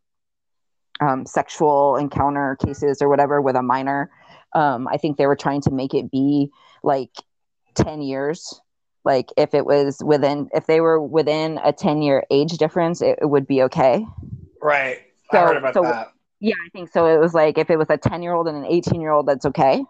um, 1.01 1.27
sexual 1.27 1.97
encounter 1.97 2.57
cases 2.65 3.01
or 3.01 3.09
whatever 3.09 3.41
with 3.41 3.57
a 3.57 3.63
minor. 3.63 4.11
Um, 4.55 4.89
I 4.89 4.97
think 4.97 5.17
they 5.17 5.27
were 5.27 5.37
trying 5.37 5.61
to 5.63 5.71
make 5.71 5.95
it 5.95 6.11
be 6.11 6.51
like 6.83 7.11
10 7.75 8.03
years. 8.03 8.61
Like 9.05 9.31
if 9.37 9.55
it 9.55 9.65
was 9.65 10.03
within, 10.05 10.49
if 10.53 10.67
they 10.67 10.81
were 10.81 11.01
within 11.01 11.59
a 11.65 11.73
10 11.73 12.03
year 12.03 12.25
age 12.31 12.53
difference, 12.59 13.01
it, 13.01 13.19
it 13.23 13.27
would 13.27 13.47
be 13.47 13.63
okay. 13.63 14.05
Right. 14.61 14.99
I 15.33 15.37
So- 15.37 15.47
heard 15.47 15.57
about 15.57 15.75
so- 15.75 15.83
that. 15.83 16.13
Yeah, 16.43 16.55
I 16.65 16.71
think 16.71 16.91
so. 16.91 17.05
It 17.05 17.19
was 17.21 17.35
like 17.35 17.59
if 17.59 17.69
it 17.69 17.77
was 17.77 17.91
a 17.91 17.99
10 17.99 18.23
year 18.23 18.33
old 18.33 18.49
and 18.49 18.57
an 18.57 18.65
18 18.65 19.03
year 19.03 19.11
old, 19.11 19.27
that's 19.27 19.45
okay. 19.45 19.85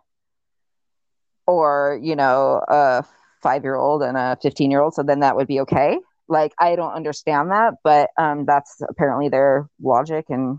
Or, 1.47 1.99
you 2.03 2.17
know, 2.17 2.61
a 2.67 3.05
five 3.41 3.63
year 3.65 3.77
old 3.77 4.03
and 4.03 4.17
a 4.17 4.37
15 4.43 4.71
year 4.71 4.81
old. 4.81 4.95
So 4.95 5.03
then 5.05 5.21
that 5.21 5.37
would 5.37 5.47
be 5.47 5.61
okay. 5.61 5.99
Like, 6.29 6.53
I 6.59 6.77
don't 6.77 6.93
understand 6.93 7.51
that, 7.51 7.75
but 7.83 8.11
um, 8.19 8.47
that's 8.47 8.81
apparently 8.89 9.29
their 9.29 9.69
logic 9.81 10.27
and 10.29 10.59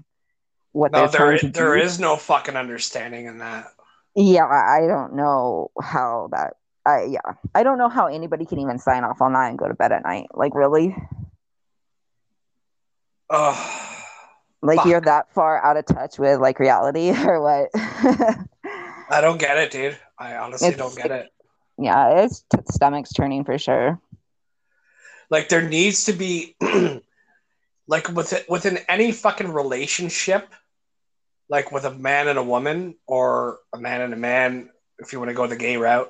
what 0.73 0.91
No, 0.91 1.07
they're 1.07 1.37
there 1.37 1.49
there 1.51 1.77
is 1.77 1.99
no 1.99 2.15
fucking 2.15 2.55
understanding 2.55 3.25
in 3.25 3.39
that. 3.39 3.67
Yeah, 4.15 4.45
I 4.45 4.87
don't 4.87 5.15
know 5.15 5.71
how 5.81 6.29
that. 6.31 6.53
I 6.85 7.03
yeah, 7.05 7.35
I 7.53 7.63
don't 7.63 7.77
know 7.77 7.89
how 7.89 8.07
anybody 8.07 8.45
can 8.45 8.59
even 8.59 8.79
sign 8.79 9.03
off 9.03 9.21
on 9.21 9.33
that 9.33 9.49
and 9.49 9.57
go 9.59 9.67
to 9.67 9.73
bed 9.73 9.91
at 9.91 10.03
night. 10.03 10.27
Like 10.33 10.55
really, 10.55 10.95
Ugh. 13.29 14.03
like 14.61 14.77
Fuck. 14.77 14.85
you're 14.87 15.01
that 15.01 15.31
far 15.33 15.63
out 15.63 15.77
of 15.77 15.85
touch 15.85 16.19
with 16.19 16.39
like 16.39 16.59
reality 16.59 17.11
or 17.25 17.41
what? 17.41 17.69
I 17.73 19.19
don't 19.21 19.39
get 19.39 19.57
it, 19.57 19.71
dude. 19.71 19.97
I 20.17 20.35
honestly 20.37 20.69
It's- 20.69 20.79
don't 20.79 20.95
get 20.95 21.11
it. 21.11 21.29
yeah, 21.77 22.23
it's 22.23 22.41
t- 22.53 22.59
stomach's 22.69 23.11
turning 23.13 23.43
for 23.43 23.57
sure. 23.57 23.99
Like 25.29 25.47
there 25.49 25.61
needs 25.67 26.05
to 26.05 26.13
be 26.13 26.55
like 27.87 28.09
within 28.09 28.41
within 28.49 28.79
any 28.89 29.11
fucking 29.13 29.51
relationship, 29.53 30.49
like 31.51 31.73
with 31.73 31.83
a 31.83 31.91
man 31.91 32.29
and 32.29 32.39
a 32.39 32.43
woman, 32.43 32.95
or 33.05 33.59
a 33.73 33.77
man 33.77 33.99
and 33.99 34.13
a 34.13 34.17
man, 34.17 34.69
if 34.99 35.11
you 35.11 35.19
want 35.19 35.29
to 35.29 35.35
go 35.35 35.47
the 35.47 35.57
gay 35.57 35.75
route, 35.75 36.09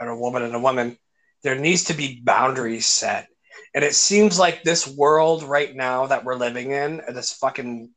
or 0.00 0.08
a 0.08 0.18
woman 0.18 0.42
and 0.42 0.54
a 0.54 0.58
woman, 0.58 0.96
there 1.42 1.58
needs 1.58 1.84
to 1.84 1.94
be 1.94 2.22
boundaries 2.24 2.86
set. 2.86 3.28
And 3.74 3.84
it 3.84 3.94
seems 3.94 4.38
like 4.38 4.62
this 4.62 4.88
world 4.88 5.42
right 5.42 5.76
now 5.76 6.06
that 6.06 6.24
we're 6.24 6.36
living 6.36 6.70
in, 6.70 7.02
this 7.12 7.34
fucking 7.34 7.90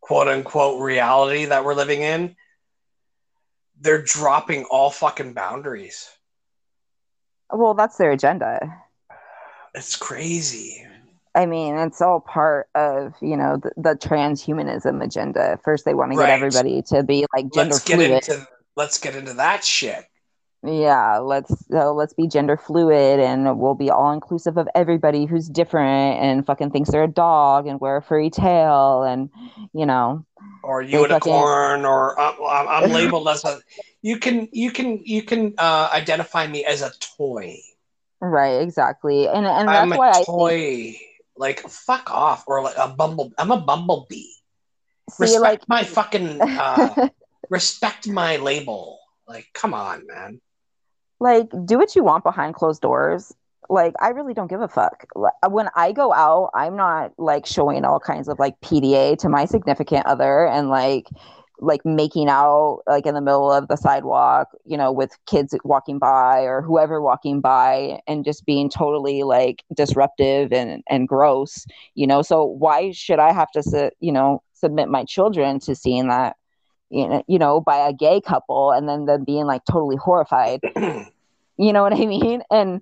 quote 0.00 0.28
unquote 0.28 0.80
reality 0.80 1.46
that 1.46 1.64
we're 1.64 1.74
living 1.74 2.02
in, 2.02 2.36
they're 3.80 4.02
dropping 4.02 4.66
all 4.66 4.90
fucking 4.90 5.34
boundaries. 5.34 6.08
Well, 7.52 7.74
that's 7.74 7.96
their 7.96 8.12
agenda. 8.12 8.60
It's 9.74 9.96
crazy. 9.96 10.86
I 11.34 11.46
mean, 11.46 11.76
it's 11.76 12.00
all 12.00 12.20
part 12.20 12.68
of 12.74 13.14
you 13.22 13.36
know 13.36 13.56
the, 13.62 13.70
the 13.76 13.94
transhumanism 13.96 15.02
agenda. 15.02 15.58
First, 15.64 15.84
they 15.84 15.94
want 15.94 16.12
to 16.12 16.18
Right. 16.18 16.26
get 16.26 16.34
everybody 16.34 16.82
to 16.88 17.02
be 17.02 17.26
like 17.34 17.52
gender 17.52 17.74
Let's 17.74 17.84
get 17.84 17.94
fluid. 17.96 18.10
into 18.28 18.48
let's 18.76 18.98
get 18.98 19.14
into 19.14 19.34
that 19.34 19.64
shit. 19.64 20.04
yeah 20.62 21.16
let's 21.18 21.52
so 21.68 21.92
let's 21.94 22.12
be 22.12 22.26
gender 22.28 22.56
fluid 22.56 23.18
and 23.18 23.58
we'll 23.58 23.74
be 23.74 23.88
all 23.90 24.12
inclusive 24.12 24.58
of 24.58 24.68
everybody 24.74 25.24
who's 25.24 25.48
different 25.48 26.20
and 26.22 26.44
fucking 26.44 26.70
thinks 26.70 26.90
they're 26.90 27.04
a 27.04 27.08
dog 27.08 27.66
and 27.66 27.80
wear 27.80 27.96
a 27.96 28.02
furry 28.02 28.28
tail 28.30 29.02
and 29.02 29.30
you 29.72 29.86
know 29.86 30.24
or 30.62 30.84
They 30.84 30.92
fucking- 30.92 31.32
unicorn, 31.32 31.84
or 31.86 32.18
I'm, 32.20 32.84
I'm, 32.84 32.90
labeled 32.98 33.28
as 33.28 33.44
a. 33.44 33.60
You 34.02 34.18
can 34.18 34.48
you 34.52 34.70
can 34.70 34.98
you 35.04 35.22
can 35.22 35.54
uh, 35.58 35.88
identify 35.92 36.46
me 36.46 36.64
as 36.64 36.82
a 36.82 36.90
toy. 37.00 37.56
right 38.20 38.60
exactly 38.60 39.26
and 39.28 39.46
and 39.46 39.68
that's 39.68 39.78
I'm 39.78 39.92
a 39.92 39.96
why 39.96 40.10
i 40.10 40.12
think, 40.12 40.26
toy. 40.26 40.96
Like 41.40 41.60
fuck 41.68 42.12
off, 42.12 42.44
or 42.46 42.62
like 42.62 42.76
a 42.76 42.88
bumble. 42.88 43.32
I'm 43.40 43.50
a 43.50 43.56
bumblebee. 43.60 44.28
see 45.10 45.24
Respect 45.24 45.40
like 45.40 45.68
my 45.68 45.82
fucking. 45.96 46.40
Uh, 46.42 47.08
respect 47.48 48.06
my 48.06 48.36
label. 48.36 49.00
Like, 49.26 49.48
come 49.54 49.72
on, 49.74 50.06
man. 50.06 50.40
like 51.20 51.48
do 51.64 51.78
what 51.78 51.94
you 51.96 52.02
want 52.04 52.24
behind 52.24 52.54
closed 52.54 52.82
doors 52.82 53.32
like 53.68 53.94
i 54.00 54.08
really 54.08 54.34
don't 54.34 54.48
give 54.48 54.60
a 54.60 54.68
fuck 54.68 55.06
when 55.48 55.68
i 55.76 55.92
go 55.92 56.12
out 56.12 56.50
i'm 56.54 56.76
not 56.76 57.12
like 57.18 57.46
showing 57.46 57.84
all 57.84 58.00
kinds 58.00 58.28
of 58.28 58.38
like 58.38 58.58
pda 58.60 59.16
to 59.18 59.28
my 59.28 59.44
significant 59.44 60.06
other 60.06 60.46
and 60.46 60.68
like 60.70 61.06
like 61.60 61.84
making 61.84 62.28
out 62.28 62.80
like 62.86 63.06
in 63.06 63.14
the 63.14 63.20
middle 63.20 63.52
of 63.52 63.68
the 63.68 63.76
sidewalk 63.76 64.48
you 64.64 64.76
know 64.76 64.90
with 64.90 65.16
kids 65.26 65.54
walking 65.64 65.98
by 65.98 66.40
or 66.40 66.62
whoever 66.62 67.00
walking 67.00 67.40
by 67.40 68.00
and 68.06 68.24
just 68.24 68.44
being 68.46 68.68
totally 68.68 69.22
like 69.22 69.62
disruptive 69.74 70.52
and 70.52 70.82
and 70.88 71.06
gross 71.06 71.66
you 71.94 72.06
know 72.06 72.22
so 72.22 72.44
why 72.44 72.90
should 72.90 73.18
i 73.18 73.32
have 73.32 73.50
to 73.50 73.90
you 74.00 74.12
know 74.12 74.42
submit 74.54 74.88
my 74.88 75.04
children 75.04 75.58
to 75.58 75.74
seeing 75.74 76.08
that 76.08 76.36
you 76.90 77.08
know, 77.08 77.22
you 77.28 77.38
know 77.38 77.60
by 77.60 77.76
a 77.76 77.92
gay 77.92 78.20
couple 78.20 78.70
and 78.72 78.88
then 78.88 79.06
them 79.06 79.24
being 79.24 79.46
like 79.46 79.62
totally 79.64 79.96
horrified 79.96 80.60
you 81.60 81.74
know 81.74 81.82
what 81.82 81.92
I 81.92 82.06
mean? 82.06 82.42
And 82.50 82.80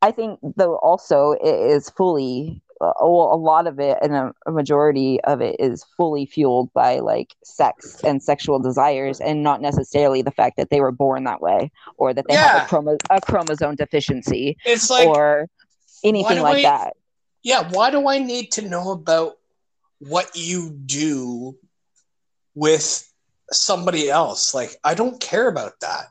I 0.00 0.12
think 0.12 0.38
though 0.56 0.76
also 0.76 1.32
it 1.32 1.72
is 1.72 1.90
fully 1.90 2.62
Uh, 2.82 2.92
a 3.00 3.06
lot 3.06 3.66
of 3.68 3.78
it 3.78 3.96
and 4.02 4.12
a, 4.14 4.32
a 4.46 4.50
majority 4.50 5.20
of 5.22 5.40
it 5.40 5.54
is 5.60 5.84
fully 5.96 6.26
fueled 6.26 6.72
by 6.72 6.98
like 6.98 7.34
sex 7.44 8.02
and 8.02 8.20
sexual 8.22 8.58
desires 8.58 9.20
and 9.20 9.42
not 9.42 9.60
necessarily 9.60 10.20
the 10.20 10.32
fact 10.32 10.56
that 10.56 10.68
they 10.70 10.80
were 10.80 10.90
born 10.90 11.22
that 11.24 11.40
way 11.40 11.70
or 11.96 12.12
that 12.12 12.26
they 12.28 12.34
have 12.34 12.64
a, 12.64 12.68
chromo- 12.68 12.98
a 13.10 13.20
chromosome 13.20 13.76
deficiency 13.76 14.56
It's 14.64 14.90
like, 14.90 15.06
or 15.06 15.48
anything 16.02 16.42
like 16.42 16.58
I- 16.58 16.62
that. 16.62 16.96
yeah. 17.44 17.68
Why 17.70 17.90
do 17.90 18.08
I 18.08 18.18
need 18.18 18.50
to 18.52 18.62
know 18.62 18.90
about 18.90 19.34
what 20.00 20.30
you 20.34 20.70
do 20.70 21.56
with 22.54 23.08
somebody 23.52 24.10
else? 24.10 24.54
Like, 24.54 24.76
I 24.82 24.94
don't 24.94 25.20
care 25.20 25.48
about 25.48 25.78
that. 25.80 26.06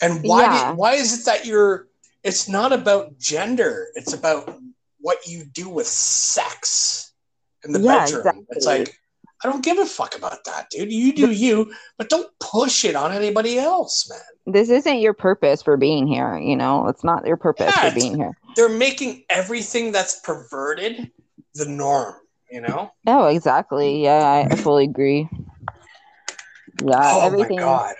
And 0.00 0.22
why? 0.22 0.42
Yeah. 0.42 0.68
Did, 0.68 0.78
why 0.78 0.92
is 0.94 1.20
it 1.20 1.24
that 1.26 1.46
you're? 1.46 1.88
It's 2.22 2.48
not 2.48 2.72
about 2.72 3.18
gender. 3.18 3.88
It's 3.94 4.12
about 4.12 4.59
what 5.00 5.26
you 5.26 5.44
do 5.44 5.68
with 5.68 5.86
sex 5.86 7.12
in 7.64 7.72
the 7.72 7.80
Yeah, 7.80 8.04
bedroom. 8.04 8.20
exactly. 8.20 8.46
It's 8.50 8.66
like 8.66 8.96
I 9.42 9.48
don't 9.48 9.64
give 9.64 9.78
a 9.78 9.86
fuck 9.86 10.16
about 10.16 10.44
that, 10.44 10.68
dude. 10.70 10.92
You 10.92 11.14
do 11.14 11.30
you, 11.30 11.72
but 11.96 12.10
don't 12.10 12.28
push 12.40 12.84
it 12.84 12.94
on 12.94 13.10
anybody 13.12 13.58
else, 13.58 14.08
man. 14.10 14.54
This 14.54 14.68
isn't 14.68 15.00
your 15.00 15.14
purpose 15.14 15.62
for 15.62 15.78
being 15.78 16.06
here, 16.06 16.36
you 16.36 16.56
know? 16.56 16.88
It's 16.88 17.04
not 17.04 17.26
your 17.26 17.38
purpose 17.38 17.74
Yeah, 17.74 17.88
for 17.88 17.94
being 17.94 18.16
here. 18.16 18.36
They're 18.54 18.68
making 18.68 19.24
everything 19.30 19.92
that's 19.92 20.20
perverted 20.20 21.10
the 21.54 21.64
norm. 21.64 22.16
You 22.50 22.60
know? 22.60 22.92
Oh, 23.06 23.26
exactly. 23.26 24.02
Yeah, 24.02 24.44
I, 24.50 24.56
fully 24.56 24.84
agree. 24.84 25.28
Yeah, 26.82 27.00
oh 27.02 27.20
everything. 27.22 27.60
my 27.60 27.62
god. 27.62 27.94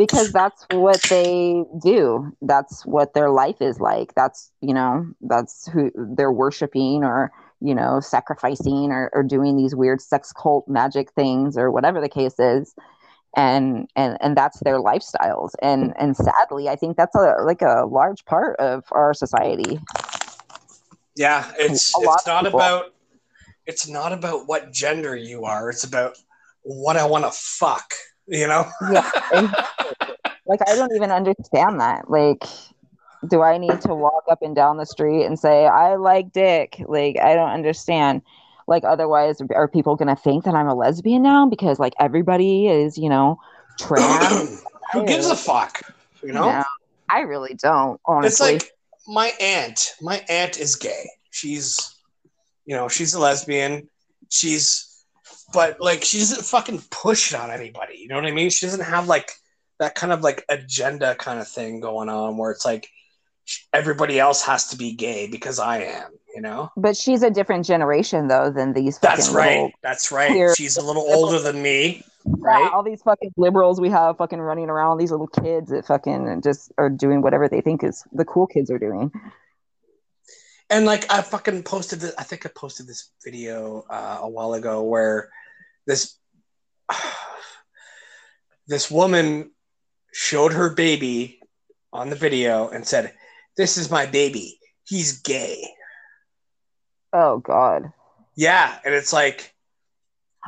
Because 0.00 0.32
that's 0.32 0.64
what 0.70 1.02
they 1.10 1.62
do. 1.82 2.34
That's 2.40 2.86
what 2.86 3.12
their 3.12 3.28
life 3.28 3.60
is 3.60 3.80
like. 3.80 4.14
That's 4.14 4.50
you 4.62 4.72
know 4.72 5.06
that's 5.20 5.68
who 5.68 5.92
they're 5.94 6.32
worshiping 6.32 7.04
or 7.04 7.30
you 7.60 7.74
know 7.74 8.00
sacrificing 8.00 8.92
or, 8.92 9.10
or 9.12 9.22
doing 9.22 9.58
these 9.58 9.74
weird 9.74 10.00
sex 10.00 10.32
cult 10.32 10.66
magic 10.66 11.12
things 11.12 11.58
or 11.58 11.70
whatever 11.70 12.00
the 12.00 12.08
case 12.08 12.38
is. 12.38 12.74
And 13.36 13.90
and 13.94 14.16
and 14.22 14.34
that's 14.34 14.60
their 14.60 14.78
lifestyles. 14.78 15.50
And 15.60 15.92
and 15.98 16.16
sadly 16.16 16.70
i 16.70 16.76
think 16.76 16.96
that's 16.96 17.14
a 17.14 17.36
like 17.44 17.60
a 17.60 17.84
large 17.84 18.24
part 18.24 18.58
of 18.58 18.84
our 18.92 19.12
society. 19.12 19.78
Yeah, 21.14 21.52
it's 21.58 21.92
it's 21.94 22.26
not 22.26 22.46
about 22.46 22.94
it's 23.66 23.86
not 23.86 24.14
about 24.14 24.48
what 24.48 24.72
gender 24.72 25.14
you 25.14 25.44
are. 25.44 25.68
It's 25.68 25.84
about 25.84 26.16
what 26.62 26.96
I 26.96 27.04
want 27.04 27.26
to 27.26 27.30
fuck. 27.32 27.92
You 28.30 28.46
know? 28.46 28.66
Yeah, 28.90 29.10
like 30.46 30.60
i 30.66 30.74
don't 30.74 30.94
even 30.96 31.10
understand 31.10 31.80
that 31.80 32.10
like 32.10 32.44
do 33.28 33.42
i 33.42 33.58
need 33.58 33.80
to 33.82 33.94
walk 33.94 34.24
up 34.30 34.40
and 34.40 34.56
down 34.56 34.78
the 34.78 34.86
street 34.86 35.24
and 35.26 35.38
say 35.38 35.66
i 35.66 35.94
like 35.96 36.32
dick 36.32 36.82
like 36.88 37.16
i 37.20 37.34
don't 37.34 37.50
understand 37.50 38.22
like 38.66 38.82
otherwise 38.84 39.40
are 39.54 39.68
people 39.68 39.96
gonna 39.96 40.16
think 40.16 40.44
that 40.44 40.54
i'm 40.54 40.66
a 40.66 40.74
lesbian 40.74 41.22
now 41.22 41.46
because 41.46 41.78
like 41.78 41.92
everybody 42.00 42.68
is 42.68 42.96
you 42.96 43.08
know 43.08 43.38
trans 43.78 44.64
Who 44.92 45.06
gives 45.06 45.26
a 45.26 45.36
fuck? 45.36 45.80
You 46.22 46.32
know? 46.32 46.50
No, 46.50 46.64
i 47.08 47.20
really 47.20 47.54
don't 47.54 48.00
honestly. 48.04 48.54
It's 48.54 48.64
like 48.64 48.72
my 49.06 49.32
aunt. 49.40 49.94
My 50.00 50.24
aunt 50.28 50.58
is 50.58 50.76
gay. 50.76 51.08
She's, 51.30 51.96
you 52.66 52.74
know, 52.76 52.88
she's 52.88 53.14
a 53.14 53.20
lesbian. 53.20 53.88
She's, 54.28 54.89
but 55.52 55.80
like, 55.80 56.04
she 56.04 56.18
doesn't 56.18 56.44
fucking 56.44 56.82
push 56.90 57.32
it 57.32 57.40
on 57.40 57.50
anybody. 57.50 57.98
You 57.98 58.08
know 58.08 58.16
what 58.16 58.26
I 58.26 58.30
mean? 58.30 58.50
She 58.50 58.66
doesn't 58.66 58.84
have 58.84 59.06
like 59.08 59.32
that 59.78 59.94
kind 59.94 60.12
of 60.12 60.20
like 60.22 60.44
agenda 60.48 61.14
kind 61.14 61.40
of 61.40 61.48
thing 61.48 61.80
going 61.80 62.08
on 62.08 62.36
where 62.36 62.50
it's 62.50 62.64
like 62.64 62.88
everybody 63.72 64.18
else 64.20 64.42
has 64.44 64.68
to 64.68 64.76
be 64.76 64.94
gay 64.94 65.26
because 65.26 65.58
I 65.58 65.78
am, 65.82 66.10
you 66.34 66.40
know? 66.42 66.70
But 66.76 66.96
she's 66.96 67.22
a 67.22 67.30
different 67.30 67.64
generation 67.66 68.28
though 68.28 68.50
than 68.50 68.72
these. 68.74 68.98
That's 68.98 69.30
right. 69.30 69.72
That's 69.82 70.12
right. 70.12 70.30
queer- 70.30 70.54
She's 70.54 70.76
a 70.76 70.82
little 70.84 71.02
older 71.10 71.40
than 71.40 71.60
me, 71.62 72.04
Yeah, 72.26 72.32
right? 72.38 72.70
all 72.72 72.82
these 72.84 73.02
fucking 73.02 73.32
liberals 73.36 73.80
we 73.80 73.88
have 73.90 74.18
fucking 74.18 74.38
running 74.40 74.68
around, 74.68 74.98
these 74.98 75.10
little 75.10 75.26
kids 75.26 75.70
that 75.70 75.86
fucking 75.86 76.42
just 76.42 76.70
are 76.78 76.90
doing 76.90 77.22
whatever 77.22 77.48
they 77.48 77.60
think 77.60 77.82
is 77.82 78.04
the 78.12 78.24
cool 78.24 78.46
kids 78.46 78.70
are 78.70 78.78
doing. 78.78 79.10
And 80.68 80.86
like 80.86 81.10
I 81.12 81.22
fucking 81.22 81.64
posted 81.64 82.00
this, 82.00 82.14
I 82.16 82.22
think 82.22 82.46
I 82.46 82.50
posted 82.54 82.86
this 82.86 83.10
video 83.24 83.84
uh, 83.90 84.18
a 84.20 84.28
while 84.28 84.54
ago 84.54 84.82
where 84.84 85.30
this 85.86 86.16
this 88.66 88.90
woman 88.90 89.50
showed 90.12 90.52
her 90.52 90.70
baby 90.70 91.40
on 91.92 92.10
the 92.10 92.16
video 92.16 92.68
and 92.68 92.86
said, 92.86 93.12
"This 93.56 93.76
is 93.76 93.90
my 93.90 94.06
baby. 94.06 94.58
He's 94.84 95.20
gay." 95.20 95.64
Oh 97.12 97.38
god. 97.38 97.92
Yeah, 98.36 98.78
and 98.84 98.94
it's 98.94 99.12
like, 99.12 99.52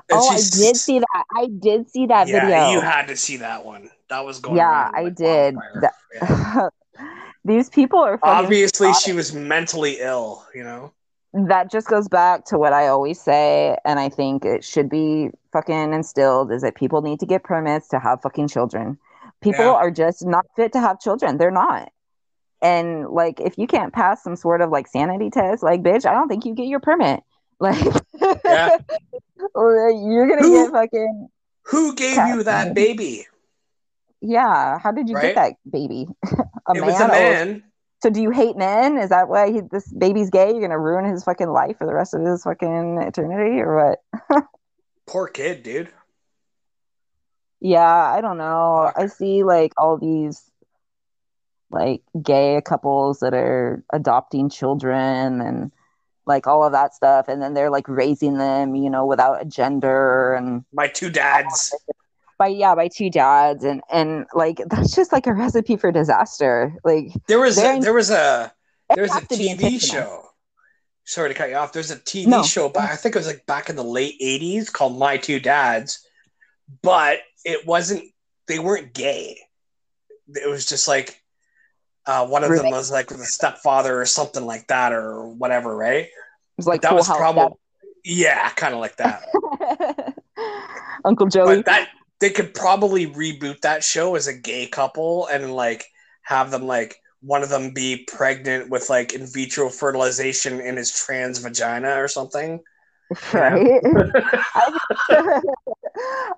and 0.08 0.18
Oh, 0.20 0.28
I 0.28 0.36
did 0.36 0.76
see 0.76 1.00
that. 1.00 1.24
I 1.36 1.46
did 1.46 1.90
see 1.90 2.06
that 2.06 2.28
yeah, 2.28 2.46
video. 2.46 2.70
you 2.70 2.80
had 2.80 3.08
to 3.08 3.16
see 3.16 3.38
that 3.38 3.64
one. 3.64 3.90
That 4.08 4.24
was 4.24 4.38
going. 4.38 4.56
Yeah, 4.56 4.90
I 4.94 5.02
like 5.02 5.14
did. 5.16 5.56
That- 5.80 5.94
Yeah. 6.14 6.68
These 7.44 7.70
people 7.70 7.98
are 7.98 8.20
Obviously, 8.22 8.88
psychotic. 8.88 9.04
she 9.04 9.12
was 9.14 9.32
mentally 9.34 9.96
ill. 9.98 10.46
You 10.54 10.62
know. 10.62 10.92
That 11.34 11.70
just 11.70 11.88
goes 11.88 12.08
back 12.08 12.44
to 12.46 12.58
what 12.58 12.72
I 12.72 12.88
always 12.88 13.20
say, 13.20 13.76
and 13.84 13.98
I 13.98 14.08
think 14.08 14.44
it 14.44 14.64
should 14.64 14.88
be 14.90 15.30
fucking 15.52 15.92
instilled 15.94 16.52
is 16.52 16.62
that 16.62 16.74
people 16.74 17.02
need 17.02 17.20
to 17.20 17.26
get 17.26 17.42
permits 17.44 17.88
to 17.88 17.98
have 17.98 18.20
fucking 18.22 18.48
children. 18.48 18.98
People 19.40 19.64
Yeah. 19.64 19.72
are 19.72 19.90
just 19.90 20.24
not 20.26 20.46
fit 20.56 20.72
to 20.72 20.80
have 20.80 21.00
children. 21.00 21.38
They're 21.38 21.50
not. 21.50 21.90
And 22.60 23.08
like 23.08 23.40
if 23.40 23.58
you 23.58 23.66
can't 23.66 23.92
pass 23.92 24.22
some 24.22 24.36
sort 24.36 24.60
of 24.60 24.70
like 24.70 24.86
sanity 24.86 25.30
test, 25.30 25.62
like 25.62 25.82
bitch, 25.82 26.06
I 26.06 26.12
don't 26.14 26.28
think 26.28 26.44
you 26.44 26.54
get 26.54 26.66
your 26.66 26.80
permit. 26.80 27.20
Like 27.60 27.78
Yeah. 28.44 28.78
you're 29.56 30.26
gonna 30.28 30.42
Who- 30.42 30.64
get 30.64 30.72
fucking 30.72 31.28
Who 31.66 31.94
gave 31.94 32.14
Cat- 32.16 32.28
you 32.36 32.42
that 32.44 32.74
baby? 32.74 33.26
yeah. 34.20 34.78
How 34.78 34.90
did 34.92 35.08
you 35.08 35.14
Right? 35.16 35.34
get 35.34 35.36
that 35.36 35.54
baby? 35.70 36.08
a 36.68 36.72
it 36.74 36.80
man? 36.80 36.86
was 36.86 37.00
a 37.00 37.08
man. 37.08 37.62
So 38.02 38.10
do 38.10 38.20
you 38.20 38.30
hate 38.30 38.56
men? 38.56 38.98
Is 38.98 39.10
that 39.10 39.28
why 39.28 39.52
he, 39.52 39.60
this 39.60 39.86
baby's 39.92 40.28
gay? 40.28 40.50
You're 40.50 40.60
gonna 40.60 40.78
ruin 40.78 41.04
his 41.04 41.22
fucking 41.22 41.48
life 41.48 41.78
for 41.78 41.86
the 41.86 41.94
rest 41.94 42.14
of 42.14 42.22
his 42.22 42.42
fucking 42.42 42.98
eternity, 43.00 43.60
or 43.60 43.96
what? 44.28 44.44
Poor 45.06 45.28
kid, 45.28 45.62
dude. 45.62 45.88
Yeah, 47.60 47.80
I 47.86 48.20
don't 48.20 48.38
know. 48.38 48.90
I 48.96 49.06
see 49.06 49.44
like 49.44 49.72
all 49.78 49.98
these 49.98 50.42
like 51.70 52.02
gay 52.20 52.60
couples 52.64 53.20
that 53.20 53.34
are 53.34 53.84
adopting 53.92 54.50
children 54.50 55.40
and 55.40 55.70
like 56.26 56.48
all 56.48 56.64
of 56.64 56.72
that 56.72 56.94
stuff, 56.94 57.28
and 57.28 57.40
then 57.40 57.54
they're 57.54 57.70
like 57.70 57.88
raising 57.88 58.36
them, 58.36 58.74
you 58.74 58.90
know, 58.90 59.06
without 59.06 59.40
a 59.40 59.44
gender 59.44 60.34
and 60.34 60.64
My 60.72 60.88
two 60.88 61.08
dads. 61.08 61.72
By 62.42 62.48
yeah 62.48 62.74
by 62.74 62.88
two 62.88 63.08
dads 63.08 63.62
and 63.62 63.80
and 63.88 64.26
like 64.34 64.60
that's 64.68 64.96
just 64.96 65.12
like 65.12 65.28
a 65.28 65.32
recipe 65.32 65.76
for 65.76 65.92
disaster. 65.92 66.74
Like 66.82 67.12
There 67.28 67.38
was 67.38 67.56
a, 67.56 67.78
there 67.78 67.94
was 67.94 68.10
a 68.10 68.52
there 68.92 69.02
was 69.02 69.12
a 69.12 69.14
has 69.20 69.28
to 69.28 69.36
be 69.36 69.54
TV 69.54 69.80
show. 69.80 70.24
Sorry 71.04 71.28
to 71.28 71.34
cut 71.34 71.50
you 71.50 71.54
off. 71.54 71.72
There's 71.72 71.92
a 71.92 71.96
TV 71.96 72.26
No. 72.26 72.42
show 72.42 72.68
back. 72.68 72.90
I 72.90 72.96
think 72.96 73.14
it 73.14 73.18
was 73.18 73.28
like 73.28 73.46
back 73.46 73.70
in 73.70 73.76
the 73.76 73.84
late 73.84 74.20
'80s 74.20 74.72
called 74.72 74.98
My 74.98 75.18
Two 75.18 75.38
Dads, 75.38 76.04
but 76.82 77.20
it 77.44 77.64
wasn't. 77.64 78.02
They 78.48 78.58
weren't 78.58 78.92
gay. 78.92 79.38
It 80.34 80.48
was 80.48 80.66
just 80.66 80.88
like 80.88 81.22
uh, 82.06 82.26
one 82.26 82.42
of 82.42 82.50
them 82.50 82.70
was 82.70 82.90
like 82.90 83.10
with 83.10 83.20
a 83.20 83.24
stepfather 83.24 84.00
or 84.00 84.06
something 84.06 84.44
like 84.44 84.66
that 84.66 84.92
or 84.92 85.28
whatever, 85.28 85.76
right? 85.76 86.08
It's 86.58 86.66
like 86.66 86.82
that 86.82 86.88
Full 86.88 86.98
was 86.98 87.06
probably 87.06 87.56
yeah, 88.04 88.48
kind 88.50 88.74
of 88.74 88.80
like 88.80 88.96
that. 88.96 89.22
Uncle 91.04 91.26
Joey. 91.26 91.56
but 91.56 91.64
that 91.66 91.88
they 92.22 92.30
could 92.30 92.54
probably 92.54 93.08
reboot 93.08 93.60
that 93.62 93.82
show 93.82 94.14
as 94.14 94.28
a 94.28 94.32
gay 94.32 94.68
couple 94.68 95.26
and 95.26 95.52
like 95.52 95.86
have 96.22 96.52
them 96.52 96.62
like 96.62 97.00
one 97.20 97.42
of 97.42 97.48
them 97.48 97.74
be 97.74 98.06
pregnant 98.06 98.70
with 98.70 98.88
like 98.88 99.12
in 99.12 99.26
vitro 99.26 99.68
fertilization 99.68 100.60
in 100.60 100.76
his 100.76 100.92
trans 100.92 101.40
vagina 101.40 102.00
or 102.00 102.06
something. 102.06 102.60
right? 103.32 103.80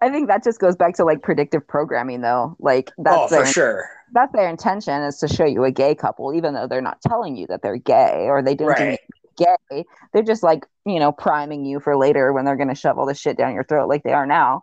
I, 0.00 0.08
think, 0.10 0.28
that 0.28 0.40
just 0.42 0.58
goes 0.58 0.74
back 0.74 0.94
to 0.94 1.04
like 1.04 1.22
predictive 1.22 1.68
programming, 1.68 2.22
though. 2.22 2.56
Like 2.58 2.90
that's 2.96 3.16
oh, 3.16 3.28
their 3.28 3.44
for 3.44 3.52
sure. 3.52 3.90
that's 4.12 4.32
their 4.32 4.48
intention 4.48 5.02
is 5.02 5.18
to 5.18 5.28
show 5.28 5.44
you 5.44 5.64
a 5.64 5.70
gay 5.70 5.94
couple, 5.94 6.34
even 6.34 6.54
though 6.54 6.66
they're 6.66 6.80
not 6.80 7.02
telling 7.02 7.36
you 7.36 7.46
that 7.48 7.60
they're 7.60 7.76
gay 7.76 8.26
or 8.28 8.42
they 8.42 8.54
didn't 8.54 8.68
Right. 8.68 8.98
gay. 9.36 9.84
They're 10.12 10.22
just 10.22 10.42
like 10.42 10.64
you 10.86 10.98
know 10.98 11.12
priming 11.12 11.66
you 11.66 11.78
for 11.78 11.94
later 11.96 12.32
when 12.32 12.46
they're 12.46 12.56
going 12.56 12.68
to 12.68 12.74
shove 12.74 12.98
all 12.98 13.06
this 13.06 13.20
shit 13.20 13.36
down 13.36 13.54
your 13.54 13.64
throat 13.64 13.88
like 13.88 14.02
they 14.02 14.14
are 14.14 14.26
now. 14.26 14.62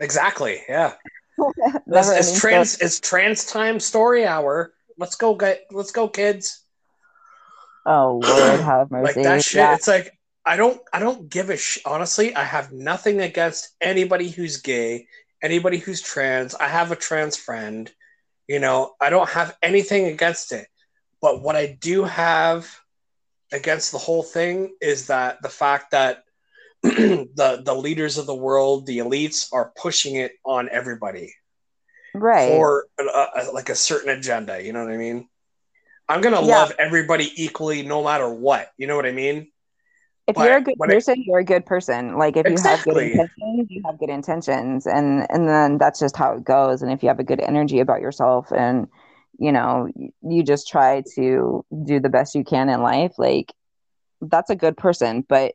Exactly. 0.00 0.62
Yeah. 0.68 0.94
It's, 1.86 2.08
it's 2.10 2.40
trans 2.40 2.72
story. 2.72 2.86
it's 2.86 3.00
trans 3.00 3.44
time 3.44 3.80
story 3.80 4.24
hour. 4.24 4.72
Let's 4.96 5.16
go 5.16 5.34
get 5.34 5.64
let's 5.72 5.90
go 5.90 6.08
kids. 6.08 6.64
Oh 7.84 8.22
Lord, 8.24 8.60
have 8.60 8.90
mercy. 8.90 9.04
Like 9.04 9.24
that 9.24 9.42
shit. 9.42 9.58
Yeah. 9.58 9.74
It's 9.74 9.88
like 9.88 10.16
I 10.46 10.56
don't 10.56 10.80
I 10.92 11.00
don't 11.00 11.28
give 11.28 11.50
a 11.50 11.56
sh- 11.56 11.80
honestly, 11.84 12.34
I 12.34 12.44
have 12.44 12.72
nothing 12.72 13.20
against 13.20 13.74
anybody 13.80 14.28
who's 14.28 14.58
gay, 14.58 15.08
anybody 15.42 15.78
who's 15.78 16.00
trans. 16.00 16.54
I 16.54 16.68
have 16.68 16.92
a 16.92 16.96
trans 16.96 17.36
friend. 17.36 17.90
You 18.46 18.60
know, 18.60 18.94
I 19.00 19.10
don't 19.10 19.28
have 19.30 19.56
anything 19.62 20.06
against 20.06 20.52
it. 20.52 20.68
But 21.20 21.42
what 21.42 21.56
I 21.56 21.78
do 21.80 22.04
have 22.04 22.68
against 23.52 23.92
the 23.92 23.98
whole 23.98 24.22
thing 24.22 24.74
is 24.80 25.06
that 25.06 25.40
the 25.42 25.48
fact 25.48 25.92
that 25.92 26.23
the 27.36 27.62
the 27.64 27.74
leaders 27.74 28.18
of 28.18 28.26
the 28.26 28.34
world, 28.34 28.86
the 28.86 28.98
elites 28.98 29.48
are 29.52 29.72
pushing 29.76 30.16
it 30.16 30.32
on 30.44 30.68
everybody 30.70 31.34
right. 32.14 32.48
for 32.48 32.86
like 33.54 33.70
a 33.70 33.74
certain 33.74 34.10
agenda. 34.10 34.62
You 34.62 34.72
know 34.72 34.84
what 34.84 34.92
I 34.92 34.96
mean? 34.98 35.28
I'm 36.08 36.20
gonna 36.20 36.40
Yeah. 36.40 36.66
love 36.66 36.72
everybody 36.78 37.30
equally, 37.36 37.82
no 37.82 38.02
matter 38.04 38.28
what. 38.28 38.68
You 38.78 38.86
know 38.86 38.96
what 38.96 39.06
I 39.06 39.12
mean? 39.12 39.48
if 40.26 40.36
but 40.36 40.44
you're 40.44 40.56
a 40.56 40.62
good 40.62 40.76
when 40.76 40.90
it- 40.90 41.02
person, 41.04 41.22
you're 41.26 41.40
a 41.40 41.44
good 41.44 41.66
person. 41.66 42.18
Like 42.18 42.36
if 42.36 42.48
you 42.48 42.60
have 42.60 42.82
good 42.82 42.96
intentions, 42.98 43.68
you 43.70 43.82
have 43.84 43.98
good 43.98 44.10
intentions, 44.10 44.86
and 44.86 45.26
and 45.30 45.48
then 45.48 45.78
that's 45.78 46.00
just 46.00 46.16
how 46.16 46.34
it 46.34 46.44
goes. 46.44 46.82
And 46.82 46.92
if 46.92 47.02
you 47.02 47.08
have 47.08 47.20
a 47.20 47.24
good 47.24 47.40
energy 47.40 47.80
about 47.80 48.00
yourself, 48.00 48.50
and 48.52 48.88
you 49.38 49.52
know, 49.52 49.88
you 50.22 50.42
just 50.42 50.68
try 50.68 51.02
to 51.16 51.64
do 51.84 52.00
the 52.00 52.08
best 52.08 52.34
you 52.34 52.44
can 52.44 52.68
in 52.68 52.82
life, 52.82 53.12
like 53.18 53.52
that's 54.20 54.50
a 54.50 54.56
good 54.56 54.76
person. 54.76 55.24
But 55.28 55.54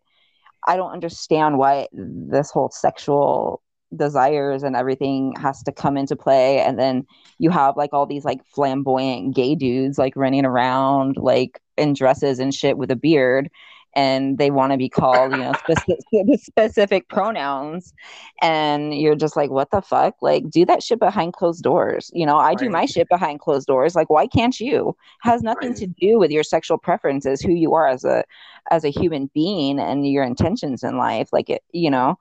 I 0.67 0.75
don't 0.75 0.91
understand 0.91 1.57
why 1.57 1.87
this 1.91 2.51
whole 2.51 2.69
sexual 2.69 3.61
desires 3.95 4.63
and 4.63 4.75
everything 4.75 5.33
has 5.39 5.63
to 5.63 5.71
come 5.71 5.97
into 5.97 6.15
play. 6.15 6.59
And 6.59 6.77
then 6.77 7.05
you 7.39 7.49
have 7.49 7.75
like 7.77 7.91
all 7.93 8.05
these 8.05 8.25
like 8.25 8.45
flamboyant 8.53 9.35
gay 9.35 9.55
dudes 9.55 9.97
like 9.97 10.15
running 10.15 10.45
around 10.45 11.17
like 11.17 11.59
in 11.77 11.93
dresses 11.93 12.39
and 12.39 12.53
shit 12.53 12.77
with 12.77 12.91
a 12.91 12.95
beard 12.95 13.49
and 13.95 14.37
they 14.37 14.51
want 14.51 14.71
to 14.71 14.77
be 14.77 14.89
called, 14.89 15.33
you 15.33 15.43
know, 15.43 15.53
specific, 15.57 16.39
specific 16.41 17.07
pronouns. 17.09 17.93
And 18.41 18.93
you're 18.93 19.15
just 19.15 19.35
like, 19.35 19.49
what 19.49 19.71
the 19.71 19.81
fuck? 19.81 20.15
Like, 20.21 20.49
do 20.49 20.65
that 20.65 20.83
shit 20.83 20.99
behind 20.99 21.33
closed 21.33 21.63
doors. 21.63 22.11
You 22.13 22.25
know, 22.25 22.37
I 22.37 22.55
do 22.55 22.69
my 22.69 22.85
shit 22.85 23.09
behind 23.09 23.39
closed 23.39 23.67
doors. 23.67 23.95
Like, 23.95 24.09
why 24.09 24.27
can't 24.27 24.59
you? 24.59 24.95
Has 25.21 25.41
nothing 25.41 25.69
Right. 25.69 25.77
to 25.77 25.87
do 25.87 26.19
with 26.19 26.31
your 26.31 26.43
sexual 26.43 26.77
preferences, 26.77 27.41
who 27.41 27.51
you 27.53 27.73
are 27.73 27.87
as 27.87 28.03
a 28.05 28.23
as 28.71 28.83
a 28.83 28.89
human 28.89 29.29
being, 29.33 29.79
and 29.79 30.07
your 30.07 30.23
intentions 30.23 30.83
in 30.83 30.97
life. 30.97 31.29
Like, 31.31 31.49
it, 31.49 31.63
you 31.71 31.89
know, 31.89 32.17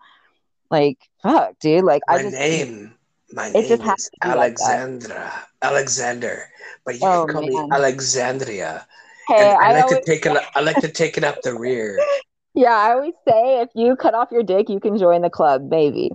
like 0.70 0.98
fuck, 1.22 1.58
dude. 1.60 1.84
Like, 1.84 2.02
My 2.08 2.14
I 2.16 2.22
just 2.22 2.34
name, 2.34 2.94
my 3.32 3.48
it 3.52 3.52
name 3.52 3.68
just 3.68 3.82
has 3.82 3.96
is 4.04 4.10
be 4.22 4.32
like. 4.32 4.58
Alexandra, 4.58 5.32
Alexander, 5.62 6.50
but 6.84 7.00
you 7.00 7.06
Oh, 7.06 7.26
can 7.26 7.26
call 7.26 7.42
man. 7.42 7.50
me 7.50 7.68
Alexandria. 7.70 8.86
I, 9.28 9.34
I 9.34 9.72
like 9.72 9.84
always, 9.84 9.98
to 9.98 10.04
take 10.04 10.26
it. 10.26 10.42
I 10.54 10.60
like 10.60 10.76
to 10.80 10.88
take 10.88 11.16
it 11.18 11.24
up 11.24 11.42
the 11.42 11.54
rear. 11.58 11.98
yeah, 12.54 12.74
I 12.76 12.92
always 12.92 13.14
say 13.26 13.60
if 13.60 13.68
you 13.74 13.96
cut 13.96 14.14
off 14.14 14.28
your 14.30 14.42
dick, 14.42 14.68
you 14.68 14.80
can 14.80 14.96
join 14.98 15.22
the 15.22 15.30
club. 15.30 15.68
Maybe. 15.70 16.10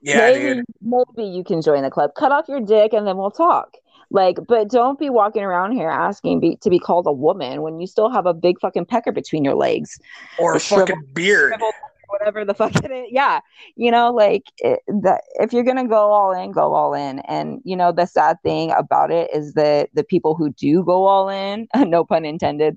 Yeah, 0.00 0.18
maybe 0.18 0.54
dude. 0.54 0.64
maybe 0.80 1.28
you 1.28 1.42
can 1.42 1.60
join 1.62 1.82
the 1.82 1.90
club. 1.90 2.10
Cut 2.16 2.30
off 2.30 2.46
your 2.48 2.60
dick 2.60 2.92
and 2.92 3.06
then 3.06 3.16
we'll 3.16 3.30
talk. 3.32 3.74
Like, 4.10 4.38
but 4.46 4.70
don't 4.70 4.98
be 4.98 5.10
walking 5.10 5.42
around 5.42 5.72
here 5.72 5.90
asking 5.90 6.40
be, 6.40 6.56
to 6.62 6.70
be 6.70 6.78
called 6.78 7.06
a 7.06 7.12
woman 7.12 7.60
when 7.62 7.78
you 7.78 7.86
still 7.86 8.08
have 8.08 8.24
a 8.24 8.32
big 8.32 8.58
fucking 8.60 8.86
pecker 8.86 9.12
between 9.12 9.44
your 9.44 9.54
legs, 9.54 9.98
Or 10.38 10.54
a 10.54 10.60
fucking 10.60 10.86
shriveled- 10.86 11.14
beard. 11.14 11.50
shriveled 11.50 11.74
whatever 12.08 12.44
the 12.44 12.54
fuck 12.54 12.74
it 12.84 12.90
is. 12.90 13.06
Yeah, 13.10 13.40
you 13.76 13.90
know, 13.90 14.12
like 14.12 14.44
it, 14.58 14.80
the, 14.86 15.20
if 15.34 15.52
you're 15.52 15.64
gonna 15.64 15.86
go 15.88 16.10
all 16.12 16.32
in, 16.32 16.52
go 16.52 16.74
all 16.74 16.94
in. 16.94 17.20
And 17.20 17.60
you 17.64 17.76
know, 17.76 17.92
the 17.92 18.06
sad 18.06 18.36
thing 18.42 18.72
about 18.72 19.10
it 19.10 19.30
is 19.32 19.54
that 19.54 19.90
the 19.94 20.04
people 20.04 20.34
who 20.34 20.50
do 20.50 20.82
go 20.84 21.04
all 21.06 21.28
in, 21.28 21.68
no 21.76 22.04
pun 22.04 22.24
intended, 22.24 22.76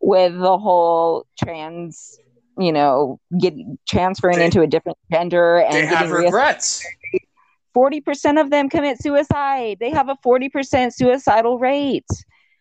with 0.00 0.38
the 0.38 0.58
whole 0.58 1.26
trans, 1.42 2.18
you 2.58 2.72
know, 2.72 3.20
get 3.40 3.54
transferring 3.88 4.38
They- 4.38 4.46
into 4.46 4.62
a 4.62 4.66
different 4.66 4.98
gender 5.10 5.58
and 5.60 5.74
They 5.74 5.86
have 5.86 6.10
regrets. 6.10 6.84
40% 7.74 8.38
of 8.38 8.50
them 8.50 8.68
commit 8.68 9.00
suicide. 9.00 9.78
They 9.80 9.88
have 9.90 10.10
a 10.10 10.16
40% 10.24 10.92
suicidal 10.92 11.58
rate. 11.58 12.04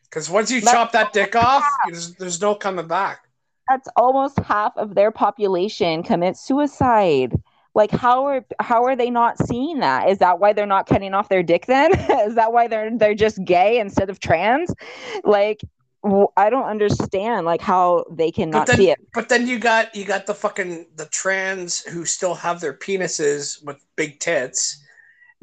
Because 0.03 0.29
once 0.29 0.49
you 0.49 0.61
chop 0.61 0.93
that 0.93 1.11
dick 1.11 1.35
off, 1.35 1.65
there's, 1.85 2.13
there's 2.15 2.41
no 2.41 2.55
coming 2.55 2.88
back. 2.88 3.27
That's 3.69 3.88
almost 3.95 4.39
half 4.39 4.75
of 4.77 4.95
their 4.95 5.11
population 5.11 6.03
commit 6.03 6.38
suicide. 6.38 7.39
Like 7.73 7.91
how 7.91 8.25
are 8.25 8.45
how 8.59 8.83
are 8.83 8.95
they 8.95 9.09
not 9.09 9.38
seeing 9.47 9.79
that? 9.79 10.09
Is 10.09 10.17
that 10.17 10.39
why 10.39 10.51
they're 10.51 10.65
not 10.65 10.88
cutting 10.88 11.13
off 11.13 11.29
their 11.29 11.43
dick 11.43 11.67
then? 11.67 11.91
Is 12.27 12.35
that 12.35 12.51
why 12.51 12.67
they're 12.67 12.95
they're 12.97 13.15
just 13.15 13.43
gay 13.45 13.79
instead 13.79 14.09
of 14.09 14.19
trans? 14.19 14.73
Like 15.23 15.61
I 16.03 16.49
don't 16.49 16.65
understand 16.65 17.45
like 17.45 17.61
how 17.61 18.05
they 18.11 18.31
cannot 18.31 18.67
then, 18.67 18.77
see 18.77 18.89
it. 18.89 18.99
But 19.13 19.29
then 19.29 19.47
you 19.47 19.59
got 19.59 19.95
you 19.95 20.03
got 20.03 20.25
the 20.25 20.33
fucking 20.33 20.88
the 20.95 21.05
trans 21.05 21.81
who 21.85 22.05
still 22.05 22.33
have 22.33 22.59
their 22.59 22.73
penises 22.73 23.63
with 23.63 23.77
big 23.95 24.19
tits, 24.19 24.83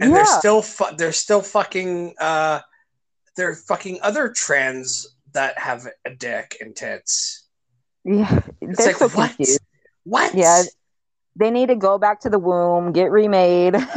and 0.00 0.10
yeah. 0.10 0.16
they're 0.16 0.26
still 0.26 0.60
fu- 0.60 0.96
they're 0.96 1.12
still 1.12 1.42
fucking 1.42 2.14
uh, 2.20 2.60
they're 3.36 3.54
fucking 3.54 4.00
other 4.02 4.30
trans 4.30 5.16
that 5.32 5.56
have 5.58 5.86
a 6.04 6.10
dick 6.10 6.56
and 6.60 6.74
tits. 6.74 7.47
Yeah, 8.08 8.40
it's 8.62 8.86
like 8.86 8.96
so 8.96 9.08
what? 9.10 9.28
Confused. 9.36 9.60
What? 10.04 10.34
Yeah, 10.34 10.62
they 11.36 11.50
need 11.50 11.66
to 11.66 11.76
go 11.76 11.98
back 11.98 12.20
to 12.20 12.30
the 12.30 12.38
womb, 12.38 12.92
get 12.92 13.10
remade, 13.10 13.74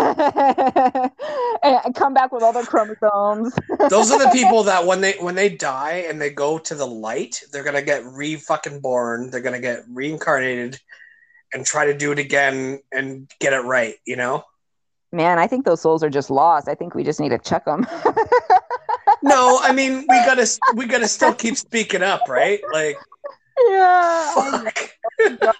and 1.63 1.95
come 1.95 2.13
back 2.13 2.33
with 2.33 2.43
all 2.43 2.51
their 2.51 2.65
chromosomes. 2.65 3.57
Those 3.89 4.11
are 4.11 4.19
the 4.19 4.29
people 4.33 4.63
that 4.63 4.85
when 4.85 4.99
they 4.99 5.13
when 5.13 5.35
they 5.35 5.47
die 5.47 6.05
and 6.09 6.21
they 6.21 6.29
go 6.29 6.57
to 6.59 6.75
the 6.75 6.85
light, 6.85 7.41
they're 7.51 7.63
gonna 7.63 7.81
get 7.81 8.03
re 8.05 8.35
fucking 8.35 8.81
born. 8.81 9.31
They're 9.31 9.39
gonna 9.39 9.61
get 9.61 9.85
reincarnated 9.89 10.77
and 11.53 11.65
try 11.65 11.85
to 11.85 11.97
do 11.97 12.11
it 12.11 12.19
again 12.19 12.81
and 12.91 13.31
get 13.39 13.53
it 13.53 13.61
right. 13.61 13.95
You 14.05 14.17
know. 14.17 14.43
Man, 15.13 15.39
I 15.39 15.47
think 15.47 15.65
those 15.65 15.79
souls 15.79 16.03
are 16.03 16.09
just 16.09 16.29
lost. 16.29 16.67
I 16.67 16.75
think 16.75 16.95
we 16.95 17.05
just 17.05 17.21
need 17.21 17.29
to 17.29 17.39
check 17.39 17.63
them. 17.63 17.87
no, 19.23 19.57
I 19.61 19.71
mean 19.75 20.01
we 20.01 20.17
gotta 20.25 20.47
we 20.75 20.85
gotta 20.85 21.07
still 21.07 21.33
keep 21.33 21.55
speaking 21.55 22.03
up, 22.03 22.27
right? 22.27 22.59
Like 22.73 22.97
yeah. 23.69 24.33
Fuck. 24.33 24.89
Oh 25.19 25.53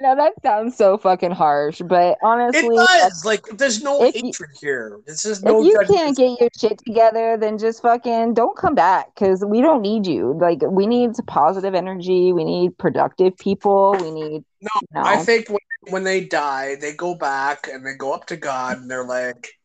now 0.00 0.14
that 0.14 0.32
sounds 0.42 0.76
so 0.76 0.96
fucking 0.96 1.30
harsh, 1.30 1.80
but 1.84 2.18
honestly, 2.22 2.66
it 2.66 2.88
does. 2.88 3.24
Like, 3.24 3.44
there's 3.56 3.82
no 3.82 4.02
hatred 4.02 4.50
you, 4.60 4.68
here. 4.68 5.00
This 5.06 5.24
is 5.24 5.42
no. 5.42 5.60
If 5.60 5.66
you 5.66 5.80
can't 5.94 6.16
get 6.16 6.40
your 6.40 6.48
shit 6.58 6.78
together, 6.84 7.36
then 7.36 7.58
just 7.58 7.82
fucking 7.82 8.34
don't 8.34 8.56
come 8.56 8.74
back 8.74 9.14
because 9.14 9.44
we 9.44 9.60
don't 9.60 9.82
need 9.82 10.06
you. 10.06 10.36
Like, 10.40 10.60
we 10.62 10.86
need 10.86 11.10
positive 11.26 11.74
energy. 11.74 12.32
We 12.32 12.44
need 12.44 12.78
productive 12.78 13.36
people. 13.38 13.96
We 14.00 14.10
need. 14.10 14.44
No, 14.60 14.70
you 14.80 14.88
know, 14.94 15.02
I 15.02 15.16
think 15.18 15.48
when, 15.48 15.58
when 15.90 16.04
they 16.04 16.24
die, 16.24 16.76
they 16.76 16.92
go 16.92 17.14
back 17.14 17.68
and 17.68 17.84
they 17.84 17.94
go 17.94 18.12
up 18.12 18.26
to 18.26 18.36
God 18.36 18.78
and 18.78 18.90
they're 18.90 19.04
like, 19.04 19.58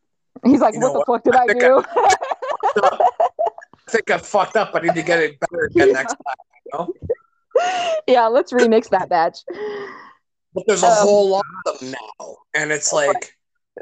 He's 0.43 0.59
like, 0.61 0.75
"What 0.75 0.93
the 0.93 1.03
what? 1.05 1.07
fuck 1.07 1.23
did 1.23 1.35
I, 1.35 1.43
I 1.43 1.59
do?" 1.59 1.83
I, 1.95 2.97
I 3.87 3.91
think 3.91 4.11
I 4.11 4.17
fucked 4.17 4.55
up. 4.55 4.71
I 4.73 4.79
need 4.81 4.95
to 4.95 5.03
get 5.03 5.19
it 5.19 5.39
better 5.39 5.65
again 5.65 5.93
next 5.93 6.13
time. 6.13 6.35
You 6.65 6.71
know? 6.73 6.93
yeah, 8.07 8.27
let's 8.27 8.51
remix 8.53 8.89
that 8.89 9.09
batch. 9.09 9.39
But 10.53 10.63
there's 10.67 10.83
a 10.83 10.87
um, 10.87 10.97
whole 10.97 11.29
lot 11.29 11.45
of 11.65 11.79
them 11.79 11.91
now, 11.91 12.37
and 12.53 12.71
it's 12.71 12.91
like 12.93 13.35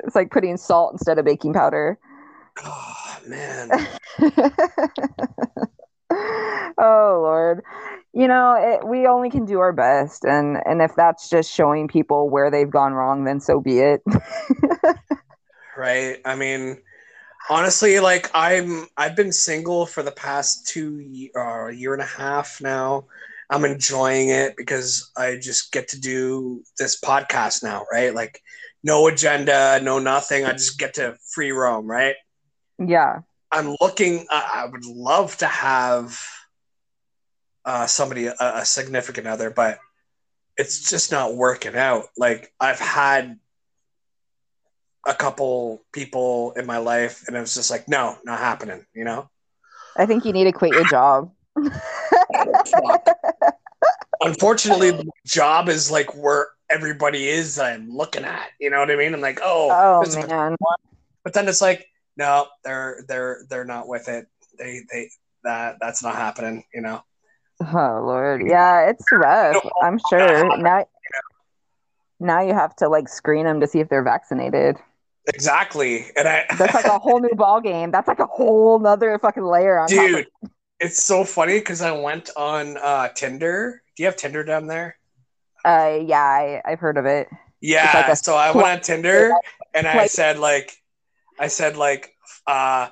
it's 0.03 0.15
like 0.15 0.31
putting 0.31 0.57
salt 0.57 0.93
instead 0.93 1.19
of 1.19 1.25
baking 1.25 1.53
powder. 1.53 1.97
Oh 2.63 3.19
man. 3.27 3.69
oh 6.77 7.19
lord 7.21 7.61
you 8.13 8.27
know 8.27 8.55
it, 8.57 8.87
we 8.87 9.07
only 9.07 9.29
can 9.29 9.45
do 9.45 9.59
our 9.59 9.73
best 9.73 10.23
and 10.23 10.57
and 10.65 10.81
if 10.81 10.93
that's 10.95 11.29
just 11.29 11.51
showing 11.51 11.87
people 11.87 12.29
where 12.29 12.51
they've 12.51 12.69
gone 12.69 12.93
wrong 12.93 13.23
then 13.23 13.39
so 13.39 13.59
be 13.59 13.79
it 13.79 14.01
right 15.77 16.17
i 16.25 16.35
mean 16.35 16.77
honestly 17.49 17.99
like 17.99 18.29
i'm 18.33 18.87
i've 18.97 19.15
been 19.15 19.31
single 19.31 19.85
for 19.85 20.03
the 20.03 20.11
past 20.11 20.67
two 20.67 21.29
uh, 21.35 21.67
year 21.67 21.93
and 21.93 22.01
a 22.01 22.05
half 22.05 22.61
now 22.61 23.05
I'm 23.49 23.65
enjoying 23.65 24.29
it 24.29 24.55
because 24.57 25.11
I 25.15 25.37
just 25.37 25.71
get 25.71 25.89
to 25.89 25.99
do 25.99 26.63
this 26.79 26.99
podcast 26.99 27.63
now, 27.63 27.85
right? 27.91 28.13
Like 28.13 28.41
no 28.83 29.07
agenda, 29.07 29.79
no 29.81 29.99
nothing. 29.99 30.45
I 30.45 30.51
just 30.51 30.77
get 30.79 30.95
to 30.95 31.17
free 31.33 31.51
roam, 31.51 31.87
right? 31.87 32.15
Yeah. 32.79 33.19
I'm 33.51 33.75
looking. 33.79 34.25
I 34.29 34.67
would 34.69 34.85
love 34.85 35.37
to 35.37 35.47
have 35.47 36.19
uh, 37.63 37.87
somebody, 37.87 38.27
a, 38.27 38.35
a 38.39 38.65
significant 38.65 39.27
other, 39.27 39.49
but 39.49 39.79
it's 40.57 40.89
just 40.89 41.11
not 41.11 41.35
working 41.35 41.75
out. 41.75 42.05
Like 42.17 42.51
I've 42.59 42.79
had 42.79 43.39
a 45.05 45.13
couple 45.13 45.83
people 45.93 46.51
in 46.53 46.65
my 46.65 46.77
life, 46.77 47.23
and 47.27 47.35
it 47.35 47.39
was 47.39 47.53
just 47.53 47.71
like, 47.71 47.87
no, 47.87 48.17
not 48.23 48.39
happening. 48.39 48.85
You 48.93 49.05
know. 49.05 49.29
I 49.95 50.05
think 50.05 50.25
you 50.25 50.33
need 50.33 50.45
to 50.45 50.51
quit 50.51 50.73
your 50.73 50.85
job. 50.85 51.31
Unfortunately, 54.21 54.91
the 54.91 55.09
job 55.25 55.69
is 55.69 55.91
like 55.91 56.15
where 56.15 56.47
everybody 56.69 57.27
is 57.27 57.59
I'm 57.59 57.89
looking 57.89 58.23
at. 58.23 58.49
You 58.59 58.69
know 58.69 58.79
what 58.79 58.91
I 58.91 58.95
mean? 58.95 59.13
I'm 59.13 59.21
like, 59.21 59.39
oh, 59.43 59.69
oh 59.71 60.27
man. 60.27 60.55
But 61.23 61.33
then 61.33 61.47
it's 61.47 61.61
like, 61.61 61.87
no, 62.17 62.47
they're 62.63 63.03
they're 63.07 63.45
they're 63.49 63.65
not 63.65 63.87
with 63.87 64.07
it. 64.07 64.27
They 64.57 64.81
they 64.91 65.09
that 65.43 65.77
that's 65.81 66.03
not 66.03 66.15
happening. 66.15 66.63
You 66.73 66.81
know. 66.81 67.01
Oh 67.61 68.03
Lord, 68.05 68.43
yeah, 68.45 68.89
it's 68.89 69.05
rough. 69.11 69.63
I'm 69.81 69.99
sure 70.09 70.57
now. 70.57 70.85
Now 72.19 72.41
you 72.41 72.53
have 72.53 72.75
to 72.77 72.87
like 72.87 73.09
screen 73.09 73.45
them 73.45 73.59
to 73.59 73.67
see 73.67 73.79
if 73.79 73.89
they're 73.89 74.03
vaccinated. 74.03 74.77
Exactly, 75.27 76.05
and 76.15 76.27
I 76.27 76.45
that's 76.57 76.73
like 76.73 76.85
a 76.85 76.99
whole 76.99 77.19
new 77.19 77.29
ball 77.35 77.59
game. 77.59 77.91
That's 77.91 78.07
like 78.07 78.19
a 78.19 78.25
whole 78.25 78.79
nother 78.79 79.17
fucking 79.19 79.43
layer 79.43 79.79
on. 79.79 79.87
Dude, 79.87 80.27
it's 80.79 81.03
so 81.03 81.23
funny 81.23 81.59
because 81.59 81.81
I 81.81 81.91
went 81.91 82.29
on 82.37 82.77
uh, 82.77 83.09
Tinder. 83.09 83.81
Do 83.95 84.03
you 84.03 84.07
have 84.07 84.15
Tinder 84.15 84.43
down 84.43 84.67
there? 84.67 84.97
Uh, 85.63 85.99
yeah, 86.05 86.21
I, 86.21 86.61
I've 86.65 86.79
heard 86.79 86.97
of 86.97 87.05
it. 87.05 87.27
Yeah, 87.61 87.91
like 87.93 88.07
a- 88.09 88.15
so 88.15 88.35
I 88.35 88.51
went 88.51 88.67
on 88.67 88.81
Tinder 88.81 89.33
and 89.73 89.87
I 89.87 90.05
said 90.07 90.37
like, 90.37 90.71
I 91.39 91.47
said 91.47 91.77
like, 91.77 92.13
uh, 92.45 92.89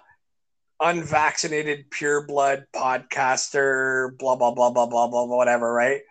unvaccinated 0.79 1.89
pure 1.91 2.25
blood 2.25 2.65
podcaster, 2.73 4.17
blah 4.17 4.35
blah 4.35 4.51
blah 4.51 4.71
blah 4.71 4.87
blah 4.87 5.07
blah 5.07 5.25
whatever, 5.25 5.71
right? 5.71 6.01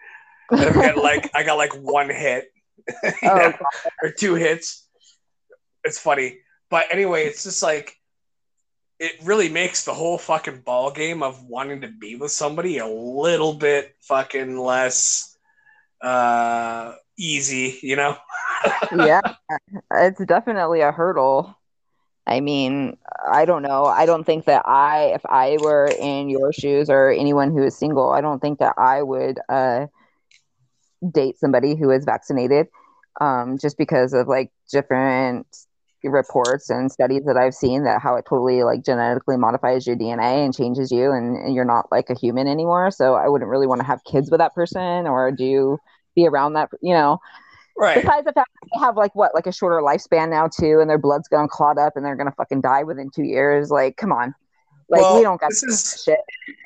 And 0.51 0.61
I 0.61 0.73
got 0.73 0.97
like 1.03 1.31
I 1.35 1.43
got 1.43 1.55
like 1.57 1.73
one 1.75 2.09
hit, 2.11 2.53
oh, 3.25 3.53
or 4.03 4.11
two 4.13 4.35
hits. 4.35 4.87
It's 5.85 5.99
funny, 5.99 6.39
but 6.71 6.87
anyway, 6.93 7.25
it's 7.25 7.43
just 7.45 7.63
like 7.63 7.97
it 9.03 9.15
really 9.25 9.49
makes 9.49 9.85
the 9.85 9.93
whole 9.93 10.17
fucking 10.17 10.61
ball 10.61 10.93
game 10.93 11.25
of 11.25 11.45
wanting 11.45 11.81
to 11.81 11.89
be 11.89 12.15
with 12.15 12.31
somebody 12.31 12.79
a 12.79 12.87
little 12.87 13.53
bit 13.53 13.97
fucking 14.01 14.57
less 14.57 15.37
uh 16.01 16.95
easy, 17.19 17.79
you 17.83 17.97
know? 17.97 18.17
yeah. 18.93 19.21
It's 19.93 20.25
definitely 20.25 20.81
a 20.83 20.93
hurdle. 20.93 21.59
I 22.27 22.41
mean, 22.41 22.97
I 23.31 23.45
don't 23.45 23.63
know. 23.63 23.87
I 23.87 24.07
don't 24.07 24.25
think 24.25 24.45
that 24.45 24.63
I 24.67 25.13
if 25.15 25.27
I 25.27 25.59
were 25.59 25.97
in 25.99 26.29
your 26.31 26.53
shoes 26.53 26.89
or 26.89 27.11
anyone 27.11 27.51
who 27.51 27.65
is 27.65 27.77
single, 27.77 28.11
I 28.11 28.21
don't 28.21 28.41
think 28.41 28.61
that 28.61 28.75
I 28.79 29.03
would 29.03 29.41
uh 29.49 29.87
date 31.13 31.39
somebody 31.39 31.75
who 31.75 31.91
is 31.91 32.05
vaccinated 32.05 32.69
um 33.21 33.59
just 33.59 33.77
because 33.77 34.13
of 34.13 34.29
like 34.29 34.51
different 34.71 35.47
reports 36.05 36.71
and 36.71 36.91
studies 36.91 37.25
that 37.27 37.37
I've 37.37 37.55
seen 37.55 37.85
that 37.85 38.01
how 38.01 38.17
it 38.17 38.25
totally 38.29 38.63
like 38.63 38.85
genetically 38.85 39.37
modifies 39.37 39.87
your 39.87 39.97
DNA 39.97 40.45
and 40.45 40.55
changes 40.55 40.91
you 40.91 41.13
and, 41.13 41.37
and 41.37 41.55
you're 41.55 41.65
not 41.65 41.91
like 41.91 42.11
a 42.11 42.19
human 42.19 42.49
anymore. 42.49 42.91
So 42.91 43.15
I 43.15 43.29
wouldn't 43.29 43.51
really 43.51 43.67
want 43.67 43.81
to 43.81 43.87
have 43.87 44.03
kids 44.05 44.31
with 44.31 44.39
that 44.39 44.55
person 44.55 45.07
or 45.07 45.31
do 45.31 45.79
be 46.15 46.27
around 46.27 46.55
that, 46.55 46.71
you 46.81 46.95
know. 46.95 47.19
Right. 47.77 48.03
Besides 48.03 48.27
the 48.27 48.33
fact 48.33 48.51
that 48.61 48.69
they 48.75 48.81
have 48.85 48.97
like 48.97 49.15
what, 49.15 49.35
like 49.35 49.47
a 49.47 49.53
shorter 49.53 49.81
lifespan 49.81 50.31
now 50.31 50.49
too, 50.49 50.81
and 50.81 50.91
their 50.91 50.99
blood's 50.99 51.29
gonna 51.29 51.49
clot 51.49 51.79
up 51.79 51.95
and 51.97 52.05
they're 52.05 52.17
gonna 52.17 52.35
fucking 52.37 52.61
die 52.61 52.83
within 52.83 53.11
two 53.11 53.25
years. 53.25 53.71
Like, 53.71 53.97
come 53.97 54.13
on. 54.13 54.35
Like 54.93 55.01
well, 55.01 55.17
we 55.17 55.23
don't 55.23 55.41
got 55.41 55.49
this 55.49 55.63
is, 55.63 56.03
shit. 56.05 56.19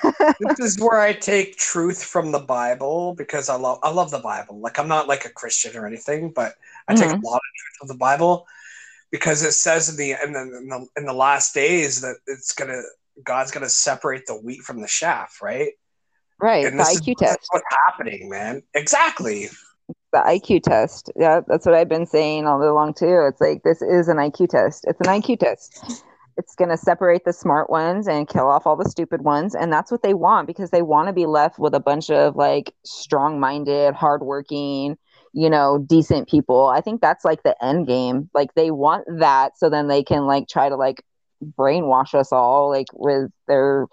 this 0.41 0.59
is 0.59 0.81
where 0.81 1.01
I 1.01 1.13
take 1.13 1.57
truth 1.57 2.03
from 2.03 2.33
the 2.33 2.41
Bible 2.41 3.15
because 3.15 3.49
I 3.49 3.55
love 3.55 3.79
I 3.85 3.91
love 3.91 4.11
the 4.11 4.19
Bible. 4.19 4.59
Like 4.59 4.81
I'm 4.81 4.89
not 4.89 5.07
like 5.07 5.27
a 5.27 5.31
Christian 5.31 5.77
or 5.77 5.87
anything, 5.87 6.33
but 6.35 6.55
I 6.89 6.95
mm-hmm. 6.95 7.03
take 7.03 7.13
a 7.13 7.15
mm-hmm. 7.15 7.25
lot 7.25 7.37
of 7.37 7.41
truth 7.57 7.77
from 7.79 7.89
the 7.89 7.95
Bible 7.95 8.49
because 9.11 9.43
it 9.43 9.53
says 9.53 9.89
in 9.89 9.97
the 9.97 10.13
in 10.23 10.33
the, 10.33 10.41
in 10.41 10.69
the 10.69 10.87
in 10.97 11.05
the 11.05 11.13
last 11.13 11.55
days 11.55 12.01
that 12.01 12.17
it's 12.27 12.53
gonna 12.53 12.83
God's 13.25 13.51
gonna 13.51 13.69
separate 13.69 14.27
the 14.27 14.35
wheat 14.35 14.61
from 14.63 14.81
the 14.81 14.89
chaff, 14.89 15.39
right? 15.43 15.73
Right. 16.41 16.67
And 16.67 16.79
the 16.79 16.85
IQ 16.85 17.09
is, 17.09 17.17
test. 17.19 17.49
what's 17.51 17.65
happening, 17.87 18.29
man. 18.29 18.63
Exactly. 18.75 19.49
The 20.13 20.19
IQ 20.19 20.63
test. 20.63 21.11
Yeah, 21.17 21.41
that's 21.47 21.65
what 21.65 21.75
I've 21.75 21.89
been 21.89 22.07
saying 22.07 22.47
all 22.47 22.63
along 22.63 22.95
too. 22.95 23.27
It's 23.29 23.41
like 23.41 23.63
this 23.63 23.81
is 23.83 24.09
an 24.09 24.19
IQ 24.19 24.51
test. 24.51 24.85
It's 24.87 25.01
an 25.01 25.07
IQ 25.07 25.41
test. 25.41 26.05
It's 26.39 26.55
going 26.55 26.69
to 26.69 26.77
separate 26.77 27.25
the 27.25 27.33
smart 27.33 27.71
ones 27.71 28.07
and 28.07 28.29
kill 28.29 28.47
off 28.47 28.67
all 28.67 28.77
the 28.77 28.89
stupid 28.91 29.23
ones. 29.23 29.55
And 29.55 29.73
that's 29.73 29.91
what 29.91 30.03
they 30.03 30.13
want 30.13 30.47
because 30.47 30.71
they 30.71 30.83
want 30.83 31.09
to 31.09 31.15
be 31.15 31.25
left 31.25 31.59
with 31.59 31.75
a 31.75 31.81
bunch 31.81 32.11
of 32.11 32.37
like 32.37 32.75
strong 32.85 33.41
minded, 33.41 33.95
hardworking, 33.95 34.99
you 35.37 35.51
know, 35.51 35.79
decent 35.87 36.29
people. 36.29 36.67
I 36.67 36.81
think 36.81 37.03
that's 37.03 37.25
like 37.25 37.43
the 37.43 37.55
end 37.63 37.87
game. 37.87 38.31
Like 38.35 38.55
they 38.55 38.71
want 38.71 39.05
that 39.21 39.59
so 39.59 39.69
then 39.69 39.87
they 39.87 40.03
can 40.03 40.27
like 40.27 40.49
try 40.49 40.71
to 40.71 40.77
like 40.77 41.03
brainwash 41.59 42.15
us 42.15 42.33
all 42.33 42.71
like 42.71 42.87
with 42.95 43.31
their 43.47 43.87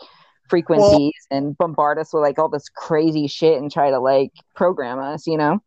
frequencies 0.50 1.12
and 1.30 1.58
bombard 1.58 2.00
us 2.00 2.14
with 2.14 2.24
like 2.24 2.40
all 2.40 2.50
this 2.50 2.70
crazy 2.70 3.28
shit 3.28 3.62
and 3.62 3.72
try 3.72 3.90
to 3.92 4.00
like 4.00 4.32
program 4.56 5.00
us, 5.00 5.28
you 5.28 5.38
know? 5.38 5.60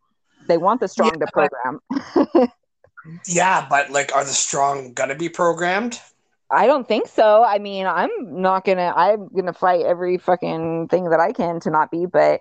They 0.48 0.56
want 0.56 0.80
the 0.80 0.88
strong 0.88 1.12
Yeah, 1.12 1.16
to 1.20 1.26
program. 1.28 1.80
Yeah, 3.26 3.66
but 3.68 3.90
like, 3.90 4.14
are 4.14 4.24
the 4.24 4.32
strong 4.32 4.92
gonna 4.94 5.14
be 5.14 5.28
programmed? 5.28 6.00
I 6.50 6.66
don't 6.66 6.86
think 6.86 7.08
so. 7.08 7.42
I 7.42 7.58
mean, 7.58 7.86
I'm 7.86 8.10
not 8.20 8.64
gonna. 8.64 8.92
I'm 8.96 9.28
gonna 9.34 9.52
fight 9.52 9.84
every 9.84 10.18
fucking 10.18 10.88
thing 10.88 11.10
that 11.10 11.20
I 11.20 11.32
can 11.32 11.60
to 11.60 11.70
not 11.70 11.90
be, 11.90 12.06
but, 12.06 12.40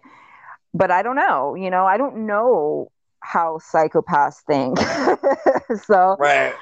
but 0.73 0.91
I 0.91 1.01
don't 1.03 1.15
know. 1.15 1.55
You 1.55 1.69
know, 1.71 1.85
I 1.85 1.97
don't 1.97 2.27
know 2.27 2.91
how 3.25 3.59
psychopaths 3.73 4.35
think. 4.47 4.77
so 5.85 6.15
Right. 6.19 6.53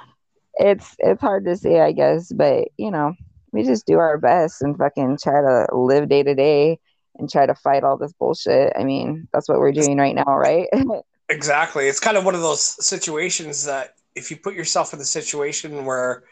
it's 0.56 0.96
it's 1.00 1.22
hard 1.22 1.46
to 1.46 1.56
say, 1.56 1.82
I 1.82 1.92
guess. 1.92 2.32
But 2.32 2.70
you 2.78 2.92
know, 2.92 3.14
we 3.52 3.64
just 3.64 3.86
do 3.86 4.00
our 4.00 4.18
best 4.18 4.62
and 4.62 4.78
fucking 4.78 5.18
try 5.22 5.42
to 5.42 5.68
live 5.76 6.10
day 6.10 6.24
to 6.24 6.34
day 6.36 6.80
and 7.18 7.30
try 7.30 7.46
to 7.46 7.54
fight 7.56 7.84
all 7.84 7.98
this 7.98 8.14
bullshit. 8.14 8.74
I 8.76 8.84
mean, 8.84 9.28
that's 9.34 9.48
what 9.48 9.60
we're 9.60 9.72
doing 9.72 9.98
right 9.98 10.16
now, 10.16 10.36
right? 10.36 10.68
Exactly. 11.30 11.88
It's 11.88 12.02
kind 12.02 12.18
of 12.18 12.26
one 12.26 12.36
of 12.36 12.42
those 12.42 12.62
situations 12.86 13.64
that 13.66 13.96
if 14.14 14.30
you 14.30 14.38
put 14.38 14.54
yourself 14.54 14.92
in 14.94 15.00
the 15.00 15.06
situation 15.06 15.86
where 15.86 16.24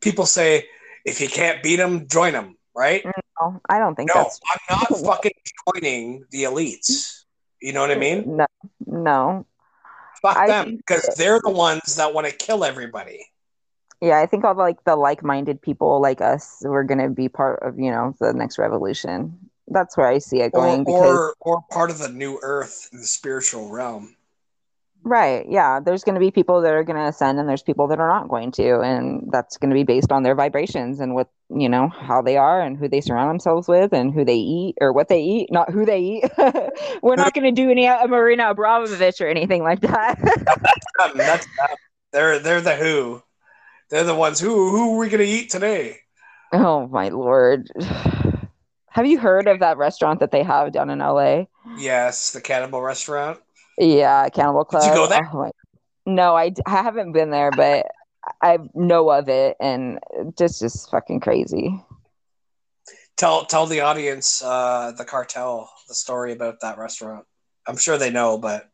people 0.00 0.24
say, 0.26 0.66
if 1.04 1.20
you 1.20 1.28
can't 1.28 1.62
beat 1.62 1.76
them, 1.76 2.08
join 2.08 2.32
them, 2.32 2.56
right? 2.74 3.04
Mm, 3.04 3.12
no, 3.40 3.60
I 3.68 3.78
don't 3.78 3.94
think 3.94 4.08
No, 4.08 4.22
that's 4.22 4.40
I'm 4.50 4.78
not 4.80 4.98
fucking 5.04 5.32
joining 5.66 6.24
the 6.30 6.44
elites. 6.44 7.24
You 7.60 7.74
know 7.74 7.82
what 7.82 7.90
I 7.90 7.96
mean? 7.96 8.38
no, 8.38 8.46
no. 8.86 9.46
Fuck 10.22 10.36
I 10.36 10.46
them 10.46 10.76
because 10.76 11.08
they're 11.16 11.40
the 11.42 11.50
ones 11.50 11.96
that 11.96 12.12
want 12.12 12.26
to 12.26 12.34
kill 12.34 12.64
everybody. 12.64 13.26
Yeah, 14.00 14.18
I 14.20 14.26
think 14.26 14.44
all 14.44 14.54
the, 14.54 14.62
like 14.62 14.82
the 14.84 14.96
like-minded 14.96 15.60
people 15.60 16.00
like 16.00 16.20
us 16.20 16.58
we're 16.62 16.84
gonna 16.84 17.10
be 17.10 17.28
part 17.28 17.62
of 17.62 17.78
you 17.78 17.90
know 17.90 18.14
the 18.20 18.32
next 18.32 18.58
revolution. 18.58 19.38
That's 19.68 19.96
where 19.96 20.08
I 20.08 20.18
see 20.18 20.40
it 20.40 20.52
Or, 20.54 20.66
going. 20.66 20.84
because, 20.84 21.02
or 21.02 21.34
or 21.40 21.62
part 21.70 21.90
of 21.90 21.98
the 21.98 22.08
new 22.08 22.38
earth 22.42 22.88
in 22.92 22.98
the 22.98 23.06
spiritual 23.06 23.68
realm. 23.68 24.16
Right, 25.02 25.46
yeah, 25.48 25.80
there's 25.80 26.04
gonna 26.04 26.20
be 26.20 26.30
people 26.30 26.60
that 26.60 26.74
are 26.74 26.84
gonna 26.84 27.06
ascend, 27.06 27.38
and 27.38 27.48
there's 27.48 27.62
people 27.62 27.86
that 27.88 27.98
are 27.98 28.08
not 28.08 28.28
going 28.28 28.52
to, 28.52 28.80
and 28.80 29.28
that's 29.32 29.56
gonna 29.56 29.74
be 29.74 29.82
based 29.82 30.12
on 30.12 30.22
their 30.22 30.34
vibrations 30.34 31.00
and 31.00 31.14
what 31.14 31.28
you 31.48 31.68
know 31.68 31.88
how 31.88 32.20
they 32.20 32.36
are 32.36 32.60
and 32.60 32.76
who 32.76 32.86
they 32.86 33.00
surround 33.00 33.30
themselves 33.30 33.66
with 33.66 33.94
and 33.94 34.12
who 34.12 34.24
they 34.24 34.36
eat 34.36 34.76
or 34.80 34.92
what 34.92 35.08
they 35.08 35.22
eat, 35.22 35.50
not 35.50 35.70
who 35.70 35.86
they 35.86 36.00
eat. 36.00 36.24
we're 37.02 37.16
not 37.16 37.32
gonna 37.32 37.50
do 37.50 37.70
any 37.70 37.88
uh, 37.88 38.06
Marina 38.08 38.54
Abramović 38.54 39.20
or 39.22 39.28
anything 39.28 39.62
like 39.62 39.80
that. 39.80 40.18
Um, 41.02 41.16
that's 41.16 41.46
they're 42.12 42.38
they're 42.40 42.60
the 42.60 42.76
who. 42.76 43.22
They're 43.88 44.04
the 44.04 44.14
ones 44.14 44.38
who 44.38 44.70
who 44.70 44.94
are 44.94 44.98
we 44.98 45.08
gonna 45.08 45.22
eat 45.22 45.48
today? 45.48 46.00
oh 46.52 46.86
my 46.88 47.08
lord. 47.08 47.70
Have 48.90 49.06
you 49.06 49.18
heard 49.18 49.46
of 49.46 49.60
that 49.60 49.78
restaurant 49.78 50.20
that 50.20 50.32
they 50.32 50.42
have 50.42 50.72
down 50.72 50.90
in 50.90 50.98
LA? 50.98 51.44
Yes, 51.78 52.32
the 52.32 52.40
cannibal 52.40 52.82
restaurant. 52.82 53.38
Yeah, 53.78 54.28
Cannibal 54.28 54.64
Club. 54.64 54.82
Did 54.82 54.88
you 54.88 54.94
go 54.94 55.06
there? 55.06 55.28
Oh 55.32 55.38
my- 55.38 55.50
no, 56.06 56.34
I, 56.34 56.48
d- 56.48 56.62
I 56.66 56.82
haven't 56.82 57.12
been 57.12 57.30
there, 57.30 57.50
but 57.50 57.86
I 58.42 58.58
know 58.74 59.10
of 59.10 59.28
it, 59.28 59.56
and 59.60 59.98
just 60.36 60.60
just 60.60 60.90
fucking 60.90 61.20
crazy. 61.20 61.80
Tell 63.16 63.44
tell 63.44 63.66
the 63.66 63.80
audience 63.80 64.42
uh, 64.42 64.92
the 64.96 65.04
cartel 65.04 65.70
the 65.88 65.94
story 65.94 66.32
about 66.32 66.60
that 66.62 66.78
restaurant. 66.78 67.26
I'm 67.66 67.76
sure 67.76 67.98
they 67.98 68.10
know, 68.10 68.38
but 68.38 68.68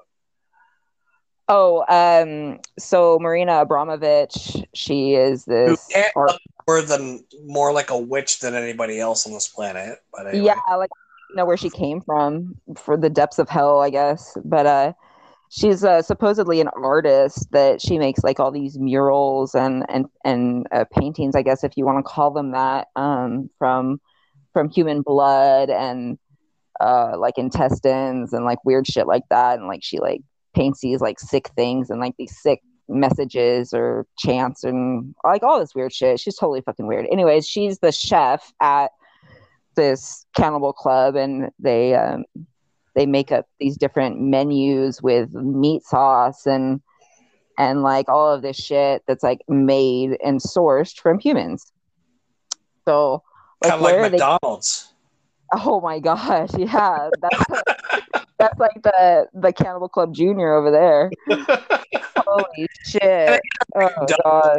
Oh, 1.49 1.85
um, 1.89 2.59
so 2.79 3.19
Marina 3.21 3.65
Abramović, 3.65 4.65
she 4.75 5.15
is 5.15 5.45
this. 5.45 5.87
can't 5.93 6.13
art- 6.17 6.41
more 6.67 6.83
than 6.83 7.25
more 7.45 7.73
like 7.73 7.91
a 7.91 7.99
witch 7.99 8.41
than 8.41 8.55
anybody 8.55 8.99
else 8.99 9.27
on 9.27 9.33
this 9.33 9.47
planet. 9.49 9.99
But 10.13 10.27
anyway. 10.27 10.47
yeah, 10.47 10.75
like 10.77 10.91
know 11.37 11.45
where 11.45 11.57
she 11.57 11.71
came 11.71 12.01
from 12.01 12.55
for 12.77 12.97
the 12.97 13.11
depths 13.11 13.39
of 13.39 13.49
hell, 13.49 13.81
I 13.81 13.91
guess. 13.91 14.37
But 14.45 14.67
uh, 14.67 14.93
she's 15.51 15.85
uh, 15.85 16.03
supposedly 16.03 16.61
an 16.61 16.69
artist 16.69 17.49
that 17.53 17.81
she 17.81 17.99
makes 17.99 18.23
like 18.23 18.41
all 18.41 18.51
these 18.51 18.79
murals 18.79 19.55
and 19.55 19.85
and 19.89 20.07
and 20.25 20.67
uh, 20.73 20.85
paintings, 20.93 21.37
I 21.37 21.43
guess 21.43 21.65
if 21.65 21.77
you 21.77 21.85
want 21.85 21.99
to 21.99 22.03
call 22.03 22.31
them 22.31 22.53
that, 22.53 22.89
um, 22.97 23.51
from 23.59 24.01
from 24.53 24.71
human 24.71 25.03
blood 25.03 25.71
and 25.71 26.19
uh, 26.81 27.17
like 27.19 27.39
intestines 27.39 28.33
and 28.33 28.45
like 28.45 28.65
weird 28.65 28.87
shit 28.87 29.07
like 29.07 29.25
that, 29.31 29.59
and 29.59 29.69
like 29.69 29.83
she 29.83 29.99
like 29.99 30.23
paints 30.55 30.81
these 30.81 31.01
like 31.01 31.21
sick 31.21 31.49
things 31.57 31.91
and 31.91 32.01
like 32.01 32.15
these 32.19 32.37
sick 32.41 32.61
messages 32.89 33.75
or 33.75 34.07
chants 34.19 34.65
and 34.65 35.15
like 35.25 35.43
all 35.43 35.59
this 35.59 35.75
weird 35.75 35.93
shit. 35.93 36.21
She's 36.21 36.37
totally 36.37 36.61
fucking 36.61 36.87
weird. 36.87 37.07
Anyways, 37.11 37.47
she's 37.47 37.79
the 37.79 37.93
chef 37.93 38.53
at 38.61 38.91
this 39.77 40.27
cannibal 40.35 40.73
club 40.73 41.15
and 41.15 41.51
they 41.59 41.95
um 41.95 42.25
they 42.95 43.07
make 43.07 43.31
up 43.31 43.47
these 43.61 43.77
different 43.77 44.21
menus 44.21 45.03
with 45.03 45.33
meat 45.33 45.83
sauce 45.85 46.47
and 46.47 46.81
and 47.59 47.83
like 47.83 48.09
all 48.09 48.33
of 48.33 48.43
this 48.43 48.57
shit 48.57 49.03
that's 49.07 49.23
like 49.23 49.41
made 49.49 50.17
and 50.25 50.41
sourced 50.41 50.99
from 50.99 51.19
humans. 51.19 51.73
So 52.87 53.23
like 53.61 53.71
kind 53.71 53.81
of 53.81 53.85
like 53.85 53.95
where 53.95 54.05
are 54.05 54.09
they 54.09 54.19
McDonald's. 54.19 54.93
Oh 55.53 55.81
my 55.81 56.01
gosh, 56.01 56.51
yeah. 56.59 57.11
That's 57.21 57.47
that's 58.39 58.59
like 58.59 58.83
the 58.83 59.29
the 59.35 59.53
Cannibal 59.53 59.89
Club 59.89 60.15
Junior 60.15 60.55
over 60.55 60.71
there. 60.71 61.11
Holy 62.17 62.69
shit. 62.85 63.41
Oh 63.79 64.07
god. 64.25 64.59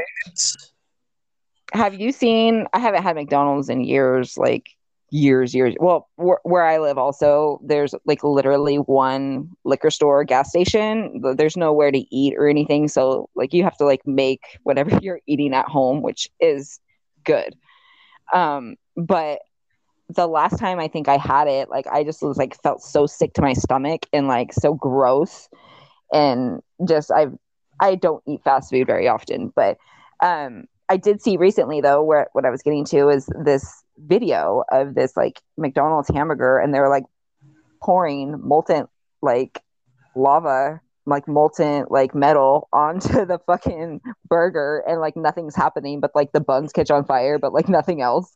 Have 1.73 1.95
you 1.95 2.11
seen 2.11 2.68
I 2.73 2.80
haven't 2.80 3.02
had 3.02 3.15
McDonald's 3.15 3.68
in 3.68 3.84
years, 3.84 4.38
like 4.38 4.77
years, 5.10 5.54
years. 5.54 5.76
Well, 5.80 6.10
where, 6.16 6.40
where 6.44 6.66
I 6.66 6.78
live 6.80 6.98
also, 6.98 7.60
there's 7.64 7.94
like 8.06 8.24
literally 8.24 8.78
one 8.78 9.50
liquor 9.64 9.90
store, 9.90 10.24
gas 10.24 10.50
station. 10.50 11.22
There's 11.36 11.58
nowhere 11.58 11.92
to 11.92 12.16
eat 12.16 12.36
or 12.38 12.48
anything, 12.48 12.88
so 12.88 13.30
like 13.36 13.54
you 13.54 13.64
have 13.64 13.78
to 13.78 13.86
like 13.86 14.06
make 14.06 14.60
whatever 14.64 14.98
you're 15.02 15.22
eating 15.28 15.54
at 15.54 15.66
home, 15.66 16.02
which 16.02 16.30
is 16.40 16.80
good. 17.24 17.56
Um, 18.34 18.76
but 18.96 19.40
the 20.10 20.28
last 20.28 20.58
time 20.60 20.80
I 20.80 20.88
think 20.88 21.08
I 21.08 21.18
had 21.18 21.48
it, 21.48 21.70
like 21.70 21.88
I 21.88 22.04
just 22.04 22.22
was 22.22 22.38
like 22.38 22.62
felt 22.62 22.82
so 22.82 23.06
sick 23.06 23.34
to 23.34 23.42
my 23.42 23.54
stomach 23.54 24.06
and 24.14 24.28
like 24.28 24.54
so 24.54 24.74
gross, 24.74 25.50
and 26.12 26.62
just 26.88 27.12
I've 27.12 27.34
I 27.80 27.96
don't 27.96 28.24
eat 28.28 28.44
fast 28.44 28.72
food 28.72 28.88
very 28.88 29.08
often, 29.08 29.54
but 29.56 29.78
um, 30.22 30.66
I 30.90 30.98
did 30.98 31.22
see 31.22 31.38
recently 31.38 31.82
though 31.82 32.04
where 32.04 32.28
what 32.34 32.46
I 32.46 32.50
was 32.50 32.62
getting 32.62 32.86
to 32.86 33.10
is 33.10 33.30
this 33.44 33.84
video 33.98 34.64
of 34.72 34.95
this 34.95 35.15
like 35.18 35.41
McDonald's 35.57 36.10
hamburger, 36.10 36.60
and 36.60 36.74
they're 36.74 36.90
like 36.90 37.03
pouring 37.82 38.40
molten 38.41 38.88
like 39.22 39.61
lava 40.15 40.82
like 41.06 41.28
molten 41.28 41.86
like 41.90 42.14
metal 42.14 42.68
onto 42.74 43.26
the 43.26 43.40
fucking 43.48 44.02
burger 44.28 44.84
and 44.88 44.99
like 44.99 45.15
nothing's 45.15 45.56
happening 45.56 45.99
but 45.99 46.11
like 46.14 46.32
the 46.34 46.40
buns 46.40 46.72
catch 46.72 46.91
on 46.91 47.06
fire 47.06 47.40
but 47.40 47.53
like 47.53 47.69
nothing 47.69 48.02
else. 48.02 48.36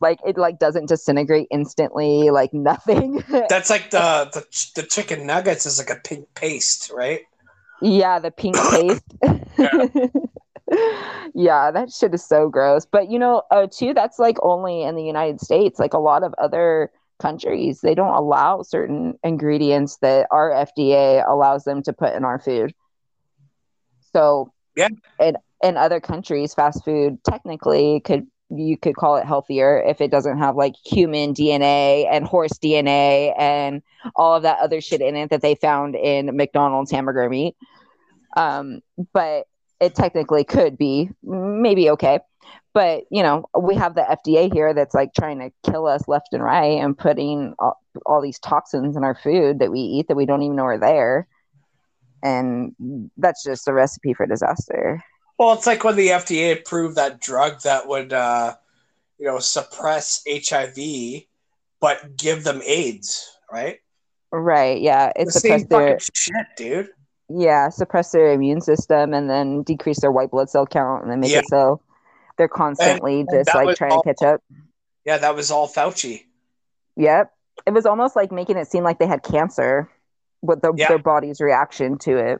Like 0.00 0.18
it 0.26 0.36
like 0.36 0.58
doesn't 0.58 0.88
disintegrate 0.88 1.46
instantly 1.52 2.30
like 2.30 2.52
nothing. 2.52 3.22
That's 3.48 3.70
like 3.70 3.90
the, 3.90 4.28
the 4.34 4.44
ch- 4.50 4.74
the 4.74 4.82
chicken 4.82 5.26
nuggets 5.26 5.64
is 5.64 5.78
like 5.78 5.90
a 5.90 6.00
pink 6.02 6.26
paste, 6.34 6.90
right? 6.92 7.20
yeah 7.80 8.18
the 8.18 8.30
pink 8.30 8.56
paste. 8.70 9.04
Yeah 9.58 9.86
that 11.34 11.90
shit 11.92 12.14
is 12.14 12.24
so 12.24 12.48
gross. 12.48 12.86
But 12.86 13.10
you 13.10 13.18
know 13.18 13.42
uh 13.50 13.66
too 13.70 13.94
that's 13.94 14.18
like 14.18 14.36
only 14.42 14.82
in 14.82 14.94
the 14.96 15.02
united 15.04 15.40
states. 15.40 15.78
Like 15.78 15.94
a 15.94 15.98
lot 15.98 16.22
of 16.22 16.34
other 16.38 16.90
countries 17.20 17.80
they 17.82 17.94
don't 17.94 18.14
allow 18.14 18.62
certain 18.62 19.14
ingredients 19.22 19.98
that 19.98 20.26
our 20.30 20.50
fda 20.50 21.28
allows 21.28 21.64
them 21.64 21.82
to 21.84 21.92
put 21.92 22.14
in 22.14 22.24
our 22.24 22.38
food. 22.38 22.74
So 24.12 24.52
Yeah. 24.76 24.88
and 25.18 25.36
in 25.62 25.76
other 25.76 26.00
countries 26.00 26.54
fast 26.54 26.84
food 26.84 27.22
technically 27.24 28.00
could 28.00 28.26
you 28.50 28.76
could 28.76 28.96
call 28.96 29.16
it 29.16 29.24
healthier 29.24 29.82
if 29.82 30.00
it 30.00 30.10
doesn't 30.10 30.38
have 30.38 30.56
like 30.56 30.74
human 30.84 31.32
dna 31.32 32.06
and 32.10 32.26
horse 32.26 32.58
dna 32.62 33.32
and 33.38 33.82
all 34.16 34.34
of 34.34 34.42
that 34.42 34.58
other 34.58 34.80
shit 34.80 35.00
in 35.00 35.16
it 35.16 35.30
that 35.30 35.40
they 35.40 35.54
found 35.54 35.94
in 35.94 36.36
mcdonald's 36.36 36.90
hamburger 36.90 37.28
meat. 37.30 37.56
Um 38.36 38.80
but 39.12 39.46
it 39.82 39.94
technically 39.94 40.44
could 40.44 40.78
be 40.78 41.10
maybe 41.22 41.90
okay 41.90 42.20
but 42.72 43.04
you 43.10 43.22
know 43.22 43.44
we 43.58 43.74
have 43.74 43.94
the 43.94 44.18
fda 44.24 44.52
here 44.52 44.72
that's 44.72 44.94
like 44.94 45.12
trying 45.14 45.38
to 45.38 45.50
kill 45.70 45.86
us 45.86 46.06
left 46.08 46.28
and 46.32 46.42
right 46.42 46.80
and 46.80 46.96
putting 46.96 47.54
all, 47.58 47.80
all 48.06 48.22
these 48.22 48.38
toxins 48.38 48.96
in 48.96 49.04
our 49.04 49.14
food 49.14 49.58
that 49.58 49.70
we 49.70 49.80
eat 49.80 50.08
that 50.08 50.16
we 50.16 50.26
don't 50.26 50.42
even 50.42 50.56
know 50.56 50.64
are 50.64 50.78
there 50.78 51.26
and 52.22 52.74
that's 53.16 53.42
just 53.42 53.68
a 53.68 53.72
recipe 53.72 54.14
for 54.14 54.26
disaster 54.26 55.02
Well, 55.38 55.54
it's 55.54 55.66
like 55.66 55.82
when 55.82 55.96
the 55.96 56.08
FDA 56.08 56.52
approved 56.52 56.96
that 56.96 57.20
drug 57.20 57.62
that 57.62 57.88
would, 57.88 58.12
uh, 58.12 58.54
you 59.18 59.26
know, 59.26 59.40
suppress 59.40 60.22
HIV, 60.28 61.24
but 61.80 62.16
give 62.16 62.44
them 62.44 62.62
AIDS, 62.64 63.28
right? 63.50 63.78
right 64.30 64.80
yeah 64.80 65.12
it's 65.14 65.34
the 65.34 65.40
same 65.40 65.66
fucking 65.66 65.98
shit, 66.14 66.46
dude. 66.56 66.88
Yeah 67.34 67.68
suppress 67.68 68.10
their 68.12 68.32
immune 68.32 68.60
system 68.60 69.12
and 69.14 69.28
then 69.30 69.62
decrease 69.62 70.00
their 70.00 70.12
white 70.12 70.30
blood 70.30 70.50
cell 70.50 70.66
count 70.66 71.02
and 71.02 71.10
then 71.10 71.20
make 71.20 71.30
Yeah. 71.32 71.38
it 71.38 71.44
so 71.48 71.80
they're 72.38 72.48
constantly 72.48 73.20
and 73.20 73.28
just 73.32 73.50
that 73.52 73.64
like 73.64 73.76
trying 73.76 73.92
all- 73.92 74.02
to 74.02 74.14
catch 74.14 74.22
up 74.26 74.42
Yeah, 75.04 75.18
that 75.18 75.34
was 75.34 75.50
all 75.50 75.68
Fauci. 75.68 76.26
Yep. 76.96 77.32
It 77.66 77.72
was 77.72 77.86
almost 77.86 78.14
like 78.16 78.30
making 78.32 78.56
it 78.56 78.68
seem 78.68 78.84
like 78.84 78.98
they 78.98 79.06
had 79.06 79.22
cancer 79.22 79.90
with 80.42 80.62
the, 80.62 80.72
Yeah. 80.76 80.88
their 80.88 80.98
body's 80.98 81.40
reaction 81.40 81.98
to 81.98 82.16
it. 82.18 82.38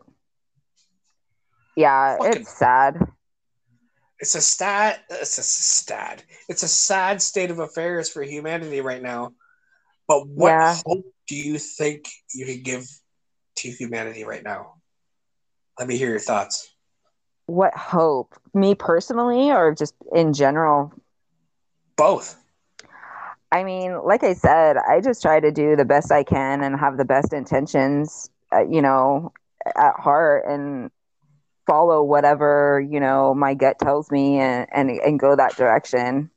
Yeah, 1.77 2.16
Fucking- 2.19 2.43
it's 2.43 2.56
sad. 2.59 2.98
It's 4.19 4.35
a 4.36 4.40
sad 4.40 5.01
It's 5.10 5.39
a 5.39 5.43
sad 5.43 6.23
It's 6.48 6.62
a 6.62 6.69
sad 6.69 7.20
state 7.23 7.51
of 7.51 7.59
affairs 7.59 8.09
for 8.10 8.23
humanity 8.23 8.81
right 8.81 9.02
now. 9.02 9.32
But 10.06 10.28
what 10.28 10.51
Yeah. 10.51 10.77
hope 10.86 11.05
do 11.28 11.35
you 11.36 11.59
think 11.59 12.05
you 12.35 12.47
could 12.47 12.62
give 12.64 12.85
to 13.56 13.69
humanity 13.70 14.24
right 14.24 14.43
now? 14.43 14.74
Let 15.78 15.89
me 15.89 15.97
hear 15.97 16.11
your 16.11 16.19
thoughts. 16.19 16.74
What 17.47 17.74
hope? 17.74 18.35
Me 18.55 18.74
personally, 18.74 19.51
or 19.51 19.74
just 19.74 19.94
in 20.12 20.32
general? 20.32 20.93
Both. 21.97 22.36
I 23.51 23.65
mean, 23.65 23.99
like 24.05 24.24
I 24.24 24.32
said, 24.32 24.77
I 24.77 25.01
just 25.01 25.20
try 25.20 25.39
to 25.39 25.51
do 25.53 25.77
the 25.77 25.85
best 25.85 26.11
I 26.11 26.24
can 26.24 26.62
and 26.62 26.78
have 26.78 26.97
the 26.97 27.05
best 27.05 27.32
intentions, 27.35 28.31
uh, 28.53 28.65
you 28.65 28.81
know, 28.81 29.32
at 29.66 29.94
heart 29.99 30.44
and 30.49 30.90
follow 31.66 32.03
whatever, 32.03 32.85
you 32.90 32.99
know, 32.99 33.35
my 33.35 33.55
gut 33.55 33.78
tells 33.78 34.11
me 34.11 34.39
and, 34.39 34.66
and, 34.73 34.90
and 34.90 35.20
go 35.20 35.36
that 35.36 35.55
direction. 35.57 36.31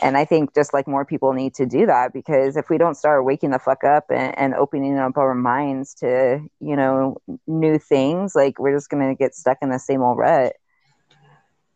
And 0.00 0.16
I 0.16 0.24
think 0.24 0.54
just 0.54 0.72
like 0.72 0.86
more 0.86 1.04
people 1.04 1.32
need 1.32 1.54
to 1.54 1.66
do 1.66 1.86
that 1.86 2.12
because 2.12 2.56
if 2.56 2.70
we 2.70 2.78
don't 2.78 2.94
start 2.94 3.24
waking 3.24 3.50
the 3.50 3.58
fuck 3.58 3.84
up 3.84 4.04
and, 4.10 4.36
and 4.38 4.54
opening 4.54 4.98
up 4.98 5.16
our 5.16 5.34
minds 5.34 5.94
to, 5.94 6.40
you 6.60 6.76
know, 6.76 7.16
new 7.46 7.78
things, 7.78 8.34
like 8.34 8.58
we're 8.58 8.76
just 8.76 8.90
going 8.90 9.08
to 9.08 9.14
get 9.14 9.34
stuck 9.34 9.58
in 9.60 9.70
the 9.70 9.78
same 9.78 10.02
old 10.02 10.18
rut. 10.18 10.54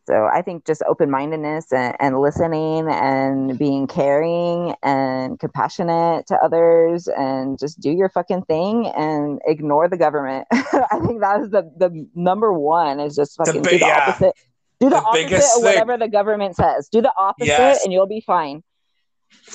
So 0.05 0.28
I 0.32 0.43
think 0.43 0.66
just 0.66 0.82
open 0.89 1.11
mindedness 1.11 1.73
and, 1.73 1.94
and 2.01 2.20
listening 2.20 2.89
and 2.89 3.57
being 3.57 3.86
caring 3.86 4.74
and 4.82 5.39
compassionate 5.39 6.27
to 6.27 6.36
others 6.36 7.07
and 7.07 7.57
just 7.57 7.78
do 7.78 7.90
your 7.90 8.09
fucking 8.09 8.43
thing 8.43 8.86
and 8.97 9.40
ignore 9.47 9.89
the 9.89 9.97
government. 9.97 10.49
I 10.53 10.99
think 11.07 11.20
that 11.20 11.40
is 11.43 11.51
the, 11.51 11.70
the 11.77 12.09
number 12.16 12.53
one 12.53 12.99
is 12.99 13.15
just 13.15 13.36
fucking 13.36 13.62
do 13.62 13.70
the 13.70 13.78
yeah. 13.78 14.07
opposite. 14.09 14.35
Do 14.83 14.91
the, 14.91 14.97
The 14.97 15.03
opposite 15.03 15.29
biggest 15.29 15.57
of 15.59 15.63
whatever 15.63 15.97
the 15.97 16.09
government 16.09 16.57
says. 16.57 16.89
Do 16.89 17.01
the 17.01 17.13
opposite 17.17 17.47
Yes. 17.47 17.85
and 17.85 17.93
you'll 17.93 18.09
be 18.09 18.21
fine. 18.21 18.65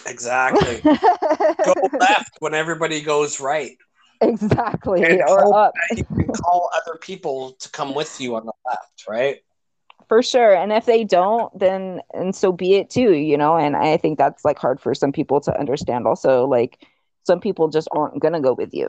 Exactly. 0.06 0.80
Go 0.84 1.74
left 2.00 2.32
when 2.40 2.54
everybody 2.54 3.02
goes 3.02 3.42
right. 3.42 3.78
exactly. 4.22 5.04
And 5.04 5.22
or 5.28 5.54
up. 5.54 5.74
you 5.98 6.06
can 6.06 6.28
call 6.46 6.70
other 6.74 6.98
people 7.00 7.58
to 7.60 7.70
come 7.72 7.94
with 7.94 8.22
you 8.22 8.38
on 8.38 8.46
the 8.46 8.54
left, 8.66 9.04
right? 9.08 9.40
for 10.08 10.24
sure 10.24 10.56
and 10.56 10.72
if 10.72 10.86
they 10.86 11.04
don't 11.04 11.52
then 11.60 12.00
and 12.14 12.34
so 12.34 12.50
be 12.54 12.76
it 12.76 12.90
too 12.90 13.12
you 13.16 13.36
know 13.38 13.58
and 13.58 13.76
i 13.76 13.98
think 13.98 14.18
that's 14.18 14.46
like 14.46 14.58
hard 14.58 14.80
for 14.80 14.96
some 14.96 15.12
people 15.12 15.42
to 15.42 15.52
understand 15.60 16.08
also 16.08 16.46
like 16.48 16.88
some 17.26 17.42
people 17.42 17.68
just 17.68 17.90
aren't 17.92 18.22
gonna 18.22 18.40
go 18.40 18.54
with 18.54 18.74
you 18.74 18.88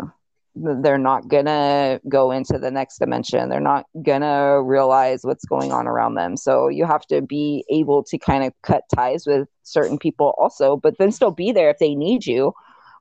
they're 0.83 0.99
not 0.99 1.29
gonna 1.29 2.01
go 2.09 2.31
into 2.31 2.59
the 2.59 2.71
next 2.71 2.99
dimension. 2.99 3.49
They're 3.49 3.61
not 3.61 3.87
gonna 4.03 4.63
realize 4.63 5.21
what's 5.23 5.45
going 5.45 5.73
on 5.73 5.87
around 5.87 6.15
them. 6.15 6.37
So 6.37 6.69
you 6.69 6.85
have 6.85 7.07
to 7.07 7.23
be 7.23 7.65
able 7.71 8.03
to 8.05 8.19
kind 8.19 8.45
of 8.45 8.53
cut 8.63 8.83
ties 8.95 9.27
with 9.27 9.49
certain 9.63 9.99
people 9.99 10.35
also 10.39 10.77
but 10.77 10.97
then 10.99 11.13
still 11.13 11.31
be 11.31 11.53
there 11.53 11.71
if 11.71 11.79
they 11.79 11.95
need 11.95 12.27
you. 12.27 12.53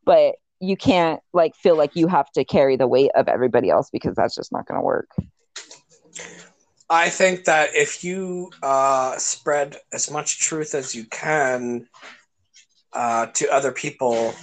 But 0.05 0.35
you 0.59 0.75
can't 0.75 1.21
like 1.33 1.55
feel 1.55 1.77
like 1.77 1.95
you 1.95 2.07
have 2.07 2.31
to 2.31 2.43
carry 2.43 2.75
the 2.75 2.87
weight 2.87 3.11
of 3.15 3.27
everybody 3.27 3.69
else 3.69 3.89
because 3.91 4.15
that's 4.15 4.35
just 4.35 4.51
not 4.51 4.65
gonna 4.65 4.81
work. 4.81 5.09
I 6.89 7.09
think 7.09 7.45
that 7.45 7.75
if 7.75 8.03
you 8.03 8.51
uh, 8.63 9.17
spread 9.17 9.77
as 9.91 10.09
much 10.09 10.39
truth 10.39 10.73
as 10.73 10.95
you 10.95 11.03
can 11.05 11.87
uh, 12.93 13.27
to 13.27 13.49
other 13.49 13.73
people, 13.73 14.33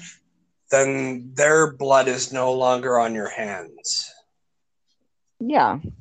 then 0.75 1.33
their 1.35 1.73
blood 1.73 2.09
is 2.09 2.33
no 2.33 2.53
longer 2.53 2.99
on 2.99 3.15
your 3.15 3.29
hands. 3.31 4.11
yeah 5.41 5.79
You 5.83 5.93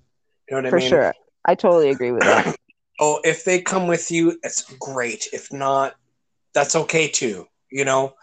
know 0.52 0.58
what 0.58 0.66
I 0.68 0.70
for 0.70 0.80
mean? 0.80 0.90
sure 0.90 1.14
i 1.46 1.56
totally 1.56 1.90
agree 1.90 2.12
with 2.12 2.24
that 2.24 2.56
Oh, 3.00 3.20
if 3.24 3.44
they 3.44 3.60
come 3.60 3.88
with 3.88 4.12
you, 4.12 4.38
it's 4.44 4.62
great. 4.78 5.28
If 5.34 5.52
not, 5.52 5.96
that's 6.54 6.76
okay 6.76 7.08
too. 7.08 7.48
You 7.72 7.86
know, 7.86 8.14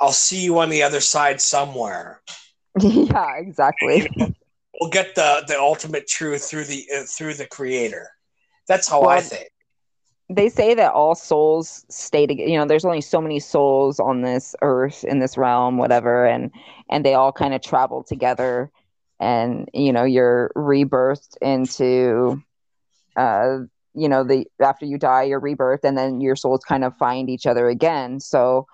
I'll 0.00 0.10
see 0.26 0.42
you 0.42 0.58
on 0.58 0.70
the 0.70 0.82
other 0.82 1.00
side 1.00 1.38
somewhere. 1.40 2.22
yeah, 2.80 3.36
exactly. 3.36 4.08
We'll 4.80 4.90
get 4.90 5.14
the 5.14 5.44
the 5.46 5.58
ultimate 5.60 6.08
truth 6.08 6.48
through 6.48 6.64
the 6.64 6.86
uh, 6.96 7.02
through 7.06 7.34
the 7.34 7.46
creator. 7.46 8.08
That's 8.68 8.88
how 8.88 9.02
I 9.02 9.20
think. 9.20 9.50
They 10.32 10.48
say 10.48 10.74
that 10.74 10.92
all 10.92 11.14
souls 11.14 11.84
stay 11.88 12.26
together. 12.26 12.48
You 12.48 12.58
know, 12.58 12.66
there's 12.66 12.84
only 12.84 13.00
so 13.00 13.20
many 13.20 13.40
souls 13.40 13.98
on 13.98 14.22
this 14.22 14.54
earth, 14.62 15.04
in 15.04 15.18
this 15.18 15.36
realm, 15.36 15.76
whatever, 15.76 16.24
and 16.24 16.50
and 16.88 17.04
they 17.04 17.14
all 17.14 17.32
kind 17.32 17.52
of 17.52 17.62
travel 17.62 18.04
together. 18.04 18.70
And 19.18 19.68
you 19.74 19.92
know, 19.92 20.04
you're 20.04 20.52
rebirthed 20.56 21.36
into, 21.42 22.42
uh, 23.16 23.58
you 23.94 24.08
know, 24.08 24.22
the 24.22 24.46
after 24.62 24.86
you 24.86 24.98
die, 24.98 25.24
you're 25.24 25.40
rebirthed, 25.40 25.84
and 25.84 25.98
then 25.98 26.20
your 26.20 26.36
souls 26.36 26.62
kind 26.64 26.84
of 26.84 26.96
find 26.96 27.28
each 27.28 27.46
other 27.46 27.68
again. 27.68 28.20
So 28.20 28.66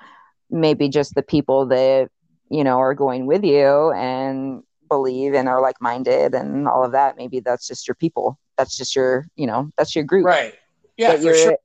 maybe 0.51 0.89
just 0.89 1.15
the 1.15 1.23
people 1.23 1.67
that 1.67 2.11
you 2.51 2.63
know 2.63 2.79
are 2.79 2.95
going 2.95 3.27
with 3.27 3.45
you 3.45 3.93
and 3.93 4.63
believe 4.89 5.35
and 5.35 5.49
are 5.49 5.61
like 5.61 5.81
minded 5.81 6.35
and 6.35 6.69
all 6.69 6.85
of 6.85 6.93
that. 6.93 7.17
Maybe 7.17 7.41
that's 7.41 7.67
just 7.67 7.89
your 7.89 7.95
people. 7.95 8.39
That's 8.57 8.77
just 8.77 8.97
your, 8.97 9.27
you 9.37 9.47
know, 9.47 9.71
that's 9.77 9.95
your 9.95 10.05
group. 10.05 10.27
Right. 10.27 10.55
Yeah, 10.97 11.17
for 11.17 11.35
sure. 11.35 11.59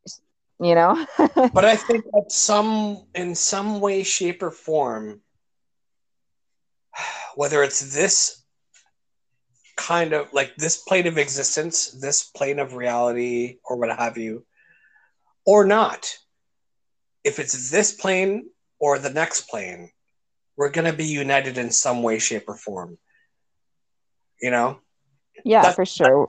you 0.60 0.76
know, 0.76 1.06
But 1.54 1.66
I 1.66 1.76
think 1.76 2.06
that 2.06 2.32
some 2.32 3.06
in 3.16 3.36
some 3.36 3.80
way, 3.80 4.04
shape, 4.04 4.44
or 4.44 4.52
form, 4.52 5.22
whether 7.36 7.64
it's 7.64 7.96
this 7.96 8.44
kind 9.78 10.14
of 10.14 10.32
like 10.34 10.56
this 10.58 10.78
plane 10.78 11.08
of 11.08 11.18
existence, 11.18 11.92
this 11.92 12.24
plane 12.24 12.60
of 12.60 12.76
reality, 12.76 13.58
or 13.66 13.78
what 13.78 13.98
have 13.98 14.18
you, 14.18 14.46
or 15.46 15.66
not, 15.66 16.08
if 17.24 17.40
it's 17.40 17.72
this 17.72 17.94
plane 17.94 18.50
or 18.80 19.00
the 19.00 19.10
next 19.10 19.50
plane, 19.50 19.90
we're 20.58 20.70
going 20.70 20.86
to 20.86 20.94
be 20.94 21.06
united 21.06 21.58
in 21.58 21.72
some 21.72 22.04
way, 22.04 22.20
shape, 22.20 22.46
or 22.48 22.56
form. 22.56 22.98
You 24.42 24.52
know? 24.52 24.80
yeah, 25.46 25.62
That's- 25.62 25.76
for 25.76 25.86
sure. 25.86 26.28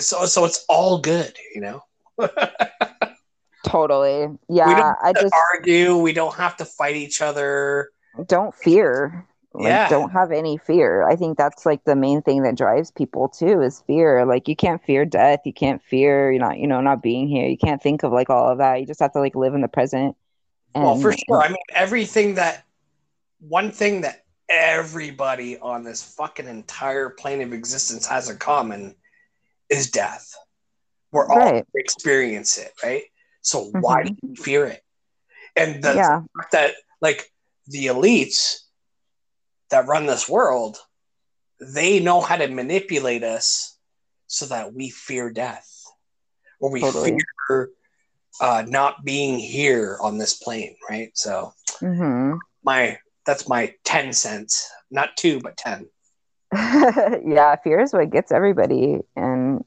So, 0.00 0.24
so 0.26 0.44
it's 0.44 0.64
all 0.68 0.98
good, 0.98 1.36
you 1.54 1.60
know? 1.60 1.82
Totally. 3.64 4.28
we 4.28 4.36
Yeah. 4.56 4.94
I 5.02 5.12
to 5.12 5.22
just 5.22 5.34
argue. 5.54 5.96
We 5.96 6.12
don't 6.12 6.34
have 6.34 6.56
to 6.58 6.64
fight 6.64 6.96
each 6.96 7.20
other. 7.20 7.90
don't 8.26 8.54
fear. 8.54 9.26
Like, 9.52 9.64
Yeah. 9.64 9.88
don't 9.88 10.10
have 10.10 10.32
any 10.32 10.56
fear. 10.58 11.06
I 11.08 11.16
think 11.16 11.36
that's 11.38 11.66
like 11.66 11.84
the 11.84 11.96
main 11.96 12.22
thing 12.22 12.42
that 12.42 12.56
drives 12.56 12.90
people 12.90 13.28
too 13.28 13.60
is 13.62 13.80
fear. 13.86 14.24
Like 14.24 14.48
you 14.48 14.54
can't 14.56 14.82
fear 14.84 15.04
death. 15.04 15.40
You 15.44 15.52
can't 15.52 15.82
fear 15.82 16.30
you're 16.30 16.40
not, 16.40 16.58
you 16.58 16.66
know, 16.66 16.80
not 16.80 17.02
being 17.02 17.26
here. 17.28 17.48
You 17.48 17.56
can't 17.58 17.82
think 17.82 18.02
of 18.02 18.12
like 18.12 18.30
all 18.30 18.48
of 18.50 18.58
that. 18.58 18.80
You 18.80 18.86
just 18.86 19.00
have 19.00 19.12
to 19.14 19.18
like 19.20 19.34
live 19.34 19.54
in 19.54 19.60
the 19.62 19.68
present. 19.68 20.16
well, 20.74 20.96
for 21.00 21.10
And- 21.10 21.20
sure. 21.26 21.42
I 21.42 21.48
mean, 21.48 21.56
everything 21.70 22.34
that 22.34 22.64
one 23.40 23.70
thing 23.72 24.02
that 24.02 24.24
everybody 24.48 25.58
on 25.58 25.82
this 25.84 26.02
fucking 26.02 26.46
entire 26.46 27.10
plane 27.10 27.40
of 27.42 27.52
existence 27.52 28.06
has 28.06 28.28
in 28.30 28.36
common 28.38 28.94
is 29.70 29.90
death. 29.90 30.34
We're 31.12 31.28
all 31.30 31.52
Right. 31.52 31.64
experience 31.74 32.58
it, 32.58 32.72
right? 32.82 33.04
So 33.42 33.64
why 33.64 34.02
do 34.04 34.14
you 34.22 34.34
fear 34.36 34.66
it? 34.66 34.82
And 35.56 35.82
the 35.82 35.94
yeah. 35.94 36.22
fact 36.36 36.52
that 36.52 36.74
like 37.00 37.30
the 37.66 37.86
elites 37.86 38.56
that 39.70 39.86
run 39.86 40.06
this 40.06 40.28
world, 40.28 40.78
they 41.60 42.00
know 42.00 42.20
how 42.20 42.36
to 42.36 42.48
manipulate 42.48 43.22
us 43.22 43.78
so 44.26 44.46
that 44.46 44.74
we 44.74 44.90
fear 44.90 45.30
death 45.30 45.68
or 46.60 46.70
we 46.70 46.80
Totally. 46.80 47.12
fear 47.12 47.70
uh, 48.40 48.64
not 48.66 49.04
being 49.04 49.38
here 49.38 49.98
on 50.02 50.18
this 50.18 50.34
plane, 50.34 50.76
right? 50.88 51.10
So 51.14 51.52
hmm 51.80 52.34
my 52.62 52.98
that's 53.24 53.48
my 53.48 53.74
10 53.84 54.12
cents 54.12 54.70
not 54.90 55.16
two 55.16 55.40
but 55.40 55.56
10 55.56 55.86
yeah, 56.54 57.56
fear 57.56 57.80
is 57.80 57.92
what 57.92 58.10
gets 58.10 58.30
everybody, 58.32 59.00
and 59.16 59.64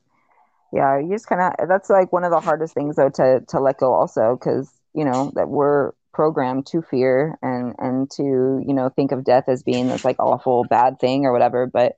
yeah, 0.71 0.99
you 0.99 1.09
just 1.11 1.27
kind 1.27 1.41
of 1.41 1.67
that's 1.67 1.89
like 1.89 2.11
one 2.13 2.23
of 2.23 2.31
the 2.31 2.39
hardest 2.39 2.73
things 2.73 2.95
though 2.95 3.09
to 3.09 3.41
to 3.49 3.59
let 3.59 3.77
go 3.77 3.93
also 3.93 4.35
because 4.39 4.71
you 4.93 5.05
know 5.05 5.31
that 5.35 5.49
we're 5.49 5.91
programmed 6.13 6.65
to 6.67 6.81
fear 6.81 7.37
and 7.41 7.75
and 7.77 8.09
to 8.11 8.23
you 8.23 8.73
know 8.73 8.89
think 8.89 9.11
of 9.11 9.23
death 9.23 9.45
as 9.47 9.63
being 9.63 9.87
this 9.87 10.03
like 10.03 10.19
awful 10.19 10.65
bad 10.69 10.99
thing 10.99 11.25
or 11.25 11.31
whatever, 11.31 11.65
but 11.67 11.93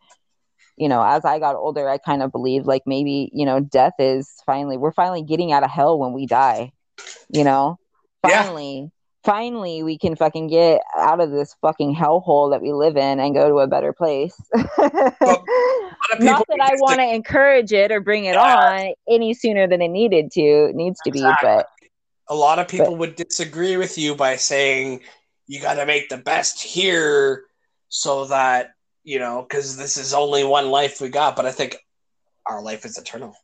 you 0.78 0.88
know 0.90 1.04
as 1.04 1.26
I 1.26 1.40
got 1.40 1.56
older, 1.56 1.90
I 1.90 1.98
kind 1.98 2.22
of 2.22 2.32
believed 2.32 2.66
like 2.66 2.84
maybe 2.86 3.30
you 3.34 3.46
know 3.46 3.60
death 3.60 3.94
is 4.00 4.30
finally 4.46 4.78
we're 4.78 4.94
finally 4.94 5.24
getting 5.24 5.52
out 5.52 5.64
of 5.64 5.70
hell 5.72 5.98
when 6.00 6.14
we 6.14 6.26
die, 6.28 6.72
you 7.30 7.44
know, 7.44 7.78
Yeah. 8.26 8.44
finally. 8.44 8.92
Finally, 9.24 9.84
we 9.84 10.00
can 10.00 10.16
fucking 10.16 10.48
get 10.48 10.82
out 10.98 11.22
of 11.22 11.30
this 11.30 11.56
fucking 11.62 11.96
hellhole 11.96 12.50
that 12.50 12.60
we 12.60 12.74
live 12.74 12.98
in 12.98 13.20
and 13.20 13.36
go 13.36 13.48
to 13.48 13.60
a 13.60 13.68
better 13.68 13.94
place. 13.94 14.36
Not 16.20 16.46
that 16.48 16.60
I 16.62 16.76
want 16.76 17.00
to 17.00 17.08
encourage 17.08 17.72
it 17.72 17.92
or 17.92 18.00
bring 18.00 18.26
it 18.26 18.34
Yeah. 18.34 18.56
on 18.56 18.94
any 19.10 19.34
sooner 19.34 19.68
than 19.68 19.82
it 19.82 19.90
needed 19.90 20.32
to, 20.32 20.42
it 20.70 20.76
needs 20.76 21.00
to 21.06 21.12
be, 21.12 21.24
but 21.42 21.68
a 22.28 22.36
lot 22.36 22.60
of 22.60 22.68
people 22.68 22.92
but, 22.92 22.98
would 22.98 23.16
disagree 23.16 23.78
with 23.78 23.98
you 23.98 24.16
by 24.16 24.36
saying 24.36 25.02
you 25.48 25.62
got 25.62 25.76
to 25.76 25.86
make 25.86 26.10
the 26.10 26.18
best 26.18 26.62
here 26.62 27.44
so 27.90 28.26
that 28.26 28.72
you 29.04 29.20
know 29.20 29.42
because 29.42 29.76
this 29.78 29.98
is 29.98 30.14
only 30.14 30.44
one 30.44 30.70
life 30.70 31.02
we 31.02 31.10
got 31.10 31.36
but 31.36 31.46
i 31.46 31.52
think 31.52 31.78
our 32.46 32.62
life 32.62 32.86
is 32.86 32.98
eternal. 32.98 33.36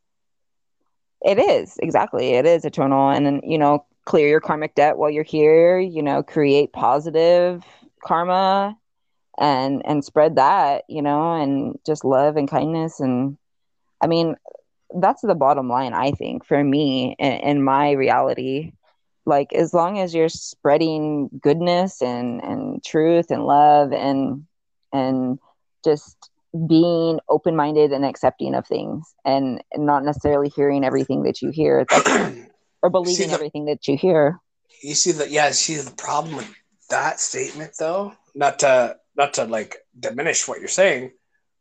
It 1.21 1.39
is. 1.39 1.77
Exactly. 1.79 2.29
It 2.33 2.45
is 2.45 2.65
eternal. 2.65 3.09
And 3.09 3.25
then 3.25 3.41
you 3.43 3.57
know 3.57 3.85
clear 4.05 4.27
your 4.27 4.39
karmic 4.39 4.73
debt 4.75 4.97
while 4.97 5.09
you're 5.09 5.23
here 5.23 5.79
you 5.79 6.01
know 6.01 6.23
create 6.23 6.71
positive 6.71 7.65
karma 8.05 8.77
and 9.39 9.81
and 9.85 10.03
spread 10.03 10.35
that 10.35 10.83
you 10.87 11.01
know 11.01 11.33
and 11.33 11.77
just 11.85 12.05
love 12.05 12.37
and 12.37 12.49
kindness. 12.49 12.99
And 12.99 13.37
i 14.01 14.07
mean 14.07 14.35
that's 14.95 15.21
the 15.21 15.35
bottom 15.35 15.67
line 15.67 15.93
i 15.93 16.11
think 16.11 16.45
for 16.45 16.63
me 16.63 17.15
in, 17.19 17.63
my 17.63 17.91
reality. 17.91 18.73
Like 19.25 19.51
as 19.53 19.73
long 19.73 19.99
as 19.99 20.15
you're 20.15 20.29
spreading 20.29 21.29
goodness 21.41 22.01
and 22.01 22.41
and 22.41 22.83
truth 22.83 23.29
and 23.29 23.45
love 23.45 23.91
and 23.91 24.45
and 24.93 25.37
just 25.83 26.29
being 26.67 27.19
open-minded 27.29 27.91
and 27.91 28.05
accepting 28.05 28.55
of 28.55 28.65
things 28.65 29.13
and, 29.25 29.61
and 29.71 29.85
not 29.85 30.03
necessarily 30.03 30.49
hearing 30.49 30.83
everything 30.83 31.23
that 31.23 31.41
you 31.41 31.49
hear 31.49 31.85
or 32.81 32.89
believing 32.89 33.27
the, 33.27 33.33
everything 33.33 33.65
that 33.65 33.87
you 33.87 33.97
hear. 33.97 34.39
You 34.81 34.95
see 34.95 35.11
that 35.13 35.29
yeah 35.29 35.51
see 35.51 35.75
the 35.75 35.91
problem 35.91 36.37
with 36.37 36.49
that 36.89 37.19
statement 37.19 37.73
though? 37.77 38.13
Not 38.33 38.59
to 38.59 38.97
not 39.17 39.33
to 39.33 39.45
like 39.45 39.77
diminish 39.99 40.47
what 40.47 40.59
you're 40.59 40.67
saying 40.67 41.11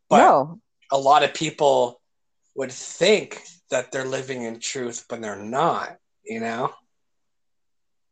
but 0.09 0.19
no. 0.19 0.59
a 0.91 0.97
lot 0.97 1.23
of 1.23 1.33
people 1.33 1.99
would 2.55 2.71
think 2.71 3.41
that 3.69 3.91
they're 3.91 4.05
living 4.05 4.43
in 4.43 4.59
truth 4.59 5.05
but 5.09 5.21
they're 5.21 5.35
not 5.35 5.97
you 6.27 6.39
know? 6.39 6.73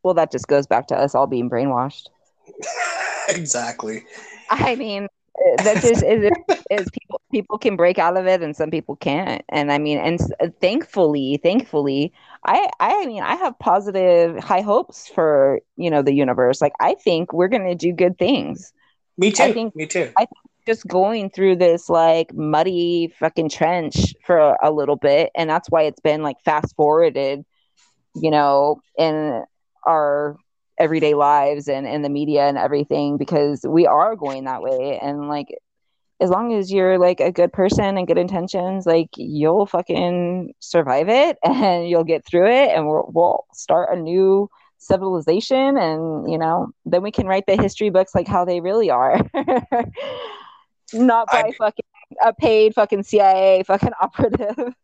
Well 0.02 0.14
that 0.14 0.32
just 0.32 0.48
goes 0.48 0.66
back 0.66 0.88
to 0.88 0.96
us 0.96 1.14
all 1.14 1.26
being 1.26 1.50
brainwashed. 1.50 2.06
Exactly. 3.28 4.04
I 4.50 4.76
mean 4.76 5.08
that 5.64 5.82
just 5.82 6.04
is, 6.04 6.30
is 6.70 6.88
people 6.92 7.20
people 7.32 7.58
can 7.58 7.74
break 7.74 7.98
out 7.98 8.16
of 8.16 8.28
it 8.28 8.40
and 8.40 8.54
some 8.54 8.70
people 8.70 8.94
can't. 8.94 9.42
And 9.48 9.72
i 9.72 9.78
mean 9.78 9.98
and 9.98 10.20
thankfully 10.60 11.40
thankfully 11.42 12.12
i 12.44 12.70
i 12.78 13.04
mean 13.04 13.24
i 13.24 13.34
have 13.34 13.58
positive 13.58 14.38
high 14.38 14.60
hopes 14.60 15.08
for 15.08 15.58
you 15.74 15.90
know 15.90 16.02
the 16.02 16.14
universe. 16.14 16.62
Like 16.62 16.74
i 16.78 16.94
think 16.94 17.32
we're 17.32 17.48
going 17.48 17.66
to 17.66 17.74
do 17.74 17.92
good 17.92 18.16
things 18.16 18.72
me 19.18 19.30
too. 19.30 19.42
i 19.42 19.52
think 19.52 19.74
me 19.76 19.86
too. 19.86 20.12
I 20.16 20.20
think 20.20 20.30
just 20.66 20.86
going 20.86 21.30
through 21.30 21.56
this 21.56 21.88
like 21.88 22.34
muddy 22.34 23.14
fucking 23.18 23.48
trench 23.48 24.14
for 24.24 24.56
a 24.62 24.70
little 24.70 24.96
bit 24.96 25.30
and 25.34 25.48
that's 25.48 25.70
why 25.70 25.82
it's 25.82 26.00
been 26.00 26.22
like 26.22 26.36
fast 26.44 26.74
forwarded 26.76 27.44
you 28.16 28.30
know 28.30 28.80
in 28.98 29.44
our 29.86 30.36
everyday 30.78 31.14
lives 31.14 31.68
and 31.68 31.86
in 31.86 32.02
the 32.02 32.08
media 32.08 32.46
and 32.46 32.58
everything 32.58 33.16
because 33.16 33.64
we 33.66 33.86
are 33.86 34.16
going 34.16 34.44
that 34.44 34.62
way. 34.62 34.98
And 35.00 35.28
like 35.28 35.48
as 36.20 36.30
long 36.30 36.54
as 36.54 36.72
you're 36.72 36.98
like 36.98 37.20
a 37.20 37.32
good 37.32 37.52
person 37.52 37.98
and 37.98 38.06
good 38.06 38.18
intentions 38.18 38.86
like 38.86 39.10
you'll 39.16 39.66
fucking 39.66 40.54
survive 40.60 41.08
it 41.08 41.38
and 41.44 41.88
you'll 41.88 42.04
get 42.04 42.24
through 42.24 42.46
it 42.46 42.70
and 42.70 42.86
we'll, 42.86 43.10
we'll 43.12 43.46
start 43.52 43.96
a 43.96 44.00
new 44.00 44.48
civilization 44.86 45.76
and 45.76 46.30
you 46.30 46.38
know 46.38 46.68
then 46.84 47.02
we 47.02 47.10
can 47.10 47.26
write 47.26 47.46
the 47.46 47.56
history 47.56 47.90
books 47.90 48.14
like 48.14 48.28
how 48.28 48.44
they 48.44 48.60
really 48.60 48.90
are 48.90 49.20
not 50.92 51.26
by 51.30 51.44
I, 51.46 51.52
fucking 51.58 51.84
a 52.24 52.32
paid 52.32 52.74
fucking 52.74 53.02
cia 53.02 53.62
fucking 53.64 53.92
operative 54.00 54.74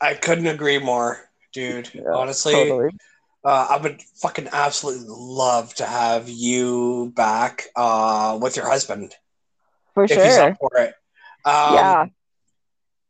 i 0.00 0.14
couldn't 0.14 0.46
agree 0.46 0.78
more 0.78 1.30
dude 1.52 1.90
yeah, 1.94 2.02
honestly 2.12 2.52
totally. 2.52 2.90
Uh, 3.44 3.68
I 3.70 3.76
would 3.76 4.02
fucking 4.16 4.48
absolutely 4.52 5.06
love 5.08 5.72
to 5.74 5.86
have 5.86 6.28
you 6.28 7.12
back 7.14 7.68
uh, 7.76 8.36
with 8.42 8.56
your 8.56 8.68
husband. 8.68 9.14
For 9.94 10.02
if 10.02 10.10
sure. 10.10 10.24
He's 10.24 10.36
up 10.36 10.56
for 10.58 10.76
it. 10.78 10.94
Um, 11.44 11.74
yeah. 11.74 12.06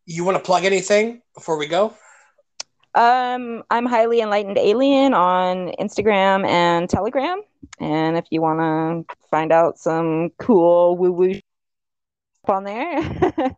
You 0.04 0.24
want 0.24 0.36
to 0.36 0.42
plug 0.42 0.66
anything 0.66 1.22
before 1.34 1.56
we 1.56 1.66
go? 1.66 1.94
Um, 2.96 3.62
I'm 3.70 3.86
highly 3.86 4.20
enlightened 4.20 4.58
alien 4.58 5.14
on 5.14 5.72
Instagram 5.78 6.46
and 6.46 6.88
Telegram, 6.88 7.42
and 7.78 8.16
if 8.16 8.24
you 8.30 8.40
want 8.40 9.06
to 9.08 9.16
find 9.30 9.52
out 9.52 9.78
some 9.78 10.30
cool 10.38 10.96
woo 10.96 11.12
woo 11.12 11.40
on 12.48 12.64
there. 12.64 13.00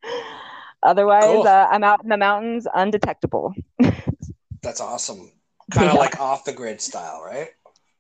Otherwise, 0.83 1.25
cool. 1.25 1.47
uh, 1.47 1.69
I'm 1.71 1.85
out 1.85 2.03
in 2.03 2.09
the 2.09 2.17
mountains, 2.17 2.67
undetectable. 2.75 3.55
That's 4.63 4.81
awesome 4.81 5.33
kind 5.71 5.89
of 5.89 5.95
yeah. 5.95 6.01
like 6.01 6.21
off 6.21 6.45
the 6.45 6.53
grid 6.53 6.81
style, 6.81 7.23
right? 7.25 7.49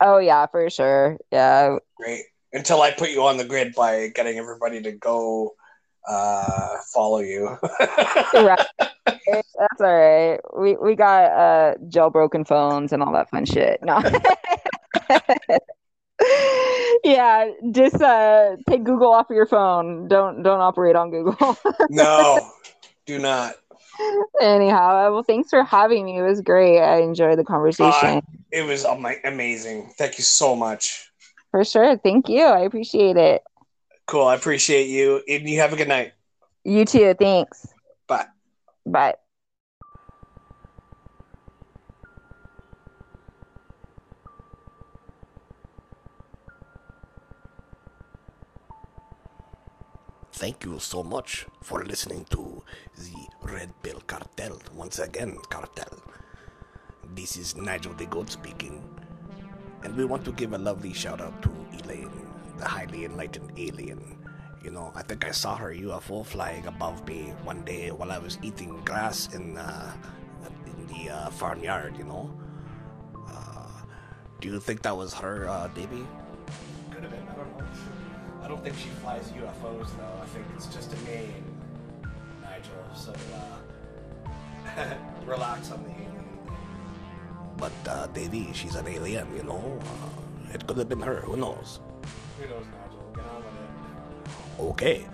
Oh 0.01 0.19
yeah, 0.19 0.47
for 0.47 0.69
sure. 0.71 1.19
Yeah. 1.31 1.79
Great. 1.97 2.25
Until 2.53 2.81
I 2.81 2.93
put 2.93 3.11
you 3.11 3.25
on 3.25 3.37
the 3.37 3.45
grid 3.45 3.75
by 3.75 4.09
getting 4.09 4.39
everybody 4.39 4.81
to 4.83 4.93
go 4.93 5.55
uh, 6.07 6.77
follow 6.95 7.19
you. 7.19 7.59
right. 8.35 8.67
That's 9.59 9.81
all 9.81 9.93
right. 9.93 10.39
We 10.57 10.77
we 10.77 10.95
got 10.95 11.33
uh, 11.33 11.75
jailbroken 11.89 12.47
phones 12.47 12.93
and 12.93 13.03
all 13.03 13.13
that 13.13 13.31
fun 13.31 13.45
shit. 13.45 13.81
No. 13.83 13.99
yeah, 17.05 17.51
just 17.73 18.01
uh, 18.01 18.57
take 18.69 18.85
Google 18.85 19.13
off 19.13 19.31
of 19.31 19.35
your 19.35 19.47
phone. 19.47 20.09
Don't 20.09 20.43
don't 20.43 20.61
operate 20.61 20.97
on 20.97 21.11
Google. 21.11 21.57
no, 21.89 22.51
do 23.07 23.19
not. 23.19 23.55
Anyhow, 24.41 25.13
well, 25.13 25.25
thanks 25.25 25.51
for 25.51 25.65
having 25.65 26.05
me. 26.05 26.19
It 26.19 26.23
was 26.23 26.41
great. 26.41 26.81
I 26.81 27.01
enjoyed 27.01 27.39
the 27.39 27.45
conversation. 27.45 27.91
Uh, 27.91 28.21
it 28.53 28.63
was 28.63 28.85
amazing. 28.85 29.93
Thank 29.99 30.19
you 30.19 30.25
so 30.25 30.55
much. 30.55 31.11
For 31.51 31.65
sure. 31.65 31.97
Thank 31.99 32.29
you. 32.29 32.45
I 32.45 32.61
appreciate 32.61 33.17
it. 33.17 33.43
Cool. 34.07 34.27
I 34.27 34.37
appreciate 34.37 34.89
you. 34.89 35.23
And 35.29 35.49
you 35.49 35.59
have 35.61 35.73
a 35.73 35.77
good 35.77 35.89
night. 35.89 36.13
You 36.65 36.85
too. 36.85 37.15
Thanks. 37.15 37.67
Bye. 38.07 38.27
Bye. 38.87 39.15
Thank 50.39 50.65
you 50.65 50.79
so 50.79 51.03
much 51.03 51.47
for 51.63 51.85
listening 51.85 52.25
to 52.31 52.63
the 52.97 53.27
Red 53.43 53.75
Pill 53.83 54.01
Cartel. 54.07 54.63
Once 54.73 55.01
again, 55.01 55.37
Cartel. 55.51 55.99
This 57.13 57.37
is 57.37 57.57
Nigel 57.57 57.93
the 57.95 58.07
Goat 58.07 58.31
speaking. 58.31 58.79
And 59.83 59.97
we 59.97 60.05
want 60.05 60.25
to 60.27 60.31
give 60.31 60.53
a 60.53 60.59
lovely 60.59 60.93
shout 60.93 61.21
out 61.21 61.43
to 61.43 61.51
Elaine, 61.83 62.29
the 62.57 62.69
highly 62.69 63.05
enlightened 63.05 63.51
alien. 63.59 64.17
You 64.63 64.71
know, 64.71 64.93
I 64.95 65.03
think 65.03 65.27
I 65.27 65.33
saw 65.33 65.57
her 65.57 65.75
UFO 65.75 66.25
flying 66.25 66.67
above 66.67 67.05
me 67.09 67.35
one 67.43 67.65
day 67.65 67.91
while 67.91 68.13
I 68.13 68.19
was 68.19 68.39
eating 68.41 68.81
grass 68.85 69.35
in, 69.35 69.59
uh, 69.59 69.93
in 70.67 70.87
the 70.87 71.11
uh, 71.11 71.31
farmyard, 71.31 71.97
you 71.99 72.05
know? 72.05 72.31
Uh, 73.29 73.67
do 74.41 74.47
you 74.47 74.61
think 74.61 74.83
that 74.83 74.97
was 74.97 75.15
her, 75.15 75.49
uh? 75.49 75.67
I 78.49 78.51
don't 78.51 78.65
think 78.65 78.79
she 78.79 78.89
flies 79.05 79.29
UFOs 79.37 79.93
though. 79.99 80.23
I 80.23 80.27
think 80.33 80.47
it's 80.57 80.69
just 80.73 80.91
a 80.95 81.05
name, 81.05 81.45
Nigel. 82.41 82.81
So 82.97 83.13
uh, 83.37 84.95
relax 85.27 85.71
on 85.71 85.85
the 85.85 85.91
alien 85.91 86.25
thing. 86.47 86.57
But 87.59 87.77
uh, 87.87 88.07
Davey, 88.07 88.49
she's 88.55 88.75
an 88.75 88.89
alien, 88.89 89.29
you 89.37 89.43
know. 89.43 89.79
Uh, 89.85 90.55
it 90.55 90.67
could 90.67 90.79
have 90.79 90.89
been 90.89 91.03
her. 91.03 91.21
Who 91.29 91.37
knows? 91.37 91.81
Who 92.41 92.49
knows, 92.49 92.65
Nigel? 92.73 93.05
Get 93.15 93.25
on 93.29 93.45
with 93.45 93.53
it. 93.53 94.73
Okay. 94.73 95.07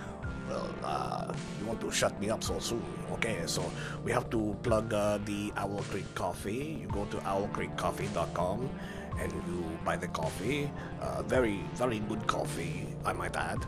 Well, 0.48 0.70
uh, 0.84 1.34
you 1.58 1.66
want 1.66 1.80
to 1.80 1.90
shut 1.90 2.14
me 2.20 2.30
up 2.30 2.44
so 2.44 2.60
soon? 2.60 2.84
Okay, 3.14 3.42
so 3.46 3.68
we 4.04 4.12
have 4.12 4.30
to 4.30 4.54
plug 4.62 4.94
uh, 4.94 5.18
the 5.24 5.52
Owl 5.56 5.82
Creek 5.90 6.06
Coffee. 6.14 6.78
You 6.82 6.86
go 6.86 7.04
to 7.06 7.16
owlcreekcoffee.com 7.16 8.70
and 9.18 9.32
you 9.32 9.64
buy 9.84 9.96
the 9.96 10.08
coffee. 10.08 10.70
Uh, 11.00 11.22
very, 11.22 11.60
very 11.74 12.00
good 12.00 12.26
coffee, 12.26 12.86
I 13.04 13.12
might 13.12 13.36
add. 13.36 13.64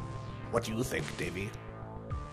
What 0.50 0.64
do 0.64 0.72
you 0.72 0.82
think, 0.82 1.04
Davey? 1.16 1.50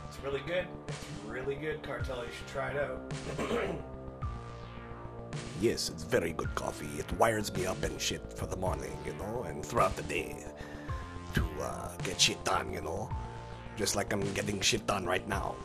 It's 0.08 0.24
really 0.24 0.42
good. 0.46 0.68
It's 0.88 1.06
really 1.28 1.56
good, 1.56 1.82
Cartel. 1.84 2.24
You 2.24 2.32
should 2.38 2.48
try 2.48 2.72
it 2.72 2.78
out. 2.78 3.14
yes, 5.62 5.90
it's 5.90 6.04
very 6.04 6.34
good 6.34 6.54
coffee. 6.56 6.90
It 7.00 7.12
wires 7.14 7.54
me 7.54 7.66
up 7.66 7.82
and 7.84 8.00
shit 8.00 8.34
for 8.34 8.46
the 8.46 8.58
morning, 8.58 8.96
you 9.06 9.14
know, 9.16 9.44
and 9.48 9.66
throughout 9.66 9.96
the 9.96 10.04
day 10.04 10.46
to 11.34 11.44
uh, 11.62 11.90
get 12.04 12.22
shit 12.22 12.44
done, 12.46 12.72
you 12.72 12.82
know, 12.82 13.10
just 13.76 13.96
like 13.96 14.14
I'm 14.14 14.22
getting 14.34 14.62
shit 14.62 14.86
done 14.86 15.06
right 15.06 15.28
now. 15.28 15.56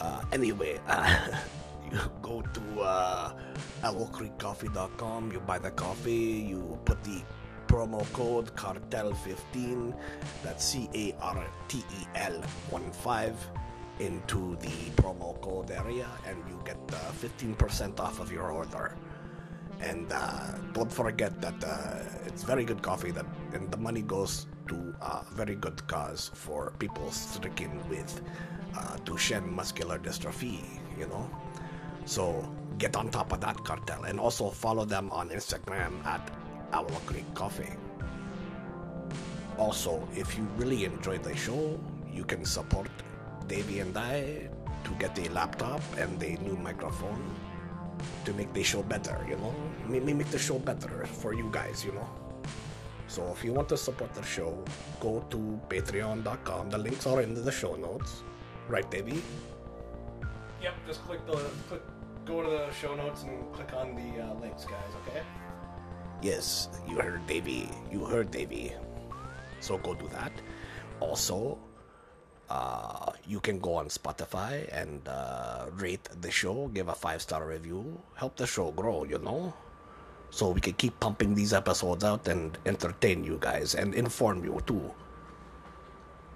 Uh, 0.00 0.22
anyway, 0.32 0.80
uh, 0.88 1.36
go 2.22 2.42
to 2.42 2.80
uh, 2.80 3.32
owlcreekcoffee.com, 3.82 5.32
you 5.32 5.40
buy 5.40 5.58
the 5.58 5.70
coffee, 5.72 6.46
you 6.48 6.78
put 6.84 7.02
the 7.04 7.22
promo 7.66 8.04
code 8.12 8.54
cartel15 8.56 9.94
that's 10.42 10.64
c-a-r-t-e-l 10.64 12.42
1-5 12.70 13.34
into 14.00 14.56
the 14.56 14.90
promo 14.96 15.40
code 15.40 15.70
area 15.70 16.08
and 16.26 16.36
you 16.48 16.60
get 16.64 16.78
uh, 16.92 17.12
15% 17.22 18.00
off 18.00 18.18
of 18.18 18.32
your 18.32 18.50
order 18.50 18.96
And 19.80 20.12
uh, 20.12 20.58
don't 20.72 20.92
forget 20.92 21.40
that 21.40 21.56
uh, 21.64 22.02
it's 22.26 22.42
very 22.42 22.64
good 22.64 22.82
coffee 22.82 23.10
that 23.12 23.24
and 23.54 23.70
the 23.70 23.78
money 23.78 24.02
goes 24.02 24.46
to 24.68 24.94
a 25.00 25.24
very 25.32 25.54
good 25.54 25.86
cause 25.88 26.30
for 26.34 26.72
people 26.78 27.10
stricken 27.10 27.72
with 27.88 28.20
uh, 28.76 28.96
Duchenne 29.04 29.50
muscular 29.50 29.98
dystrophy, 29.98 30.60
you 30.98 31.06
know. 31.06 31.28
So 32.10 32.42
get 32.78 32.96
on 32.96 33.08
top 33.08 33.30
of 33.30 33.40
that 33.42 33.62
cartel 33.62 34.02
and 34.02 34.18
also 34.18 34.50
follow 34.50 34.84
them 34.84 35.12
on 35.12 35.30
Instagram 35.30 36.04
at 36.04 36.20
Owl 36.72 36.90
Creek 37.06 37.32
Coffee. 37.34 37.70
Also, 39.56 40.02
if 40.16 40.36
you 40.36 40.42
really 40.56 40.84
enjoyed 40.84 41.22
the 41.22 41.36
show, 41.36 41.78
you 42.12 42.24
can 42.24 42.44
support 42.44 42.90
Davey 43.46 43.78
and 43.78 43.96
I 43.96 44.50
to 44.82 44.90
get 44.98 45.16
a 45.20 45.30
laptop 45.30 45.80
and 45.98 46.20
a 46.20 46.34
new 46.42 46.56
microphone 46.56 47.22
to 48.24 48.34
make 48.34 48.52
the 48.54 48.64
show 48.64 48.82
better, 48.82 49.24
you 49.28 49.36
know? 49.36 49.54
Maybe 49.86 50.12
make 50.12 50.32
the 50.32 50.38
show 50.38 50.58
better 50.58 51.06
for 51.06 51.32
you 51.32 51.48
guys, 51.52 51.84
you 51.84 51.92
know? 51.92 52.10
So 53.06 53.30
if 53.30 53.44
you 53.44 53.52
want 53.52 53.68
to 53.68 53.76
support 53.76 54.14
the 54.14 54.24
show, 54.24 54.58
go 54.98 55.24
to 55.30 55.60
patreon.com. 55.68 56.70
The 56.70 56.78
links 56.78 57.06
are 57.06 57.20
in 57.20 57.34
the 57.34 57.52
show 57.52 57.76
notes. 57.76 58.24
Right, 58.66 58.90
Davey? 58.90 59.22
Yep, 60.60 60.74
just 60.86 61.04
click 61.06 61.24
the 61.26 61.38
click 61.68 61.82
go 62.30 62.42
to 62.42 62.48
the 62.48 62.70
show 62.70 62.94
notes 62.94 63.26
and 63.26 63.34
click 63.52 63.74
on 63.74 63.98
the 63.98 64.22
uh, 64.22 64.34
links, 64.38 64.64
guys, 64.64 64.94
okay? 65.02 65.22
Yes, 66.22 66.68
you 66.86 66.96
heard 66.96 67.26
Davey. 67.26 67.68
You 67.90 68.04
heard 68.04 68.30
Davey. 68.30 68.72
So 69.58 69.78
go 69.78 69.94
do 69.94 70.06
that. 70.14 70.30
Also, 71.00 71.58
uh, 72.48 73.10
you 73.26 73.40
can 73.40 73.58
go 73.58 73.74
on 73.74 73.88
Spotify 73.88 74.68
and 74.70 75.02
uh, 75.08 75.66
rate 75.74 76.08
the 76.20 76.30
show, 76.30 76.68
give 76.68 76.88
a 76.88 76.94
five 76.94 77.20
star 77.20 77.44
review, 77.44 77.98
help 78.14 78.36
the 78.36 78.46
show 78.46 78.70
grow, 78.70 79.02
you 79.02 79.18
know? 79.18 79.52
So 80.30 80.50
we 80.50 80.60
can 80.60 80.74
keep 80.74 81.00
pumping 81.00 81.34
these 81.34 81.52
episodes 81.52 82.04
out 82.04 82.28
and 82.28 82.56
entertain 82.64 83.24
you 83.24 83.38
guys 83.40 83.74
and 83.74 83.92
inform 83.94 84.44
you 84.44 84.62
too. 84.66 84.94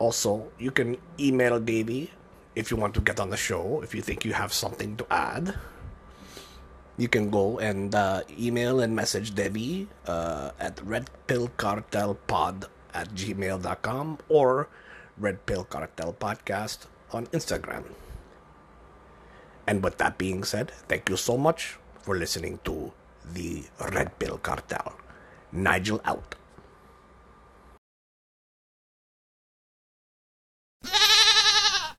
Also, 0.01 0.51
you 0.59 0.73
can 0.73 0.97
email 1.21 1.61
Davey 1.61 2.11
if 2.57 2.73
you 2.73 2.77
want 2.77 2.95
to 2.95 3.01
get 3.01 3.21
on 3.21 3.31
the 3.31 3.37
show, 3.37 3.81
if 3.83 3.95
you 3.95 4.03
think 4.03 4.25
you 4.25 4.33
have 4.33 4.53
something 4.53 4.97
to 4.97 5.07
add. 5.13 5.55
You 6.97 7.09
can 7.09 7.31
go 7.31 7.59
and 7.59 7.95
uh, 7.95 8.23
email 8.31 8.79
and 8.81 8.95
message 8.95 9.35
Debbie 9.35 9.89
uh, 10.07 10.53
at 10.61 10.77
redpillcartelpod 10.77 12.71
at 12.95 13.09
gmail.com 13.15 14.19
or 14.29 14.69
Red 15.19 15.45
Pill 15.47 15.65
Cartel 15.65 16.15
Podcast 16.15 16.87
on 17.11 17.27
Instagram. 17.35 17.85
And 19.67 19.83
with 19.83 19.99
that 19.99 20.19
being 20.19 20.45
said, 20.45 20.71
thank 20.87 21.09
you 21.09 21.17
so 21.17 21.37
much 21.37 21.79
for 22.03 22.17
listening 22.17 22.61
to 22.65 22.93
the 23.33 23.65
Red 23.93 24.19
Pill 24.19 24.39
Cartel. 24.39 24.95
Nigel 25.51 26.01
out. 26.05 26.35